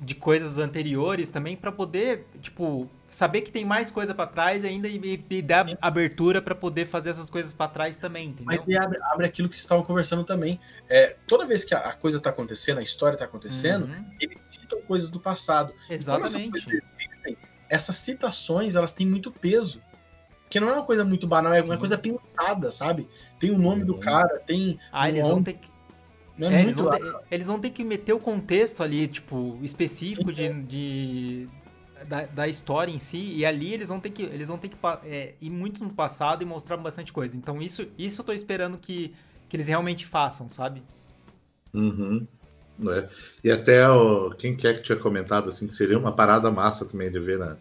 de 0.00 0.14
coisas 0.14 0.58
anteriores 0.58 1.30
também 1.30 1.56
para 1.56 1.70
poder, 1.70 2.26
tipo, 2.42 2.90
saber 3.08 3.42
que 3.42 3.52
tem 3.52 3.64
mais 3.64 3.90
coisa 3.90 4.14
para 4.14 4.26
trás 4.26 4.64
ainda 4.64 4.88
e, 4.88 5.24
e 5.30 5.42
dar 5.42 5.66
abertura 5.80 6.42
para 6.42 6.54
poder 6.54 6.84
fazer 6.84 7.10
essas 7.10 7.30
coisas 7.30 7.52
para 7.52 7.68
trás 7.68 7.96
também, 7.96 8.30
entendeu? 8.30 8.62
Mas 8.66 8.76
abre, 8.76 8.98
abre 9.02 9.26
aquilo 9.26 9.48
que 9.48 9.54
vocês 9.54 9.64
estavam 9.64 9.84
conversando 9.84 10.24
também. 10.24 10.60
É, 10.88 11.16
toda 11.26 11.46
vez 11.46 11.64
que 11.64 11.74
a, 11.74 11.78
a, 11.78 11.92
coisa 11.92 12.20
tá 12.20 12.30
acontecendo, 12.30 12.78
a 12.78 12.82
história 12.82 13.16
tá 13.16 13.24
acontecendo, 13.24 13.86
uhum. 13.86 14.04
eles 14.20 14.40
citam 14.40 14.80
coisas 14.82 15.10
do 15.10 15.20
passado. 15.20 15.72
Exatamente. 15.88 16.66
Existem, 16.92 17.36
essas 17.70 17.96
citações, 17.96 18.74
elas 18.74 18.92
têm 18.92 19.06
muito 19.06 19.30
peso. 19.30 19.80
Porque 20.54 20.64
não 20.64 20.70
é 20.70 20.74
uma 20.74 20.86
coisa 20.86 21.04
muito 21.04 21.26
banal, 21.26 21.52
é 21.52 21.62
uma 21.62 21.74
Sim. 21.74 21.78
coisa 21.80 21.98
pensada, 21.98 22.70
sabe? 22.70 23.08
Tem 23.40 23.50
o 23.50 23.58
nome 23.58 23.84
do 23.84 23.98
cara, 23.98 24.38
tem. 24.38 24.78
Ah, 24.92 25.08
eles 25.08 25.28
vão 25.28 25.42
ter 25.42 25.54
que. 25.54 25.68
É 26.38 26.44
é, 26.44 26.62
eles, 26.62 26.76
vão 26.76 26.90
ter, 26.90 27.16
eles, 27.28 27.46
vão 27.48 27.60
ter, 27.60 27.70
que 27.70 27.82
meter 27.82 28.12
o 28.12 28.20
contexto 28.20 28.80
ali, 28.80 29.08
tipo, 29.08 29.58
específico 29.62 30.32
de, 30.32 30.52
de 30.62 31.48
da, 32.06 32.26
da, 32.26 32.48
história 32.48 32.92
em 32.92 33.00
si, 33.00 33.32
e 33.34 33.44
ali 33.44 33.74
eles 33.74 33.88
vão 33.88 33.98
ter 33.98 34.10
que, 34.10 34.22
eles 34.22 34.46
vão 34.46 34.56
ter 34.56 34.68
que 34.68 34.76
é, 35.04 35.34
ir 35.40 35.50
muito 35.50 35.82
no 35.82 35.90
passado 35.90 36.42
e 36.42 36.46
mostrar 36.46 36.76
bastante 36.76 37.12
coisa. 37.12 37.36
Então 37.36 37.60
isso, 37.60 37.88
isso 37.98 38.20
eu 38.20 38.24
tô 38.24 38.32
esperando 38.32 38.78
que, 38.78 39.12
que 39.48 39.56
eles 39.56 39.66
realmente 39.66 40.06
façam, 40.06 40.48
sabe? 40.48 40.84
Uhum. 41.72 42.28
É. 42.88 43.08
E 43.42 43.50
até 43.50 43.88
o, 43.88 44.30
quem 44.30 44.56
quer 44.56 44.76
que 44.76 44.82
tinha 44.82 44.98
comentado 44.98 45.48
assim, 45.48 45.66
que 45.66 45.74
seria 45.74 45.98
uma 45.98 46.12
parada 46.12 46.48
massa 46.48 46.84
também 46.84 47.10
de 47.10 47.18
ver 47.18 47.38
na, 47.38 47.56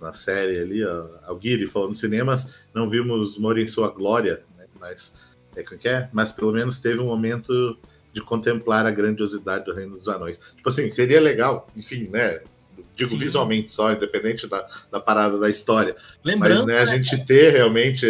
na 0.00 0.12
série 0.12 0.58
ali, 0.58 0.84
ó, 0.84 1.34
Guiri 1.34 1.66
falou, 1.66 1.88
nos 1.88 2.00
cinemas 2.00 2.48
não 2.74 2.88
vimos 2.88 3.36
Moro 3.38 3.60
em 3.60 3.68
sua 3.68 3.88
glória, 3.88 4.42
né, 4.56 4.66
mas 4.80 5.12
é 5.56 5.62
que 5.62 5.88
é, 5.88 6.08
mas 6.12 6.30
pelo 6.30 6.52
menos 6.52 6.78
teve 6.80 7.00
um 7.00 7.06
momento 7.06 7.76
de 8.12 8.22
contemplar 8.22 8.86
a 8.86 8.90
grandiosidade 8.90 9.64
do 9.64 9.74
Reino 9.74 9.96
dos 9.96 10.08
Anões. 10.08 10.38
Tipo 10.56 10.68
assim, 10.68 10.88
seria 10.88 11.20
legal, 11.20 11.68
enfim, 11.76 12.08
né? 12.08 12.40
Digo 12.96 13.10
Sim. 13.10 13.18
visualmente 13.18 13.70
só, 13.70 13.92
independente 13.92 14.46
da, 14.46 14.66
da 14.90 15.00
parada 15.00 15.38
da 15.38 15.48
história. 15.48 15.94
Lembrando, 16.24 16.66
mas 16.66 16.66
né, 16.66 16.80
a 16.80 16.84
né, 16.86 16.98
gente 16.98 17.24
ter 17.24 17.50
realmente 17.50 18.06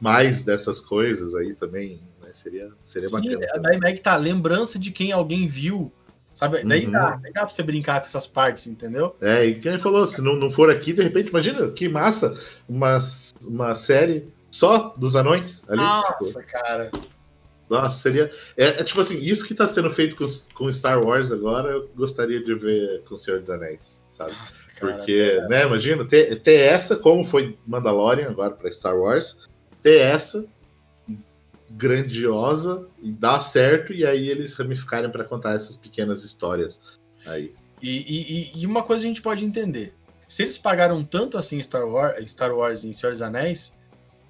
mais 0.00 0.42
dessas 0.42 0.80
coisas 0.80 1.34
aí 1.34 1.54
também, 1.54 2.00
né, 2.22 2.30
seria, 2.32 2.70
seria 2.84 3.08
Sim, 3.08 3.14
bacana. 3.14 3.80
É 3.84 3.92
que 3.92 4.00
tá, 4.00 4.16
lembrança 4.16 4.78
de 4.78 4.90
quem 4.90 5.12
alguém 5.12 5.48
viu 5.48 5.92
Sabe? 6.40 6.64
Daí, 6.64 6.86
uhum. 6.86 6.92
dá, 6.92 7.10
daí 7.16 7.32
dá 7.34 7.42
pra 7.42 7.50
você 7.50 7.62
brincar 7.62 8.00
com 8.00 8.06
essas 8.06 8.26
partes, 8.26 8.66
entendeu? 8.66 9.14
É, 9.20 9.44
e 9.44 9.56
quem 9.56 9.78
falou, 9.78 10.06
se 10.06 10.22
não, 10.22 10.36
não 10.36 10.50
for 10.50 10.70
aqui, 10.70 10.94
de 10.94 11.02
repente, 11.02 11.28
imagina 11.28 11.70
que 11.70 11.86
massa 11.86 12.34
uma, 12.66 12.98
uma 13.46 13.74
série 13.74 14.26
só 14.50 14.94
dos 14.96 15.14
anões 15.14 15.68
ali. 15.68 15.82
Nossa, 15.82 16.40
tipo. 16.40 16.46
cara. 16.50 16.90
Nossa, 17.68 18.00
seria. 18.00 18.30
É, 18.56 18.68
é, 18.68 18.84
tipo 18.84 19.02
assim, 19.02 19.22
isso 19.22 19.46
que 19.46 19.54
tá 19.54 19.68
sendo 19.68 19.90
feito 19.90 20.16
com, 20.16 20.24
com 20.54 20.72
Star 20.72 21.04
Wars 21.04 21.30
agora, 21.30 21.72
eu 21.72 21.90
gostaria 21.94 22.42
de 22.42 22.54
ver 22.54 23.02
com 23.02 23.16
o 23.16 23.18
Senhor 23.18 23.40
dos 23.40 23.50
Anéis, 23.50 24.02
sabe? 24.08 24.32
Nossa, 24.32 24.80
cara, 24.80 24.96
Porque, 24.96 25.12
é... 25.12 25.46
né, 25.46 25.66
imagina, 25.66 26.06
ter, 26.06 26.40
ter 26.40 26.54
essa, 26.54 26.96
como 26.96 27.22
foi 27.22 27.58
Mandalorian 27.66 28.30
agora 28.30 28.52
para 28.52 28.72
Star 28.72 28.96
Wars, 28.96 29.46
ter 29.82 29.98
essa 29.98 30.46
grandiosa 31.70 32.86
e 33.00 33.12
dar 33.12 33.40
certo, 33.40 33.92
e 33.92 34.04
aí 34.04 34.28
eles 34.28 34.54
ramificarem 34.54 35.10
para 35.10 35.24
contar 35.24 35.54
essas 35.54 35.76
pequenas 35.76 36.24
histórias 36.24 36.82
aí. 37.24 37.54
E, 37.80 38.52
e, 38.56 38.60
e, 38.60 38.66
uma 38.66 38.82
coisa 38.82 39.04
a 39.04 39.08
gente 39.08 39.22
pode 39.22 39.44
entender: 39.44 39.94
se 40.28 40.42
eles 40.42 40.58
pagaram 40.58 41.04
tanto 41.04 41.38
assim 41.38 41.62
Star 41.62 41.86
Wars, 41.86 42.30
Star 42.30 42.54
Wars 42.54 42.84
em 42.84 42.92
Senhor 42.92 43.12
dos 43.12 43.22
Anéis, 43.22 43.78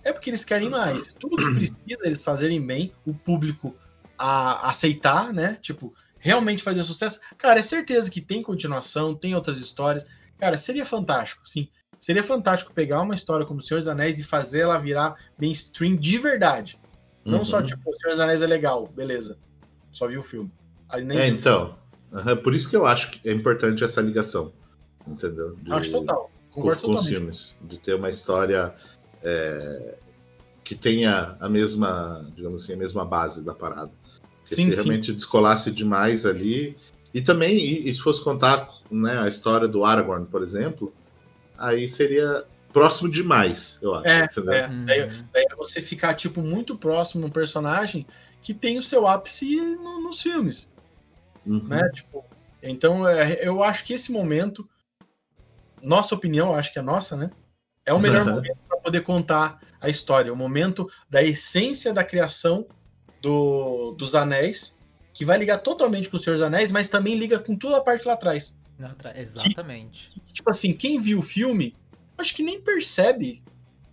é 0.05 0.13
porque 0.13 0.31
eles 0.31 0.45
querem 0.45 0.69
mais. 0.69 1.15
Tudo 1.19 1.37
que 1.37 1.55
precisa 1.55 2.07
eles 2.07 2.23
fazerem 2.23 2.65
bem, 2.65 2.93
o 3.05 3.15
público 3.15 3.75
a 4.19 4.69
aceitar, 4.69 5.33
né? 5.33 5.59
Tipo, 5.61 5.95
realmente 6.19 6.63
fazer 6.63 6.83
sucesso. 6.83 7.21
Cara, 7.37 7.59
é 7.59 7.63
certeza 7.63 8.11
que 8.11 8.21
tem 8.21 8.43
continuação, 8.43 9.15
tem 9.15 9.35
outras 9.35 9.59
histórias. 9.59 10.05
Cara, 10.39 10.57
seria 10.57 10.87
fantástico, 10.87 11.43
sim. 11.45 11.69
Seria 11.99 12.25
fantástico 12.25 12.73
pegar 12.73 13.03
uma 13.03 13.15
história 13.15 13.45
como 13.45 13.63
Senhor 13.63 13.81
dos 13.81 13.89
Anéis 13.89 14.19
e 14.19 14.25
fazer 14.25 14.61
ela 14.61 14.79
virar 14.79 15.17
mainstream 15.39 15.97
de 15.97 16.17
verdade. 16.19 16.79
Não 17.25 17.39
uhum. 17.39 17.45
só, 17.45 17.63
tipo, 17.63 17.91
o 17.91 17.95
Senhor 17.95 18.15
dos 18.15 18.21
Anéis 18.21 18.43
é 18.43 18.47
legal, 18.47 18.89
beleza. 18.89 19.39
Só 19.93 20.07
vi 20.07 20.17
o 20.17 20.23
filme. 20.23 20.51
é, 20.93 21.27
então. 21.29 21.79
Uhum, 22.13 22.37
por 22.39 22.55
isso 22.55 22.69
que 22.69 22.77
eu 22.77 22.87
acho 22.87 23.11
que 23.11 23.29
é 23.29 23.33
importante 23.33 23.85
essa 23.85 24.01
ligação. 24.01 24.53
Entendeu? 25.07 25.55
De, 25.57 25.73
acho 25.73 25.91
total. 25.91 26.31
Concordo 26.51 26.81
com, 26.81 26.89
totalmente. 26.89 27.11
Com 27.11 27.17
filmes. 27.17 27.57
De 27.63 27.79
ter 27.79 27.95
uma 27.95 28.11
história 28.11 28.75
é, 29.23 29.97
que 30.65 30.75
tenha 30.75 31.37
a 31.41 31.49
mesma, 31.49 32.27
digamos 32.35 32.63
assim, 32.63 32.73
a 32.73 32.77
mesma 32.77 33.05
base 33.05 33.43
da 33.43 33.55
parada. 33.55 33.91
Sim, 34.43 34.71
se 34.71 34.73
sim. 34.73 34.83
realmente 34.83 35.13
descolasse 35.13 35.71
demais 35.71 36.27
ali. 36.27 36.77
E 37.13 37.21
também, 37.21 37.57
e, 37.57 37.89
e 37.89 37.95
se 37.95 38.01
fosse 38.01 38.23
contar 38.23 38.69
né, 38.91 39.19
a 39.19 39.29
história 39.29 39.69
do 39.69 39.85
Aragorn, 39.85 40.27
por 40.27 40.43
exemplo, 40.43 40.93
aí 41.59 41.89
seria 41.89 42.45
próximo 42.73 43.11
demais, 43.11 43.79
eu 43.83 43.95
acho. 43.95 44.07
É, 44.07 44.29
é. 44.57 44.67
Uhum. 44.67 44.85
Daí, 44.85 45.09
daí 45.33 45.47
você 45.57 45.83
ficar, 45.83 46.15
tipo, 46.15 46.41
muito 46.41 46.77
próximo 46.77 47.27
um 47.27 47.31
personagem 47.31 48.07
que 48.43 48.55
tem 48.55 48.79
o 48.79 48.83
seu 48.83 49.07
ápice 49.07 49.57
no, 49.61 50.01
nos 50.01 50.23
filmes. 50.23 50.71
Uhum. 51.47 51.63
Né? 51.67 51.89
Tipo, 51.93 52.25
então, 52.63 53.07
é, 53.09 53.47
eu 53.47 53.63
acho 53.63 53.85
que 53.85 53.93
esse 53.93 54.13
momento, 54.13 54.69
nossa 55.83 56.15
opinião, 56.15 56.55
acho 56.55 56.73
que 56.73 56.79
é 56.79 56.83
nossa, 56.83 57.17
né? 57.17 57.31
É 57.85 57.93
o 57.93 57.99
melhor 57.99 58.27
uhum. 58.27 58.35
momento 58.35 58.59
para 58.69 58.79
poder 58.79 59.01
contar 59.03 59.61
a 59.81 59.89
história, 59.89 60.33
o 60.33 60.37
momento 60.37 60.91
da 61.09 61.23
essência 61.23 61.93
da 61.93 62.05
criação 62.05 62.67
do, 63.21 63.93
dos 63.93 64.15
anéis, 64.15 64.79
que 65.13 65.25
vai 65.25 65.39
ligar 65.39 65.59
totalmente 65.59 66.09
com 66.09 66.17
o 66.17 66.21
Senhor 66.21 66.37
dos 66.37 66.43
Anéis, 66.43 66.71
mas 66.71 66.89
também 66.89 67.17
liga 67.17 67.39
com 67.39 67.57
toda 67.57 67.79
a 67.79 67.81
parte 67.81 68.07
lá 68.07 68.15
atrás. 68.15 68.59
Exatamente. 69.15 70.09
Que, 70.09 70.21
que, 70.21 70.33
tipo 70.33 70.51
assim, 70.51 70.73
quem 70.73 70.99
viu 71.01 71.19
o 71.19 71.23
filme, 71.23 71.75
acho 72.21 72.35
que 72.35 72.43
nem 72.43 72.61
percebe 72.61 73.43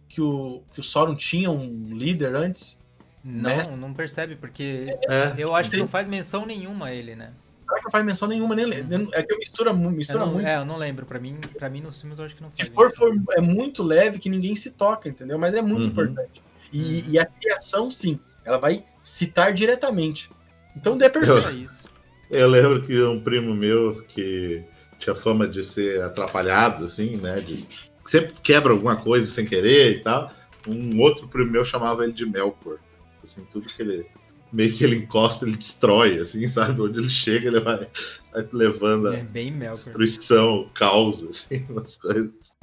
que 0.10 0.22
o, 0.22 0.64
que 0.74 0.80
o 0.80 0.84
Sauron 0.84 1.16
tinha 1.16 1.52
um 1.52 1.96
líder 1.96 2.36
antes. 2.36 2.86
Não, 3.24 3.50
né? 3.50 3.64
não 3.78 3.94
percebe, 3.94 4.36
porque 4.36 4.98
é, 5.10 5.34
eu 5.38 5.54
acho 5.56 5.70
que 5.70 5.78
não 5.78 5.88
faz 5.88 6.08
menção 6.08 6.46
nenhuma 6.46 6.88
a 6.88 6.94
ele, 6.94 7.16
né? 7.16 7.34
Será 7.68 7.80
que 7.80 7.84
não 7.84 7.92
faz 7.92 8.06
menção 8.06 8.28
nenhuma, 8.28 8.56
nem 8.56 8.66
É 9.12 9.24
que 9.24 9.36
mistura, 9.36 9.74
mistura 9.74 10.26
não, 10.26 10.34
muito. 10.34 10.48
É, 10.48 10.56
eu 10.56 10.66
não 10.66 10.78
lembro. 10.78 11.06
Pra 11.06 11.20
mim, 11.20 11.38
pra 11.58 11.70
mim, 11.70 11.82
nos 11.82 12.00
filmes, 12.00 12.18
eu 12.18 12.26
acho 12.26 12.36
que 12.36 12.42
não. 12.42 12.50
Se 12.50 12.66
for, 12.66 12.90
for 12.96 13.14
é 13.32 13.42
muito 13.42 13.84
leve 13.84 14.20
que 14.20 14.30
ninguém 14.30 14.56
se 14.56 14.72
toca, 14.72 15.10
entendeu? 15.10 15.38
Mas 15.38 15.54
é 15.54 15.62
muito 15.62 15.82
uhum. 15.82 15.88
importante. 15.88 16.42
E, 16.72 16.80
uhum. 16.80 17.04
e, 17.12 17.20
a 17.20 17.26
criação, 17.26 17.92
sim, 17.92 18.20
ela 18.46 18.58
vai 18.58 18.86
citar 19.04 19.54
diretamente. 19.54 20.32
Então 20.76 20.98
é 21.02 21.10
perfeito. 21.10 21.50
Eu, 21.50 21.58
isso. 21.58 21.90
eu 22.32 22.48
lembro 22.48 22.82
que 22.82 23.02
um 23.04 23.20
primo 23.20 23.54
meu 23.54 24.02
que 24.08 24.64
tinha 24.98 25.16
fama 25.16 25.48
de 25.48 25.64
ser 25.64 26.02
atrapalhado, 26.02 26.86
assim, 26.86 27.18
né? 27.18 27.36
De 27.36 27.66
sempre 28.10 28.34
quebra 28.42 28.74
alguma 28.74 28.96
coisa 28.96 29.26
sem 29.26 29.46
querer 29.46 29.98
e 29.98 30.00
tal. 30.04 30.32
Um 30.68 31.00
outro 31.02 31.28
primo 31.28 31.52
meu 31.52 31.64
chamava 31.64 32.04
ele 32.04 32.14
de 32.14 32.26
Melkor. 32.26 32.80
Assim, 33.24 33.46
tudo 33.52 33.68
que 33.68 33.82
ele 33.82 34.06
meio 34.52 34.74
que 34.74 34.84
ele 34.84 34.96
encosta, 34.96 35.46
ele 35.46 35.58
destrói, 35.58 36.20
assim, 36.20 36.48
sabe? 36.50 36.82
Onde 36.82 37.00
ele 37.00 37.10
chega, 37.10 37.48
ele 37.48 37.60
vai, 37.60 37.88
vai 38.34 38.48
levando 38.52 39.14
é 39.14 39.22
bem 39.22 39.68
a 39.68 39.72
destruição, 39.72 40.70
caos, 40.74 41.24
assim, 41.24 41.66
umas 41.70 41.98
coisas. 41.98 42.56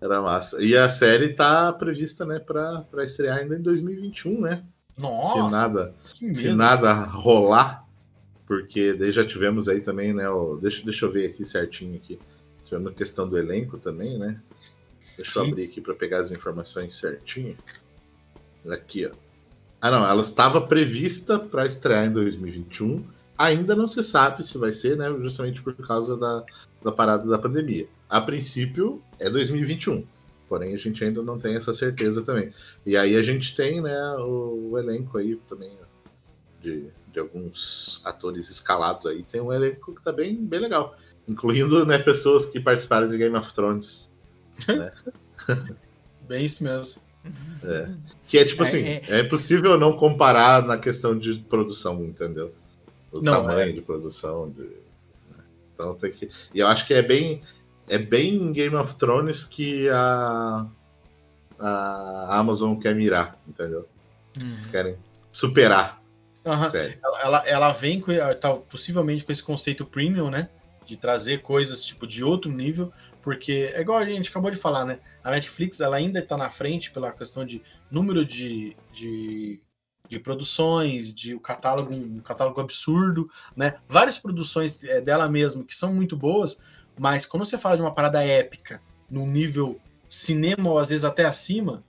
Era 0.00 0.22
massa. 0.22 0.62
E 0.62 0.76
a 0.76 0.88
série 0.88 1.30
tá 1.30 1.72
prevista, 1.72 2.24
né, 2.24 2.38
pra, 2.38 2.82
pra 2.82 3.02
estrear 3.02 3.38
ainda 3.38 3.56
em 3.56 3.62
2021, 3.62 4.40
né? 4.40 4.64
Nossa! 4.96 5.34
Se 5.34 5.50
nada, 5.50 5.94
se 6.34 6.52
nada 6.52 6.92
rolar, 7.04 7.84
porque 8.46 8.94
daí 8.94 9.10
já 9.12 9.24
tivemos 9.24 9.68
aí 9.68 9.80
também, 9.80 10.12
né? 10.12 10.28
O, 10.28 10.56
deixa, 10.56 10.84
deixa 10.84 11.04
eu 11.04 11.10
ver 11.10 11.26
aqui 11.26 11.44
certinho 11.44 11.96
aqui. 11.96 12.18
Tivemos 12.64 12.92
a 12.92 12.94
questão 12.94 13.28
do 13.28 13.36
elenco 13.36 13.78
também, 13.78 14.18
né? 14.18 14.40
Deixa 15.18 15.40
eu 15.40 15.46
abrir 15.46 15.64
aqui 15.64 15.80
para 15.80 15.94
pegar 15.94 16.20
as 16.20 16.30
informações 16.30 16.94
certinho. 16.94 17.56
Aqui, 18.70 19.04
ó. 19.04 19.10
Ah, 19.80 19.90
não, 19.90 20.08
ela 20.08 20.20
estava 20.20 20.60
prevista 20.60 21.38
para 21.38 21.66
estrear 21.66 22.06
em 22.06 22.12
2021. 22.12 23.04
Ainda 23.36 23.74
não 23.74 23.86
se 23.86 24.02
sabe 24.02 24.44
se 24.44 24.56
vai 24.58 24.72
ser, 24.72 24.96
né? 24.96 25.08
Justamente 25.20 25.60
por 25.60 25.74
causa 25.74 26.16
da, 26.16 26.44
da 26.82 26.92
parada 26.92 27.28
da 27.28 27.38
pandemia. 27.38 27.88
A 28.08 28.20
princípio 28.20 29.02
é 29.18 29.28
2021. 29.28 30.04
Porém, 30.48 30.72
a 30.72 30.78
gente 30.78 31.04
ainda 31.04 31.22
não 31.22 31.38
tem 31.38 31.54
essa 31.54 31.74
certeza 31.74 32.22
também. 32.22 32.52
E 32.86 32.96
aí 32.96 33.16
a 33.16 33.22
gente 33.22 33.54
tem, 33.54 33.80
né, 33.82 34.16
o, 34.18 34.70
o 34.70 34.78
elenco 34.78 35.18
aí 35.18 35.36
também 35.48 35.76
de, 36.60 36.86
de 37.12 37.18
alguns 37.20 38.00
atores 38.04 38.48
escalados 38.50 39.04
aí. 39.06 39.22
Tem 39.24 39.40
um 39.40 39.52
elenco 39.52 39.94
que 39.94 40.02
tá 40.02 40.12
bem, 40.12 40.36
bem 40.36 40.60
legal. 40.60 40.96
Incluindo, 41.26 41.84
né, 41.84 41.98
pessoas 41.98 42.46
que 42.46 42.60
participaram 42.60 43.08
de 43.08 43.18
Game 43.18 43.36
of 43.36 43.52
Thrones. 43.52 44.10
Né? 44.66 44.92
bem 46.26 46.44
isso 46.44 46.62
mesmo. 46.64 47.02
É. 47.62 47.88
Que 48.26 48.38
é 48.38 48.44
tipo 48.44 48.62
é, 48.62 48.66
assim, 48.66 48.84
é, 48.84 49.02
é 49.08 49.24
possível 49.24 49.78
não 49.78 49.96
comparar 49.96 50.62
na 50.62 50.78
questão 50.78 51.18
de 51.18 51.34
produção, 51.34 52.04
entendeu? 52.04 52.54
O 53.12 53.20
não, 53.20 53.42
tamanho 53.42 53.70
é. 53.70 53.72
de 53.72 53.80
produção. 53.80 54.50
De... 54.50 54.62
Né? 54.62 55.44
Então 55.74 55.94
tem 55.94 56.12
que. 56.12 56.30
E 56.54 56.60
eu 56.60 56.66
acho 56.66 56.86
que 56.86 56.94
é 56.94 57.02
bem. 57.02 57.42
É 57.88 57.96
bem 57.96 58.52
Game 58.52 58.76
of 58.76 58.96
Thrones 58.96 59.44
que 59.44 59.88
a, 59.88 60.66
a 61.58 62.38
Amazon 62.38 62.76
quer 62.78 62.94
mirar, 62.94 63.38
entendeu? 63.48 63.88
Hum. 64.36 64.56
Querem 64.70 64.96
superar. 65.32 65.98
Uhum. 66.44 66.64
Ela, 67.02 67.20
ela, 67.22 67.48
ela, 67.48 67.72
vem 67.72 67.98
com, 68.00 68.12
tá, 68.40 68.54
possivelmente 68.54 69.24
com 69.24 69.32
esse 69.32 69.42
conceito 69.42 69.86
premium, 69.86 70.30
né? 70.30 70.50
De 70.84 70.96
trazer 70.96 71.40
coisas 71.40 71.82
tipo 71.82 72.06
de 72.06 72.22
outro 72.22 72.50
nível, 72.50 72.92
porque 73.22 73.70
é 73.74 73.80
igual 73.80 73.98
a 73.98 74.04
gente 74.04 74.30
acabou 74.30 74.50
de 74.50 74.56
falar, 74.56 74.84
né? 74.84 74.98
A 75.22 75.30
Netflix 75.30 75.80
ela 75.80 75.96
ainda 75.96 76.20
está 76.20 76.36
na 76.36 76.50
frente 76.50 76.90
pela 76.90 77.12
questão 77.12 77.44
de 77.44 77.62
número 77.90 78.24
de, 78.24 78.76
de, 78.92 79.60
de 80.08 80.18
produções, 80.18 81.12
de 81.14 81.34
um 81.34 81.38
catálogo, 81.38 81.92
um 81.92 82.20
catálogo 82.20 82.60
absurdo, 82.60 83.28
né? 83.56 83.74
Várias 83.88 84.18
produções 84.18 84.82
é, 84.84 85.00
dela 85.00 85.28
mesma 85.28 85.64
que 85.64 85.74
são 85.74 85.92
muito 85.92 86.16
boas, 86.16 86.62
mas 86.98 87.26
quando 87.26 87.44
você 87.44 87.58
fala 87.58 87.76
de 87.76 87.82
uma 87.82 87.94
parada 87.94 88.24
épica, 88.24 88.80
num 89.10 89.26
nível 89.26 89.80
cinema 90.08 90.70
ou 90.70 90.78
às 90.78 90.90
vezes 90.90 91.04
até 91.04 91.24
acima, 91.24 91.84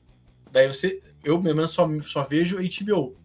daí 0.52 0.68
você, 0.68 1.02
eu 1.24 1.42
mesmo 1.42 1.68
só, 1.68 1.88
só 2.02 2.24
vejo 2.24 2.58
HBO. 2.58 3.16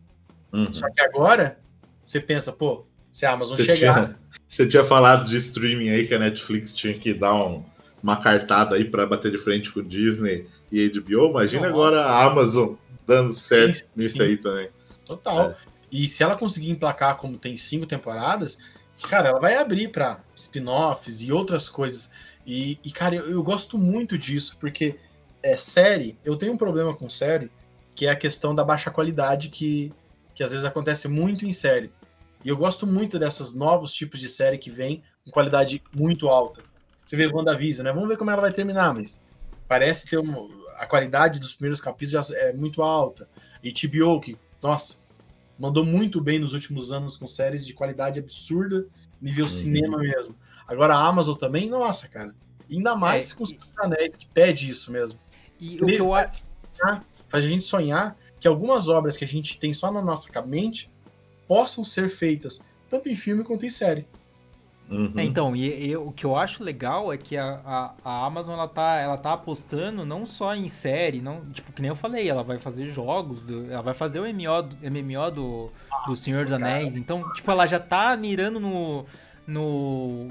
Uhum. 0.52 0.72
Só 0.72 0.88
que 0.90 1.00
agora 1.00 1.58
você 2.04 2.20
pensa, 2.20 2.52
pô, 2.52 2.86
se 3.10 3.26
a 3.26 3.32
Amazon 3.32 3.56
você 3.56 3.76
chegar. 3.76 4.06
Tinha, 4.06 4.18
você 4.48 4.66
tinha 4.66 4.84
falado 4.84 5.28
de 5.28 5.36
streaming 5.36 5.88
aí 5.90 6.06
que 6.06 6.14
a 6.14 6.18
Netflix 6.18 6.74
tinha 6.74 6.94
que 6.94 7.14
dar 7.14 7.34
um 7.34 7.64
uma 8.04 8.20
cartada 8.20 8.76
aí 8.76 8.84
para 8.84 9.06
bater 9.06 9.32
de 9.32 9.38
frente 9.38 9.72
com 9.72 9.80
Disney 9.80 10.46
e 10.70 10.90
HBO. 10.90 11.30
Imagina 11.30 11.62
Nossa. 11.62 11.72
agora 11.72 12.04
a 12.04 12.24
Amazon 12.24 12.74
dando 13.06 13.32
certo 13.32 13.78
sim, 13.78 13.84
nisso 13.96 14.18
sim. 14.18 14.22
aí 14.22 14.36
também. 14.36 14.68
Total. 15.06 15.52
É. 15.52 15.56
E 15.90 16.06
se 16.06 16.22
ela 16.22 16.36
conseguir 16.36 16.70
emplacar 16.70 17.16
como 17.16 17.38
tem 17.38 17.56
cinco 17.56 17.86
temporadas, 17.86 18.58
cara, 19.08 19.30
ela 19.30 19.40
vai 19.40 19.56
abrir 19.56 19.88
para 19.88 20.22
spin-offs 20.36 21.22
e 21.22 21.32
outras 21.32 21.66
coisas. 21.66 22.12
E, 22.46 22.78
e 22.84 22.92
cara, 22.92 23.14
eu, 23.14 23.30
eu, 23.30 23.42
gosto 23.42 23.78
muito 23.78 24.18
disso, 24.18 24.58
porque 24.60 24.98
é 25.42 25.56
série, 25.56 26.18
eu 26.22 26.36
tenho 26.36 26.52
um 26.52 26.58
problema 26.58 26.94
com 26.94 27.08
série, 27.08 27.50
que 27.96 28.06
é 28.06 28.10
a 28.10 28.16
questão 28.16 28.54
da 28.54 28.62
baixa 28.62 28.90
qualidade 28.90 29.48
que, 29.48 29.90
que 30.34 30.44
às 30.44 30.50
vezes 30.50 30.66
acontece 30.66 31.08
muito 31.08 31.46
em 31.46 31.54
série. 31.54 31.90
E 32.44 32.50
eu 32.50 32.56
gosto 32.58 32.86
muito 32.86 33.18
dessas 33.18 33.54
novos 33.54 33.94
tipos 33.94 34.20
de 34.20 34.28
série 34.28 34.58
que 34.58 34.70
vem 34.70 35.02
com 35.24 35.30
qualidade 35.30 35.82
muito 35.96 36.28
alta. 36.28 36.73
Você 37.06 37.16
vê 37.16 37.26
WandaVision, 37.26 37.84
né? 37.84 37.92
Vamos 37.92 38.08
ver 38.08 38.16
como 38.16 38.30
ela 38.30 38.40
vai 38.40 38.52
terminar, 38.52 38.94
mas 38.94 39.22
parece 39.68 40.06
ter 40.06 40.18
uma, 40.18 40.48
a 40.78 40.86
qualidade 40.86 41.38
dos 41.38 41.52
primeiros 41.52 41.80
capítulos 41.80 42.28
já 42.28 42.36
é 42.38 42.52
muito 42.52 42.82
alta. 42.82 43.28
E 43.62 43.72
TBO, 43.72 44.20
que, 44.20 44.36
nossa, 44.62 45.04
mandou 45.58 45.84
muito 45.84 46.20
bem 46.20 46.38
nos 46.38 46.52
últimos 46.52 46.92
anos 46.92 47.16
com 47.16 47.26
séries 47.26 47.66
de 47.66 47.74
qualidade 47.74 48.18
absurda, 48.18 48.86
nível 49.20 49.44
uhum. 49.44 49.50
cinema 49.50 49.98
mesmo. 49.98 50.34
Agora 50.66 50.94
a 50.94 51.06
Amazon 51.06 51.36
também, 51.36 51.68
nossa, 51.68 52.08
cara. 52.08 52.34
Ainda 52.70 52.94
mais 52.96 53.30
é, 53.30 53.34
com 53.34 53.44
os 53.44 53.50
e... 53.50 53.58
anéis, 53.78 54.16
que 54.16 54.26
pede 54.26 54.68
isso 54.68 54.90
mesmo. 54.90 55.18
E 55.60 55.82
o 55.82 55.86
que 55.86 55.94
eu 55.94 56.14
acho. 56.14 56.42
Faz 57.28 57.44
a 57.44 57.48
gente 57.48 57.64
sonhar 57.64 58.16
que 58.40 58.48
algumas 58.48 58.88
obras 58.88 59.16
que 59.16 59.24
a 59.24 59.28
gente 59.28 59.58
tem 59.58 59.72
só 59.72 59.90
na 59.90 60.02
nossa 60.02 60.42
mente 60.42 60.90
possam 61.46 61.84
ser 61.84 62.08
feitas 62.08 62.62
tanto 62.88 63.08
em 63.08 63.16
filme 63.16 63.42
quanto 63.42 63.66
em 63.66 63.70
série. 63.70 64.06
Uhum. 64.88 65.12
É, 65.16 65.24
então, 65.24 65.56
e, 65.56 65.88
e, 65.88 65.96
o 65.96 66.12
que 66.12 66.26
eu 66.26 66.36
acho 66.36 66.62
legal 66.62 67.12
é 67.12 67.16
que 67.16 67.36
a, 67.36 67.60
a, 67.64 67.94
a, 68.04 68.26
Amazon 68.26 68.54
ela 68.54 68.68
tá, 68.68 69.00
ela 69.00 69.16
tá 69.16 69.32
apostando 69.32 70.04
não 70.04 70.26
só 70.26 70.54
em 70.54 70.68
série, 70.68 71.22
não, 71.22 71.40
tipo, 71.52 71.72
que 71.72 71.80
nem 71.80 71.88
eu 71.88 71.96
falei, 71.96 72.28
ela 72.28 72.42
vai 72.42 72.58
fazer 72.58 72.90
jogos, 72.90 73.40
do, 73.40 73.70
ela 73.70 73.82
vai 73.82 73.94
fazer 73.94 74.20
o 74.20 74.24
MMO, 74.24 74.62
do, 74.62 74.76
MMO 74.90 75.30
do, 75.30 75.72
Nossa, 75.90 76.06
do 76.06 76.16
Senhor 76.16 76.44
dos 76.44 76.52
Anéis. 76.52 76.96
Então, 76.96 77.32
tipo, 77.32 77.50
ela 77.50 77.66
já 77.66 77.80
tá 77.80 78.16
mirando 78.16 78.60
no. 78.60 79.06
no 79.46 80.30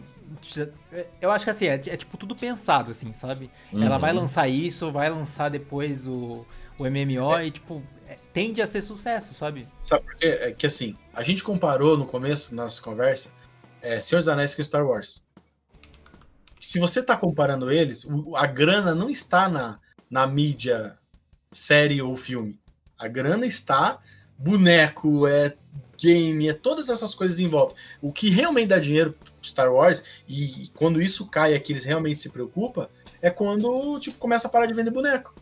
eu 1.21 1.31
acho 1.31 1.45
que 1.45 1.51
assim, 1.51 1.65
é, 1.65 1.73
é 1.73 1.97
tipo 1.97 2.15
tudo 2.15 2.35
pensado, 2.35 2.91
assim, 2.91 3.11
sabe? 3.11 3.49
Uhum. 3.71 3.83
Ela 3.83 3.97
vai 3.97 4.13
lançar 4.13 4.47
isso, 4.47 4.91
vai 4.91 5.09
lançar 5.09 5.49
depois 5.49 6.07
o, 6.07 6.45
o 6.77 6.83
MMO 6.85 7.37
é. 7.37 7.47
e, 7.47 7.51
tipo, 7.51 7.81
é, 8.07 8.17
tende 8.31 8.61
a 8.61 8.67
ser 8.67 8.83
sucesso, 8.83 9.33
sabe? 9.33 9.67
Sabe 9.79 10.05
por 10.05 10.15
quê? 10.15 10.27
É 10.41 10.51
que 10.51 10.65
assim, 10.67 10.95
a 11.13 11.23
gente 11.23 11.43
comparou 11.43 11.97
no 11.97 12.05
começo, 12.05 12.55
na 12.55 12.63
nossa 12.63 12.81
conversa, 12.81 13.33
é, 13.83 13.99
Senhor 13.99 14.21
dos 14.21 14.29
Anéis 14.29 14.55
com 14.55 14.63
Star 14.63 14.85
Wars. 14.87 15.23
Se 16.59 16.79
você 16.79 17.01
está 17.01 17.17
comparando 17.17 17.69
eles, 17.69 18.07
a 18.35 18.47
grana 18.47 18.95
não 18.95 19.09
está 19.09 19.49
na, 19.49 19.79
na 20.09 20.25
mídia 20.25 20.97
série 21.51 22.01
ou 22.01 22.15
filme. 22.15 22.57
A 22.97 23.07
grana 23.07 23.45
está 23.45 23.99
boneco, 24.37 25.27
é 25.27 25.55
game, 25.97 26.47
é 26.47 26.53
todas 26.53 26.89
essas 26.89 27.13
coisas 27.13 27.39
em 27.39 27.49
volta. 27.49 27.75
O 28.01 28.11
que 28.11 28.29
realmente 28.29 28.69
dá 28.69 28.79
dinheiro 28.79 29.13
Star 29.43 29.71
Wars, 29.71 30.03
e, 30.27 30.63
e 30.63 30.67
quando 30.69 31.01
isso 31.01 31.27
cai 31.27 31.53
é 31.53 31.59
que 31.59 31.73
eles 31.73 31.83
realmente 31.83 32.19
se 32.19 32.29
preocupam, 32.29 32.87
é 33.21 33.29
quando 33.29 33.99
tipo, 33.99 34.17
começa 34.17 34.47
a 34.47 34.51
parar 34.51 34.65
de 34.65 34.73
vender 34.73 34.91
boneco. 34.91 35.35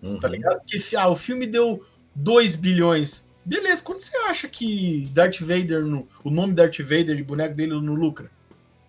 Uhum. 0.00 0.20
Tá 0.20 0.28
ligado? 0.28 0.60
Porque 0.60 0.80
ah, 0.96 1.08
o 1.08 1.16
filme 1.16 1.46
deu 1.46 1.84
2 2.14 2.54
bilhões. 2.54 3.23
Beleza, 3.44 3.82
quando 3.82 4.00
você 4.00 4.16
acha 4.28 4.48
que 4.48 5.08
Darth 5.12 5.40
Vader, 5.40 5.84
no, 5.84 6.08
o 6.22 6.30
nome 6.30 6.54
Darth 6.54 6.78
Vader 6.80 7.14
de 7.14 7.22
boneco 7.22 7.54
dele 7.54 7.72
não 7.80 7.94
lucra? 7.94 8.30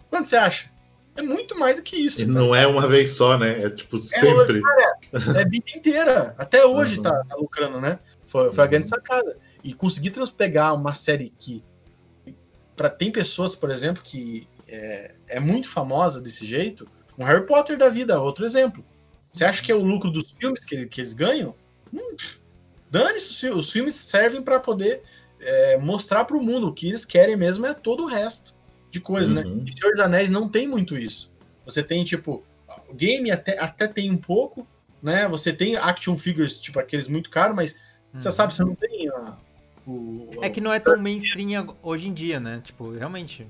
Quando 0.10 0.26
você 0.26 0.38
acha? 0.38 0.72
É 1.16 1.22
muito 1.22 1.58
mais 1.58 1.76
do 1.78 1.82
que 1.82 1.96
isso. 1.96 2.26
Tá? 2.26 2.32
não 2.32 2.54
é 2.54 2.68
uma 2.68 2.88
vez 2.88 3.12
só, 3.12 3.38
né? 3.38 3.64
É 3.64 3.70
tipo 3.70 3.98
é, 3.98 4.00
sempre. 4.00 4.62
É, 5.14 5.40
é 5.40 5.42
a 5.42 5.46
vida 5.46 5.66
inteira. 5.76 6.36
Até 6.38 6.66
hoje 6.66 6.98
uhum. 6.98 7.04
tá, 7.04 7.24
tá, 7.24 7.36
lucrando, 7.36 7.80
né? 7.80 8.00
Foi, 8.26 8.52
foi 8.52 8.64
a 8.64 8.68
grande 8.68 8.86
uhum. 8.86 8.96
sacada. 8.96 9.38
E 9.64 9.74
conseguir 9.74 10.14
pegar 10.38 10.74
uma 10.74 10.94
série 10.94 11.34
que. 11.40 11.64
Pra, 12.76 12.90
tem 12.90 13.12
pessoas, 13.12 13.56
por 13.56 13.72
exemplo, 13.72 14.04
que 14.04 14.48
é, 14.68 15.16
é 15.30 15.40
muito 15.40 15.70
famosa 15.70 16.22
desse 16.22 16.46
jeito. 16.46 16.88
Um 17.18 17.24
Harry 17.24 17.46
Potter 17.46 17.78
da 17.78 17.88
vida, 17.88 18.20
outro 18.20 18.46
exemplo. 18.46 18.84
Você 19.32 19.46
acha 19.46 19.64
que 19.64 19.72
é 19.72 19.76
o 19.76 19.84
lucro 19.84 20.10
dos 20.10 20.32
filmes 20.32 20.66
que, 20.66 20.86
que 20.86 21.02
eles 21.02 21.14
ganham? 21.14 21.56
Hum, 21.94 22.16
Dane-se, 22.96 23.50
os 23.50 23.70
filmes 23.74 23.94
servem 23.94 24.42
para 24.42 24.58
poder 24.58 25.02
é, 25.42 25.78
mostrar 25.78 26.24
para 26.24 26.38
o 26.38 26.42
mundo 26.42 26.68
o 26.68 26.74
que 26.74 26.88
eles 26.88 27.04
querem 27.04 27.36
mesmo 27.36 27.66
é 27.66 27.74
todo 27.74 28.04
o 28.04 28.08
resto 28.08 28.56
de 28.90 29.02
coisa, 29.02 29.34
né? 29.34 29.42
uhum. 29.42 29.58
né? 29.58 29.64
E 29.68 29.78
Senhor 29.78 29.92
dos 29.92 30.00
Anéis 30.00 30.30
não 30.30 30.48
tem 30.48 30.66
muito 30.66 30.98
isso. 30.98 31.30
Você 31.66 31.84
tem, 31.84 32.06
tipo, 32.06 32.42
o 32.88 32.94
game 32.94 33.30
até, 33.30 33.60
até 33.60 33.86
tem 33.86 34.10
um 34.10 34.18
pouco, 34.18 34.66
né? 35.04 35.28
Você 35.28 35.52
tem 35.52 35.76
action 35.76 36.16
figures, 36.16 36.58
tipo, 36.58 36.80
aqueles 36.80 37.10
muito 37.10 37.30
caros, 37.30 37.54
mas 37.54 37.74
uhum. 37.74 37.80
você 38.14 38.32
sabe, 38.32 38.54
você 38.54 38.64
não 38.64 38.76
tem 38.76 39.10
a, 39.10 39.38
o, 39.86 40.30
É 40.42 40.50
que 40.50 40.62
não 40.62 40.72
é 40.72 40.80
tão 40.80 40.98
mainstream 40.98 41.76
hoje 41.84 42.08
em 42.08 42.14
dia, 42.14 42.40
né? 42.40 42.62
Tipo, 42.64 42.92
realmente, 42.92 43.46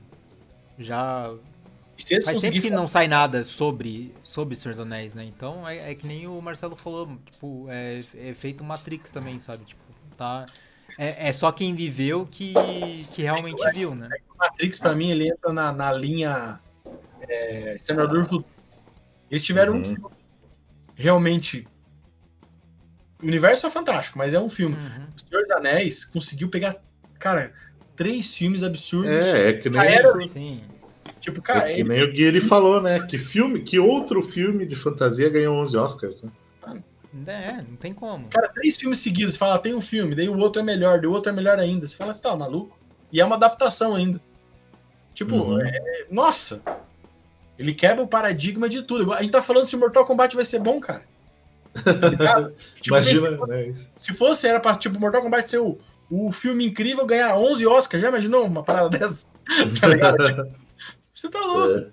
já 0.79 1.31
Faz 2.23 2.41
tempo 2.41 2.61
que 2.61 2.69
não 2.69 2.87
sai 2.87 3.07
nada 3.07 3.43
sobre, 3.43 4.13
sobre 4.21 4.55
Senhor 4.55 4.71
dos 4.73 4.81
Anéis, 4.81 5.13
né? 5.13 5.23
Então 5.23 5.67
é, 5.67 5.91
é, 5.91 5.95
que 5.95 6.05
nem 6.05 6.27
o 6.27 6.41
Marcelo 6.41 6.75
falou, 6.75 7.17
tipo, 7.31 7.67
é, 7.69 7.99
é 8.15 8.33
feito 8.33 8.63
Matrix 8.63 9.11
também, 9.11 9.39
sabe? 9.39 9.63
Tipo, 9.63 9.81
tá. 10.17 10.45
É, 10.97 11.29
é 11.29 11.31
só 11.31 11.51
quem 11.51 11.73
viveu 11.73 12.27
que, 12.29 12.53
que 13.13 13.21
realmente 13.21 13.65
é, 13.65 13.71
viu, 13.71 13.95
né? 13.95 14.09
O 14.33 14.37
Matrix, 14.37 14.77
pra 14.77 14.93
mim, 14.93 15.09
ele 15.09 15.29
entra 15.29 15.53
na, 15.53 15.71
na 15.71 15.91
linha 15.93 16.59
é, 17.27 17.75
Senador 17.77 18.25
Futuro. 18.25 18.45
Eles 19.31 19.43
tiveram 19.43 19.73
uhum. 19.73 19.79
um 19.79 19.83
filme 19.83 20.09
realmente. 20.95 21.67
O 23.21 23.25
universo 23.25 23.67
é 23.67 23.69
fantástico, 23.69 24.17
mas 24.17 24.33
é 24.33 24.39
um 24.39 24.49
filme. 24.49 24.75
Uhum. 24.75 25.07
O 25.15 25.19
Senhor 25.19 25.41
dos 25.41 25.51
Anéis 25.51 26.03
conseguiu 26.03 26.49
pegar, 26.49 26.75
cara, 27.17 27.53
três 27.95 28.35
filmes 28.35 28.63
absurdos. 28.63 29.25
É, 29.25 29.49
é 29.49 29.53
que 29.53 29.69
nem. 29.69 29.81
Era, 29.81 30.21
Sim 30.27 30.61
Tipo, 31.25 31.41
cara. 31.41 31.71
É 31.71 31.77
que 31.77 31.83
nem 31.83 32.03
o 32.03 32.13
que 32.13 32.21
ele 32.21 32.39
falou, 32.39 32.79
né? 32.79 32.99
Que 33.07 33.17
filme, 33.17 33.59
que 33.59 33.79
outro 33.79 34.21
filme 34.21 34.63
de 34.63 34.75
fantasia 34.75 35.27
ganhou 35.27 35.55
11 35.55 35.75
Oscars, 35.75 36.21
né? 36.21 36.31
É, 37.25 37.53
não 37.67 37.75
tem 37.77 37.95
como. 37.95 38.27
Cara, 38.27 38.47
três 38.49 38.77
filmes 38.77 38.99
seguidos, 38.99 39.33
você 39.33 39.39
fala, 39.39 39.57
tem 39.57 39.73
um 39.73 39.81
filme, 39.81 40.13
daí 40.13 40.29
o 40.29 40.37
outro 40.37 40.61
é 40.61 40.63
melhor, 40.63 40.99
daí 40.99 41.07
o 41.07 41.11
outro 41.11 41.31
é 41.31 41.35
melhor 41.35 41.57
ainda. 41.57 41.87
Você 41.87 41.97
fala, 41.97 42.13
você 42.13 42.21
tá 42.21 42.35
maluco? 42.35 42.77
E 43.11 43.19
é 43.19 43.25
uma 43.25 43.37
adaptação 43.37 43.95
ainda. 43.95 44.21
Tipo, 45.15 45.35
uhum. 45.35 45.59
é... 45.59 46.05
nossa. 46.11 46.61
Ele 47.57 47.73
quebra 47.73 48.03
o 48.03 48.07
paradigma 48.07 48.69
de 48.69 48.83
tudo. 48.83 49.11
A 49.11 49.23
gente 49.23 49.31
tá 49.31 49.41
falando 49.41 49.65
se 49.65 49.75
o 49.75 49.79
Mortal 49.79 50.05
Kombat 50.05 50.35
vai 50.35 50.45
ser 50.45 50.59
bom, 50.59 50.79
cara. 50.79 51.01
Tá 51.83 52.51
tipo, 52.75 52.95
Imagina, 52.95 53.31
se, 53.31 53.47
né? 53.47 53.73
Se 53.97 54.13
fosse, 54.13 54.47
era 54.47 54.59
pra, 54.59 54.75
tipo, 54.75 54.99
Mortal 54.99 55.23
Kombat 55.23 55.49
ser 55.49 55.57
o, 55.57 55.79
o 56.07 56.31
filme 56.31 56.67
incrível 56.67 57.03
ganhar 57.07 57.35
11 57.35 57.65
Oscars. 57.65 58.01
Já 58.03 58.09
imaginou 58.09 58.45
uma 58.45 58.61
parada 58.61 58.89
dessa? 58.89 59.25
tá 59.81 59.87
ligado? 59.87 60.23
Tipo, 60.23 60.64
você 61.15 61.29
tá 61.29 61.39
louco. 61.39 61.91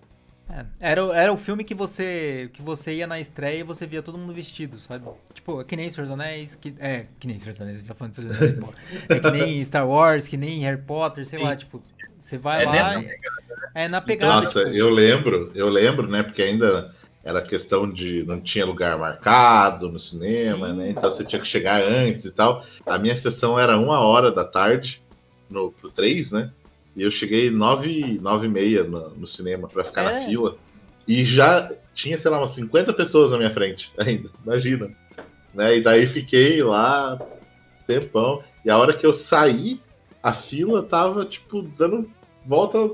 É. 0.50 0.66
Era, 0.80 1.00
era 1.16 1.32
o 1.32 1.36
filme 1.36 1.64
que 1.64 1.74
você 1.74 2.50
que 2.52 2.60
você 2.60 2.96
ia 2.96 3.06
na 3.06 3.18
estreia 3.18 3.60
e 3.60 3.62
você 3.62 3.86
via 3.86 4.02
todo 4.02 4.18
mundo 4.18 4.34
vestido, 4.34 4.78
sabe? 4.78 5.06
Tipo, 5.32 5.60
é 5.60 5.64
que 5.64 5.76
nem 5.76 5.88
Senhor 5.88 6.04
dos 6.04 6.12
Anéis, 6.12 6.54
que, 6.54 6.74
é, 6.78 7.06
que 7.18 7.26
nem 7.26 7.38
Senhor 7.38 7.52
dos 7.52 7.60
Anéis, 7.60 7.76
a 7.76 7.80
gente 7.80 7.88
tá 7.88 7.94
falando 7.94 8.10
de 8.10 8.16
Senhor 8.16 8.28
dos 8.28 8.42
Anéis, 8.42 9.04
É 9.08 9.20
que 9.20 9.30
nem 9.30 9.64
Star 9.64 9.88
Wars, 9.88 10.26
que 10.26 10.36
nem 10.36 10.60
Harry 10.62 10.82
Potter, 10.82 11.24
sei 11.24 11.38
Sim. 11.38 11.44
lá, 11.46 11.56
tipo, 11.56 11.78
você 12.20 12.36
vai 12.36 12.64
é 12.64 12.66
lá... 12.66 12.72
Nessa... 12.72 13.00
E, 13.00 13.18
é 13.74 13.88
na 13.88 14.00
pegada. 14.02 14.42
Nossa, 14.42 14.64
tipo... 14.64 14.76
eu 14.76 14.90
lembro, 14.90 15.50
eu 15.54 15.68
lembro, 15.70 16.06
né, 16.06 16.22
porque 16.22 16.42
ainda 16.42 16.94
era 17.24 17.40
questão 17.40 17.90
de 17.90 18.24
não 18.24 18.40
tinha 18.40 18.66
lugar 18.66 18.98
marcado 18.98 19.88
no 19.88 19.98
cinema, 19.98 20.68
Sim. 20.68 20.76
né, 20.76 20.90
então 20.90 21.10
você 21.10 21.24
tinha 21.24 21.40
que 21.40 21.48
chegar 21.48 21.82
antes 21.82 22.26
e 22.26 22.30
tal. 22.30 22.62
A 22.84 22.98
minha 22.98 23.16
sessão 23.16 23.58
era 23.58 23.78
uma 23.78 24.00
hora 24.00 24.30
da 24.30 24.44
tarde, 24.44 25.02
no, 25.48 25.72
pro 25.72 25.90
3, 25.90 26.32
né, 26.32 26.50
e 26.94 27.02
eu 27.02 27.10
cheguei 27.10 27.50
nove, 27.50 28.18
nove 28.20 28.46
e 28.46 28.50
meia 28.50 28.84
no, 28.84 29.10
no 29.10 29.26
cinema 29.26 29.68
para 29.68 29.84
ficar 29.84 30.02
é. 30.02 30.20
na 30.20 30.26
fila. 30.26 30.56
E 31.06 31.24
já 31.24 31.70
tinha, 31.94 32.16
sei 32.16 32.30
lá, 32.30 32.38
umas 32.38 32.50
50 32.50 32.92
pessoas 32.92 33.30
na 33.30 33.38
minha 33.38 33.50
frente 33.50 33.92
ainda. 33.98 34.30
Imagina. 34.44 34.90
Né? 35.54 35.78
E 35.78 35.82
daí 35.82 36.06
fiquei 36.06 36.62
lá 36.62 37.18
tempão. 37.86 38.42
E 38.64 38.70
a 38.70 38.78
hora 38.78 38.94
que 38.94 39.04
eu 39.04 39.12
saí, 39.12 39.80
a 40.22 40.32
fila 40.32 40.82
tava, 40.82 41.24
tipo, 41.24 41.62
dando 41.62 42.08
volta, 42.44 42.90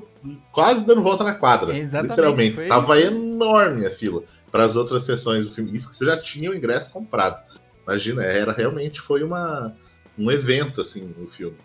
quase 0.52 0.84
dando 0.84 1.02
volta 1.02 1.24
na 1.24 1.34
quadra. 1.34 1.76
Exatamente, 1.76 2.10
literalmente. 2.10 2.68
Tava 2.68 2.98
isso. 2.98 3.08
enorme 3.08 3.86
a 3.86 3.90
fila 3.90 4.22
para 4.50 4.64
as 4.64 4.76
outras 4.76 5.02
sessões 5.02 5.46
do 5.46 5.52
filme. 5.52 5.74
Isso 5.74 5.90
que 5.90 5.96
você 5.96 6.06
já 6.06 6.20
tinha 6.20 6.50
o 6.50 6.54
ingresso 6.54 6.90
comprado. 6.90 7.42
Imagina, 7.86 8.22
era 8.22 8.52
realmente 8.52 9.00
foi 9.00 9.22
uma, 9.22 9.74
um 10.18 10.30
evento, 10.30 10.80
assim, 10.80 11.14
o 11.22 11.26
filme. 11.26 11.56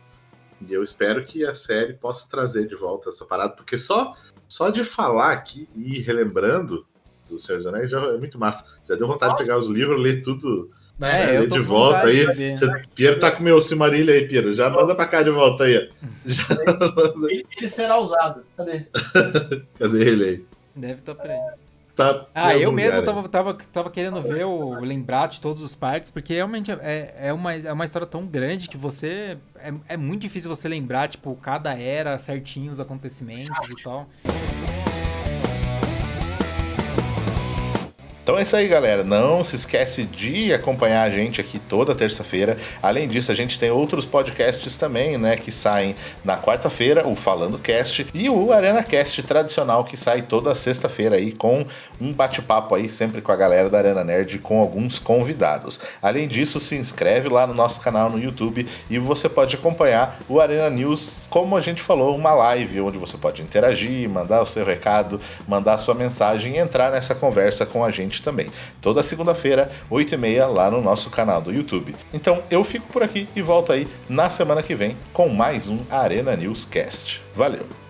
E 0.68 0.74
eu 0.74 0.84
espero 0.84 1.26
que 1.26 1.46
a 1.46 1.54
série 1.54 1.94
possa 1.94 2.28
trazer 2.30 2.68
de 2.68 2.76
volta 2.76 3.10
essa 3.10 3.26
parada, 3.26 3.56
porque 3.56 3.78
só, 3.78 4.16
só 4.48 4.70
de 4.70 4.84
falar 4.84 5.34
aqui 5.34 5.68
e 5.76 5.98
ir 5.98 6.02
relembrando 6.02 6.86
do 7.28 7.40
Senhor 7.40 7.58
dos 7.58 7.68
Anéis 7.68 7.90
já 7.90 8.00
é 8.00 8.18
muito 8.18 8.40
massa. 8.40 8.66
Já 8.88 8.96
deu 8.96 9.08
vontade 9.08 9.32
Nossa. 9.32 9.44
de 9.44 9.50
pegar 9.50 9.60
os 9.60 9.68
livros, 9.68 10.02
ler 10.02 10.22
tudo. 10.22 10.72
É, 11.02 11.40
ler 11.40 11.50
de 11.50 11.60
volta 11.60 12.04
aí. 12.04 12.54
Você, 12.54 12.68
Piero 12.94 13.20
tá 13.20 13.32
com 13.32 13.44
meu 13.44 13.62
Cimarilha 13.62 14.14
aí, 14.14 14.28
Piero. 14.28 14.54
Já 14.54 14.70
manda 14.70 14.96
pra 14.96 15.08
cá 15.08 15.24
de 15.24 15.32
volta 15.32 15.64
aí. 15.64 15.90
Já... 16.26 16.46
Ele, 17.30 17.46
ele 17.58 17.70
será 17.70 17.98
usado. 17.98 18.44
Cadê? 18.56 18.86
Cadê 19.80 20.08
ele 20.08 20.24
aí? 20.24 20.46
Deve 20.76 21.00
estar 21.00 21.16
tá 21.16 21.22
por 21.22 21.32
aí. 21.32 21.63
Tá 21.96 22.26
ah, 22.34 22.58
eu 22.58 22.72
mesmo 22.72 23.04
tava, 23.04 23.30
tava, 23.30 23.54
tava 23.72 23.92
querendo 23.92 24.20
ver 24.20 24.46
o 24.46 24.80
lembrar 24.80 25.28
de 25.28 25.40
todos 25.40 25.62
os 25.62 25.76
parques, 25.76 26.10
porque 26.10 26.34
realmente 26.34 26.72
é, 26.72 27.14
é, 27.18 27.34
uma, 27.34 27.54
é 27.54 27.72
uma 27.72 27.86
história 27.86 28.08
tão 28.08 28.26
grande 28.26 28.68
que 28.68 28.78
você. 28.78 29.38
É, 29.56 29.74
é 29.90 29.98
muito 29.98 30.22
difícil 30.22 30.50
você 30.50 30.68
lembrar, 30.68 31.08
tipo, 31.08 31.36
cada 31.36 31.78
era 31.78 32.18
certinho 32.18 32.72
os 32.72 32.80
acontecimentos 32.80 33.70
e 33.70 33.84
tal. 33.84 34.10
Então 38.24 38.40
é 38.40 38.44
isso 38.44 38.56
aí, 38.56 38.70
galera. 38.70 39.04
Não 39.04 39.44
se 39.44 39.58
esquece 39.58 40.06
de 40.06 40.54
acompanhar 40.54 41.04
a 41.04 41.10
gente 41.10 41.42
aqui 41.42 41.60
toda 41.60 41.94
terça-feira. 41.94 42.58
Além 42.82 43.06
disso, 43.06 43.30
a 43.34 43.36
gente 43.36 43.60
tem 43.60 43.70
outros 43.70 44.06
podcasts 44.06 44.78
também, 44.78 45.18
né, 45.18 45.36
que 45.36 45.52
saem 45.52 45.94
na 46.24 46.38
quarta-feira, 46.38 47.06
o 47.06 47.16
Falando 47.16 47.60
Cast 47.60 48.08
e 48.14 48.30
o 48.30 48.54
Arena 48.54 48.82
Cast 48.82 49.22
tradicional 49.24 49.84
que 49.84 49.98
sai 49.98 50.22
toda 50.22 50.56
sexta-feira 50.56 51.18
aí 51.18 51.34
com 51.34 51.66
um 52.00 52.14
bate-papo 52.14 52.76
aí 52.76 52.88
sempre 52.88 53.22
com 53.22 53.32
a 53.32 53.36
galera 53.36 53.70
da 53.70 53.80
Arena 53.80 54.06
Nerd 54.06 54.40
com 54.40 54.62
alguns 54.62 55.00
convidados. 55.00 55.78
Além 56.02 56.26
disso, 56.26 56.62
se 56.62 56.78
inscreve 56.78 57.28
lá 57.28 57.46
no 57.46 57.54
nosso 57.54 57.82
canal 57.82 58.10
no 58.10 58.18
YouTube 58.18 58.66
e 58.90 58.98
você 59.00 59.28
pode 59.28 59.58
acompanhar 59.58 60.18
o 60.30 60.40
Arena 60.40 60.70
News, 60.70 61.24
como 61.30 61.58
a 61.58 61.62
gente 61.62 61.82
falou, 61.82 62.16
uma 62.16 62.34
live 62.34 62.80
onde 62.80 62.98
você 62.98 63.18
pode 63.18 63.42
interagir, 63.42 64.10
mandar 64.10 64.42
o 64.42 64.46
seu 64.46 64.64
recado, 64.64 65.20
mandar 65.46 65.74
a 65.74 65.78
sua 65.78 65.94
mensagem 65.94 66.54
e 66.54 66.58
entrar 66.58 66.90
nessa 66.90 67.14
conversa 67.14 67.66
com 67.66 67.84
a 67.84 67.92
gente 67.92 68.13
gente 68.14 68.22
também. 68.22 68.52
Toda 68.80 69.02
segunda-feira, 69.02 69.72
8h30, 69.92 70.48
lá 70.48 70.70
no 70.70 70.82
nosso 70.82 71.10
canal 71.10 71.42
do 71.42 71.52
YouTube. 71.52 71.96
Então 72.14 72.44
eu 72.50 72.64
fico 72.64 72.88
por 72.88 73.02
aqui 73.02 73.28
e 73.36 73.42
volto 73.42 73.72
aí 73.72 73.88
na 74.08 74.30
semana 74.30 74.62
que 74.62 74.76
vem 74.76 74.96
com 75.12 75.28
mais 75.28 75.68
um 75.68 75.80
Arena 75.90 76.36
News 76.36 76.64
Cast. 76.64 77.22
Valeu! 77.36 77.83